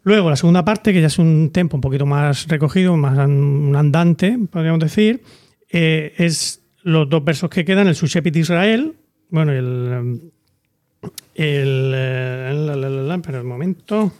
Luego, 0.05 0.29
la 0.29 0.35
segunda 0.35 0.63
parte, 0.63 0.93
que 0.93 1.01
ya 1.01 1.07
es 1.07 1.17
un 1.17 1.49
tempo 1.51 1.77
un 1.77 1.81
poquito 1.81 2.05
más 2.05 2.47
recogido, 2.47 2.95
más 2.95 3.17
andante, 3.17 4.37
podríamos 4.51 4.79
decir, 4.79 5.23
eh, 5.67 6.13
es 6.17 6.61
los 6.83 7.09
dos 7.09 7.23
versos 7.23 7.49
que 7.49 7.65
quedan, 7.65 7.87
el 7.87 7.95
Sushepit 7.95 8.35
Israel, 8.35 8.93
bueno, 9.31 9.51
el... 9.51 10.31
el, 11.33 11.91
la, 11.91 12.75
la, 12.75 13.15
espera 13.15 13.41
un 13.41 13.47
momento. 13.47 14.13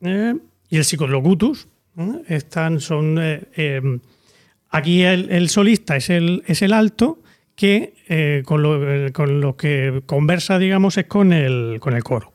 Eh, 0.00 0.34
y 0.70 0.76
el 0.76 0.84
Psicolocutus. 0.84 1.66
Están, 2.28 2.78
son, 2.80 3.18
eh, 3.20 3.82
aquí 4.70 5.02
el, 5.02 5.28
el 5.28 5.48
solista 5.48 5.96
es 5.96 6.08
el, 6.08 6.44
es 6.46 6.62
el 6.62 6.72
alto 6.72 7.18
que 7.56 8.42
con, 8.46 8.62
lo, 8.62 9.12
con 9.12 9.40
lo 9.40 9.56
que 9.56 10.02
conversa, 10.06 10.60
digamos, 10.60 10.96
es 10.98 11.06
con 11.06 11.32
el, 11.32 11.78
con 11.80 11.94
el 11.94 12.04
coro. 12.04 12.31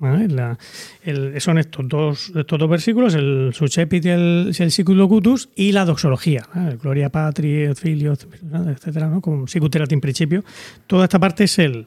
¿Vale? 0.00 0.28
La- 0.28 0.58
el- 1.02 1.40
son 1.40 1.58
estos 1.58 1.88
dos, 1.88 2.32
estos 2.34 2.58
dos 2.58 2.68
versículos, 2.70 3.14
el 3.14 3.50
Suchepit 3.54 4.04
y 4.04 4.08
el, 4.10 4.52
el 4.58 4.70
Siculocutus, 4.70 5.48
y 5.54 5.72
la 5.72 5.84
doxología, 5.84 6.46
el 6.54 6.78
Gloria 6.78 7.10
Patri, 7.10 7.74
Filio, 7.74 8.12
etcétera, 8.14 9.08
¿no? 9.08 9.20
como 9.20 9.46
Sicuterat 9.46 9.90
in 9.92 10.00
principio. 10.00 10.44
Toda 10.86 11.04
esta 11.04 11.18
parte 11.18 11.44
es 11.44 11.58
el, 11.58 11.86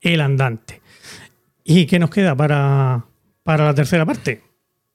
el 0.00 0.20
andante. 0.20 0.80
¿Y 1.64 1.86
qué 1.86 1.98
nos 1.98 2.10
queda 2.10 2.34
para, 2.36 3.04
para 3.42 3.64
la 3.64 3.74
tercera 3.74 4.04
parte? 4.06 4.42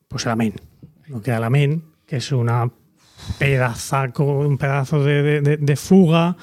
Pues 0.07 0.25
el 0.25 0.31
amén. 0.31 0.53
Nos 1.07 1.21
queda 1.21 1.37
el 1.37 1.43
amén, 1.43 1.83
que 2.07 2.17
es 2.17 2.31
una 2.31 2.69
pedazaco, 3.37 4.23
un 4.39 4.57
pedazo 4.57 5.03
de- 5.03 5.41
de- 5.41 5.57
de 5.57 5.75
fuga 5.75 6.37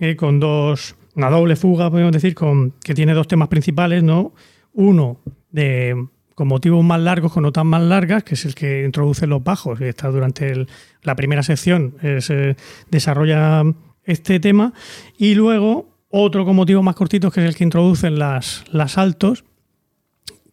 eh, 0.00 0.16
con 0.16 0.38
dos, 0.40 0.94
una 1.14 1.30
doble 1.30 1.56
fuga, 1.56 1.90
podemos 1.90 2.12
decir, 2.12 2.34
con, 2.34 2.72
que 2.82 2.94
tiene 2.94 3.14
dos 3.14 3.26
temas 3.28 3.48
principales, 3.48 4.02
¿no? 4.02 4.32
Uno 4.78 5.18
de 5.50 6.06
con 6.36 6.46
motivos 6.46 6.84
más 6.84 7.00
largos, 7.00 7.32
con 7.32 7.42
notas 7.42 7.64
más 7.64 7.82
largas, 7.82 8.22
que 8.22 8.34
es 8.34 8.44
el 8.44 8.54
que 8.54 8.84
introduce 8.84 9.26
los 9.26 9.42
bajos, 9.42 9.80
y 9.80 9.84
está 9.86 10.06
durante 10.08 10.52
el- 10.52 10.68
la 11.02 11.16
primera 11.16 11.42
sección, 11.42 11.96
eh, 12.00 12.20
se 12.20 12.54
desarrolla 12.92 13.64
este 14.04 14.38
tema, 14.38 14.72
y 15.18 15.34
luego 15.34 15.88
otro 16.10 16.44
con 16.44 16.54
motivos 16.54 16.84
más 16.84 16.94
cortitos, 16.94 17.34
que 17.34 17.40
es 17.40 17.48
el 17.48 17.56
que 17.56 17.64
introducen 17.64 18.20
las, 18.20 18.64
altos, 18.98 19.44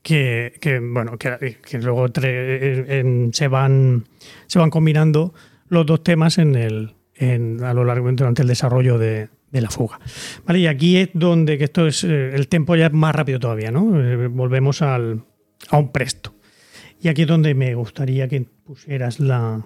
que, 0.01 0.53
bueno 0.91 1.19
que, 1.19 1.59
luego 1.79 2.07
en- 2.99 3.31
se 3.31 3.47
van 3.47 4.05
se 4.47 4.57
van 4.57 4.71
combinando 4.71 5.35
los 5.67 5.85
dos 5.85 6.01
temas 6.03 6.39
en 6.39 6.55
el 6.55 6.95
en- 7.15 7.63
a 7.63 7.75
lo 7.75 7.85
largo 7.85 8.11
durante 8.11 8.41
el 8.41 8.47
desarrollo 8.47 8.97
de, 8.97 9.29
de 9.55 9.61
la 9.61 9.69
fuga. 9.69 9.99
Vale 10.45 10.59
y 10.59 10.67
aquí 10.67 10.97
es 10.97 11.09
donde 11.13 11.57
que 11.57 11.63
esto 11.63 11.87
es 11.87 12.03
eh, 12.03 12.35
el 12.35 12.47
tempo 12.47 12.75
ya 12.75 12.87
es 12.87 12.93
más 12.93 13.15
rápido 13.15 13.39
todavía 13.39 13.71
no 13.71 13.99
Eh, 13.99 14.27
volvemos 14.27 14.81
al, 14.81 15.23
a 15.69 15.77
un 15.77 15.91
presto. 15.91 16.35
Y 17.01 17.07
aquí 17.07 17.23
es 17.23 17.27
donde 17.27 17.53
me 17.55 17.73
gustaría 17.75 18.27
que 18.27 18.41
pusieras 18.41 19.19
la, 19.19 19.65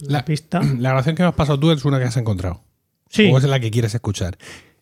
la, 0.00 0.18
La- 0.18 0.24
pista. 0.24 0.60
La 0.78 0.90
grabación 0.90 1.14
que 1.16 1.22
me 1.22 1.28
has 1.28 1.34
pasado 1.34 1.58
tú 1.58 1.70
es 1.70 1.84
una 1.84 1.98
que 1.98 2.04
has 2.04 2.16
encontrado. 2.16 2.62
sí. 3.08 3.30
O 3.32 3.38
es 3.38 3.44
la 3.44 3.60
que 3.60 3.70
quieres 3.70 3.94
escuchar. 3.94 4.36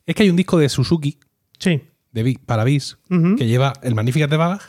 Es 0.06 0.14
que 0.14 0.22
hay 0.24 0.30
un 0.30 0.36
disco 0.36 0.58
de 0.58 0.68
Suzuki 0.68 1.18
sí. 1.58 1.82
de 2.12 2.38
para 2.46 2.64
bis 2.64 2.98
que 3.36 3.46
lleva 3.46 3.72
el 3.82 3.94
Magnificat 3.94 4.30
de 4.30 4.36
Bach 4.36 4.62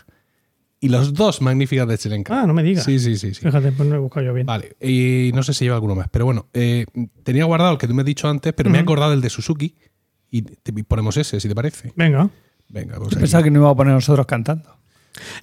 y 0.82 0.90
los 0.90 1.14
dos 1.14 1.42
Magnificat 1.42 1.88
de 1.90 1.98
Chelenka. 1.98 2.42
ah 2.42 2.48
no 2.48 2.54
me 2.54 2.64
digas 2.64 2.84
Sí, 2.86 3.00
sí, 3.00 3.16
sí, 3.18 3.34
sí. 3.34 3.42
fíjate 3.42 3.72
pues 3.72 3.88
no 3.90 3.96
he 3.96 4.00
buscado 4.00 4.26
yo 4.26 4.34
bien 4.34 4.46
Vale, 4.48 4.76
y 4.82 5.32
no 5.34 5.44
sé 5.44 5.54
si 5.54 5.66
lleva 5.66 5.76
alguno 5.76 5.96
más, 5.96 6.08
pero 6.10 6.26
bueno, 6.26 6.48
eh, 6.54 6.86
tenía 7.24 7.46
guardado 7.46 7.74
el 7.74 7.78
que 7.78 7.88
tú 7.88 7.94
me 7.94 8.02
has 8.02 8.06
dicho 8.06 8.28
antes, 8.30 8.54
pero 8.54 8.70
me 8.70 8.78
he 8.78 8.82
acordado 8.82 9.14
el 9.14 9.22
de 9.22 9.30
Suzuki 9.30 9.76
y 10.32 10.42
te- 10.44 10.74
y 10.76 10.84
ponemos 10.84 11.18
ese, 11.18 11.40
si 11.40 11.48
te 11.48 11.56
parece. 11.56 11.92
venga 11.96 12.30
Venga, 12.72 12.98
pues. 13.00 13.16
Pensaba 13.16 13.44
que 13.44 13.50
no 13.50 13.62
iba 13.62 13.70
a 13.72 13.76
poner 13.76 13.94
nosotros 13.96 14.28
cantando. 14.28 14.70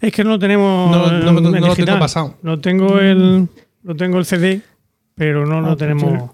Es 0.01 0.13
que 0.13 0.23
no 0.23 0.31
lo 0.31 0.39
tenemos. 0.39 0.91
No, 0.93 1.11
no, 1.11 1.33
no, 1.33 1.39
en 1.57 1.61
no 1.61 1.67
lo 1.67 1.75
tengo 1.75 1.99
pasado. 1.99 2.39
No 2.43 2.61
tengo 2.61 3.01
el, 3.01 3.49
lo 3.83 3.97
tengo 3.97 4.19
el 4.19 4.25
CD, 4.25 4.63
pero 5.17 5.45
no 5.45 5.59
Ah, 5.59 5.71
lo 5.71 5.77
tenemos. 5.77 6.31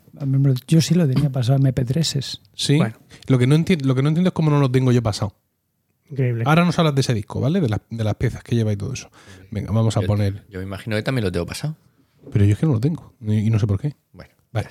Yo, 0.68 0.82
sí 0.82 0.94
lo 0.94 1.08
tenía 1.08 1.30
pasado 1.30 1.58
MP3s. 1.60 2.40
Sí. 2.54 2.76
Bueno. 2.76 2.94
Lo, 3.26 3.38
que 3.38 3.46
no 3.46 3.56
enti- 3.56 3.80
lo 3.82 3.94
que 3.94 4.02
no 4.02 4.08
entiendo 4.10 4.28
es 4.28 4.34
cómo 4.34 4.50
no 4.50 4.60
lo 4.60 4.70
tengo 4.70 4.92
yo 4.92 5.02
pasado. 5.02 5.34
Increíble. 6.12 6.44
Ahora 6.46 6.64
nos 6.64 6.78
hablas 6.78 6.94
de 6.94 7.00
ese 7.00 7.14
disco, 7.14 7.40
¿vale? 7.40 7.60
De, 7.60 7.68
las- 7.68 7.80
de 7.90 8.04
las 8.04 8.14
piezas 8.14 8.44
que 8.44 8.54
lleva 8.54 8.72
y 8.72 8.76
todo 8.76 8.92
eso. 8.92 9.10
Venga, 9.50 9.72
vamos 9.72 9.96
a 9.96 10.02
Yo- 10.02 10.06
poner. 10.06 10.44
Yo 10.48 10.60
me 10.60 10.64
imagino 10.66 10.94
que 10.94 11.02
también 11.02 11.24
lo 11.24 11.32
tengo 11.32 11.46
pasado. 11.46 11.76
Pero 12.32 12.44
yo 12.44 12.52
es 12.52 12.58
que 12.58 12.66
no 12.66 12.74
lo 12.74 12.80
tengo 12.80 13.12
y 13.20 13.38
y 13.38 13.50
no 13.50 13.58
sé 13.58 13.66
por 13.66 13.80
qué. 13.80 13.96
Bueno, 14.12 14.30
Vale. 14.52 14.68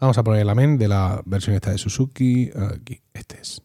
Vamos 0.00 0.16
a 0.18 0.24
poner 0.24 0.40
el 0.42 0.48
amén 0.48 0.78
de 0.78 0.88
la 0.88 1.22
versión 1.26 1.54
esta 1.54 1.70
de 1.70 1.78
Suzuki. 1.78 2.50
Aquí, 2.74 3.00
este 3.12 3.40
es. 3.40 3.60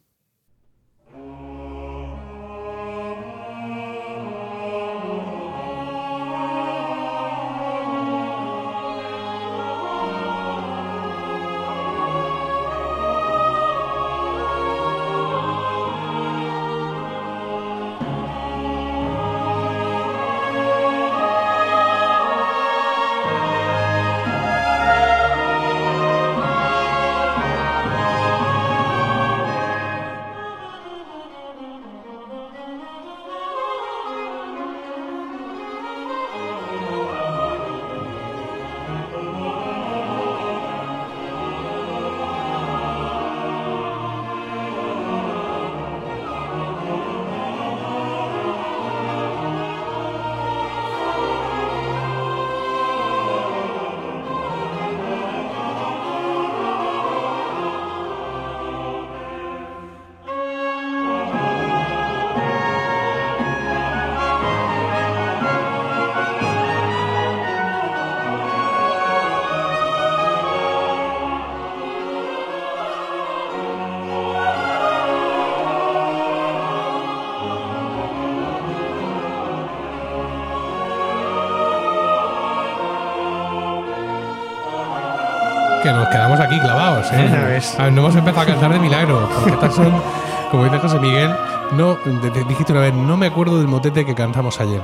Que 85.94 86.00
nos 86.00 86.10
quedamos 86.10 86.40
aquí 86.40 86.60
clavados. 86.60 87.08
¿eh? 87.12 87.30
Ya 87.32 87.44
ves. 87.46 87.76
A 87.80 87.84
ver, 87.86 87.94
no 87.94 88.02
hemos 88.02 88.16
empezado 88.16 88.42
a 88.42 88.46
cantar 88.46 88.74
de 88.74 88.80
milagro, 88.80 89.30
porque 89.36 89.52
estas 89.52 89.76
son, 89.76 89.94
como 90.52 90.64
dice 90.66 90.78
José 90.80 91.00
Miguel, 91.00 91.30
no, 91.74 91.98
te- 92.22 92.32
te 92.32 92.44
dijiste 92.46 92.72
una 92.72 92.82
vez, 92.82 92.94
no 92.94 93.18
me 93.18 93.28
acuerdo 93.28 93.58
del 93.58 93.68
motete 93.68 94.06
que 94.06 94.16
cantamos 94.16 94.60
ayer. 94.60 94.82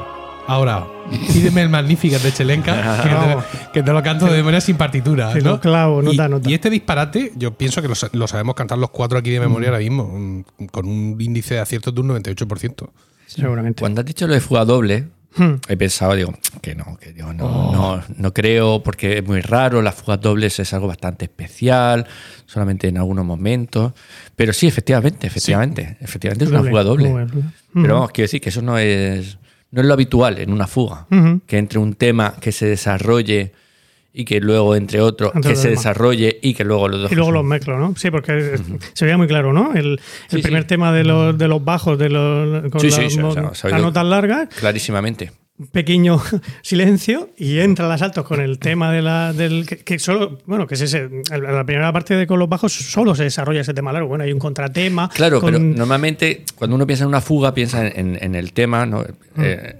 Ahora, 0.47 0.85
pídeme 1.33 1.63
el 1.63 1.69
Magnificat 1.69 2.21
de 2.21 2.31
Chelenka, 2.31 2.73
que, 3.03 3.09
te, 3.09 3.69
que 3.73 3.83
te 3.83 3.91
lo 3.91 4.03
canto 4.03 4.27
de 4.27 4.43
manera 4.43 4.61
sin 4.61 4.77
partitura. 4.77 5.33
Te 5.33 5.41
¿no? 5.41 5.51
lo 5.53 5.59
clavo, 5.59 6.03
nota 6.03 6.15
y, 6.15 6.19
a 6.19 6.27
nota. 6.27 6.49
y 6.49 6.53
este 6.53 6.69
disparate, 6.69 7.31
yo 7.35 7.51
pienso 7.55 7.81
que 7.81 7.87
lo, 7.87 7.95
sa- 7.95 8.09
lo 8.13 8.27
sabemos 8.27 8.53
cantar 8.53 8.77
los 8.77 8.91
cuatro 8.91 9.17
aquí 9.17 9.31
de 9.31 9.39
memoria 9.39 9.69
ahora 9.69 9.79
mismo, 9.79 10.03
un- 10.03 10.45
con 10.71 10.87
un 10.87 11.17
índice 11.19 11.55
de 11.55 11.61
aciertos 11.61 11.95
de 11.95 12.01
un 12.01 12.09
98%. 12.09 12.89
Seguramente. 13.25 13.79
Cuando 13.79 14.01
has 14.01 14.05
dicho 14.05 14.27
lo 14.27 14.33
de 14.35 14.39
fuga 14.39 14.65
doble, 14.65 15.07
Hmm. 15.37 15.55
he 15.67 15.75
pensado, 15.75 16.15
digo, 16.15 16.33
que 16.61 16.75
no, 16.75 16.97
que 16.97 17.11
digo, 17.11 17.33
no, 17.33 17.71
no, 17.71 18.03
no 18.17 18.33
creo, 18.33 18.81
porque 18.81 19.17
es 19.17 19.25
muy 19.25 19.41
raro, 19.41 19.81
las 19.81 19.95
fugas 19.95 20.21
dobles 20.21 20.59
es 20.59 20.73
algo 20.73 20.87
bastante 20.87 21.25
especial, 21.25 22.07
solamente 22.45 22.87
en 22.87 22.97
algunos 22.97 23.25
momentos. 23.25 23.93
Pero 24.35 24.53
sí, 24.53 24.67
efectivamente, 24.67 25.27
efectivamente, 25.27 25.97
efectivamente 25.99 26.45
es 26.45 26.51
una 26.51 26.63
fuga 26.63 26.83
doble. 26.83 27.27
Pero 27.73 27.95
vamos, 27.95 28.11
quiero 28.11 28.25
decir 28.25 28.39
que 28.39 28.49
eso 28.49 28.61
no 28.61 28.77
es, 28.77 29.37
no 29.71 29.81
es 29.81 29.87
lo 29.87 29.93
habitual 29.93 30.39
en 30.39 30.51
una 30.53 30.67
fuga. 30.67 31.05
Ujú. 31.11 31.41
Que 31.45 31.57
entre 31.57 31.79
un 31.79 31.95
tema 31.95 32.35
que 32.39 32.51
se 32.51 32.65
desarrolle 32.65 33.51
y 34.15 34.25
que 34.25 34.39
luego 34.39 34.75
entre 34.75 35.01
otro 35.01 35.31
Entre 35.35 35.51
que 35.51 35.55
se 35.57 35.67
demás. 35.69 35.83
desarrolle 35.83 36.39
y 36.41 36.53
que 36.53 36.63
luego 36.63 36.87
los 36.87 37.01
dos. 37.01 37.11
Y 37.11 37.15
luego 37.15 37.31
los 37.31 37.43
mezclo, 37.43 37.77
¿no? 37.77 37.95
Sí, 37.97 38.09
porque 38.11 38.57
se 38.93 39.05
veía 39.05 39.17
muy 39.17 39.27
claro, 39.27 39.51
¿no? 39.53 39.73
El, 39.73 39.99
primer 40.29 40.61
sí. 40.63 40.67
tema 40.67 40.91
de 40.93 41.03
los, 41.03 41.37
de 41.37 41.47
los 41.47 41.63
bajos, 41.63 41.97
de 41.99 42.09
los, 42.09 42.71
con 42.71 42.79
Sí, 42.81 42.91
sí, 42.91 43.01
las, 43.03 43.13
sí, 43.13 43.19
o 43.19 43.53
sea, 43.53 43.69
las 43.69 43.81
notas 43.81 44.05
largas, 44.05 44.47
Clarísimamente. 44.57 45.31
pequeño 45.71 46.21
silencio 46.61 47.29
y 47.37 47.59
entra 47.59 47.87
las 47.87 48.01
altos 48.01 48.25
con 48.25 48.39
el 48.41 48.59
tema 48.59 48.91
de 48.91 49.01
la, 49.01 49.33
del. 49.33 49.65
Que, 49.65 49.77
que 49.77 49.99
solo, 49.99 50.39
bueno, 50.45 50.67
que 50.67 50.75
es 50.75 50.81
ese. 50.81 51.09
La 51.31 51.63
primera 51.65 51.91
parte 51.93 52.15
de 52.15 52.27
con 52.27 52.39
los 52.39 52.49
bajos 52.49 52.73
solo 52.73 53.15
se 53.15 53.23
desarrolla 53.23 53.61
ese 53.61 53.73
tema 53.73 53.91
largo. 53.93 54.07
Bueno, 54.09 54.23
hay 54.23 54.33
un 54.33 54.39
contratema. 54.39 55.09
Claro, 55.09 55.39
con- 55.41 55.51
pero 55.53 55.63
normalmente 55.63 56.43
cuando 56.55 56.75
uno 56.75 56.85
piensa 56.87 57.03
en 57.03 57.09
una 57.09 57.21
fuga, 57.21 57.53
piensa 57.53 57.85
en, 57.87 58.15
en- 58.15 58.23
en 58.23 58.35
el 58.35 58.53
tema, 58.53 58.85
¿no? 58.85 58.99
Mm. 59.35 59.41
Eh, 59.43 59.75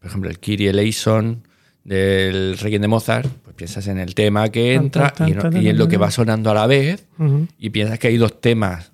por 0.00 0.08
ejemplo, 0.08 0.30
el 0.30 0.38
Kyrie 0.38 0.70
eleison 0.70 1.45
del 1.86 2.58
Requiem 2.58 2.82
de 2.82 2.88
Mozart, 2.88 3.28
pues 3.44 3.54
piensas 3.54 3.86
en 3.86 3.98
el 3.98 4.14
tema 4.14 4.48
que 4.50 4.74
Tan, 4.74 4.84
entra 4.84 5.10
tan, 5.12 5.28
y, 5.28 5.32
en, 5.32 5.38
tan, 5.38 5.50
tan, 5.52 5.62
y 5.62 5.68
en 5.68 5.78
lo 5.78 5.86
que 5.88 5.96
va 5.96 6.10
sonando 6.10 6.50
a 6.50 6.54
la 6.54 6.66
vez 6.66 7.06
y 7.58 7.70
piensas 7.70 7.98
que 7.98 8.08
hay 8.08 8.16
dos 8.16 8.40
temas. 8.40 8.92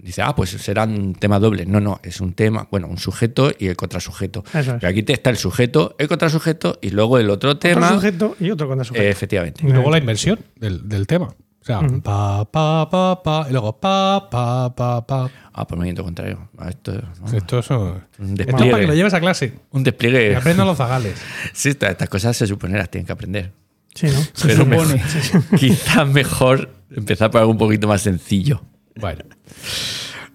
Dice, 0.00 0.22
ah, 0.22 0.34
pues 0.36 0.50
serán 0.50 1.14
temas 1.14 1.40
dobles. 1.40 1.66
No, 1.66 1.80
no, 1.80 1.98
es 2.04 2.20
un 2.20 2.34
tema, 2.34 2.68
bueno, 2.70 2.86
un 2.86 2.98
sujeto 2.98 3.50
y 3.58 3.66
el 3.66 3.76
contrasujeto. 3.76 4.44
Es. 4.54 4.66
Pero 4.66 4.86
aquí 4.88 5.02
te 5.02 5.12
está 5.12 5.30
el 5.30 5.36
sujeto, 5.36 5.96
el 5.98 6.06
contrasujeto 6.08 6.78
y 6.80 6.90
luego 6.90 7.18
el 7.18 7.28
otro 7.30 7.50
Otro 7.50 7.58
tema. 7.70 7.88
sujeto 7.94 8.36
y 8.38 8.50
otro 8.50 8.68
contra 8.68 8.84
sujeto. 8.84 9.04
eh, 9.04 9.10
efectivamente. 9.10 9.66
Y 9.66 9.70
luego 9.72 9.90
la 9.90 9.98
inversión 9.98 10.38
del, 10.56 10.88
del 10.88 11.06
tema. 11.06 11.34
O 11.76 11.88
sea, 11.88 12.00
pa, 12.02 12.44
pa, 12.50 12.88
pa, 12.90 13.22
pa, 13.22 13.46
y 13.48 13.52
luego 13.52 13.78
pa, 13.78 14.28
pa, 14.30 14.74
pa, 14.74 15.06
pa. 15.06 15.30
Ah, 15.52 15.66
por 15.66 15.76
movimiento 15.76 16.02
contrario. 16.04 16.48
Esto, 16.68 16.92
¿no? 17.20 17.36
Esto, 17.36 17.58
eso, 17.58 18.00
Un 18.18 18.30
esto 18.30 18.42
es 18.42 18.46
despliegue. 18.46 18.70
para 18.70 18.80
que 18.82 18.86
lo 18.86 18.94
lleves 18.94 19.14
a 19.14 19.20
clase. 19.20 19.54
Un 19.72 19.84
Que 19.84 19.90
despliegue. 19.90 20.36
aprendan 20.36 20.66
los 20.66 20.76
zagales. 20.78 21.20
Sí, 21.52 21.68
esta- 21.70 21.88
estas 21.88 22.08
cosas 22.08 22.36
se 22.36 22.46
supone 22.46 22.76
las 22.78 22.90
tienen 22.90 23.06
que 23.06 23.12
aprender. 23.12 23.52
Sí, 23.94 24.06
¿no? 24.06 24.20
Pero 24.42 24.56
supone. 24.64 24.94
mejor- 24.94 25.42
quizás 25.58 26.08
mejor 26.08 26.70
empezar 26.90 27.30
por 27.30 27.40
algo 27.40 27.52
un 27.52 27.58
poquito 27.58 27.86
más 27.88 28.00
sencillo. 28.02 28.62
Bueno, 28.96 29.24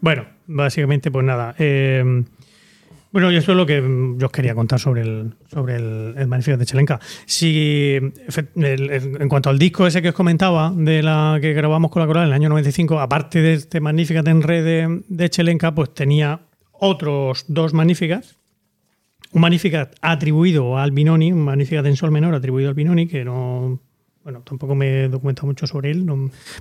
Bueno, 0.02 0.26
básicamente, 0.48 1.10
pues 1.12 1.26
nada. 1.26 1.56
eh, 1.58 2.24
bueno, 3.14 3.32
y 3.32 3.36
eso 3.36 3.52
es 3.52 3.58
lo 3.58 3.68
que 3.68 3.80
mm, 3.80 4.18
yo 4.18 4.26
os 4.26 4.32
quería 4.32 4.56
contar 4.56 4.80
sobre 4.80 5.02
el, 5.02 5.36
sobre 5.46 5.76
el, 5.76 6.16
el 6.18 6.58
de 6.58 6.66
Chelenka. 6.66 7.00
Si, 7.28 7.96
en 8.56 9.30
cuanto 9.30 9.52
al 9.52 9.60
disco 9.60 9.86
ese 9.86 10.02
que 10.02 10.10
os 10.10 10.16
comentaba, 10.16 10.74
de 10.76 11.04
la 11.04 11.38
que 11.40 11.54
grabamos 11.54 11.92
con 11.92 12.02
la 12.02 12.08
coral 12.08 12.24
en 12.24 12.30
el 12.30 12.34
año 12.34 12.50
95, 12.50 13.00
aparte 13.00 13.40
de 13.40 13.54
este 13.54 13.80
Magnificat 13.80 14.28
en 14.28 14.42
red 14.42 14.66
de, 14.66 15.04
de 15.08 15.30
Chelenka, 15.30 15.76
pues 15.76 15.94
tenía 15.94 16.42
otros 16.72 17.46
dos 17.48 17.72
Magnificats. 17.76 18.40
Un 19.32 19.42
Magnificat 19.42 19.96
atribuido 20.02 20.80
al 20.80 20.92
Binoni, 20.92 21.32
un 21.32 21.42
Magnificat 21.42 21.86
en 21.86 21.96
sol 21.96 22.10
menor 22.10 22.34
atribuido 22.34 22.70
al 22.70 22.76
Binoni, 22.76 23.06
que 23.06 23.24
no. 23.24 23.80
Bueno, 24.24 24.42
tampoco 24.42 24.74
me 24.74 25.04
he 25.04 25.10
documentado 25.10 25.46
mucho 25.46 25.68
sobre 25.68 25.92
él. 25.92 26.04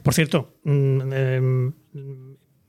por 0.02 0.12
cierto, 0.12 0.58
mm, 0.64 1.00
em, 1.12 1.72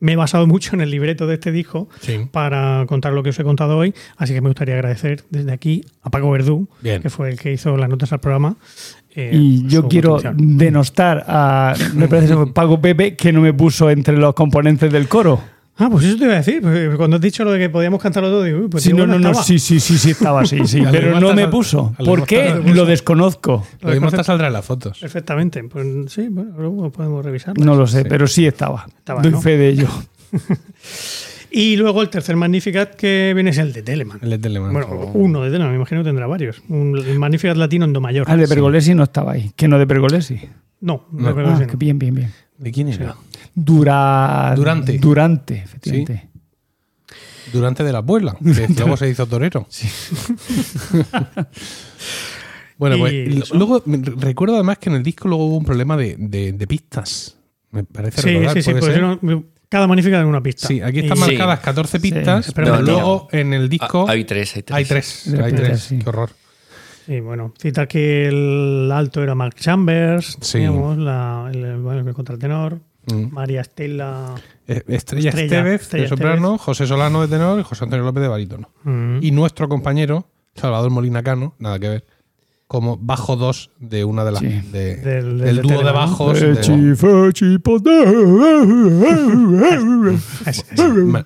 me 0.04 0.14
he 0.14 0.16
basado 0.16 0.46
mucho 0.48 0.76
en 0.76 0.82
el 0.82 0.90
libreto 0.92 1.28
de 1.28 1.36
este 1.36 1.52
disco 1.52 1.88
Sí. 2.02 2.28
para 2.32 2.86
contar 2.88 3.14
lo 3.14 3.24
que 3.24 3.30
os 3.30 3.40
he 3.40 3.44
contado 3.44 3.78
hoy, 3.78 3.94
así 4.18 4.34
que 4.34 4.42
me 4.42 4.50
gustaría 4.50 4.76
agradecer 4.76 5.24
desde 5.30 5.52
aquí 5.52 5.86
a 6.02 6.10
Paco 6.10 6.30
Verdú, 6.32 6.68
Bien. 6.82 7.02
que 7.02 7.10
fue 7.10 7.30
el 7.32 7.40
que 7.40 7.54
hizo 7.54 7.78
las 7.78 7.90
notas 7.90 8.12
al 8.12 8.20
programa. 8.20 8.58
eh, 9.16 9.30
Y 9.34 9.68
yo 9.68 9.88
quiero 9.88 10.20
denostar 10.36 11.24
a, 11.28 11.74
me 11.94 12.08
parece 12.08 12.36
Paco 12.54 12.82
Pepe, 12.82 13.16
que 13.16 13.32
no 13.32 13.42
me 13.42 13.54
puso 13.54 13.90
entre 13.90 14.18
los 14.18 14.34
componentes 14.34 14.92
del 14.92 15.08
coro. 15.08 15.40
Ah, 15.76 15.90
pues 15.90 16.06
eso 16.06 16.18
te 16.18 16.26
iba 16.26 16.34
a 16.34 16.38
decir, 16.38 16.62
porque 16.62 16.92
cuando 16.98 17.16
has 17.16 17.22
dicho 17.22 17.44
lo 17.44 17.52
de 17.52 17.58
que 17.60 17.70
podíamos 17.70 18.00
cantarlo 18.02 18.30
todo, 18.30 18.44
digo, 18.44 18.60
uy, 18.60 18.68
pues 18.68 18.84
Sí, 18.84 18.92
digo, 18.92 19.08
no, 19.08 19.14
no, 19.14 19.20
no, 19.20 19.30
estaba. 19.30 19.44
sí, 19.44 19.58
sí, 19.58 19.80
sí, 19.80 19.98
sí, 19.98 20.12
estaba 20.12 20.42
así, 20.42 20.60
sí, 20.68 20.80
Al 20.86 20.92
pero 20.92 21.20
no 21.20 21.34
me 21.34 21.48
puso. 21.48 21.96
¿Por 22.06 22.26
qué? 22.28 22.54
Lo 22.74 22.86
desconozco. 22.86 23.66
lo 23.82 23.90
mismo 23.92 24.08
está 24.10 24.24
saldrá 24.24 24.48
en 24.48 24.54
las 24.54 24.64
fotos. 24.66 25.00
Perfectamente, 25.00 25.64
pues 25.64 26.12
sí, 26.12 26.28
bueno, 26.30 26.52
luego 26.58 26.92
podemos 26.92 27.26
revisarlo. 27.26 27.66
No 27.66 27.76
lo 27.76 27.88
sé, 27.88 28.06
pero 28.06 28.28
sí 28.28 28.46
estaba. 28.46 28.86
Estaba, 29.00 29.22
Doy 29.24 29.32
¿no? 29.32 29.42
fe 29.42 29.58
de 29.58 29.70
ello. 29.70 29.88
Y 31.56 31.76
luego 31.76 32.02
el 32.02 32.10
tercer 32.10 32.36
Magnificat 32.36 32.96
que 32.96 33.32
viene 33.36 33.52
es 33.52 33.60
el 33.60 33.74
de 33.74 33.84
Telemann. 33.84 34.18
El 34.24 34.32
de 34.32 34.40
Telemann. 34.40 34.74
Bueno, 34.74 34.88
uno 35.14 35.44
de 35.44 35.52
Telemann, 35.52 35.70
me 35.70 35.76
imagino 35.78 36.02
que 36.02 36.06
tendrá 36.10 36.26
varios. 36.26 36.64
Un 36.68 36.98
el 36.98 37.20
Magnificat 37.20 37.56
latino 37.58 37.86
en 37.86 37.94
Do 37.94 38.02
mayor. 38.02 38.26
Ah, 38.28 38.36
de 38.36 38.48
Pergolesi 38.48 38.96
no 38.96 39.04
estaba 39.04 39.34
ahí. 39.34 39.52
Que 39.56 39.68
no 39.68 39.78
de 39.78 39.86
Pergolesi. 39.86 40.40
No, 40.82 41.06
No. 41.12 41.26
de 41.26 41.30
Ah, 41.30 41.36
Pergolesi 41.36 41.72
no. 41.72 41.78
bien, 41.78 42.00
bien, 42.00 42.16
bien. 42.16 42.32
¿De 42.58 42.72
quién 42.72 42.88
era? 42.88 43.16
Dura... 43.56 44.54
Durante. 44.56 44.98
Durante, 44.98 45.56
efectivamente. 45.56 46.30
Durante 47.52 47.84
de 47.84 47.92
la 47.92 48.00
abuela, 48.00 48.36
que 48.42 48.68
luego 48.76 48.98
se 48.98 49.10
hizo 49.10 49.26
torero. 49.28 49.68
bueno, 52.78 52.98
pues 52.98 53.52
luego 53.54 53.82
me- 53.86 53.98
recuerdo 53.98 54.56
además 54.56 54.78
que 54.80 54.90
en 54.90 54.96
el 54.96 55.04
disco 55.04 55.28
luego 55.28 55.46
hubo 55.48 55.58
un 55.58 55.66
problema 55.66 55.96
de, 55.98 56.16
de- 56.18 56.54
de 56.54 56.68
pistas. 56.68 57.38
Me 57.72 57.84
parece 57.84 58.22
Sí, 58.22 58.30
recordar, 58.30 58.54
sí, 58.56 58.62
sí, 58.62 58.72
¿puede 58.72 58.82
pues 58.82 58.94
ser? 58.94 59.02
no- 59.24 59.44
cada 59.70 59.88
Magnificat 59.88 60.22
en 60.22 60.28
una 60.28 60.42
pista. 60.44 60.68
Sí, 60.68 60.82
aquí 60.82 61.00
están 61.00 61.18
Y- 61.18 61.22
marcadas 61.22 61.60
14 61.62 62.00
pistas, 62.00 62.46
Sí, 62.46 62.52
pero 62.56 62.76
no, 62.76 62.82
luego 62.82 63.28
en 63.32 63.54
el 63.54 63.70
disco 63.70 64.06
Ah, 64.08 64.12
hay 64.12 64.24
tres, 64.24 64.56
hay 64.56 64.62
tres. 64.64 64.76
hay 64.78 64.86
tres. 64.86 65.28
Hay 65.42 65.54
tres. 65.54 65.82
sí. 65.82 65.98
Qué 66.00 66.10
horror. 66.10 66.30
Sí, 67.08 67.20
bueno, 67.20 67.54
citar 67.60 67.88
que 67.88 68.28
el 68.28 68.90
alto 68.94 69.22
era 69.24 69.36
Mark 69.36 69.56
Chambers, 69.56 70.38
Sí. 70.42 70.60
digamos, 70.60 70.98
la, 70.98 71.50
el, 71.52 71.64
el, 71.66 71.78
bueno, 71.82 72.08
el 72.08 72.14
contratenor, 72.14 72.80
Mm. 73.12 73.34
María 73.34 73.62
Estela. 73.62 74.36
Eh, 74.68 74.82
Estrella, 74.88 75.30
Estrella, 75.30 75.56
Estevez 75.58 75.82
Estrella 75.82 76.04
de 76.04 76.10
soprano, 76.10 76.58
José 76.58 76.88
Solano 76.88 77.22
de 77.22 77.28
tenor 77.28 77.60
y 77.60 77.64
José 77.64 77.84
Antonio 77.84 78.06
López 78.06 78.22
de 78.24 78.30
barítono. 78.30 78.70
mm, 78.84 79.18
Y 79.22 79.32
nuestro 79.32 79.68
compañero, 79.68 80.28
Salvador 80.56 80.90
Molina 80.90 81.22
Cano, 81.24 81.56
nada 81.60 81.80
que 81.80 81.90
ver, 81.90 82.06
como 82.68 82.98
bajo 82.98 83.36
2 83.36 83.72
de 83.80 84.04
una 84.06 84.24
de 84.24 84.32
las 84.32 84.40
Sí. 84.42 84.48
de- 84.48 84.96
Del- 84.96 85.04
del, 85.04 85.38
del 85.40 85.56
de 85.58 85.62
dúo 85.62 85.84
de 85.84 85.92
bajos. 85.92 86.42
Eh, 86.42 86.54
de- 86.54 86.60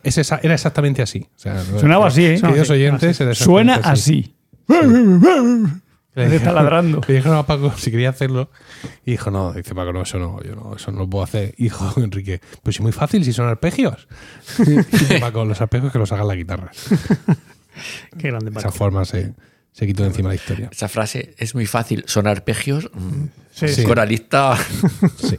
es 0.04 0.18
era 0.42 0.54
exactamente 0.54 1.02
así. 1.02 1.26
O 1.36 1.40
sea, 1.40 1.62
Sonaba 1.80 2.08
así, 2.08 2.26
¿eh? 2.26 2.42
Queridos 2.42 2.70
oyentes, 2.70 3.22
era 3.22 3.34
Suena 3.36 3.76
así. 3.76 4.34
Le 6.26 6.36
Está 6.36 6.52
ladrando. 6.52 7.02
Le 7.08 7.14
dijeron 7.16 7.38
a 7.38 7.46
Paco 7.46 7.72
si 7.78 7.92
quería 7.92 8.10
hacerlo. 8.10 8.50
Y 9.06 9.12
dijo, 9.12 9.30
no, 9.32 9.54
dice 9.54 9.76
Paco, 9.76 9.94
no, 9.94 10.02
eso 10.02 10.18
no, 10.20 10.42
yo 10.44 10.56
no, 10.56 10.76
eso 10.76 10.92
no 10.92 11.00
lo 11.00 11.10
puedo 11.10 11.24
hacer. 11.24 11.54
Y 11.58 11.64
dijo 11.64 11.94
Enrique, 11.98 12.42
pues 12.64 12.78
es 12.78 12.82
muy 12.82 12.92
fácil 12.92 13.24
si 13.24 13.34
son 13.34 13.48
arpegios. 13.48 14.08
Y 14.60 14.72
dice 14.92 15.20
Paco, 15.20 15.46
los 15.46 15.62
arpegios 15.62 15.92
que 15.92 16.00
los 16.00 16.12
haga 16.12 16.24
la 16.24 16.36
guitarra. 16.36 16.72
Qué 18.18 18.28
grande 18.30 18.46
De 18.46 18.52
Paco. 18.52 18.68
esa 18.68 18.72
forma 18.78 19.06
se, 19.06 19.34
se 19.72 19.86
quitó 19.86 20.04
de 20.04 20.10
encima 20.10 20.30
la 20.30 20.36
historia. 20.36 20.70
Esa 20.72 20.88
frase 20.88 21.36
es 21.38 21.54
muy 21.54 21.66
fácil. 21.66 22.04
Son 22.08 22.28
arpegios. 22.28 22.90
mm, 22.94 23.26
Sí, 23.52 23.68
Sí. 23.70 23.84
Coralista. 23.84 24.56
Sí. 25.18 25.38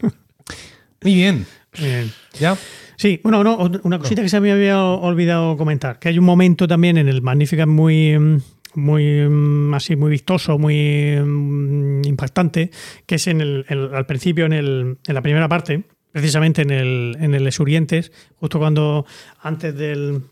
Muy 1.03 1.15
bien. 1.15 1.47
Bien. 1.79 2.13
¿Ya? 2.41 2.57
Sí, 2.97 3.21
bueno, 3.23 3.45
no, 3.45 3.57
una 3.85 3.99
cosita 4.01 4.23
que 4.23 4.29
se 4.29 4.41
me 4.41 4.51
había 4.51 4.83
olvidado 4.83 5.57
comentar, 5.57 6.01
que 6.01 6.09
hay 6.09 6.19
un 6.19 6.25
momento 6.25 6.67
también 6.67 6.99
en 6.99 7.07
el 7.09 7.23
Magnificat 7.23 7.69
muy, 7.69 8.19
mm, 8.19 8.43
muy 8.79 9.29
mm, 9.29 9.75
así, 9.75 9.97
muy 9.97 10.11
vistoso, 10.11 10.59
muy 10.59 11.17
mm, 11.17 12.05
impactante, 12.05 12.71
que 13.07 13.17
es 13.17 13.27
en 13.27 13.41
el, 13.41 13.65
al 13.69 14.07
principio, 14.07 14.47
en, 14.47 14.53
el, 14.53 14.99
en 15.07 15.15
la 15.15 15.23
primera 15.23 15.49
parte, 15.49 15.85
precisamente 16.13 16.63
en 16.63 16.71
el, 16.71 17.17
en 17.21 17.35
el 17.35 17.47
Esurientes, 17.47 18.13
justo 18.37 18.59
cuando 18.59 19.07
antes 19.43 19.75
del, 19.77 20.23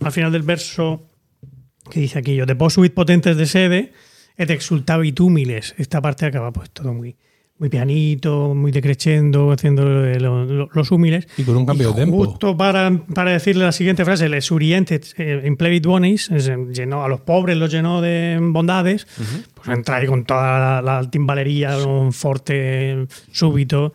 al 0.00 0.12
final 0.12 0.32
del 0.32 0.42
verso 0.42 1.04
que 1.90 2.00
dice 2.00 2.18
aquí 2.18 2.34
yo, 2.34 2.46
de 2.46 2.54
posuit 2.54 2.92
potentes 2.92 3.36
de 3.36 3.46
sede, 3.46 3.92
et 4.38 4.50
exultabit 4.50 5.18
humiles. 5.20 5.74
Esta 5.78 6.00
parte 6.00 6.26
acaba 6.26 6.52
pues 6.52 6.70
todo 6.70 6.94
muy, 6.94 7.16
muy 7.58 7.68
pianito, 7.68 8.54
muy 8.54 8.70
decreciendo, 8.70 9.50
haciendo 9.50 9.84
lo- 9.84 10.44
lo- 10.44 10.68
los 10.72 10.90
humildes. 10.92 11.26
Y 11.36 11.42
con 11.42 11.56
un 11.56 11.66
cambio 11.66 11.90
de 11.92 12.02
tempo. 12.02 12.24
Justo 12.24 12.56
para, 12.56 12.90
para 13.14 13.32
decirle 13.32 13.64
la 13.64 13.72
siguiente 13.72 14.04
frase, 14.04 14.28
les 14.28 14.50
orientes 14.52 15.14
eh, 15.18 15.42
in 15.44 15.56
plebit 15.56 15.84
bonis, 15.84 16.30
es, 16.30 16.46
eh, 16.48 16.56
llenó 16.72 17.02
a 17.04 17.08
los 17.08 17.20
pobres 17.22 17.56
los 17.56 17.70
llenó 17.70 18.00
de 18.00 18.38
bondades, 18.40 19.06
pues 19.54 19.68
entra 19.76 19.96
ahí 19.96 20.06
con 20.06 20.24
toda 20.24 20.80
la, 20.80 20.82
la 21.02 21.10
timbalería, 21.10 21.76
un 21.84 22.12
forte 22.12 23.06
súbito. 23.32 23.92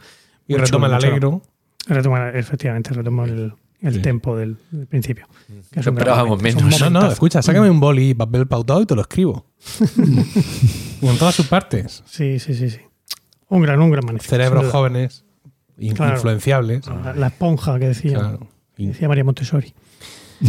Y 0.47 0.53
Muy 0.53 0.61
retoma 0.61 0.87
el 0.87 0.93
alegro. 0.95 1.41
Retoma, 1.87 2.29
efectivamente, 2.31 2.93
retoma 2.93 3.23
el, 3.25 3.53
el 3.81 3.93
Sí. 3.95 3.99
tempo 4.01 4.35
del, 4.37 4.57
del 4.71 4.87
principio. 4.87 5.25
que 5.71 5.79
es 5.79 5.87
esperábamos 5.87 6.41
menos. 6.41 6.79
No, 6.81 6.89
no, 6.89 7.11
escucha, 7.11 7.41
sácame 7.41 7.69
un 7.69 7.79
boli 7.79 8.09
y 8.09 8.13
papel 8.13 8.45
pautado 8.47 8.81
y 8.81 8.85
te 8.85 8.95
lo 8.95 9.01
escribo. 9.01 9.45
con 11.01 11.17
todas 11.17 11.35
sus 11.35 11.47
partes. 11.47 12.03
Sí, 12.05 12.39
sí, 12.39 12.53
sí, 12.53 12.69
sí. 12.69 12.79
Un 13.53 13.61
gran, 13.61 13.79
un 13.81 13.91
gran 13.91 14.05
manifiesto. 14.05 14.35
Cerebros 14.35 14.71
jóvenes, 14.71 15.25
in- 15.77 15.93
Claro. 15.95 16.15
influenciables. 16.15 16.87
La, 16.87 17.13
la 17.13 17.27
esponja 17.27 17.77
que 17.79 17.87
decía, 17.87 18.17
Claro. 18.19 18.47
que 18.75 18.87
decía 18.87 19.07
María 19.07 19.23
Montessori. 19.23 19.73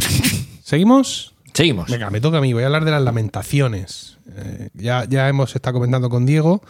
¿Seguimos? 0.62 1.34
Seguimos. 1.52 1.90
Venga, 1.90 2.10
me 2.10 2.20
toca 2.20 2.38
a 2.38 2.40
mí. 2.40 2.52
Voy 2.52 2.62
a 2.62 2.66
hablar 2.66 2.84
de 2.84 2.90
las 2.90 3.02
lamentaciones. 3.02 4.18
Eh, 4.36 4.70
ya, 4.74 5.04
ya 5.04 5.28
hemos 5.28 5.54
estado 5.54 5.74
comentando 5.74 6.08
con 6.10 6.26
Diego 6.26 6.62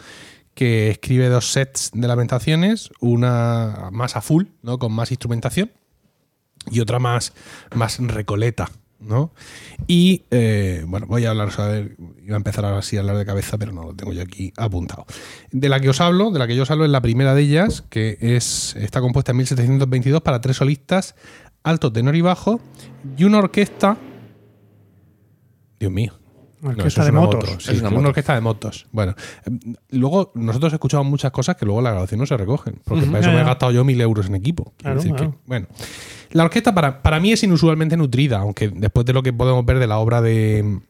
que 0.53 0.89
escribe 0.91 1.27
dos 1.27 1.51
sets 1.51 1.91
de 1.93 2.07
lamentaciones, 2.07 2.89
una 2.99 3.89
más 3.91 4.15
a 4.15 4.21
full, 4.21 4.45
¿no? 4.61 4.77
Con 4.79 4.93
más 4.93 5.11
instrumentación, 5.11 5.71
y 6.71 6.79
otra 6.79 6.97
más, 6.99 7.33
más 7.73 7.99
recoleta, 7.99 8.69
¿no? 8.99 9.31
Y 9.87 10.23
eh, 10.31 10.83
bueno, 10.87 11.05
voy 11.07 11.25
a 11.25 11.29
hablar, 11.31 11.49
a 11.57 11.65
ver, 11.67 11.95
iba 12.23 12.35
a 12.35 12.37
empezar 12.37 12.65
ahora 12.65 12.81
sí 12.81 12.97
a 12.97 13.01
hablar 13.01 13.17
de 13.17 13.25
cabeza, 13.25 13.57
pero 13.57 13.71
no 13.71 13.83
lo 13.83 13.93
tengo 13.93 14.13
yo 14.13 14.21
aquí 14.21 14.51
apuntado. 14.57 15.05
De 15.51 15.69
la 15.69 15.79
que 15.79 15.89
os 15.89 16.01
hablo, 16.01 16.31
de 16.31 16.39
la 16.39 16.47
que 16.47 16.55
yo 16.55 16.63
os 16.63 16.71
hablo 16.71 16.85
es 16.85 16.91
la 16.91 17.01
primera 17.01 17.35
de 17.35 17.41
ellas, 17.41 17.83
que 17.89 18.17
es 18.21 18.75
está 18.77 19.01
compuesta 19.01 19.31
en 19.31 19.37
1722 19.37 20.21
para 20.21 20.41
tres 20.41 20.57
solistas, 20.57 21.15
alto, 21.63 21.91
tenor 21.91 22.15
y 22.15 22.21
bajo, 22.21 22.59
y 23.17 23.23
una 23.25 23.39
orquesta. 23.39 23.97
Dios 25.79 25.91
mío. 25.91 26.13
Una 26.61 26.71
No, 26.71 26.77
orquesta 26.77 27.01
es 27.01 27.05
de 27.05 27.11
una 27.11 27.21
motos. 27.21 27.49
moto, 27.49 27.59
sí, 27.59 27.71
Es 27.75 27.81
una 27.81 28.07
orquesta 28.09 28.33
de 28.33 28.41
motos. 28.41 28.87
Bueno, 28.91 29.13
eh, 29.45 29.73
luego 29.91 30.31
nosotros 30.35 30.73
escuchamos 30.73 31.05
muchas 31.05 31.31
cosas 31.31 31.57
que 31.57 31.65
luego 31.65 31.79
en 31.79 31.83
la 31.83 31.91
grabación 31.91 32.19
no 32.21 32.25
se 32.25 32.35
recogen. 32.37 32.79
Porque 32.85 33.05
para 33.05 33.19
eso 33.19 33.29
ya, 33.29 33.35
me 33.35 33.41
he 33.41 33.45
gastado 33.45 33.71
yo 33.71 33.83
mil 33.83 33.99
euros 34.01 34.27
en 34.27 34.35
equipo. 34.35 34.73
Claro, 34.77 34.95
decir 34.95 35.11
que- 35.11 35.17
claro. 35.17 35.35
bueno, 35.45 35.67
la 36.35 36.43
orquesta 36.43 36.75
para, 36.75 37.01
para 37.01 37.19
mí 37.21 37.31
es 37.31 37.43
inusualmente 37.43 37.95
nutrida, 37.95 38.39
aunque 38.39 38.67
después 38.69 39.05
de 39.05 39.13
lo 39.13 39.23
que 39.23 39.31
podemos 39.31 39.65
ver 39.65 39.79
de 39.79 39.87
la 39.87 39.99
obra 39.99 40.21
de, 40.21 40.81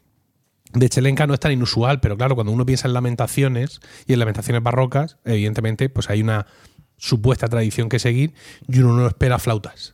de 0.73 0.89
Chelenka 0.89 1.27
no 1.27 1.35
es 1.35 1.39
tan 1.39 1.51
inusual, 1.51 1.99
pero 1.99 2.17
claro, 2.17 2.33
cuando 2.33 2.51
uno 2.51 2.65
piensa 2.65 2.87
en 2.87 2.93
lamentaciones 2.95 3.79
y 4.07 4.13
en 4.13 4.19
lamentaciones 4.19 4.63
barrocas, 4.63 5.17
evidentemente, 5.23 5.87
pues 5.89 6.09
hay 6.09 6.21
una 6.23 6.47
supuesta 6.97 7.47
tradición 7.47 7.89
que 7.89 7.99
seguir 7.99 8.33
y 8.67 8.79
uno 8.79 8.93
no 8.95 9.05
espera 9.07 9.37
flautas. 9.37 9.93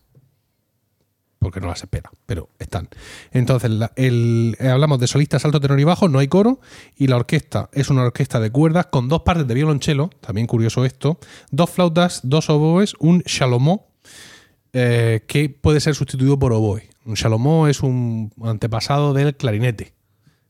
Porque 1.40 1.60
no 1.60 1.68
las 1.68 1.82
espera, 1.82 2.12
pero 2.28 2.50
están. 2.60 2.88
Entonces, 3.32 3.72
la- 3.72 3.92
el- 3.96 4.56
hablamos 4.62 5.00
de 5.00 5.08
solistas 5.08 5.44
alto, 5.44 5.60
tenor 5.60 5.80
y 5.80 5.84
bajo, 5.84 6.08
no 6.08 6.20
hay 6.20 6.28
coro, 6.30 6.62
y 6.96 7.08
la 7.08 7.18
orquesta 7.18 7.70
es 7.74 7.90
una 7.90 8.04
orquesta 8.04 8.40
de 8.40 8.52
cuerdas 8.52 8.86
con 8.86 9.10
dos 9.10 9.24
partes 9.24 9.48
de 9.48 9.54
violonchelo, 9.56 10.12
también 10.22 10.46
curioso 10.48 10.86
esto, 10.86 11.20
dos 11.50 11.72
flautas, 11.72 12.22
dos 12.24 12.50
oboes, 12.52 12.94
un 13.00 13.22
shalomó, 13.26 13.91
eh, 14.74 15.24
que 15.28 15.50
puede 15.50 15.80
ser 15.80 15.96
sustituido 15.96 16.40
por 16.40 16.54
oboe. 16.54 16.90
Un 17.06 17.16
shalomó 17.16 17.68
es 17.68 17.82
un 17.82 18.32
antepasado 18.44 19.14
del 19.14 19.36
clarinete. 19.36 19.94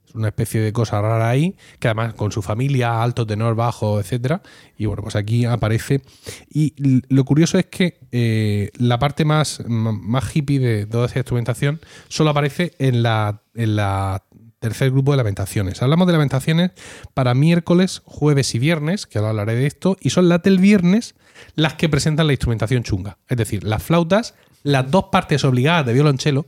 Es 0.08 0.16
una 0.16 0.28
especie 0.28 0.60
de 0.60 0.74
cosa 0.74 1.02
rara 1.02 1.30
ahí, 1.30 1.56
que 1.80 1.88
además 1.88 2.14
con 2.16 2.32
su 2.32 2.42
familia, 2.42 3.02
alto, 3.02 3.26
tenor, 3.26 3.56
bajo, 3.56 4.00
etcétera. 4.00 4.42
Y 4.78 4.86
bueno, 4.86 5.04
pues 5.04 5.16
aquí 5.16 5.46
aparece. 5.46 6.02
Y 6.50 6.74
lo 7.08 7.24
curioso 7.24 7.58
es 7.58 7.68
que 7.68 8.00
eh, 8.12 8.72
la 8.78 9.00
parte 9.00 9.24
más, 9.24 9.64
más 9.68 10.36
hippie 10.36 10.60
de 10.60 10.86
toda 10.86 11.06
esa 11.06 11.20
instrumentación 11.20 11.80
solo 12.10 12.32
aparece 12.32 12.74
en 12.78 13.04
la, 13.04 13.42
en 13.56 13.78
la 13.78 14.24
tercer 14.62 14.92
grupo 14.92 15.12
de 15.12 15.18
lamentaciones. 15.18 15.82
Hablamos 15.82 16.06
de 16.06 16.14
lamentaciones 16.14 16.72
para 17.16 17.34
miércoles, 17.34 18.04
jueves 18.06 18.54
y 18.54 18.60
viernes, 18.60 19.08
que 19.08 19.18
ahora 19.18 19.32
hablaré 19.32 19.56
de 19.56 19.66
esto, 19.66 19.98
y 20.00 20.12
son 20.12 20.30
las 20.30 20.44
del 20.44 20.60
viernes 20.60 21.16
las 21.56 21.74
que 21.74 21.90
presentan 21.90 22.28
la 22.28 22.34
instrumentación 22.34 22.84
chunga. 22.84 23.18
Es 23.28 23.38
decir, 23.38 23.64
las 23.64 23.82
flautas, 23.82 24.36
las 24.62 24.90
dos 24.92 25.06
partes 25.12 25.44
obligadas 25.44 25.88
de 25.88 25.94
violonchelo, 25.94 26.46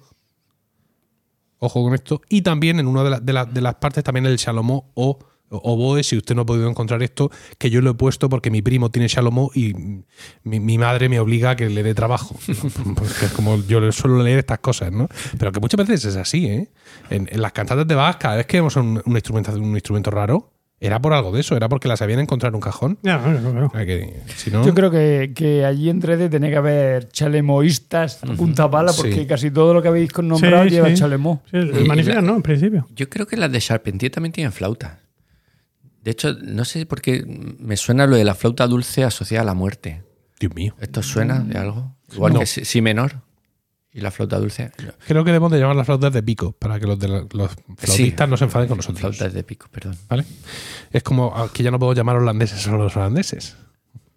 ojo 1.57 1.83
con 1.83 1.95
esto, 1.95 2.21
y 2.29 2.43
también 2.43 2.79
en 2.79 2.85
una 2.85 3.03
de, 3.03 3.19
de 3.19 3.61
las 3.61 3.75
partes 3.75 4.03
también 4.03 4.27
el 4.27 4.37
Shalomó 4.37 4.91
o 4.93 5.17
oboe, 5.61 6.03
si 6.03 6.17
usted 6.17 6.35
no 6.35 6.41
ha 6.41 6.45
podido 6.45 6.69
encontrar 6.69 7.03
esto, 7.03 7.29
que 7.57 7.69
yo 7.69 7.81
lo 7.81 7.91
he 7.91 7.93
puesto 7.93 8.29
porque 8.29 8.49
mi 8.49 8.61
primo 8.61 8.89
tiene 8.91 9.07
Shalomó 9.07 9.51
y 9.53 9.73
mi, 10.43 10.59
mi 10.59 10.77
madre 10.77 11.09
me 11.09 11.19
obliga 11.19 11.51
a 11.51 11.55
que 11.55 11.69
le 11.69 11.83
dé 11.83 11.93
trabajo. 11.93 12.35
Porque 12.95 13.25
es 13.25 13.31
como 13.33 13.57
yo 13.67 13.79
le 13.79 13.91
suelo 13.91 14.21
leer 14.23 14.39
estas 14.39 14.59
cosas, 14.59 14.91
¿no? 14.91 15.07
Pero 15.37 15.51
que 15.51 15.59
muchas 15.59 15.77
veces 15.87 16.05
es 16.05 16.15
así, 16.15 16.45
¿eh? 16.47 16.69
En, 17.09 17.27
en 17.31 17.41
las 17.41 17.51
cantatas 17.51 17.87
de 17.87 17.95
Bach, 17.95 18.17
cada 18.17 18.35
vez 18.37 18.45
que 18.45 18.57
vemos 18.57 18.75
un, 18.75 19.01
un 19.05 19.13
instrumento, 19.13 19.51
un 19.53 19.73
instrumento 19.73 20.11
raro, 20.11 20.49
era 20.79 21.01
por 21.01 21.13
algo 21.13 21.31
de 21.31 21.39
eso, 21.39 21.55
era 21.55 21.69
porque 21.69 21.87
las 21.87 22.01
habían 22.01 22.19
encontrado 22.19 22.49
en 22.49 22.55
un 22.55 22.61
cajón. 22.61 22.97
Que, 23.85 24.21
si 24.35 24.51
Yo 24.51 24.73
creo 24.73 24.91
que, 24.91 25.31
que 25.33 25.63
allí 25.63 25.89
en 25.89 26.01
3D 26.01 26.29
tenía 26.29 26.49
que 26.49 26.57
haber 26.57 27.07
chalemoístas 27.09 28.21
a 28.23 28.27
punta 28.33 28.69
pala, 28.69 28.91
porque 28.91 29.13
Sí. 29.13 29.25
casi 29.25 29.49
todo 29.51 29.73
lo 29.73 29.81
que 29.81 29.87
habéis 29.87 30.09
nombrado 30.21 30.63
Sí, 30.65 30.71
lleva 30.71 30.89
sí. 30.89 30.95
chalemó. 30.95 31.41
Sí, 31.49 31.57
el 31.57 31.85
manifiesto, 31.87 32.21
¿no? 32.21 32.35
En 32.35 32.41
principio. 32.41 32.85
Yo 32.95 33.07
creo 33.09 33.25
que 33.25 33.37
las 33.37 33.51
de 33.51 33.59
Charpentier 33.59 34.11
también 34.11 34.33
tienen 34.33 34.51
flauta. 34.51 34.99
De 36.03 36.11
hecho, 36.11 36.33
no 36.41 36.65
sé 36.65 36.85
por 36.85 37.01
qué 37.01 37.23
me 37.59 37.77
suena 37.77 38.05
lo 38.07 38.15
de 38.15 38.23
la 38.25 38.35
flauta 38.35 38.67
dulce 38.67 39.03
asociada 39.03 39.43
a 39.43 39.45
la 39.45 39.53
muerte. 39.53 40.03
Dios 40.39 40.53
mío. 40.53 40.75
¿Esto 40.79 41.01
suena 41.01 41.39
de 41.39 41.57
algo? 41.57 41.95
Igual 42.13 42.33
No. 42.33 42.39
que 42.41 42.45
si, 42.45 42.65
si 42.65 42.81
menor 42.81 43.21
y 43.93 44.01
la 44.01 44.11
flauta 44.11 44.37
dulce. 44.39 44.71
Creo 45.07 45.23
que 45.23 45.29
debemos 45.31 45.51
de 45.51 45.59
llamar 45.59 45.75
las 45.75 45.85
flautas 45.85 46.11
de 46.11 46.21
pico 46.23 46.51
para 46.51 46.79
que 46.79 46.87
los, 46.87 46.99
de 46.99 47.07
la- 47.07 47.25
los 47.31 47.51
flautistas 47.77 48.27
no 48.27 48.35
se 48.37 48.43
enfaden 48.45 48.67
con 48.67 48.77
nosotros. 48.77 48.99
Flautas 48.99 49.33
de 49.33 49.43
pico, 49.43 49.67
perdón. 49.71 49.95
¿Vale? 50.09 50.25
Es 50.91 51.03
como 51.03 51.31
ah, 51.35 51.49
que 51.53 51.63
ya 51.63 51.71
no 51.71 51.79
puedo 51.79 51.93
llamar 51.93 52.17
holandeses 52.17 52.67
a 52.67 52.71
los 52.71 52.95
holandeses. 52.97 53.55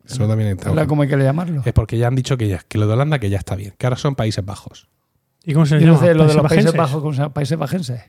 Eso 0.04 0.26
también 0.28 0.50
está. 0.50 0.68
Ahora, 0.70 0.86
¿Cómo 0.86 1.02
hay 1.02 1.08
que 1.08 1.16
llamarlo? 1.16 1.62
Es 1.64 1.72
porque 1.72 1.98
ya 1.98 2.08
han 2.08 2.14
dicho 2.14 2.36
que, 2.36 2.48
ya, 2.48 2.58
que 2.66 2.78
lo 2.78 2.86
de 2.86 2.92
Holanda 2.94 3.18
que 3.18 3.28
ya 3.30 3.38
está 3.38 3.54
bien, 3.56 3.74
que 3.76 3.86
ahora 3.86 3.96
son 3.96 4.14
Países 4.14 4.44
Bajos. 4.44 4.88
¿Y 5.44 5.52
cómo 5.52 5.66
se 5.66 5.76
Y 5.76 5.80
llama? 5.80 5.92
lo 6.14 6.26
de 6.26 6.34
los 6.34 6.46
Países. 6.48 6.72
Bajos, 6.74 7.00
¿cómo 7.00 7.12
se 7.12 7.18
llama? 7.22 7.34
Países 7.34 7.58
Bajenses. 7.58 8.02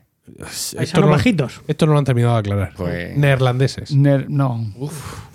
Esto 0.78 1.00
no, 1.00 1.08
bajitos. 1.08 1.60
esto 1.66 1.86
no 1.86 1.92
lo 1.92 1.98
han 1.98 2.04
terminado 2.04 2.34
de 2.34 2.40
aclarar. 2.40 2.72
Pues- 2.76 3.16
Neerlandeses. 3.16 3.90
Ner- 3.94 4.26
no, 4.28 4.56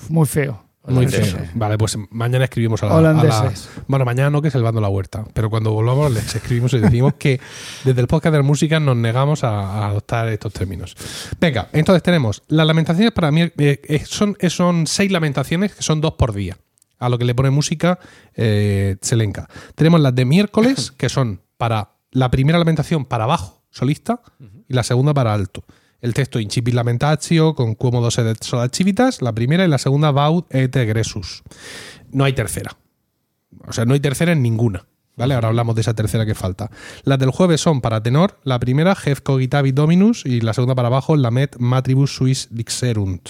muy 0.09 0.25
feo. 0.27 0.63
Muy 0.85 1.07
feo. 1.07 1.37
Vale, 1.53 1.77
pues 1.77 1.97
mañana 2.09 2.43
escribimos 2.43 2.83
a 2.83 2.87
la, 2.87 2.97
a 2.97 3.01
la- 3.01 3.09
Holandeses. 3.11 3.69
Bueno, 3.87 4.03
mañana 4.03 4.29
no, 4.29 4.41
que 4.41 4.49
es 4.49 4.55
el 4.55 4.63
bando 4.63 4.81
la 4.81 4.89
huerta. 4.89 5.23
Pero 5.33 5.49
cuando 5.49 5.71
volvamos 5.71 6.11
les 6.11 6.35
escribimos 6.35 6.73
y 6.73 6.79
decimos 6.79 7.13
que 7.17 7.39
desde 7.85 8.01
el 8.01 8.07
podcast 8.07 8.33
de 8.33 8.39
la 8.39 8.43
música 8.43 8.81
nos 8.81 8.97
negamos 8.97 9.45
a, 9.45 9.49
a 9.61 9.87
adoptar 9.87 10.27
estos 10.27 10.51
términos. 10.51 10.93
Venga, 11.39 11.69
entonces 11.71 12.03
tenemos 12.03 12.43
las 12.49 12.67
lamentaciones 12.67 13.13
para 13.13 13.31
mí. 13.31 13.43
eh, 13.43 13.51
eh, 13.57 14.03
son, 14.05 14.35
eh, 14.41 14.49
son 14.49 14.85
seis 14.85 15.09
lamentaciones 15.09 15.73
que 15.73 15.83
son 15.83 16.01
dos 16.01 16.15
por 16.15 16.33
día. 16.33 16.57
A 16.99 17.07
lo 17.07 17.17
que 17.17 17.23
le 17.25 17.33
pone 17.33 17.49
música 17.49 17.97
eh, 18.35 18.97
Tselenka. 18.99 19.47
Tenemos 19.75 20.01
las 20.01 20.13
de 20.15 20.25
miércoles, 20.25 20.91
que 20.91 21.07
son 21.07 21.41
para 21.57 21.91
la 22.11 22.29
primera 22.29 22.59
lamentación 22.59 23.05
para 23.05 23.25
bajo, 23.25 23.61
solista, 23.71 24.21
y 24.73 24.75
la 24.75 24.83
segunda 24.83 25.13
para 25.13 25.33
alto. 25.33 25.63
El 26.01 26.13
texto 26.13 26.39
Incipit 26.39 26.73
Lamentatio 26.73 27.55
con 27.55 27.75
Quomodo 27.75 28.11
sed 28.11 28.35
civitas, 28.73 29.21
la 29.21 29.31
primera 29.33 29.63
y 29.63 29.69
la 29.69 29.77
segunda 29.77 30.11
Baud 30.11 30.43
et 30.49 30.75
egressus. 30.75 31.43
No 32.11 32.25
hay 32.25 32.33
tercera. 32.33 32.75
O 33.65 33.71
sea, 33.71 33.85
no 33.85 33.93
hay 33.93 34.01
tercera 34.01 34.33
en 34.33 34.41
ninguna. 34.41 34.85
¿Vale? 35.15 35.35
Ahora 35.35 35.49
hablamos 35.49 35.75
de 35.75 35.81
esa 35.81 35.93
tercera 35.93 36.25
que 36.25 36.33
falta. 36.33 36.71
Las 37.03 37.19
del 37.19 37.29
jueves 37.29 37.61
son 37.61 37.81
para 37.81 38.01
tenor, 38.01 38.39
la 38.43 38.59
primera 38.59 38.97
Hef 39.05 39.21
cogitavit 39.21 39.75
dominus 39.75 40.25
y 40.25 40.41
la 40.41 40.53
segunda 40.53 40.73
para 40.73 40.89
bajo 40.89 41.15
Lamet 41.15 41.55
matribus 41.59 42.15
suis 42.15 42.47
dixerunt. 42.49 43.29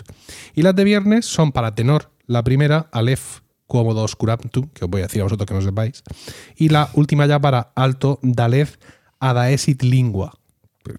Y 0.56 0.62
las 0.62 0.76
de 0.76 0.86
viernes 0.86 1.26
son 1.26 1.52
para 1.52 1.76
tenor, 1.76 2.10
la 2.26 2.42
primera 2.42 2.88
Aleph 2.94 3.42
quomodo 3.68 4.04
oscurantum, 4.04 4.70
que 4.74 4.86
os 4.86 4.90
voy 4.90 5.02
a 5.02 5.06
decir 5.06 5.22
a 5.22 5.26
vosotros 5.26 5.46
que 5.46 5.54
no 5.54 5.62
sepáis, 5.62 6.04
y 6.56 6.70
la 6.70 6.90
última 6.94 7.26
ya 7.26 7.40
para 7.40 7.72
alto 7.76 8.20
Dalef 8.22 8.78
adaesit 9.20 9.84
lingua, 9.84 10.40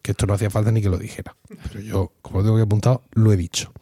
que 0.02 0.12
esto 0.12 0.26
no 0.26 0.34
hacía 0.34 0.50
falta 0.50 0.70
ni 0.70 0.82
que 0.82 0.88
lo 0.88 0.98
dijera. 0.98 1.36
Pero 1.68 1.80
yo, 1.80 2.12
como 2.22 2.38
lo 2.38 2.44
tengo 2.44 2.56
que 2.56 2.62
apuntado, 2.62 3.02
lo 3.12 3.32
he 3.32 3.36
dicho. 3.36 3.72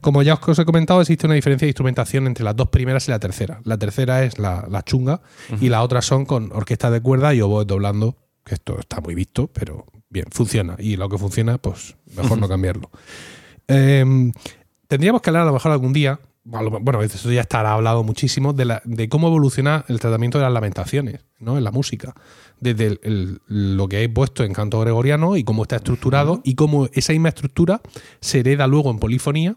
Como 0.00 0.22
ya 0.22 0.34
os 0.34 0.58
he 0.58 0.64
comentado, 0.64 1.00
existe 1.00 1.26
una 1.26 1.34
diferencia 1.34 1.66
de 1.66 1.70
instrumentación 1.70 2.26
entre 2.26 2.44
las 2.44 2.54
dos 2.54 2.68
primeras 2.68 3.08
y 3.08 3.10
la 3.10 3.18
tercera. 3.18 3.60
La 3.64 3.78
tercera 3.78 4.24
es 4.24 4.38
la, 4.38 4.66
la 4.70 4.82
chunga 4.82 5.20
y 5.60 5.68
las 5.68 5.82
otras 5.82 6.04
son 6.04 6.26
con 6.26 6.52
orquesta 6.52 6.90
de 6.90 7.00
cuerda 7.00 7.34
y 7.34 7.40
oboes 7.40 7.66
doblando, 7.66 8.16
que 8.44 8.54
esto 8.54 8.78
está 8.78 9.00
muy 9.00 9.14
visto, 9.14 9.48
pero 9.48 9.86
bien, 10.10 10.26
funciona. 10.30 10.76
Y 10.78 10.96
lo 10.96 11.08
que 11.08 11.18
funciona, 11.18 11.58
pues 11.58 11.96
mejor 12.14 12.38
no 12.38 12.48
cambiarlo. 12.48 12.90
Eh, 13.68 14.32
tendríamos 14.86 15.22
que 15.22 15.30
hablar 15.30 15.42
a 15.42 15.46
lo 15.46 15.52
mejor 15.52 15.72
algún 15.72 15.92
día, 15.92 16.20
bueno, 16.46 17.02
esto 17.02 17.30
ya 17.32 17.40
estará 17.40 17.72
hablado 17.72 18.04
muchísimo, 18.04 18.52
de, 18.52 18.64
la- 18.66 18.82
de 18.84 19.08
cómo 19.08 19.26
evoluciona 19.28 19.84
el 19.88 19.98
tratamiento 20.00 20.38
de 20.38 20.44
las 20.44 20.52
lamentaciones 20.52 21.24
¿no? 21.40 21.58
en 21.58 21.64
la 21.64 21.72
música. 21.72 22.14
Desde 22.60 22.86
el- 22.86 23.00
el- 23.02 23.40
lo 23.76 23.88
que 23.88 23.96
hay 23.96 24.08
puesto 24.08 24.44
en 24.44 24.52
canto 24.52 24.78
gregoriano 24.80 25.36
y 25.36 25.44
cómo 25.44 25.62
está 25.62 25.76
estructurado 25.76 26.40
y 26.44 26.54
cómo 26.54 26.88
esa 26.92 27.12
misma 27.12 27.30
estructura 27.30 27.80
se 28.20 28.40
hereda 28.40 28.66
luego 28.66 28.90
en 28.90 28.98
polifonía 28.98 29.56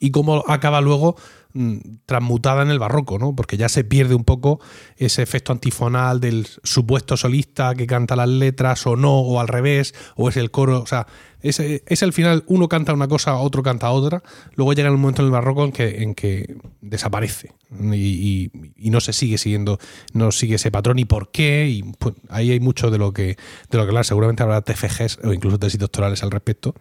y 0.00 0.10
cómo 0.10 0.44
acaba 0.48 0.80
luego 0.80 1.16
mm, 1.56 1.76
transmutada 2.06 2.62
en 2.62 2.70
el 2.70 2.80
barroco, 2.80 3.18
¿no? 3.20 3.36
Porque 3.36 3.56
ya 3.56 3.68
se 3.68 3.84
pierde 3.84 4.16
un 4.16 4.24
poco 4.24 4.60
ese 4.96 5.22
efecto 5.22 5.52
antifonal 5.52 6.18
del 6.18 6.48
supuesto 6.64 7.16
solista 7.16 7.76
que 7.76 7.86
canta 7.86 8.16
las 8.16 8.28
letras 8.28 8.84
o 8.88 8.96
no, 8.96 9.20
o 9.20 9.38
al 9.38 9.46
revés, 9.46 9.94
o 10.16 10.28
es 10.28 10.36
el 10.36 10.50
coro, 10.50 10.80
o 10.82 10.86
sea, 10.86 11.06
es, 11.48 11.60
es 11.60 12.02
el 12.02 12.12
final, 12.12 12.42
uno 12.46 12.68
canta 12.68 12.92
una 12.92 13.06
cosa, 13.08 13.36
otro 13.36 13.62
canta 13.62 13.90
otra, 13.90 14.22
luego 14.54 14.72
llega 14.72 14.90
un 14.90 15.00
momento 15.00 15.22
en 15.22 15.26
el 15.26 15.32
barroco 15.32 15.64
en 15.64 15.72
que, 15.72 16.02
en 16.02 16.14
que 16.14 16.56
desaparece 16.80 17.52
y, 17.92 17.94
y- 17.94 18.50
y 18.76 18.90
no 18.90 19.00
se 19.00 19.12
sigue 19.12 19.38
siguiendo, 19.38 19.78
no 20.12 20.32
sigue 20.32 20.56
ese 20.56 20.70
patrón 20.70 20.98
y 20.98 21.04
por 21.04 21.30
qué, 21.30 21.68
y 21.68 21.82
pues, 21.98 22.14
ahí 22.28 22.50
hay 22.50 22.60
mucho 22.60 22.90
de 22.90 22.98
lo 22.98 23.12
que 23.12 23.36
de 23.70 23.78
lo 23.78 23.84
que 23.84 23.88
hablar, 23.90 24.04
seguramente 24.04 24.42
habrá 24.42 24.60
TFGs 24.62 25.18
o 25.24 25.32
incluso 25.32 25.58
tesis 25.58 25.78
doctorales 25.78 26.22
al 26.22 26.30
respecto. 26.30 26.74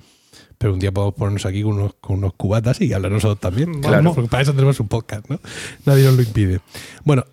Pero 0.57 0.73
un 0.73 0.79
día 0.79 0.91
podemos 0.91 1.15
ponernos 1.15 1.45
aquí 1.45 1.61
con 1.61 1.73
unos, 1.73 1.95
con 1.99 2.17
unos 2.19 2.33
cubatas 2.35 2.79
y 2.79 2.93
hablar 2.93 3.11
nosotros 3.11 3.39
también. 3.39 3.81
Claro. 3.81 4.13
Porque 4.13 4.29
para 4.29 4.43
eso 4.43 4.53
tenemos 4.53 4.79
un 4.79 4.87
podcast, 4.87 5.27
¿no? 5.29 5.39
Nadie 5.85 6.05
nos 6.05 6.15
lo 6.15 6.21
impide. 6.21 6.59
Bueno, 7.03 7.25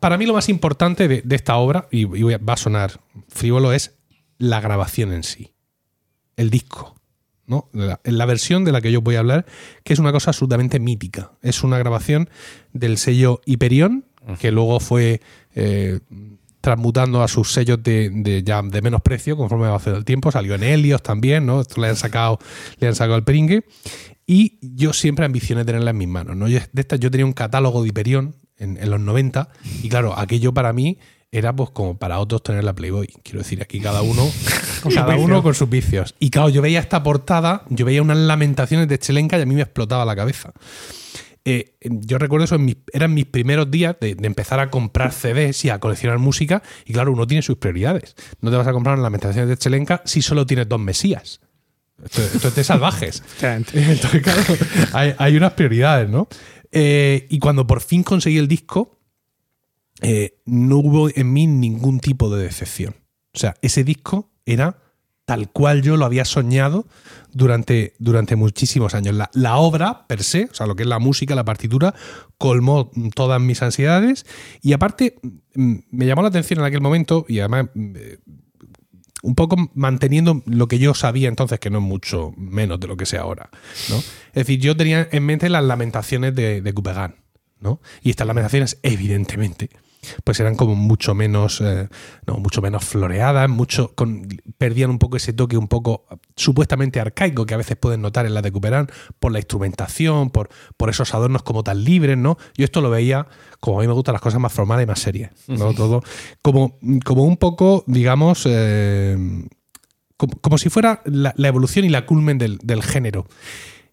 para 0.00 0.16
mí 0.16 0.24
lo 0.26 0.32
más 0.32 0.48
importante 0.48 1.06
de, 1.06 1.20
de 1.22 1.36
esta 1.36 1.56
obra, 1.56 1.86
y, 1.90 2.02
y 2.16 2.22
va 2.22 2.54
a 2.54 2.56
sonar 2.56 3.00
frívolo, 3.28 3.72
es 3.72 3.96
la 4.38 4.60
grabación 4.60 5.12
en 5.12 5.22
sí. 5.22 5.52
El 6.38 6.48
disco. 6.48 6.94
¿no? 7.46 7.68
La, 7.72 8.00
la 8.04 8.26
versión 8.26 8.64
de 8.64 8.72
la 8.72 8.80
que 8.80 8.92
yo 8.92 9.00
voy 9.00 9.16
a 9.16 9.20
hablar, 9.20 9.46
que 9.82 9.92
es 9.92 9.98
una 9.98 10.12
cosa 10.12 10.30
absolutamente 10.30 10.78
mítica. 10.80 11.32
Es 11.42 11.64
una 11.64 11.78
grabación 11.78 12.30
del 12.72 12.98
sello 12.98 13.40
Hyperion, 13.46 14.04
que 14.38 14.52
luego 14.52 14.78
fue 14.80 15.20
eh, 15.54 16.00
transmutando 16.60 17.22
a 17.22 17.28
sus 17.28 17.52
sellos 17.52 17.82
de, 17.82 18.10
de 18.10 18.42
ya 18.42 18.60
de 18.62 18.82
menos 18.82 19.00
precio 19.00 19.36
conforme 19.36 19.68
va 19.68 19.76
haciendo 19.76 19.98
el 19.98 20.04
tiempo. 20.04 20.30
Salió 20.30 20.54
en 20.54 20.62
Helios 20.62 21.02
también, 21.02 21.46
¿no? 21.46 21.62
Esto 21.62 21.80
le 21.80 21.88
han 21.88 21.96
sacado, 21.96 22.38
le 22.78 22.88
han 22.88 22.94
sacado 22.94 23.16
el 23.16 23.24
peringue. 23.24 23.64
Y 24.26 24.58
yo 24.60 24.92
siempre 24.92 25.24
ambicioné 25.24 25.64
tenerla 25.64 25.92
en 25.92 25.96
mis 25.96 26.08
manos. 26.08 26.36
¿no? 26.36 26.48
Yo, 26.48 26.58
de 26.70 26.80
estas 26.80 27.00
yo 27.00 27.10
tenía 27.10 27.24
un 27.24 27.32
catálogo 27.32 27.82
de 27.82 27.88
Hyperion 27.88 28.36
en, 28.58 28.76
en 28.76 28.90
los 28.90 29.00
90 29.00 29.48
y 29.82 29.88
claro, 29.88 30.18
aquello 30.18 30.52
para 30.52 30.74
mí 30.74 30.98
era 31.30 31.54
pues 31.54 31.70
como 31.70 31.98
para 31.98 32.18
otros 32.20 32.42
tener 32.42 32.64
la 32.64 32.74
Playboy. 32.74 33.06
Quiero 33.22 33.40
decir, 33.40 33.60
aquí 33.62 33.80
cada 33.80 34.02
uno, 34.02 34.26
cada 34.94 35.16
uno 35.16 35.42
con 35.42 35.54
sus 35.54 35.68
vicios. 35.68 36.14
Y 36.18 36.30
claro, 36.30 36.48
yo 36.48 36.62
veía 36.62 36.80
esta 36.80 37.02
portada, 37.02 37.64
yo 37.68 37.84
veía 37.84 38.00
unas 38.02 38.16
lamentaciones 38.18 38.88
de 38.88 38.98
Chelenka 38.98 39.38
y 39.38 39.42
a 39.42 39.46
mí 39.46 39.54
me 39.54 39.62
explotaba 39.62 40.04
la 40.04 40.16
cabeza. 40.16 40.52
Eh, 41.44 41.76
yo 41.80 42.18
recuerdo 42.18 42.44
eso, 42.44 42.56
en 42.56 42.64
mis- 42.66 42.76
eran 42.92 43.14
mis 43.14 43.24
primeros 43.26 43.70
días 43.70 43.96
de, 44.00 44.14
de 44.14 44.26
empezar 44.26 44.60
a 44.60 44.70
comprar 44.70 45.12
CDs 45.12 45.64
y 45.64 45.70
a 45.70 45.78
coleccionar 45.80 46.18
música. 46.18 46.62
Y 46.84 46.92
claro, 46.92 47.12
uno 47.12 47.26
tiene 47.26 47.42
sus 47.42 47.56
prioridades. 47.56 48.16
No 48.40 48.50
te 48.50 48.56
vas 48.56 48.66
a 48.66 48.72
comprar 48.72 48.96
las 48.98 49.02
lamentaciones 49.02 49.48
de 49.48 49.56
Chelenka 49.56 50.02
si 50.04 50.20
solo 50.22 50.44
tienes 50.46 50.68
dos 50.68 50.80
mesías. 50.80 51.40
Esto, 52.04 52.22
esto 52.22 52.48
es 52.48 52.54
de 52.54 52.64
salvajes. 52.64 53.22
Entonces, 53.42 54.22
claro, 54.22 54.42
hay, 54.92 55.14
hay 55.18 55.36
unas 55.36 55.52
prioridades, 55.52 56.08
¿no? 56.08 56.28
Eh, 56.70 57.26
y 57.30 57.38
cuando 57.38 57.66
por 57.66 57.80
fin 57.80 58.02
conseguí 58.02 58.36
el 58.36 58.46
disco, 58.46 58.97
eh, 60.02 60.40
no 60.44 60.78
hubo 60.78 61.08
en 61.14 61.32
mí 61.32 61.46
ningún 61.46 62.00
tipo 62.00 62.34
de 62.34 62.42
decepción. 62.42 62.94
O 63.34 63.38
sea, 63.38 63.54
ese 63.62 63.84
disco 63.84 64.30
era 64.46 64.78
tal 65.24 65.50
cual 65.50 65.82
yo 65.82 65.98
lo 65.98 66.06
había 66.06 66.24
soñado 66.24 66.86
durante, 67.32 67.94
durante 67.98 68.34
muchísimos 68.34 68.94
años. 68.94 69.14
La, 69.34 69.56
obra 69.58 70.06
per 70.06 70.22
se, 70.24 70.44
o 70.44 70.54
sea, 70.54 70.66
lo 70.66 70.74
que 70.74 70.84
es 70.84 70.88
la 70.88 70.98
música, 70.98 71.34
la 71.34 71.44
partitura, 71.44 71.94
colmó 72.38 72.90
todas 73.14 73.38
mis 73.38 73.60
ansiedades 73.60 74.24
y 74.62 74.72
aparte 74.72 75.16
mm, 75.54 75.74
me 75.90 76.06
llamó 76.06 76.22
la 76.22 76.28
atención 76.28 76.60
en 76.60 76.64
aquel 76.64 76.80
momento 76.80 77.26
y 77.28 77.40
además 77.40 77.66
mm, 77.74 77.92
un 79.22 79.34
poco 79.34 79.56
manteniendo 79.74 80.42
lo 80.46 80.66
que 80.66 80.78
yo 80.78 80.94
sabía 80.94 81.28
entonces, 81.28 81.60
que 81.60 81.68
no 81.68 81.78
es 81.78 81.84
mucho 81.84 82.32
menos 82.38 82.80
de 82.80 82.86
lo 82.86 82.96
que 82.96 83.04
sé 83.04 83.18
ahora. 83.18 83.50
¿no? 83.90 83.96
Es 83.98 84.34
decir, 84.34 84.60
yo 84.60 84.76
tenía 84.78 85.08
en 85.12 85.26
mente 85.26 85.50
las 85.50 85.64
lamentaciones 85.64 86.34
de, 86.34 86.62
de 86.62 86.74
¿no? 87.60 87.80
Y 88.02 88.10
estas 88.10 88.26
lamentaciones, 88.26 88.78
evidentemente, 88.82 89.68
pues 90.24 90.40
eran 90.40 90.56
como 90.56 90.74
mucho 90.74 91.14
menos, 91.14 91.60
eh, 91.60 91.88
no, 92.26 92.34
mucho 92.34 92.62
menos 92.62 92.84
floreadas, 92.84 93.48
mucho 93.48 93.94
con, 93.94 94.28
perdían 94.56 94.90
un 94.90 94.98
poco 94.98 95.16
ese 95.16 95.32
toque 95.32 95.56
un 95.56 95.68
poco 95.68 96.06
supuestamente 96.36 97.00
arcaico 97.00 97.46
que 97.46 97.54
a 97.54 97.56
veces 97.56 97.76
pueden 97.76 98.02
notar 98.02 98.26
en 98.26 98.34
la 98.34 98.42
de 98.42 98.52
Couperin 98.52 98.86
por 99.18 99.32
la 99.32 99.38
instrumentación, 99.38 100.30
por, 100.30 100.48
por 100.76 100.90
esos 100.90 101.14
adornos 101.14 101.42
como 101.42 101.62
tan 101.64 101.84
libres, 101.84 102.16
¿no? 102.16 102.38
Yo 102.56 102.64
esto 102.64 102.80
lo 102.80 102.90
veía 102.90 103.26
como 103.60 103.78
a 103.78 103.82
mí 103.82 103.88
me 103.88 103.94
gustan 103.94 104.12
las 104.12 104.22
cosas 104.22 104.40
más 104.40 104.52
formales 104.52 104.84
y 104.84 104.86
más 104.86 105.00
serias, 105.00 105.32
¿no? 105.48 105.74
Todo 105.74 106.02
como, 106.42 106.78
como 107.04 107.24
un 107.24 107.36
poco, 107.36 107.84
digamos, 107.86 108.44
eh, 108.46 109.16
como, 110.16 110.34
como 110.40 110.58
si 110.58 110.70
fuera 110.70 111.02
la, 111.04 111.34
la 111.36 111.48
evolución 111.48 111.84
y 111.84 111.88
la 111.88 112.06
culmen 112.06 112.38
del, 112.38 112.58
del 112.58 112.82
género. 112.82 113.26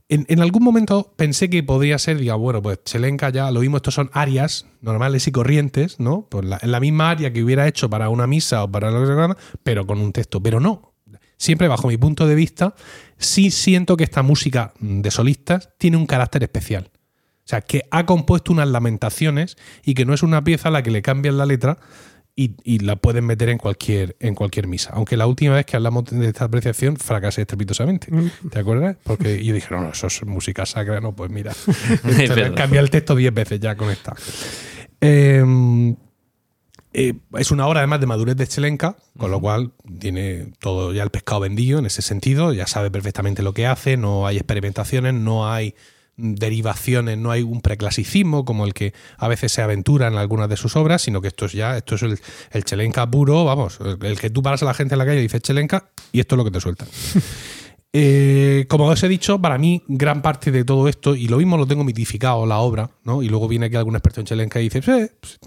En, 0.08 0.26
en 0.30 0.40
algún 0.40 0.64
momento 0.64 1.14
pensé 1.16 1.50
que 1.50 1.64
podría 1.64 1.98
ser, 1.98 2.20
diga, 2.20 2.36
bueno, 2.36 2.62
pues 2.62 2.84
Chelenka 2.84 3.30
ya 3.30 3.50
lo 3.50 3.62
mismo, 3.62 3.78
estos 3.78 3.96
son 3.96 4.12
áreas 4.14 4.68
normales 4.82 5.28
y 5.28 5.32
corrientes, 5.32 6.00
¿no? 6.00 6.28
Pues 6.30 6.46
la, 6.46 6.60
en 6.62 6.72
la 6.72 6.80
misma 6.80 7.10
área 7.10 7.34
que 7.34 7.44
hubiera 7.44 7.68
hecho 7.68 7.90
para 7.90 8.10
una 8.10 8.28
misa 8.28 8.64
o 8.64 8.72
para 8.72 8.92
lo 8.92 9.36
pero 9.64 9.88
con 9.88 10.00
un 10.00 10.12
texto. 10.12 10.42
Pero 10.42 10.60
no. 10.60 10.94
Siempre 11.38 11.68
bajo 11.68 11.88
mi 11.88 11.98
punto 11.98 12.28
de 12.28 12.36
vista, 12.36 12.76
sí 13.18 13.52
siento 13.52 13.98
que 13.98 14.04
esta 14.04 14.22
música 14.22 14.74
de 14.80 15.12
solistas 15.12 15.70
tiene 15.78 15.98
un 15.98 16.06
carácter 16.06 16.44
especial. 16.44 16.92
O 17.46 17.48
sea, 17.48 17.62
que 17.62 17.84
ha 17.92 18.06
compuesto 18.06 18.52
unas 18.54 18.70
lamentaciones 18.70 19.58
y 19.84 19.94
que 19.94 20.06
no 20.06 20.14
es 20.14 20.24
una 20.24 20.44
pieza 20.44 20.70
a 20.70 20.72
la 20.72 20.82
que 20.82 20.92
le 20.92 21.02
cambian 21.02 21.38
la 21.38 21.46
letra 21.46 21.78
y, 22.36 22.56
y 22.64 22.80
la 22.80 22.98
pueden 22.98 23.26
meter 23.26 23.50
en 23.50 23.58
cualquier, 23.58 24.16
en 24.20 24.36
cualquier 24.36 24.68
misa. 24.68 24.92
Aunque 24.94 25.16
la 25.16 25.26
última 25.26 25.56
vez 25.56 25.66
que 25.66 25.78
hablamos 25.78 26.06
de 26.06 26.28
esta 26.28 26.46
apreciación 26.46 26.98
fracasé 26.98 27.42
estrepitosamente. 27.42 28.08
¿Te 28.50 28.60
acuerdas? 28.60 28.98
Porque 29.04 29.44
yo 29.44 29.54
dije, 29.54 29.68
no, 29.72 29.82
no, 29.82 29.90
eso 29.90 30.08
es 30.08 30.26
música 30.26 30.66
sacra. 30.66 31.00
No, 31.00 31.16
pues 31.16 31.32
mira, 31.32 31.54
cambia 32.56 32.82
el 32.82 32.90
texto 32.90 33.16
10 33.16 33.34
veces 33.34 33.60
ya 33.60 33.76
con 33.76 33.90
esta. 33.90 34.16
Eh, 35.00 35.96
eh, 36.98 37.14
es 37.38 37.52
una 37.52 37.68
obra 37.68 37.82
además 37.82 38.00
de 38.00 38.06
madurez 38.06 38.38
de 38.38 38.48
Chelenka, 38.48 38.96
con 39.18 39.30
lo 39.30 39.42
cual 39.42 39.74
tiene 40.00 40.54
todo 40.60 40.94
ya 40.94 41.04
el 41.04 41.10
pescado 41.10 41.42
vendido 41.42 41.78
en 41.80 41.86
ese 41.86 42.02
sentido, 42.02 42.54
ya 42.54 42.68
sabe 42.68 42.90
perfectamente 42.90 43.44
lo 43.44 43.54
que 43.54 43.68
hace, 43.68 43.98
no 43.98 44.26
hay 44.26 44.38
experimentaciones, 44.38 45.14
no 45.14 45.52
hay 45.52 45.72
mm, 45.72 45.95
derivaciones, 46.18 47.18
no 47.18 47.32
hay 47.32 47.42
un 47.42 47.62
preclasicismo 47.62 48.46
como 48.46 48.66
el 48.66 48.74
que 48.74 48.94
a 49.18 49.28
veces 49.28 49.52
se 49.52 49.62
aventura 49.62 50.08
en 50.08 50.16
algunas 50.16 50.50
de 50.50 50.58
sus 50.58 50.76
obras, 50.76 51.02
sino 51.02 51.22
que 51.22 51.28
esto 51.28 51.46
es 51.46 51.54
ya, 51.54 51.78
esto 51.78 51.96
es 51.96 52.04
el, 52.04 52.20
el 52.52 52.64
Chelenka 52.64 53.10
puro, 53.10 53.44
vamos, 53.46 53.80
el, 53.82 53.98
el 54.06 54.20
que 54.20 54.30
tú 54.30 54.42
paras 54.42 54.62
a 54.64 54.66
la 54.66 54.74
gente 54.74 54.96
en 54.96 55.00
la 55.00 55.06
calle 55.06 55.20
y 55.20 55.24
dices 55.24 55.42
Chelenka 55.42 55.90
y 56.12 56.20
esto 56.20 56.36
es 56.36 56.38
lo 56.38 56.46
que 56.46 56.52
te 56.52 56.60
sueltan. 56.62 56.88
Eh, 57.98 58.66
como 58.68 58.88
os 58.88 59.02
he 59.04 59.08
dicho, 59.08 59.40
para 59.40 59.58
mí 59.58 59.82
gran 59.88 60.22
parte 60.22 60.52
de 60.52 60.66
todo 60.66 60.90
esto, 60.90 61.16
y 61.16 61.30
lo 61.30 61.38
mismo 61.38 61.56
lo 61.56 61.66
tengo 61.66 61.86
mitificado 61.86 62.46
la 62.46 62.58
obra, 62.58 62.92
¿no? 63.06 63.24
Y 63.24 63.30
luego 63.30 63.48
viene 63.48 63.68
aquí 63.68 63.78
algún 63.78 63.96
experto 63.96 64.20
en 64.20 64.26
Chelenka 64.26 64.60
y 64.60 64.68
dice, 64.68 64.80
"Eh, 64.80 65.12
pues, 65.18 65.40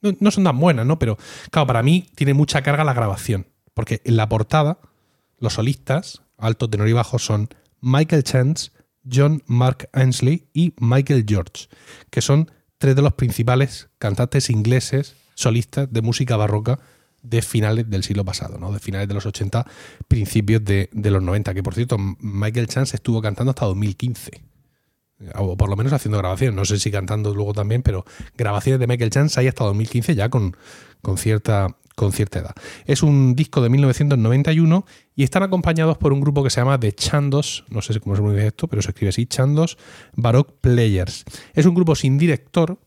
no, 0.00 0.12
no 0.20 0.30
son 0.30 0.44
tan 0.44 0.56
buenas, 0.60 0.86
¿no? 0.86 1.00
Pero 1.00 1.18
claro, 1.50 1.66
para 1.66 1.82
mí 1.82 2.06
tiene 2.14 2.32
mucha 2.32 2.62
carga 2.62 2.84
la 2.84 2.94
grabación, 2.94 3.48
porque 3.74 4.02
en 4.04 4.16
la 4.16 4.28
portada 4.28 4.78
los 5.40 5.54
solistas, 5.54 6.22
alto, 6.38 6.70
tenor 6.70 6.88
y 6.88 6.92
bajo, 6.92 7.18
son 7.18 7.48
Michael 7.80 8.22
Chance, 8.22 8.70
John 9.10 9.42
Mark 9.46 9.88
Ainsley 9.92 10.46
y 10.52 10.74
Michael 10.78 11.24
George, 11.26 11.68
que 12.10 12.20
son 12.20 12.50
tres 12.78 12.96
de 12.96 13.02
los 13.02 13.14
principales 13.14 13.88
cantantes 13.98 14.50
ingleses 14.50 15.16
solistas 15.34 15.92
de 15.92 16.02
música 16.02 16.36
barroca 16.36 16.78
de 17.22 17.42
finales 17.42 17.88
del 17.90 18.02
siglo 18.02 18.24
pasado, 18.24 18.58
¿no? 18.58 18.72
de 18.72 18.78
finales 18.78 19.08
de 19.08 19.14
los 19.14 19.26
80, 19.26 19.66
principios 20.08 20.64
de, 20.64 20.88
de 20.92 21.10
los 21.10 21.22
90, 21.22 21.54
que 21.54 21.62
por 21.62 21.74
cierto 21.74 21.96
Michael 21.98 22.66
Chance 22.66 22.96
estuvo 22.96 23.20
cantando 23.20 23.50
hasta 23.50 23.66
2015 23.66 24.50
o 25.34 25.56
por 25.56 25.68
lo 25.68 25.76
menos 25.76 25.92
haciendo 25.92 26.18
grabaciones, 26.18 26.56
no 26.56 26.64
sé 26.64 26.78
si 26.78 26.90
cantando 26.90 27.34
luego 27.34 27.52
también, 27.52 27.82
pero 27.82 28.04
grabaciones 28.36 28.80
de 28.80 28.86
Michael 28.86 29.10
Chance 29.10 29.38
hay 29.40 29.48
hasta 29.48 29.64
2015 29.64 30.14
ya 30.14 30.28
con, 30.28 30.56
con, 31.02 31.18
cierta, 31.18 31.76
con 32.00 32.12
cierta 32.12 32.38
edad. 32.38 32.54
Es 32.86 33.02
un 33.02 33.36
disco 33.36 33.60
de 33.60 33.68
1991 33.68 34.86
y 35.14 35.22
están 35.22 35.42
acompañados 35.42 35.98
por 35.98 36.14
un 36.14 36.22
grupo 36.22 36.42
que 36.42 36.48
se 36.48 36.58
llama 36.58 36.80
The 36.80 36.92
Chandos, 36.92 37.66
no 37.68 37.82
sé 37.82 38.00
cómo 38.00 38.16
se 38.16 38.22
pronuncia 38.22 38.46
esto, 38.48 38.68
pero 38.68 38.80
se 38.80 38.88
escribe 38.88 39.10
así, 39.10 39.26
Chandos 39.26 39.76
Baroque 40.14 40.54
Players. 40.62 41.26
Es 41.52 41.66
un 41.66 41.74
grupo 41.74 41.94
sin 41.94 42.16
director, 42.16 42.78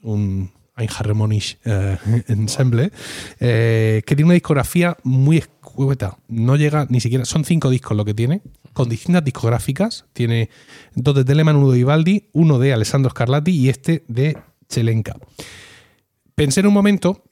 un 0.00 0.52
Einharmonisch 0.74 1.58
eh, 1.66 1.98
Ensemble, 2.28 2.92
eh, 3.40 4.02
que 4.06 4.16
tiene 4.16 4.28
una 4.28 4.34
discografía 4.34 4.96
muy 5.02 5.36
escueta. 5.36 6.16
No 6.28 6.56
llega 6.56 6.86
ni 6.88 7.00
siquiera, 7.00 7.26
son 7.26 7.44
cinco 7.44 7.68
discos 7.68 7.94
lo 7.94 8.06
que 8.06 8.14
tiene, 8.14 8.40
con 8.72 8.88
distintas 8.88 9.22
discográficas. 9.22 10.06
Tiene 10.14 10.48
dos 10.94 11.14
de 11.14 11.26
Telemann, 11.26 11.56
uno 11.56 11.72
de 11.72 11.76
Vivaldi, 11.76 12.30
uno 12.32 12.58
de 12.58 12.72
Alessandro 12.72 13.10
Scarlatti 13.10 13.50
y 13.50 13.68
este 13.68 14.02
de 14.08 14.38
Chelenka. 14.66 15.18
Pensé 16.34 16.60
en 16.60 16.68
un 16.68 16.72
momento 16.72 17.22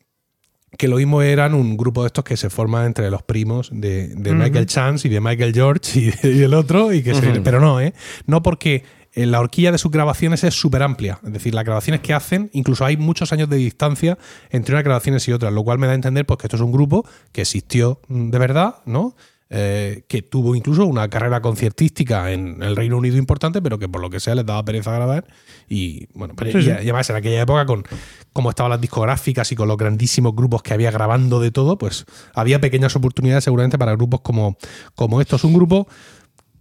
que 0.78 0.88
lo 0.88 0.96
mismo 0.96 1.20
eran 1.22 1.54
un 1.54 1.76
grupo 1.76 2.02
de 2.02 2.06
estos 2.08 2.24
que 2.24 2.36
se 2.36 2.48
forman 2.50 2.86
entre 2.86 3.10
los 3.10 3.22
primos 3.22 3.70
de, 3.72 4.08
de 4.08 4.30
Michael 4.44 4.66
Chance 4.66 5.08
y 5.08 5.10
de 5.10 5.20
Michael 5.20 5.52
George 5.52 5.98
y, 5.98 6.10
de- 6.10 6.28
y 6.34 6.38
del 6.38 6.54
otro, 6.54 6.92
y 6.92 7.02
que 7.02 7.14
se- 7.14 7.40
pero 7.42 7.60
no, 7.60 7.80
¿eh? 7.80 7.92
No 8.26 8.42
porque 8.42 8.84
eh, 9.12 9.26
la 9.26 9.40
horquilla 9.40 9.72
de 9.72 9.78
sus 9.78 9.90
grabaciones 9.90 10.44
es 10.44 10.54
súper 10.54 10.82
amplia. 10.84 11.18
Es 11.24 11.32
decir, 11.32 11.52
las 11.54 11.64
grabaciones 11.64 12.00
que 12.00 12.14
hacen, 12.14 12.48
incluso 12.52 12.84
hay 12.84 12.96
muchos 12.96 13.32
años 13.32 13.48
de 13.48 13.56
distancia 13.56 14.16
entre 14.50 14.74
unas 14.74 14.84
grabaciones 14.84 15.26
y 15.26 15.32
otras, 15.32 15.52
lo 15.52 15.64
cual 15.64 15.78
me 15.80 15.86
da 15.88 15.92
a 15.92 15.96
entender 15.96 16.24
pues, 16.24 16.38
que 16.38 16.46
esto 16.46 16.56
es 16.56 16.62
un 16.62 16.70
grupo 16.70 17.04
que 17.32 17.40
existió 17.40 18.00
mm, 18.06 18.30
de 18.30 18.38
verdad, 18.38 18.76
¿no? 18.86 19.16
Eh, 19.52 20.04
que 20.08 20.22
tuvo 20.22 20.54
incluso 20.54 20.86
una 20.86 21.08
carrera 21.08 21.42
conciertística 21.42 22.30
en 22.32 22.62
el 22.62 22.76
Reino 22.76 22.96
Unido 22.96 23.16
importante, 23.16 23.60
pero 23.60 23.78
que 23.80 23.88
por 23.88 24.00
lo 24.00 24.08
que 24.08 24.20
sea 24.20 24.34
les 24.36 24.46
daba 24.46 24.64
pereza 24.64 24.92
grabar. 24.92 25.26
Y 25.68 26.06
bueno, 26.16 26.34
pero 26.36 26.52
Sí, 26.52 26.58
y- 26.58 26.62
sí. 26.62 26.68
y 26.68 26.72
además 26.72 27.10
en 27.10 27.16
aquella 27.16 27.42
época, 27.42 27.66
con 27.66 27.84
cómo 28.32 28.50
estaban 28.50 28.70
las 28.70 28.80
discográficas 28.80 29.50
y 29.50 29.56
con 29.56 29.66
los 29.66 29.76
grandísimos 29.76 30.34
grupos 30.36 30.62
que 30.62 30.72
había 30.72 30.90
grabando 30.92 31.40
de 31.40 31.50
todo, 31.50 31.76
pues 31.78 32.04
había 32.32 32.60
pequeñas 32.60 32.94
oportunidades 32.94 33.42
seguramente 33.44 33.76
para 33.76 33.92
grupos 33.96 34.20
como, 34.20 34.56
como 34.94 35.20
estos. 35.20 35.42
Un 35.44 35.52
grupo 35.54 35.88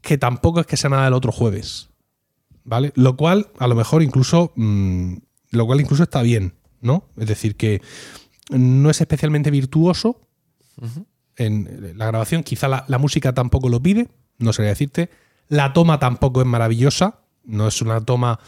que 0.01 0.17
tampoco 0.17 0.59
es 0.61 0.65
que 0.65 0.75
sea 0.77 0.89
nada 0.89 1.05
del 1.05 1.13
otro 1.13 1.31
jueves. 1.31 1.89
¿Vale? 2.63 2.91
Lo 2.95 3.15
cual, 3.17 3.47
a 3.59 3.67
lo 3.67 3.75
mejor 3.75 4.01
incluso. 4.03 4.51
mm, 4.55 5.13
lo 5.51 5.65
cual 5.65 5.81
incluso 5.81 6.03
está 6.03 6.21
bien, 6.21 6.53
¿no? 6.81 7.05
Es 7.17 7.27
decir, 7.27 7.55
que 7.55 7.81
no 8.51 8.89
es 8.91 9.01
especialmente 9.01 9.49
virtuoso 9.51 10.21
en 11.39 11.93
la 11.97 12.05
grabación. 12.05 12.43
Quizá 12.43 12.67
la, 12.67 12.85
la 12.87 12.97
música 12.97 13.33
tampoco 13.33 13.69
lo 13.69 13.81
pide, 13.81 14.07
no 14.37 14.53
sé 14.53 14.63
decirte. 14.63 15.09
La 15.47 15.73
toma 15.73 15.99
tampoco 15.99 16.41
es 16.41 16.47
maravillosa. 16.47 17.21
No 17.43 17.67
es 17.67 17.81
una 17.81 17.99
toma. 18.01 18.39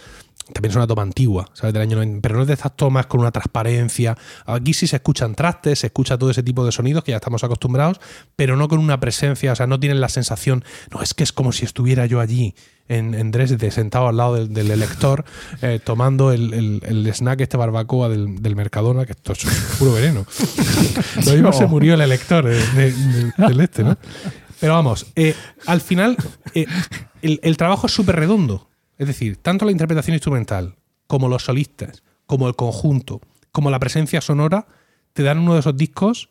También 0.54 0.72
es 0.72 0.76
una 0.76 0.88
toma 0.88 1.02
antigua, 1.02 1.50
¿sabes? 1.54 1.74
Del 1.74 1.82
año 1.82 1.96
90, 1.98 2.22
pero 2.22 2.36
no 2.36 2.42
es 2.42 2.48
de 2.48 2.54
estas 2.54 2.76
tomas 2.76 3.06
con 3.08 3.20
una 3.22 3.32
transparencia. 3.32 4.18
Aquí 4.46 4.74
sí 4.74 4.88
se 4.88 4.98
escuchan 4.98 5.36
trastes, 5.36 5.80
se 5.80 5.88
escucha 5.88 6.18
todo 6.18 6.30
ese 6.32 6.44
tipo 6.44 6.66
de 6.66 6.72
sonidos 6.72 7.04
que 7.04 7.12
ya 7.12 7.18
estamos 7.18 7.44
acostumbrados, 7.44 8.00
pero 8.36 8.56
no 8.58 8.68
con 8.68 8.80
una 8.80 9.00
presencia, 9.00 9.52
o 9.52 9.56
sea, 9.56 9.68
no 9.68 9.80
tienen 9.80 10.02
la 10.02 10.10
sensación, 10.10 10.64
no, 10.94 11.02
es 11.02 11.14
que 11.14 11.24
es 11.24 11.32
como 11.32 11.52
si 11.52 11.66
estuviera 11.66 12.06
yo 12.06 12.20
allí 12.20 12.54
en, 12.88 13.14
en 13.14 13.32
Dresde, 13.32 13.72
sentado 13.72 14.08
al 14.10 14.18
lado 14.18 14.36
del, 14.36 14.54
del 14.54 14.70
elector, 14.72 15.24
eh, 15.62 15.80
tomando 15.84 16.32
el, 16.34 16.54
el- 16.54 16.82
el 16.84 17.08
snack 17.14 17.40
este 17.42 17.56
barbacoa 17.56 18.10
del, 18.10 18.42
del 18.42 18.56
Mercadona, 18.58 19.06
que 19.06 19.14
esto 19.14 19.32
es 19.34 19.46
puro 19.80 19.94
veneno. 19.94 20.26
Lo 21.26 21.32
mismo 21.34 21.54
se 21.54 21.68
murió 21.68 21.94
el 21.94 22.02
elector 22.02 22.44
de- 22.46 22.56
de- 22.74 22.92
de- 22.92 23.32
del 23.38 23.60
este, 23.62 23.84
¿no? 23.84 23.98
Pero 24.60 24.74
vamos, 24.74 25.06
eh, 25.16 25.34
al 25.66 25.80
final 25.82 26.18
eh, 26.54 26.66
el, 27.22 27.40
el 27.44 27.58
trabajo 27.58 27.88
es 27.88 27.94
súper 27.94 28.16
redondo. 28.18 28.68
Es 29.02 29.08
decir, 29.08 29.38
tanto 29.38 29.66
la 29.66 29.72
interpretación 29.72 30.14
instrumental 30.14 30.76
como 31.08 31.28
los 31.28 31.44
solistas, 31.46 32.04
como 32.28 32.48
el 32.48 32.56
conjunto, 32.56 33.20
como 33.52 33.72
la 33.72 33.80
presencia 33.80 34.22
sonora, 34.22 34.68
te 35.14 35.24
dan 35.24 35.40
uno 35.40 35.56
de 35.56 35.62
esos 35.62 35.76
discos 35.76 36.30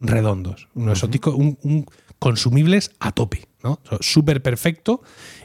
redondos. 0.00 0.68
Uno 0.74 0.88
de 0.88 0.92
esos 0.92 1.10
discos 1.10 1.34
un, 1.34 1.58
un 1.62 1.86
consumibles 2.18 2.90
a 3.00 3.12
tope, 3.12 3.48
¿no? 3.64 3.80
Súper 4.00 4.42
perfecto 4.42 5.02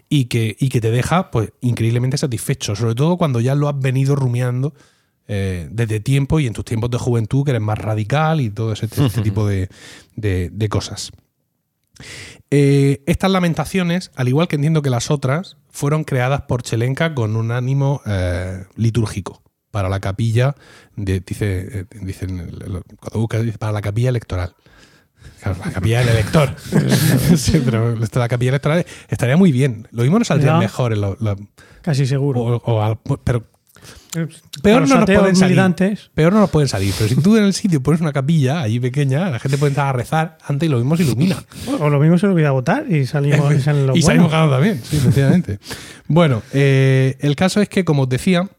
y 0.10 0.26
que, 0.26 0.58
y 0.60 0.68
que 0.68 0.82
te 0.82 0.92
deja 0.92 1.32
pues 1.32 1.54
increíblemente 1.62 2.18
satisfecho. 2.18 2.76
Sobre 2.76 2.94
todo 2.96 3.16
cuando 3.18 3.40
ya 3.40 3.56
lo 3.56 3.70
has 3.70 3.80
venido 3.80 4.16
rumiando 4.18 4.74
eh, 5.30 5.70
desde 5.72 6.02
tiempo 6.02 6.42
y 6.42 6.48
en 6.48 6.54
tus 6.54 6.66
tiempos 6.66 6.92
de 6.92 6.98
juventud, 6.98 7.46
que 7.46 7.52
eres 7.52 7.62
más 7.62 7.78
radical 7.80 8.42
y 8.42 8.50
todo 8.50 8.74
ese, 8.74 8.86
este 8.88 9.22
tipo 9.22 9.48
de, 9.48 9.70
de- 10.18 10.50
de 10.52 10.70
cosas. 10.70 11.12
Eh, 12.52 13.02
estas 13.06 13.32
lamentaciones, 13.32 14.12
al 14.16 14.28
igual 14.28 14.48
que 14.48 14.56
entiendo 14.58 14.82
que 14.82 14.90
las 14.90 15.10
otras, 15.10 15.58
fueron 15.76 16.06
creadas 16.06 16.44
por 16.44 16.64
Chelenka 16.64 17.14
con 17.14 17.36
un 17.36 17.52
ánimo 17.52 18.02
eh, 18.06 18.64
litúrgico 18.78 19.44
para 19.72 19.90
la 19.90 20.00
capilla, 20.00 20.56
de- 20.96 21.20
dice, 21.20 21.80
eh, 21.82 21.86
dicen, 22.02 22.38
cuando 22.98 23.20
buscas, 23.20 23.44
dice, 23.44 23.58
para 23.58 23.74
la 23.74 23.82
capilla 23.82 24.08
electoral. 24.10 24.56
Claro, 25.42 25.58
la 25.66 25.72
capilla 25.72 26.00
del 26.00 26.10
elector. 26.10 26.56
sí, 27.38 27.62
pero 27.66 27.94
la 27.96 28.28
capilla 28.30 28.50
electoral 28.52 28.86
estaría 29.10 29.36
muy 29.36 29.52
bien. 29.52 29.88
Lo 29.92 30.04
mismo 30.04 30.18
no 30.20 30.24
saldría 30.26 30.58
mejor 30.58 30.94
en 30.94 31.02
lo- 31.02 31.18
lo- 31.20 31.36
Casi 31.82 32.06
seguro. 32.06 32.40
o- 32.42 32.62
o 32.64 32.82
al- 32.82 33.00
pero 33.26 33.44
peor 34.62 34.82
los 34.82 34.90
no 34.90 34.96
nos 34.98 35.06
pueden 35.06 35.36
salir. 35.36 35.56
militantes. 35.56 36.12
Peor 36.14 36.34
no 36.34 36.40
nos 36.40 36.50
pueden 36.50 36.68
salir. 36.68 36.94
Pero 36.98 37.10
si 37.10 37.16
tú 37.16 37.38
en 37.38 37.44
el 37.44 37.54
sitio 37.54 37.82
pones 37.82 38.02
una 38.02 38.14
capilla 38.14 38.62
allí 38.62 38.80
pequeña, 38.80 39.30
la 39.30 39.40
gente 39.40 39.58
puede 39.58 39.72
entrar 39.72 39.88
a 39.88 39.94
rezar 39.94 40.38
antes 40.46 40.68
y 40.68 40.72
lo 40.72 40.78
mismo 40.78 40.98
se 40.98 41.04
ilumina. 41.04 41.44
O 41.80 41.90
lo 41.90 42.00
mismo 42.00 42.18
se 42.18 42.28
olvida 42.28 42.52
votar 42.52 42.92
y 42.92 43.06
salimos 43.06 43.54
y 43.54 43.60
salen 43.60 43.88
los 43.88 43.98
y 43.98 44.02
salimos 44.02 44.32
ganando 44.32 44.56
también, 44.56 44.82
sí, 44.84 44.98
efectivamente. 44.98 45.60
bueno, 46.08 46.42
eh, 46.54 47.18
el 47.20 47.36
caso 47.36 47.62
es 47.62 47.70
que, 47.70 47.84
como 47.84 48.04
os 48.04 48.10
decía, 48.10 48.50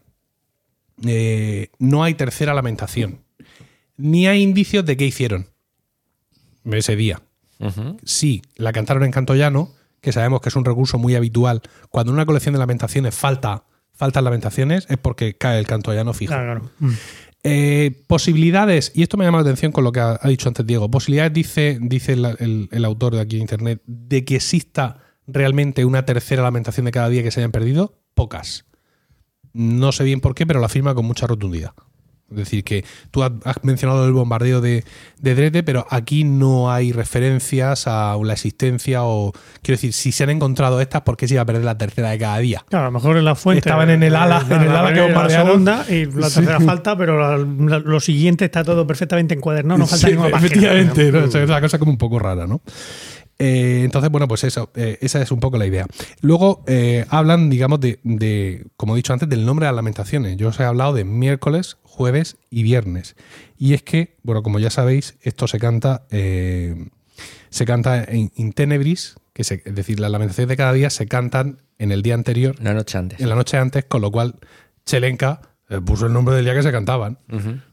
eh, 1.05 1.69
no 1.79 2.03
hay 2.03 2.13
tercera 2.13 2.53
lamentación. 2.53 3.21
Ni 3.97 4.27
hay 4.27 4.41
indicios 4.41 4.85
de 4.85 4.97
qué 4.97 5.05
hicieron 5.05 5.47
ese 6.65 6.95
día. 6.95 7.21
Sí, 8.03 8.43
la 8.55 8.71
cantaron 8.71 9.03
en 9.03 9.11
canto 9.11 9.33
llano, 9.33 9.73
que 10.01 10.11
sabemos 10.11 10.41
que 10.41 10.49
es 10.49 10.55
un 10.55 10.65
recurso 10.65 10.99
muy 10.99 11.15
habitual. 11.15 11.61
Cuando 11.89 12.11
en 12.11 12.15
una 12.15 12.25
colección 12.25 12.53
de 12.53 12.59
lamentaciones 12.59 13.15
falta, 13.15 13.63
faltan 13.97 14.23
lamentaciones, 14.23 14.85
es 14.89 14.97
porque 14.97 15.35
cae 15.37 15.59
el 15.59 15.67
canto 15.67 15.93
llano 15.93 16.13
fijo. 16.13 16.33
Claro, 16.33 16.61
claro. 16.61 16.71
Mm. 16.79 16.93
Eh, 17.43 18.03
posibilidades, 18.07 18.91
y 18.95 19.03
esto 19.03 19.15
me 19.17 19.23
llama 19.25 19.37
la 19.37 19.43
atención 19.43 19.71
con 19.71 19.83
lo 19.83 19.91
que 19.91 19.99
ha, 19.99 20.19
ha 20.21 20.27
dicho 20.27 20.49
antes 20.49 20.65
Diego, 20.65 20.89
posibilidades, 20.91 21.33
dice, 21.33 21.77
dice 21.81 22.13
el, 22.13 22.25
el- 22.39 22.69
el 22.71 22.85
autor 22.85 23.15
de 23.15 23.21
aquí 23.21 23.35
en 23.37 23.41
Internet, 23.43 23.81
de 23.85 24.25
que 24.25 24.35
exista 24.35 24.97
realmente 25.27 25.85
una 25.85 26.05
tercera 26.05 26.43
lamentación 26.43 26.85
de 26.85 26.91
cada 26.91 27.09
día 27.09 27.23
que 27.23 27.31
se 27.31 27.39
hayan 27.39 27.51
perdido, 27.51 27.99
pocas. 28.15 28.65
No 29.53 29.91
sé 29.91 30.03
bien 30.03 30.19
por 30.21 30.35
qué, 30.35 30.45
pero 30.45 30.59
lo 30.59 30.65
afirma 30.65 30.93
con 30.93 31.05
mucha 31.05 31.25
rotundidad. 31.27 31.71
Es 32.29 32.35
decir, 32.37 32.63
que 32.65 32.83
tú 33.11 33.23
has 33.23 33.31
has 33.45 33.63
mencionado 33.63 34.05
el 34.05 34.11
bombardeo 34.11 34.59
de, 34.59 34.83
de 35.21 35.35
Dresde, 35.35 35.63
pero 35.63 35.87
aquí 35.89 36.25
no 36.25 36.69
hay 36.71 36.91
referencias 36.91 37.87
a 37.87 38.17
la 38.21 38.33
existencia 38.33 39.03
o, 39.03 39.31
quiero 39.61 39.77
decir, 39.77 39.93
si 39.93 40.11
se 40.11 40.23
han 40.23 40.29
encontrado 40.31 40.81
estas, 40.81 41.03
¿por 41.03 41.15
qué 41.15 41.27
se 41.27 41.35
iba 41.35 41.43
a 41.43 41.45
perder 41.45 41.63
la 41.63 41.77
tercera 41.77 42.09
de 42.09 42.17
cada 42.17 42.37
día? 42.39 42.65
Claro, 42.69 42.85
a 42.85 42.87
lo 42.89 42.91
mejor 42.91 43.17
en 43.17 43.23
la 43.25 43.35
fuente. 43.35 43.59
Estaban 43.59 43.89
en 43.89 44.03
el 44.03 44.15
ala- 44.15 44.43
la- 44.47 44.55
en 44.57 44.61
el 44.63 44.67
la 44.73 44.79
ala 44.81 44.89
que 44.89 44.95
y 44.95 44.99
la 44.99 45.05
bombardearon. 45.05 45.47
segunda 45.47 45.85
y 45.89 46.05
la 46.05 46.29
Sí. 46.29 46.35
tercera 46.35 46.59
falta, 46.59 46.97
pero 46.97 47.17
la- 47.19 47.37
la- 47.37 47.79
lo 47.79 47.99
siguiente 48.01 48.43
está 48.45 48.63
todo 48.63 48.85
perfectamente 48.85 49.33
encuadernado, 49.33 49.77
no 49.77 49.87
falta 49.87 50.07
Sí, 50.07 50.13
ninguna 50.13 50.31
página. 50.31 50.47
Efectivamente, 50.47 51.11
¿no? 51.11 51.23
O 51.25 51.31
sea, 51.31 51.43
es 51.43 51.49
una 51.49 51.61
cosa 51.61 51.79
como 51.79 51.91
un 51.91 51.97
poco 51.97 52.19
rara, 52.19 52.45
¿no? 52.45 52.61
Eh, 53.39 53.81
entonces, 53.83 54.09
bueno, 54.09 54.27
pues 54.27 54.43
eso, 54.43 54.71
eh, 54.75 54.97
esa 55.01 55.21
es 55.21 55.31
un 55.31 55.39
poco 55.39 55.57
la 55.57 55.65
idea. 55.67 55.85
Luego 56.21 56.63
eh, 56.67 57.05
hablan, 57.09 57.49
digamos, 57.49 57.79
de, 57.79 57.99
de, 58.03 58.65
como 58.77 58.93
he 58.93 58.97
dicho 58.97 59.13
antes, 59.13 59.29
del 59.29 59.45
nombre 59.45 59.65
de 59.65 59.71
las 59.71 59.75
lamentaciones. 59.75 60.37
Yo 60.37 60.49
os 60.49 60.59
he 60.59 60.63
hablado 60.63 60.93
de 60.93 61.03
miércoles, 61.03 61.77
jueves 61.83 62.37
y 62.49 62.63
viernes. 62.63 63.15
Y 63.57 63.73
es 63.73 63.83
que, 63.83 64.17
bueno, 64.23 64.41
como 64.43 64.59
ya 64.59 64.69
sabéis, 64.69 65.15
esto 65.21 65.47
se 65.47 65.59
canta, 65.59 66.03
se 66.09 67.65
canta 67.65 68.03
en 68.03 68.31
in 68.35 68.53
tenebris, 68.53 69.15
que 69.33 69.43
se- 69.43 69.61
es 69.65 69.75
decir, 69.75 69.99
las 69.99 70.11
lamentaciones 70.11 70.49
de 70.49 70.57
cada 70.57 70.73
día 70.73 70.89
se 70.89 71.07
cantan 71.07 71.61
en 71.79 71.91
el 71.91 72.01
día 72.01 72.15
anterior, 72.15 72.55
Una 72.59 72.73
noche 72.73 72.97
antes. 72.97 73.19
en 73.19 73.29
la 73.29 73.35
noche 73.35 73.57
antes, 73.57 73.85
con 73.85 74.01
lo 74.01 74.11
cual 74.11 74.35
Chelenka 74.85 75.41
puso 75.85 76.05
el 76.05 76.13
nombre 76.13 76.35
del 76.35 76.45
día 76.45 76.53
que 76.53 76.63
se 76.63 76.71
cantaban. 76.71 77.17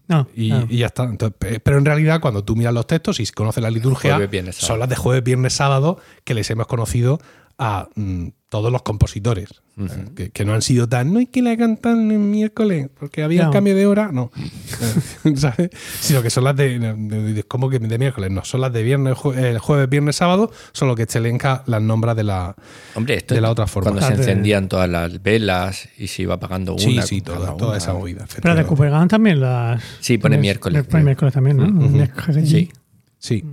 No, 0.09 0.29
Y, 0.35 0.77
ya 0.77 0.87
está. 0.87 1.05
Entonces, 1.05 1.61
pero 1.63 1.79
en 1.79 1.85
realidad, 1.85 2.21
cuando 2.21 2.45
tú 2.45 2.57
miras 2.57 2.75
los 2.75 2.87
textos 2.87 3.21
y 3.21 3.27
conoces 3.29 3.63
la 3.63 3.71
liturgia, 3.71 4.15
Jueves, 4.15 4.31
viernes, 4.31 4.57
son 4.57 4.79
las 4.79 4.89
de 4.89 4.97
jueves, 4.97 5.23
viernes, 5.23 5.53
sábado 5.53 5.99
que 6.25 6.35
les 6.35 6.51
hemos 6.51 6.67
conocido 6.67 7.21
a 7.59 7.89
mm, 7.95 8.29
todos 8.49 8.71
los 8.73 8.83
compositores. 8.83 9.49
eh, 9.77 10.05
que, 10.15 10.31
que 10.31 10.45
no 10.45 10.55
han 10.55 10.63
sido 10.63 10.89
tan, 10.89 11.13
no 11.13 11.19
es 11.19 11.29
que 11.31 11.43
la 11.43 11.57
cantan 11.57 12.11
el 12.13 12.21
miércoles, 12.21 12.89
porque 12.97 13.25
había 13.25 13.43
No. 13.43 13.49
un 13.49 13.53
cambio 13.53 13.75
de 13.75 13.87
hora, 13.87 14.11
no. 14.13 14.31
Eh, 15.25 15.33
¿sabes? 15.37 15.71
Sino 16.01 16.23
que 16.23 16.31
son 16.31 16.45
las 16.45 16.55
de, 16.57 16.79
de- 16.79 17.33
de- 17.35 17.43
¿cómo 17.45 17.69
que 17.69 17.79
de 17.81 17.99
miércoles? 17.99 18.31
No, 18.31 18.45
son 18.45 18.61
las 18.61 18.73
de 18.73 18.83
viernes, 18.85 19.15
jue- 19.17 19.59
jueves, 19.59 19.89
viernes, 19.89 20.15
sábado, 20.17 20.53
solo 20.73 20.95
que 20.95 21.07
Chelenka 21.07 21.65
las 21.67 21.83
nombra 21.83 22.15
de 22.15 22.23
la. 22.25 22.55
Hombre, 22.95 23.15
esto 23.17 23.35
De 23.35 23.41
la 23.41 23.51
otra 23.51 23.67
forma. 23.67 23.91
Cuando 23.91 24.07
se 24.07 24.15
encendían 24.15 24.69
todas 24.69 24.89
las 24.89 25.21
velas 25.23 25.89
y 25.99 26.07
se 26.07 26.23
iba 26.23 26.35
apagando 26.35 26.77
Sí, 26.79 26.93
una. 26.93 27.03
sí, 27.03 27.21
cada 27.21 27.57
toda, 27.57 27.77
esa 27.77 27.93
movida. 27.95 28.27
Pero 28.41 28.55
de 28.55 28.61
también 29.09 29.41
las. 29.41 29.83
Sí, 30.01 30.19
pone 30.19 30.39
miércoles, 30.39 30.85
Pone 30.87 31.03
miércoles 31.05 31.35
también, 31.35 31.57
¿no? 31.57 32.07
Sí. 32.45 32.71
Sí. 33.19 33.45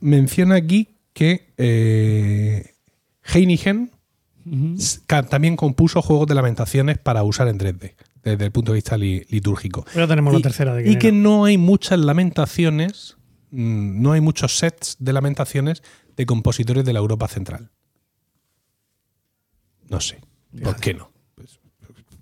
Menciona 0.00 0.54
aquí 0.56 0.97
que 1.18 1.52
eh, 1.56 2.74
Heinigen 3.24 3.90
también 5.28 5.56
compuso 5.56 6.00
juegos 6.00 6.28
de 6.28 6.34
lamentaciones 6.36 6.96
para 6.98 7.22
usar 7.24 7.48
en 7.48 7.58
3D, 7.58 7.94
desde 8.22 8.44
el 8.44 8.52
punto 8.52 8.70
de 8.72 8.76
vista 8.76 8.96
li- 8.96 9.26
litúrgico. 9.28 9.84
Ya 9.96 10.06
tenemos 10.06 10.32
y, 10.32 10.36
la 10.36 10.42
tercera 10.42 10.74
de 10.74 10.88
y 10.90 10.96
que 10.96 11.10
no 11.12 11.44
hay 11.44 11.58
muchas 11.58 11.98
lamentaciones, 11.98 13.16
mm, 13.50 14.00
no 14.00 14.12
hay 14.12 14.20
muchos 14.20 14.56
sets 14.58 14.96
de 15.00 15.12
lamentaciones 15.12 15.82
de 16.16 16.24
compositores 16.24 16.84
de 16.84 16.92
la 16.92 17.00
Europa 17.00 17.26
Central. 17.28 17.70
No 19.88 20.00
sé. 20.00 20.20
¿Por 20.62 20.76
qué 20.76 20.94
no? 20.94 21.10
Pues, 21.34 21.58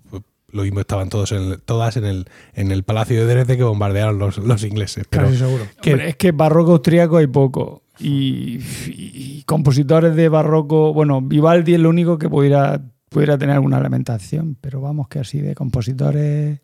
pues, 0.09 0.23
lo 0.49 0.63
mismo 0.63 0.79
estaban 0.79 1.09
todos 1.09 1.31
en 1.31 1.59
todas 1.61 1.97
en 1.97 2.05
el, 2.05 2.27
en 2.53 2.71
el 2.71 2.83
Palacio 2.83 3.19
de 3.25 3.33
Dresde 3.33 3.57
que 3.57 3.63
bombardearon 3.63 4.17
los, 4.19 4.37
los 4.39 4.63
ingleses. 4.63 5.05
Pero, 5.09 5.25
Casi 5.25 5.37
seguro. 5.37 5.67
que- 5.81 5.91
Hombre, 5.93 6.09
es 6.09 6.15
que 6.17 6.31
barroco 6.31 6.71
austriaco 6.73 7.17
hay 7.17 7.27
poco. 7.27 7.83
Y, 7.99 8.59
y 8.87 9.43
compositores 9.45 10.15
de 10.15 10.29
barroco, 10.29 10.93
bueno, 10.93 11.21
Vivaldi 11.21 11.73
es 11.75 11.79
lo 11.79 11.89
único 11.89 12.17
que 12.17 12.29
pudiera, 12.29 12.81
pudiera 13.09 13.37
tener 13.37 13.55
alguna 13.55 13.79
lamentación, 13.79 14.57
pero 14.61 14.81
vamos 14.81 15.07
que 15.07 15.19
así 15.19 15.39
de 15.39 15.55
compositores, 15.55 16.59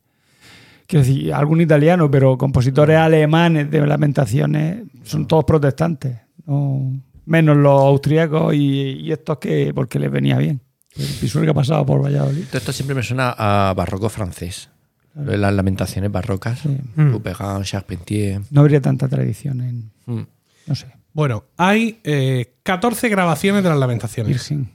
quiero 0.87 1.05
decir, 1.05 1.33
algún 1.33 1.61
italiano, 1.61 2.09
pero 2.11 2.37
compositores 2.37 2.97
alemanes 2.97 3.69
de 3.71 3.85
lamentaciones 3.85 4.83
son 5.03 5.27
todos 5.27 5.45
protestantes, 5.45 6.17
¿no? 6.45 6.93
menos 7.25 7.55
los 7.57 7.79
austriacos 7.81 8.53
y, 8.53 8.59
y 8.99 9.11
estos 9.11 9.37
que 9.37 9.71
porque 9.73 9.97
les 9.99 10.11
venía 10.11 10.37
bien. 10.37 10.61
El 10.95 11.07
Pisuerga 11.19 11.51
ha 11.51 11.55
pasado 11.55 11.85
por 11.85 12.03
Valladolid. 12.03 12.43
Esto 12.53 12.71
siempre 12.71 12.95
me 12.95 13.01
suena 13.01 13.33
a 13.37 13.73
barroco 13.75 14.09
francés. 14.09 14.69
Las 15.15 15.53
lamentaciones 15.53 16.11
barrocas. 16.11 16.59
Sí. 16.59 16.77
Mm. 16.95 17.11
Couperin, 17.13 17.63
Charpentier. 17.63 18.41
No 18.51 18.61
habría 18.61 18.81
tanta 18.81 19.07
tradición 19.07 19.61
en, 19.61 19.91
Mm. 20.05 20.25
no 20.67 20.75
sé. 20.75 20.87
Bueno, 21.13 21.45
hay 21.57 21.99
eh, 22.03 22.55
14 22.63 23.07
grabaciones 23.09 23.63
de 23.63 23.69
las 23.69 23.77
lamentaciones, 23.77 24.31
Virgen. 24.49 24.69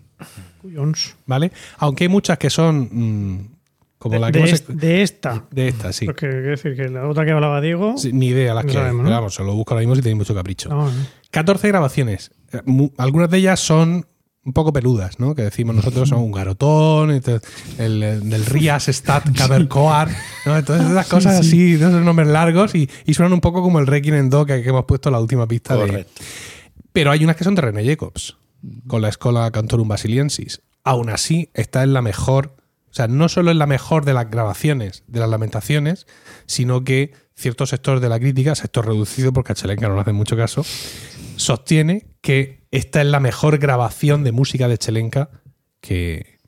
¿vale? 1.26 1.52
Aunque 1.78 2.04
hay 2.04 2.08
muchas 2.08 2.38
que 2.38 2.50
son 2.50 2.88
mm, 2.90 3.48
como 3.98 4.14
De, 4.14 4.20
la 4.20 4.30
que 4.32 4.38
de 4.40 4.48
hemos- 4.48 4.66
de 4.68 5.02
esta. 5.02 5.44
de 5.50 5.68
esta, 5.68 5.92
sí. 5.92 6.06
Porque 6.06 6.28
quiero 6.28 6.50
decir 6.50 6.76
que 6.76 6.88
la 6.88 7.06
otra 7.08 7.24
que 7.24 7.32
hablaba 7.32 7.60
Diego. 7.60 7.96
Sí, 7.98 8.12
Ni 8.12 8.28
idea 8.28 8.54
las 8.54 8.64
No 8.64 8.70
que 8.70 8.76
hay. 8.76 8.82
sabemos, 8.84 9.00
Pero 9.02 9.10
¿no? 9.10 9.16
vamos, 9.16 9.34
se 9.34 9.42
lo 9.44 9.54
busco 9.54 9.74
ahora 9.74 9.80
mismo 9.80 9.96
si 9.96 10.02
tenéis 10.02 10.18
mucho 10.18 10.34
capricho. 10.34 10.68
no, 10.68 10.90
no. 10.90 11.06
14 11.30 11.68
grabaciones. 11.68 12.30
Eh, 12.52 12.62
Algunas 12.96 13.28
de 13.30 13.38
ellas 13.38 13.60
son 13.60 14.06
un 14.44 14.52
poco 14.52 14.72
peludas, 14.72 15.18
¿no? 15.18 15.34
Que 15.34 15.42
decimos 15.42 15.74
nosotros 15.74 16.08
son 16.08 16.20
un 16.20 16.32
garotón, 16.32 17.10
entonces, 17.10 17.48
el, 17.78 18.02
el 18.02 18.30
del 18.30 18.46
Rias 18.46 18.88
Stat 18.88 19.36
Cabercoar, 19.36 20.08
¿no? 20.46 20.56
Entonces 20.56 20.90
esas 20.90 21.06
cosas 21.06 21.40
así, 21.40 21.76
de 21.76 21.86
esos 21.88 22.02
nombres 22.02 22.28
largos 22.28 22.74
y, 22.74 22.88
y 23.04 23.14
suenan 23.14 23.32
un 23.32 23.40
poco 23.40 23.62
como 23.62 23.78
el 23.78 23.86
Requiem 23.86 24.14
en 24.14 24.30
Do 24.30 24.46
que, 24.46 24.62
que 24.62 24.68
hemos 24.70 24.84
puesto 24.86 25.10
en 25.10 25.14
la 25.14 25.20
última 25.20 25.46
pista 25.46 25.76
de, 25.76 26.06
pero 26.92 27.10
hay 27.10 27.22
unas 27.22 27.36
que 27.36 27.44
son 27.44 27.54
de 27.54 27.62
René 27.62 27.84
Jacobs, 27.84 28.38
con 28.86 29.02
la 29.02 29.08
Escola 29.08 29.50
Cantorum 29.50 29.86
Basiliensis. 29.86 30.62
Aún 30.82 31.10
así, 31.10 31.50
está 31.54 31.82
en 31.82 31.92
la 31.92 32.02
mejor, 32.02 32.56
o 32.90 32.94
sea, 32.94 33.06
no 33.06 33.28
solo 33.28 33.50
en 33.50 33.58
la 33.58 33.66
mejor 33.66 34.04
de 34.04 34.14
las 34.14 34.30
grabaciones, 34.30 35.04
de 35.06 35.20
las 35.20 35.28
lamentaciones, 35.28 36.06
sino 36.46 36.82
que 36.84 37.12
ciertos 37.36 37.70
sectores 37.70 38.00
de 38.00 38.08
la 38.08 38.18
crítica, 38.18 38.54
sector 38.54 38.86
reducido, 38.86 39.32
porque 39.32 39.52
a 39.52 39.54
Chelenka 39.54 39.88
no 39.88 39.94
le 39.94 40.00
hacen 40.00 40.16
mucho 40.16 40.36
caso, 40.36 40.64
sostiene 41.36 42.06
que 42.20 42.57
esta 42.70 43.00
es 43.00 43.06
la 43.06 43.20
mejor 43.20 43.58
grabación 43.58 44.24
de 44.24 44.32
música 44.32 44.68
de 44.68 44.78
Chelenka 44.78 45.30
que, 45.80 46.38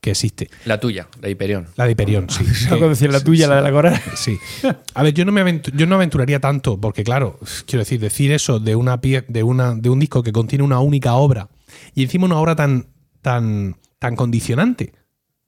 que 0.00 0.10
existe. 0.10 0.50
La 0.64 0.80
tuya, 0.80 1.08
la 1.20 1.28
Hyperion. 1.28 1.68
La 1.76 1.84
de 1.86 1.92
Hiperión, 1.92 2.28
sí. 2.28 2.44
No 2.70 2.78
Que- 2.78 2.88
decir 2.88 3.10
la 3.12 3.20
sí, 3.20 3.24
tuya, 3.24 3.44
sí. 3.46 3.50
la 3.50 3.56
de 3.56 3.62
la 3.62 3.70
coral. 3.72 4.00
Sí. 4.14 4.38
A 4.94 5.02
ver, 5.02 5.14
yo 5.14 5.24
no 5.24 5.32
me 5.32 5.60
yo 5.74 5.86
no 5.86 5.94
aventuraría 5.94 6.40
tanto, 6.40 6.80
porque 6.80 7.04
claro, 7.04 7.38
quiero 7.66 7.80
decir, 7.80 8.00
decir 8.00 8.32
eso 8.32 8.58
de 8.60 8.76
una 8.76 9.00
pie- 9.00 9.24
de 9.28 9.42
una 9.42 9.74
de 9.74 9.88
un 9.90 9.98
disco 10.00 10.22
que 10.22 10.32
contiene 10.32 10.64
una 10.64 10.80
única 10.80 11.14
obra 11.14 11.48
y 11.94 12.02
encima 12.02 12.26
una 12.26 12.38
obra 12.38 12.54
tan 12.56 12.86
tan 13.22 13.76
tan 13.98 14.16
condicionante, 14.16 14.92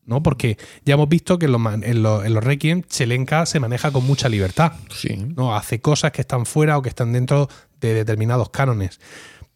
¿no? 0.06 0.22
Porque 0.22 0.56
ya 0.84 0.94
hemos 0.94 1.08
visto 1.08 1.38
que 1.40 1.46
en 1.46 1.52
los, 1.52 1.60
man- 1.60 1.82
en 1.84 2.02
los, 2.04 2.24
en 2.24 2.32
los 2.34 2.44
Requiem 2.44 2.82
Chelenka 2.82 3.46
se 3.46 3.58
maneja 3.58 3.90
con 3.90 4.06
mucha 4.06 4.28
libertad, 4.28 4.72
Sí. 4.90 5.16
¿no? 5.36 5.56
Hace 5.56 5.80
cosas 5.80 6.12
que 6.12 6.20
están 6.20 6.46
fuera 6.46 6.78
o 6.78 6.82
que 6.82 6.88
están 6.88 7.12
dentro 7.12 7.48
de 7.80 7.94
determinados 7.94 8.50
cánones. 8.50 9.00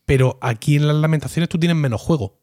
Pero 0.08 0.38
aquí 0.40 0.76
en 0.76 0.86
las 0.88 0.96
lamentaciones 0.96 1.50
tú 1.50 1.58
tienes 1.58 1.76
menos 1.76 2.00
juego, 2.00 2.38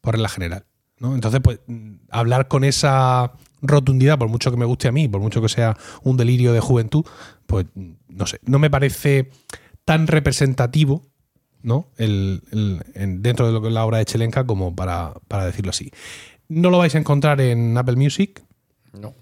por 0.00 0.14
regla 0.14 0.28
general. 0.28 0.64
¿no? 1.00 1.12
Entonces, 1.16 1.40
pues, 1.42 1.58
mm, 1.66 1.94
hablar 2.08 2.46
con 2.46 2.62
esa 2.62 3.32
rotundidad, 3.62 4.16
por 4.16 4.28
mucho 4.28 4.52
que 4.52 4.56
me 4.56 4.64
guste 4.64 4.86
a 4.86 4.92
mí, 4.92 5.08
por 5.08 5.20
mucho 5.20 5.42
que 5.42 5.48
sea 5.48 5.76
un 6.04 6.16
delirio 6.16 6.52
de 6.52 6.60
juventud, 6.60 7.04
pues 7.46 7.66
mm, 7.74 7.90
no 8.10 8.26
sé, 8.26 8.38
no 8.44 8.60
me 8.60 8.70
parece 8.70 9.28
tan 9.84 10.06
representativo, 10.06 11.02
¿no? 11.62 11.88
El, 11.96 12.42
el- 12.52 12.84
en- 12.94 13.22
dentro 13.22 13.46
de 13.48 13.52
lo 13.52 13.60
que 13.60 13.68
es 13.68 13.74
la 13.74 13.84
obra 13.84 13.98
de 13.98 14.04
Chelenka 14.04 14.46
como 14.46 14.76
para, 14.76 15.14
para 15.26 15.46
decirlo 15.46 15.70
así. 15.70 15.90
No 16.48 16.70
lo 16.70 16.78
vais 16.78 16.94
a 16.94 16.98
encontrar 16.98 17.40
en 17.40 17.76
Apple 17.76 17.96
Music, 17.96 18.44
No. 18.92 19.14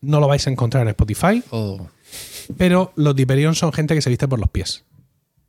no 0.00 0.18
lo 0.18 0.28
vais 0.28 0.46
a 0.46 0.50
encontrar 0.50 0.84
en 0.84 0.88
Spotify, 0.88 1.42
Oh, 1.50 1.88
pero 2.56 2.92
los 2.96 3.14
Diperion 3.14 3.54
son 3.54 3.70
gente 3.74 3.94
que 3.94 4.00
se 4.00 4.08
viste 4.08 4.26
por 4.28 4.40
los 4.40 4.48
pies. 4.48 4.84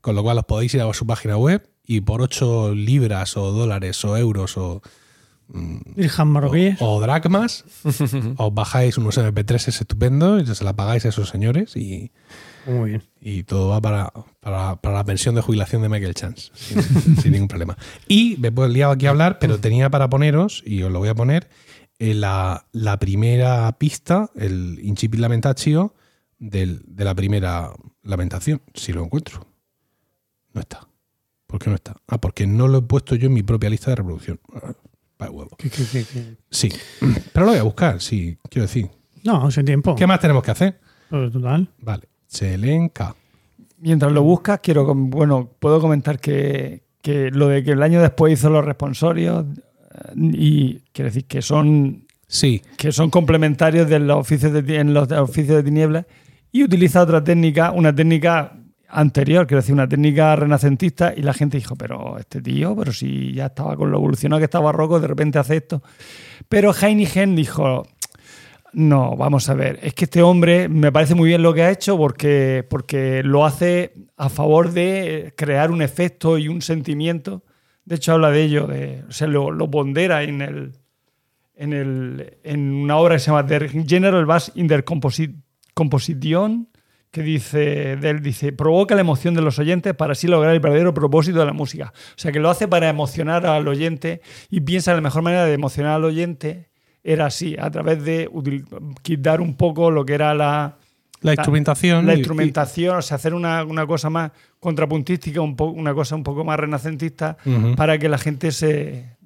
Con 0.04 0.16
lo 0.16 0.22
cual 0.24 0.38
os 0.38 0.44
podéis 0.46 0.74
ir 0.76 0.82
a 0.82 0.94
su 0.94 1.08
página 1.08 1.38
web 1.38 1.64
y 1.86 2.02
por 2.02 2.22
8 2.22 2.76
libras 2.76 3.38
o 3.38 3.52
dólares 3.54 4.04
o 4.04 4.18
euros 4.18 4.58
o, 4.58 4.82
Virgen 5.96 6.28
marroquíes. 6.28 6.78
o 6.82 7.00
dracmas 7.00 7.64
os 8.38 8.54
bajáis 8.54 8.98
unos 8.98 9.18
MP3 9.18 9.68
estupendos 9.70 10.42
y 10.50 10.56
se 10.56 10.64
la 10.64 10.74
pagáis 10.76 11.06
a 11.06 11.10
esos 11.10 11.30
señores 11.30 11.76
y, 11.78 12.12
Muy 12.66 12.90
bien. 12.92 13.04
y 13.22 13.44
todo 13.44 13.70
va 13.70 13.80
para, 13.82 14.12
para- 14.40 14.76
para 14.82 14.96
la 14.96 15.04
pensión 15.06 15.36
de 15.36 15.42
jubilación 15.42 15.82
de 15.82 15.90
Michael 15.90 16.16
Chance, 16.16 16.50
sin, 16.54 16.82
sin 17.22 17.32
ningún 17.32 17.48
problema. 17.48 17.78
Y 18.08 18.36
me 18.40 18.50
he 18.50 18.70
liado 18.70 18.92
aquí 18.94 19.06
a 19.06 19.12
hablar, 19.12 19.38
pero 19.40 19.58
tenía 19.60 19.90
para 19.90 20.10
poneros, 20.10 20.64
y 20.66 20.84
os 20.84 20.92
lo 20.92 21.00
voy 21.00 21.10
a 21.10 21.16
poner, 21.16 21.50
eh, 22.00 22.14
la, 22.14 22.66
la 22.72 22.98
primera 23.00 23.72
pista, 23.78 24.30
el 24.36 24.80
Incipit 24.84 25.20
Lamentatio, 25.20 25.94
del- 26.40 26.82
de 26.88 27.04
la 27.06 27.16
primera 27.16 27.72
lamentación, 28.02 28.62
si 28.74 28.92
lo 28.92 29.04
encuentro. 29.04 29.46
No 30.54 30.62
está. 30.62 30.88
¿Por 31.48 31.60
qué 31.60 31.70
no 31.70 31.76
está? 31.76 31.96
Ah, 32.08 32.20
porque 32.20 32.48
no 32.48 32.68
lo 32.68 32.80
he 32.80 32.82
puesto 32.82 33.16
yo 33.16 33.28
en 33.28 33.34
mi 33.34 33.44
propia 33.44 33.70
lista 33.70 33.92
de 33.92 33.96
reproducción. 33.98 34.40
Ah, 34.56 34.74
vaya 35.20 35.32
huevo. 35.32 35.56
¿Qué- 35.58 35.70
qué- 35.70 35.86
qué- 35.92 36.06
qué? 36.12 36.36
Sí, 36.50 36.70
pero 37.32 37.46
lo 37.46 37.52
voy 37.52 37.60
a 37.60 37.64
buscar, 37.64 38.02
sí, 38.02 38.38
quiero 38.50 38.64
decir. 38.68 38.90
No, 39.24 39.48
hace 39.48 39.64
tiempo. 39.64 39.96
¿Qué 39.96 40.08
más 40.08 40.20
tenemos 40.20 40.44
que 40.44 40.52
hacer? 40.52 40.80
Pero 41.10 41.32
total. 41.32 41.70
Vale, 41.80 42.08
Chelenka. 42.28 43.16
Mientras 43.80 44.12
lo 44.12 44.24
buscas, 44.24 44.60
quiero, 44.62 44.94
bueno, 44.96 45.50
puedo 45.60 45.80
comentar 45.82 46.20
que, 46.20 46.84
que 47.02 47.30
lo 47.32 47.48
de 47.50 47.64
que 47.64 47.72
el 47.72 47.84
año 47.84 48.02
después 48.02 48.34
hizo 48.34 48.50
los 48.50 48.64
responsorios 48.66 49.46
eh, 49.94 50.14
y 50.16 50.80
quiero 50.92 51.10
decir 51.10 51.26
que 51.26 51.42
son 51.42 52.06
Sí, 52.28 52.62
que 52.78 52.92
son 52.92 53.10
complementarios 53.12 53.88
de 53.90 54.00
los 54.00 54.18
oficios 54.18 54.52
de, 54.54 54.78
en 54.80 54.94
los 54.94 55.12
oficios 55.12 55.58
de 55.58 55.64
tinieblas 55.64 56.06
y 56.52 56.64
utiliza 56.64 57.02
otra 57.04 57.24
técnica, 57.24 57.72
una 57.72 57.94
técnica 57.94 58.58
anterior, 58.94 59.48
quiero 59.48 59.62
decir, 59.62 59.74
una 59.74 59.88
técnica 59.88 60.36
renacentista 60.36 61.14
y 61.16 61.22
la 61.22 61.34
gente 61.34 61.58
dijo, 61.58 61.76
pero 61.76 62.18
este 62.18 62.42
tío, 62.42 62.76
pero 62.76 62.92
si 62.92 63.34
ya 63.34 63.48
estaba 63.48 63.76
con 63.76 63.92
lo 63.92 63.98
evolucionado 63.98 64.40
que 64.40 64.46
estaba 64.46 64.66
barroco, 64.66 65.00
de 65.00 65.08
repente 65.08 65.40
hace 65.40 65.58
esto. 65.58 65.82
Pero 66.48 66.74
Heinigen 66.74 67.36
dijo, 67.36 67.84
no, 68.74 69.16
vamos 69.16 69.50
a 69.50 69.54
ver, 69.54 69.80
es 69.84 69.94
que 69.94 70.06
este 70.06 70.22
hombre 70.22 70.70
me 70.70 70.92
parece 70.92 71.16
muy 71.16 71.28
bien 71.30 71.42
lo 71.44 71.54
que 71.54 71.64
ha 71.64 71.72
hecho 71.72 71.98
porque, 71.98 72.66
porque 72.70 73.22
lo 73.24 73.46
hace 73.46 73.94
a 74.18 74.30
favor 74.30 74.72
de 74.72 75.34
crear 75.36 75.72
un 75.72 75.82
efecto 75.82 76.38
y 76.38 76.48
un 76.48 76.62
sentimiento. 76.62 77.44
De 77.86 77.96
hecho, 77.96 78.14
habla 78.14 78.32
de 78.32 78.44
ello, 78.44 78.68
de, 78.68 79.04
lo, 79.28 79.70
pondera 79.70 80.24
en 80.24 80.42
el, 80.42 80.72
en, 81.56 81.74
el, 81.74 82.38
en 82.44 82.72
una 82.72 82.98
obra 82.98 83.16
que 83.16 83.20
se 83.20 83.28
llama 83.28 83.44
Der 83.44 83.70
General 83.70 84.26
Bass 84.26 84.52
in 84.56 84.68
der 84.68 84.86
Composi- 84.86 85.42
Composition, 85.74 86.70
que 87.14 87.22
dice, 87.22 87.96
de 87.96 88.10
él 88.10 88.22
dice, 88.24 88.52
provoca 88.54 88.96
la 88.96 89.02
emoción 89.02 89.36
de 89.36 89.42
los 89.44 89.60
oyentes 89.60 89.94
para 89.94 90.14
así 90.14 90.28
lograr 90.28 90.52
el 90.52 90.60
verdadero 90.60 90.96
propósito 90.96 91.38
de 91.40 91.46
la 91.46 91.54
música. 91.54 91.94
O 91.96 92.18
sea, 92.18 92.32
que 92.32 92.40
lo 92.40 92.50
hace 92.50 92.68
para 92.68 92.90
emocionar 92.90 93.46
al 93.46 93.68
oyente 93.68 94.22
y 94.50 94.62
piensa 94.62 94.92
que 94.92 94.96
la 94.96 95.02
mejor 95.02 95.22
manera 95.22 95.46
de 95.46 95.54
emocionar 95.54 95.94
al 95.94 96.06
oyente 96.06 96.70
era 97.04 97.28
así, 97.28 97.56
a 97.60 97.70
través 97.70 98.04
de 98.04 98.32
quitar 99.04 99.42
un 99.42 99.56
poco 99.58 99.92
lo 99.92 100.06
que 100.06 100.16
era 100.16 100.34
la, 100.34 100.78
la 101.22 101.34
instrumentación. 101.34 102.08
la 102.08 102.16
instrumentación, 102.16 102.98
o 102.98 103.02
sea, 103.04 103.16
hacer 103.16 103.36
una, 103.36 103.64
una 103.64 103.86
cosa 103.86 104.10
más 104.10 104.32
contrapuntística, 104.60 105.40
un 105.40 105.56
po- 105.56 105.66
una 105.66 105.94
cosa 105.94 106.16
un 106.16 106.24
poco 106.24 106.44
más 106.44 106.60
renacentista, 106.60 107.38
para 107.76 108.00
que 108.00 108.10
la 108.10 108.18
gente 108.18 108.52
se, 108.52 109.18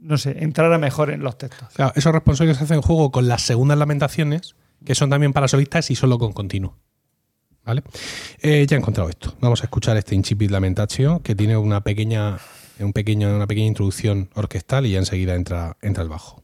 no 0.00 0.18
sé, 0.18 0.42
entrara 0.42 0.76
mejor 0.78 1.10
en 1.10 1.22
los 1.22 1.38
textos. 1.38 1.68
Claro, 1.74 1.92
esos 1.94 2.12
responsorios 2.12 2.60
hacen 2.60 2.80
juego 2.82 3.12
con 3.12 3.28
las 3.28 3.42
segundas 3.42 3.78
lamentaciones, 3.78 4.56
que 4.84 4.96
son 4.96 5.08
también 5.08 5.32
para 5.32 5.46
solistas 5.46 5.88
y 5.92 5.94
solo 5.94 6.18
con 6.18 6.32
continuo. 6.32 6.78
¿Vale? 7.64 7.82
Eh, 8.40 8.66
ya 8.68 8.76
he 8.76 8.78
encontrado 8.78 9.08
esto. 9.08 9.36
Vamos 9.40 9.62
a 9.62 9.64
escuchar 9.64 9.96
este 9.96 10.14
Incipit 10.14 10.50
Lamentatio, 10.50 11.20
que 11.22 11.34
tiene 11.34 11.56
una 11.56 11.82
pequeña, 11.82 12.38
un 12.80 12.92
pequeño, 12.92 13.34
una 13.34 13.46
pequeña 13.46 13.68
introducción 13.68 14.30
orquestal 14.34 14.86
y 14.86 14.92
ya 14.92 14.98
enseguida 14.98 15.34
entra, 15.34 15.76
entra 15.80 16.02
el 16.02 16.08
bajo. 16.08 16.41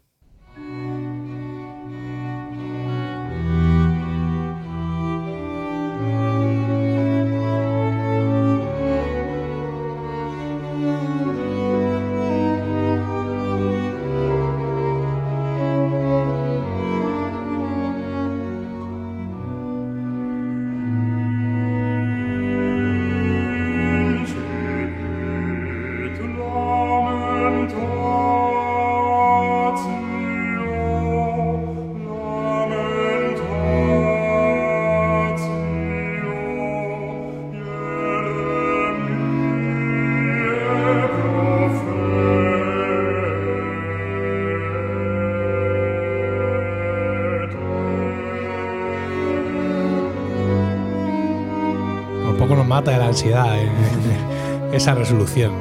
Mata 52.88 52.92
de 52.92 53.04
la 53.04 53.08
ansiedad 53.08 53.58
eh, 53.58 54.76
esa 54.76 54.94
resolución. 54.94 55.52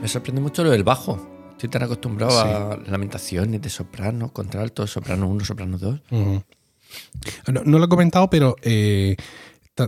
Me 0.00 0.08
sorprende 0.08 0.40
mucho 0.40 0.64
lo 0.64 0.70
del 0.70 0.84
bajo. 0.84 1.20
Estoy 1.52 1.68
tan 1.68 1.82
acostumbrado 1.82 2.38
a 2.40 2.78
lamentaciones 2.86 3.60
de 3.60 3.68
soprano, 3.68 4.32
contralto, 4.32 4.86
soprano 4.86 5.28
1, 5.28 5.44
soprano 5.44 5.78
2. 5.78 6.00
Ujú. 6.10 6.42
No, 7.52 7.62
no 7.64 7.78
lo 7.78 7.84
he 7.84 7.88
comentado, 7.88 8.30
pero 8.30 8.56
eh, 8.62 9.16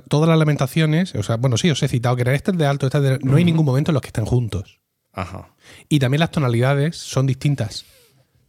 todas 0.08 0.28
las 0.28 0.38
lamentaciones, 0.38 1.14
o 1.14 1.22
sea, 1.22 1.36
bueno, 1.36 1.56
sí, 1.56 1.70
os 1.70 1.82
he 1.82 1.88
citado 1.88 2.16
que 2.16 2.22
era 2.22 2.34
este 2.34 2.50
es 2.50 2.58
de 2.58 2.66
alto, 2.66 2.86
este 2.86 2.98
es 2.98 3.04
de... 3.04 3.18
No 3.20 3.36
hay 3.36 3.44
ningún 3.44 3.64
momento 3.64 3.90
en 3.90 3.94
los 3.94 4.02
que 4.02 4.08
estén 4.08 4.26
juntos. 4.26 4.80
Ajá. 5.12 5.54
Y 5.88 6.00
también 6.00 6.20
las 6.20 6.30
tonalidades 6.30 6.96
son 6.96 7.26
distintas. 7.26 7.86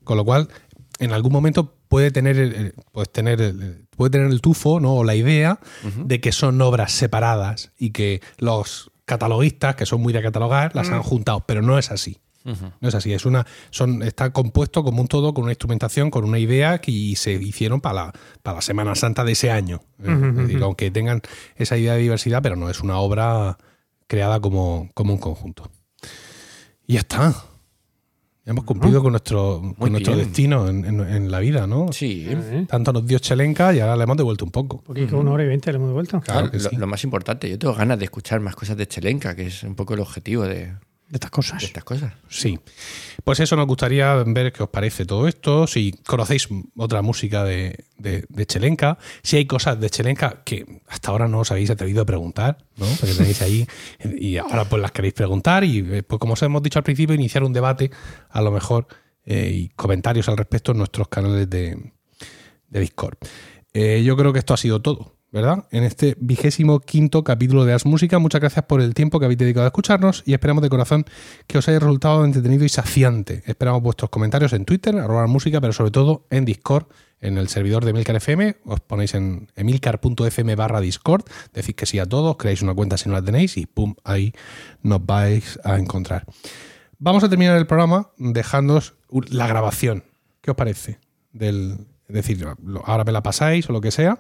Con 0.03 0.17
lo 0.17 0.25
cual, 0.25 0.49
en 0.99 1.13
algún 1.13 1.31
momento 1.31 1.74
puede 1.87 2.11
tener 2.11 2.37
el, 2.37 2.73
puedes 2.91 3.11
tener 3.11 3.41
el, 3.41 3.87
puede 3.95 4.11
tener 4.11 4.31
el 4.31 4.41
tufo 4.41 4.79
¿no? 4.79 4.95
o 4.95 5.03
la 5.03 5.15
idea 5.15 5.59
de 5.97 6.19
que 6.19 6.31
son 6.31 6.61
obras 6.61 6.91
separadas 6.91 7.71
y 7.77 7.91
que 7.91 8.21
los 8.37 8.91
cataloguistas, 9.05 9.75
que 9.75 9.85
son 9.85 10.01
muy 10.01 10.13
de 10.13 10.21
catalogar, 10.21 10.75
las 10.75 10.89
han 10.89 11.03
juntado, 11.03 11.45
pero 11.45 11.61
no 11.61 11.77
es 11.77 11.91
así. 11.91 12.17
No 12.79 12.87
es 12.87 12.93
así, 12.93 13.11
es 13.11 13.25
una, 13.25 13.47
son, 13.71 14.03
está 14.03 14.31
compuesto 14.31 14.83
como 14.83 15.01
un 15.01 15.07
todo 15.07 15.33
con 15.33 15.45
una 15.45 15.53
instrumentación, 15.53 16.11
con 16.11 16.25
una 16.25 16.37
idea 16.37 16.77
que 16.77 16.91
y 16.91 17.15
se 17.15 17.33
hicieron 17.33 17.81
para 17.81 17.95
la, 17.95 18.13
para 18.43 18.57
la 18.57 18.61
Semana 18.61 18.93
Santa 18.93 19.23
de 19.23 19.31
ese 19.31 19.49
año. 19.49 19.81
Es 19.97 20.35
decir, 20.35 20.61
aunque 20.61 20.91
tengan 20.91 21.21
esa 21.55 21.75
idea 21.75 21.93
de 21.93 22.01
diversidad, 22.01 22.43
pero 22.43 22.55
no 22.55 22.69
es 22.69 22.81
una 22.81 22.97
obra 22.99 23.57
creada 24.05 24.39
como, 24.39 24.91
como 24.93 25.13
un 25.13 25.19
conjunto. 25.19 25.71
Y 26.85 26.93
ya 26.93 26.99
está. 26.99 27.33
Hemos 28.47 28.63
cumplido 28.63 29.01
con 29.01 29.11
nuestro, 29.13 29.73
con 29.77 29.91
nuestro 29.91 30.13
bien. 30.13 30.27
destino 30.27 30.67
en, 30.69 30.85
en- 30.85 30.99
en 31.01 31.31
la 31.31 31.39
vida, 31.39 31.65
¿no? 31.65 31.91
Sí. 31.91 32.27
¿Eh? 32.29 32.65
Tanto 32.69 32.93
nos 32.93 33.05
dio 33.07 33.17
Chelenka 33.17 33.73
y 33.73 33.79
ahora 33.79 33.95
le 33.95 34.03
hemos 34.03 34.17
devuelto 34.17 34.45
un 34.45 34.51
poco. 34.51 34.83
Porque 34.85 35.05
una 35.05 35.31
hora 35.31 35.43
y 35.43 35.47
veinte 35.47 35.71
le 35.71 35.77
hemos 35.77 35.87
devuelto. 35.89 36.21
Claro 36.21 36.51
que 36.51 36.57
lo, 36.59 36.69
sí. 36.69 36.75
lo 36.75 36.85
más 36.85 37.03
importante, 37.03 37.49
yo 37.49 37.57
tengo 37.57 37.73
ganas 37.73 37.97
de 37.97 38.05
escuchar 38.05 38.39
más 38.41 38.55
cosas 38.55 38.77
de 38.77 38.87
Chelenka, 38.87 39.35
que 39.35 39.47
es 39.47 39.63
un 39.63 39.73
poco 39.73 39.95
el 39.95 39.99
objetivo 40.01 40.43
de, 40.43 40.73
De 41.07 41.17
estas 41.17 41.29
cosas. 41.29 41.59
de 41.59 41.67
estas 41.67 41.83
cosas. 41.83 42.13
Sí. 42.29 42.59
Pues 43.23 43.39
eso 43.39 43.55
nos 43.55 43.67
gustaría 43.67 44.15
ver 44.25 44.51
qué 44.51 44.63
os 44.63 44.69
parece 44.69 45.05
todo 45.05 45.27
esto. 45.27 45.67
Si 45.67 45.91
conocéis 46.05 46.47
otra 46.75 47.03
música 47.03 47.43
de, 47.43 47.85
de, 47.97 48.25
de 48.27 48.45
Chelenka, 48.47 48.97
si 49.21 49.37
hay 49.37 49.45
cosas 49.45 49.79
de 49.79 49.89
Chelenka 49.89 50.41
que 50.43 50.81
hasta 50.87 51.11
ahora 51.11 51.27
no 51.27 51.39
os 51.39 51.51
habéis 51.51 51.69
atrevido 51.69 52.01
a 52.01 52.05
preguntar, 52.05 52.57
¿no? 52.77 52.87
Porque 52.99 53.13
tenéis 53.13 53.41
ahí 53.43 53.67
y 54.17 54.37
ahora 54.37 54.65
pues 54.65 54.81
las 54.81 54.91
queréis 54.91 55.13
preguntar 55.13 55.63
y 55.63 55.79
eh, 55.79 56.03
pues 56.03 56.19
como 56.19 56.33
os 56.33 56.41
hemos 56.41 56.63
dicho 56.63 56.79
al 56.79 56.83
principio, 56.83 57.13
iniciar 57.13 57.43
un 57.43 57.53
debate 57.53 57.91
a 58.29 58.41
lo 58.41 58.51
mejor 58.51 58.87
eh, 59.25 59.51
y 59.53 59.69
comentarios 59.69 60.27
al 60.27 60.37
respecto 60.37 60.71
en 60.71 60.79
nuestros 60.79 61.07
canales 61.07 61.49
de, 61.49 61.91
de 62.69 62.79
Discord. 62.79 63.17
Eh, 63.73 64.03
yo 64.03 64.15
creo 64.15 64.33
que 64.33 64.39
esto 64.39 64.53
ha 64.53 64.57
sido 64.57 64.81
todo, 64.81 65.14
¿verdad? 65.35 65.65
En 65.69 65.83
este 65.83 66.15
vigésimo 66.17 66.79
quinto 66.79 67.25
capítulo 67.25 67.65
de 67.65 67.73
As 67.73 67.85
Música. 67.85 68.19
Muchas 68.19 68.39
gracias 68.39 68.63
por 68.63 68.79
el 68.79 68.93
tiempo 68.93 69.19
que 69.19 69.25
habéis 69.25 69.37
dedicado 69.37 69.65
a 69.65 69.67
escucharnos 69.67 70.23
y 70.25 70.31
esperamos 70.31 70.61
de 70.61 70.69
corazón 70.69 71.03
que 71.45 71.57
os 71.57 71.67
haya 71.67 71.77
resultado 71.77 72.23
entretenido 72.23 72.63
y 72.63 72.69
saciante. 72.69 73.43
Esperamos 73.45 73.81
vuestros 73.81 74.09
comentarios 74.09 74.53
en 74.53 74.63
Twitter, 74.63 74.97
arroba 74.97 75.27
música, 75.27 75.59
pero 75.59 75.73
sobre 75.73 75.91
todo 75.91 76.25
en 76.29 76.45
Discord, 76.45 76.85
en 77.19 77.37
el 77.37 77.49
servidor 77.49 77.83
de 77.83 77.89
Emilcar 77.89 78.15
FM. 78.15 78.55
Os 78.63 78.79
ponéis 78.79 79.13
en 79.13 79.49
emilcar.fm 79.57 80.55
barra 80.55 80.79
Discord, 80.79 81.25
decís 81.53 81.75
que 81.75 81.85
sí 81.85 81.99
a 81.99 82.05
todos, 82.05 82.37
creáis 82.37 82.61
una 82.61 82.73
cuenta 82.73 82.97
si 82.97 83.09
no 83.09 83.15
la 83.15 83.21
tenéis 83.21 83.57
y 83.57 83.65
pum, 83.65 83.95
ahí 84.05 84.31
nos 84.83 85.05
vais 85.05 85.59
a 85.65 85.77
encontrar. 85.77 86.23
Vamos 86.97 87.25
a 87.25 87.29
terminar 87.29 87.57
el 87.57 87.67
programa 87.67 88.09
dejándoos 88.15 88.93
la 89.31 89.47
grabación. 89.47 90.05
¿Qué 90.39 90.51
os 90.51 90.55
parece? 90.55 90.99
Del, 91.33 91.87
es 92.07 92.15
decir, 92.15 92.47
ahora 92.85 93.03
me 93.03 93.11
la 93.11 93.21
pasáis 93.21 93.69
o 93.69 93.73
lo 93.73 93.81
que 93.81 93.91
sea, 93.91 94.17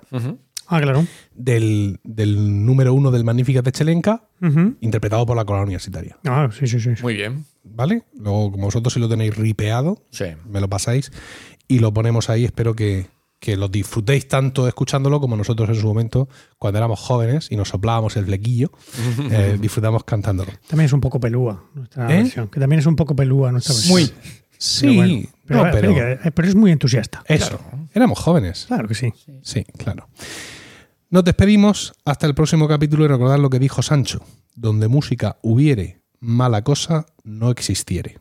Ah, 0.67 0.81
claro. 0.81 1.05
del, 1.35 1.99
del 2.03 2.65
número 2.65 2.93
uno 2.93 3.11
del 3.11 3.23
Magnífica 3.23 3.61
de 3.61 3.71
Chelenka, 3.71 4.23
interpretado 4.81 5.25
por 5.25 5.35
la 5.37 5.45
cola 5.45 5.61
universitaria. 5.63 6.17
Ah, 6.25 6.49
sí, 6.51 6.67
sí, 6.67 6.79
sí. 6.79 6.95
sí. 6.95 7.01
Muy 7.03 7.15
bien. 7.15 7.45
¿Vale? 7.63 8.03
Luego, 8.17 8.51
como 8.51 8.65
vosotros 8.65 8.93
si 8.93 8.99
lo 8.99 9.09
tenéis 9.09 9.35
ripeado, 9.35 10.01
Sí. 10.11 10.25
me 10.49 10.59
lo 10.61 10.69
pasáis 10.69 11.11
y 11.67 11.79
lo 11.79 11.93
ponemos 11.93 12.29
ahí. 12.29 12.45
Espero 12.45 12.75
que, 12.75 13.07
que 13.39 13.57
lo 13.57 13.67
disfrutéis 13.69 14.27
tanto 14.27 14.67
escuchándolo 14.67 15.19
como 15.19 15.35
nosotros 15.35 15.69
en 15.69 15.75
su 15.75 15.85
momento, 15.87 16.29
cuando 16.57 16.77
éramos 16.77 16.99
jóvenes 16.99 17.47
y 17.51 17.55
nos 17.57 17.69
soplábamos 17.69 18.15
el 18.17 18.25
flequillo, 18.25 18.71
eh, 19.31 19.57
disfrutamos 19.59 20.03
cantándolo. 20.03 20.51
También 20.67 20.85
es 20.85 20.93
un 20.93 21.01
poco 21.01 21.19
pelúa 21.19 21.63
nuestra 21.73 22.11
¿Eh? 22.13 22.23
versión. 22.23 22.47
Que 22.49 22.59
también 22.59 22.79
es 22.79 22.85
un 22.85 22.95
poco 22.95 23.15
pelúa 23.15 23.51
nuestra 23.51 23.73
versión. 23.73 23.93
Muy. 23.99 24.11
Sí, 24.57 24.95
bueno, 24.95 25.27
pero, 25.45 25.65
no, 25.65 25.71
pero, 25.71 25.93
pero- 25.95 26.11
eh, 26.11 26.31
pero 26.33 26.47
es 26.47 26.55
muy 26.55 26.71
entusiasta. 26.71 27.23
eso. 27.27 27.59
Éramos 27.93 28.19
jóvenes. 28.19 28.65
Claro 28.67 28.87
que 28.87 28.95
sí. 28.95 29.13
Sí, 29.41 29.63
claro. 29.77 30.09
Nos 31.09 31.23
despedimos 31.23 31.93
hasta 32.03 32.25
el 32.27 32.35
próximo 32.35 32.67
capítulo 32.67 33.05
y 33.05 33.07
recordad 33.07 33.37
lo 33.39 33.49
que 33.49 33.59
dijo 33.59 33.81
Sancho. 33.81 34.21
Donde 34.55 34.87
música 34.87 35.37
hubiere, 35.41 36.01
mala 36.19 36.63
cosa 36.63 37.05
no 37.23 37.51
existiere. 37.51 38.17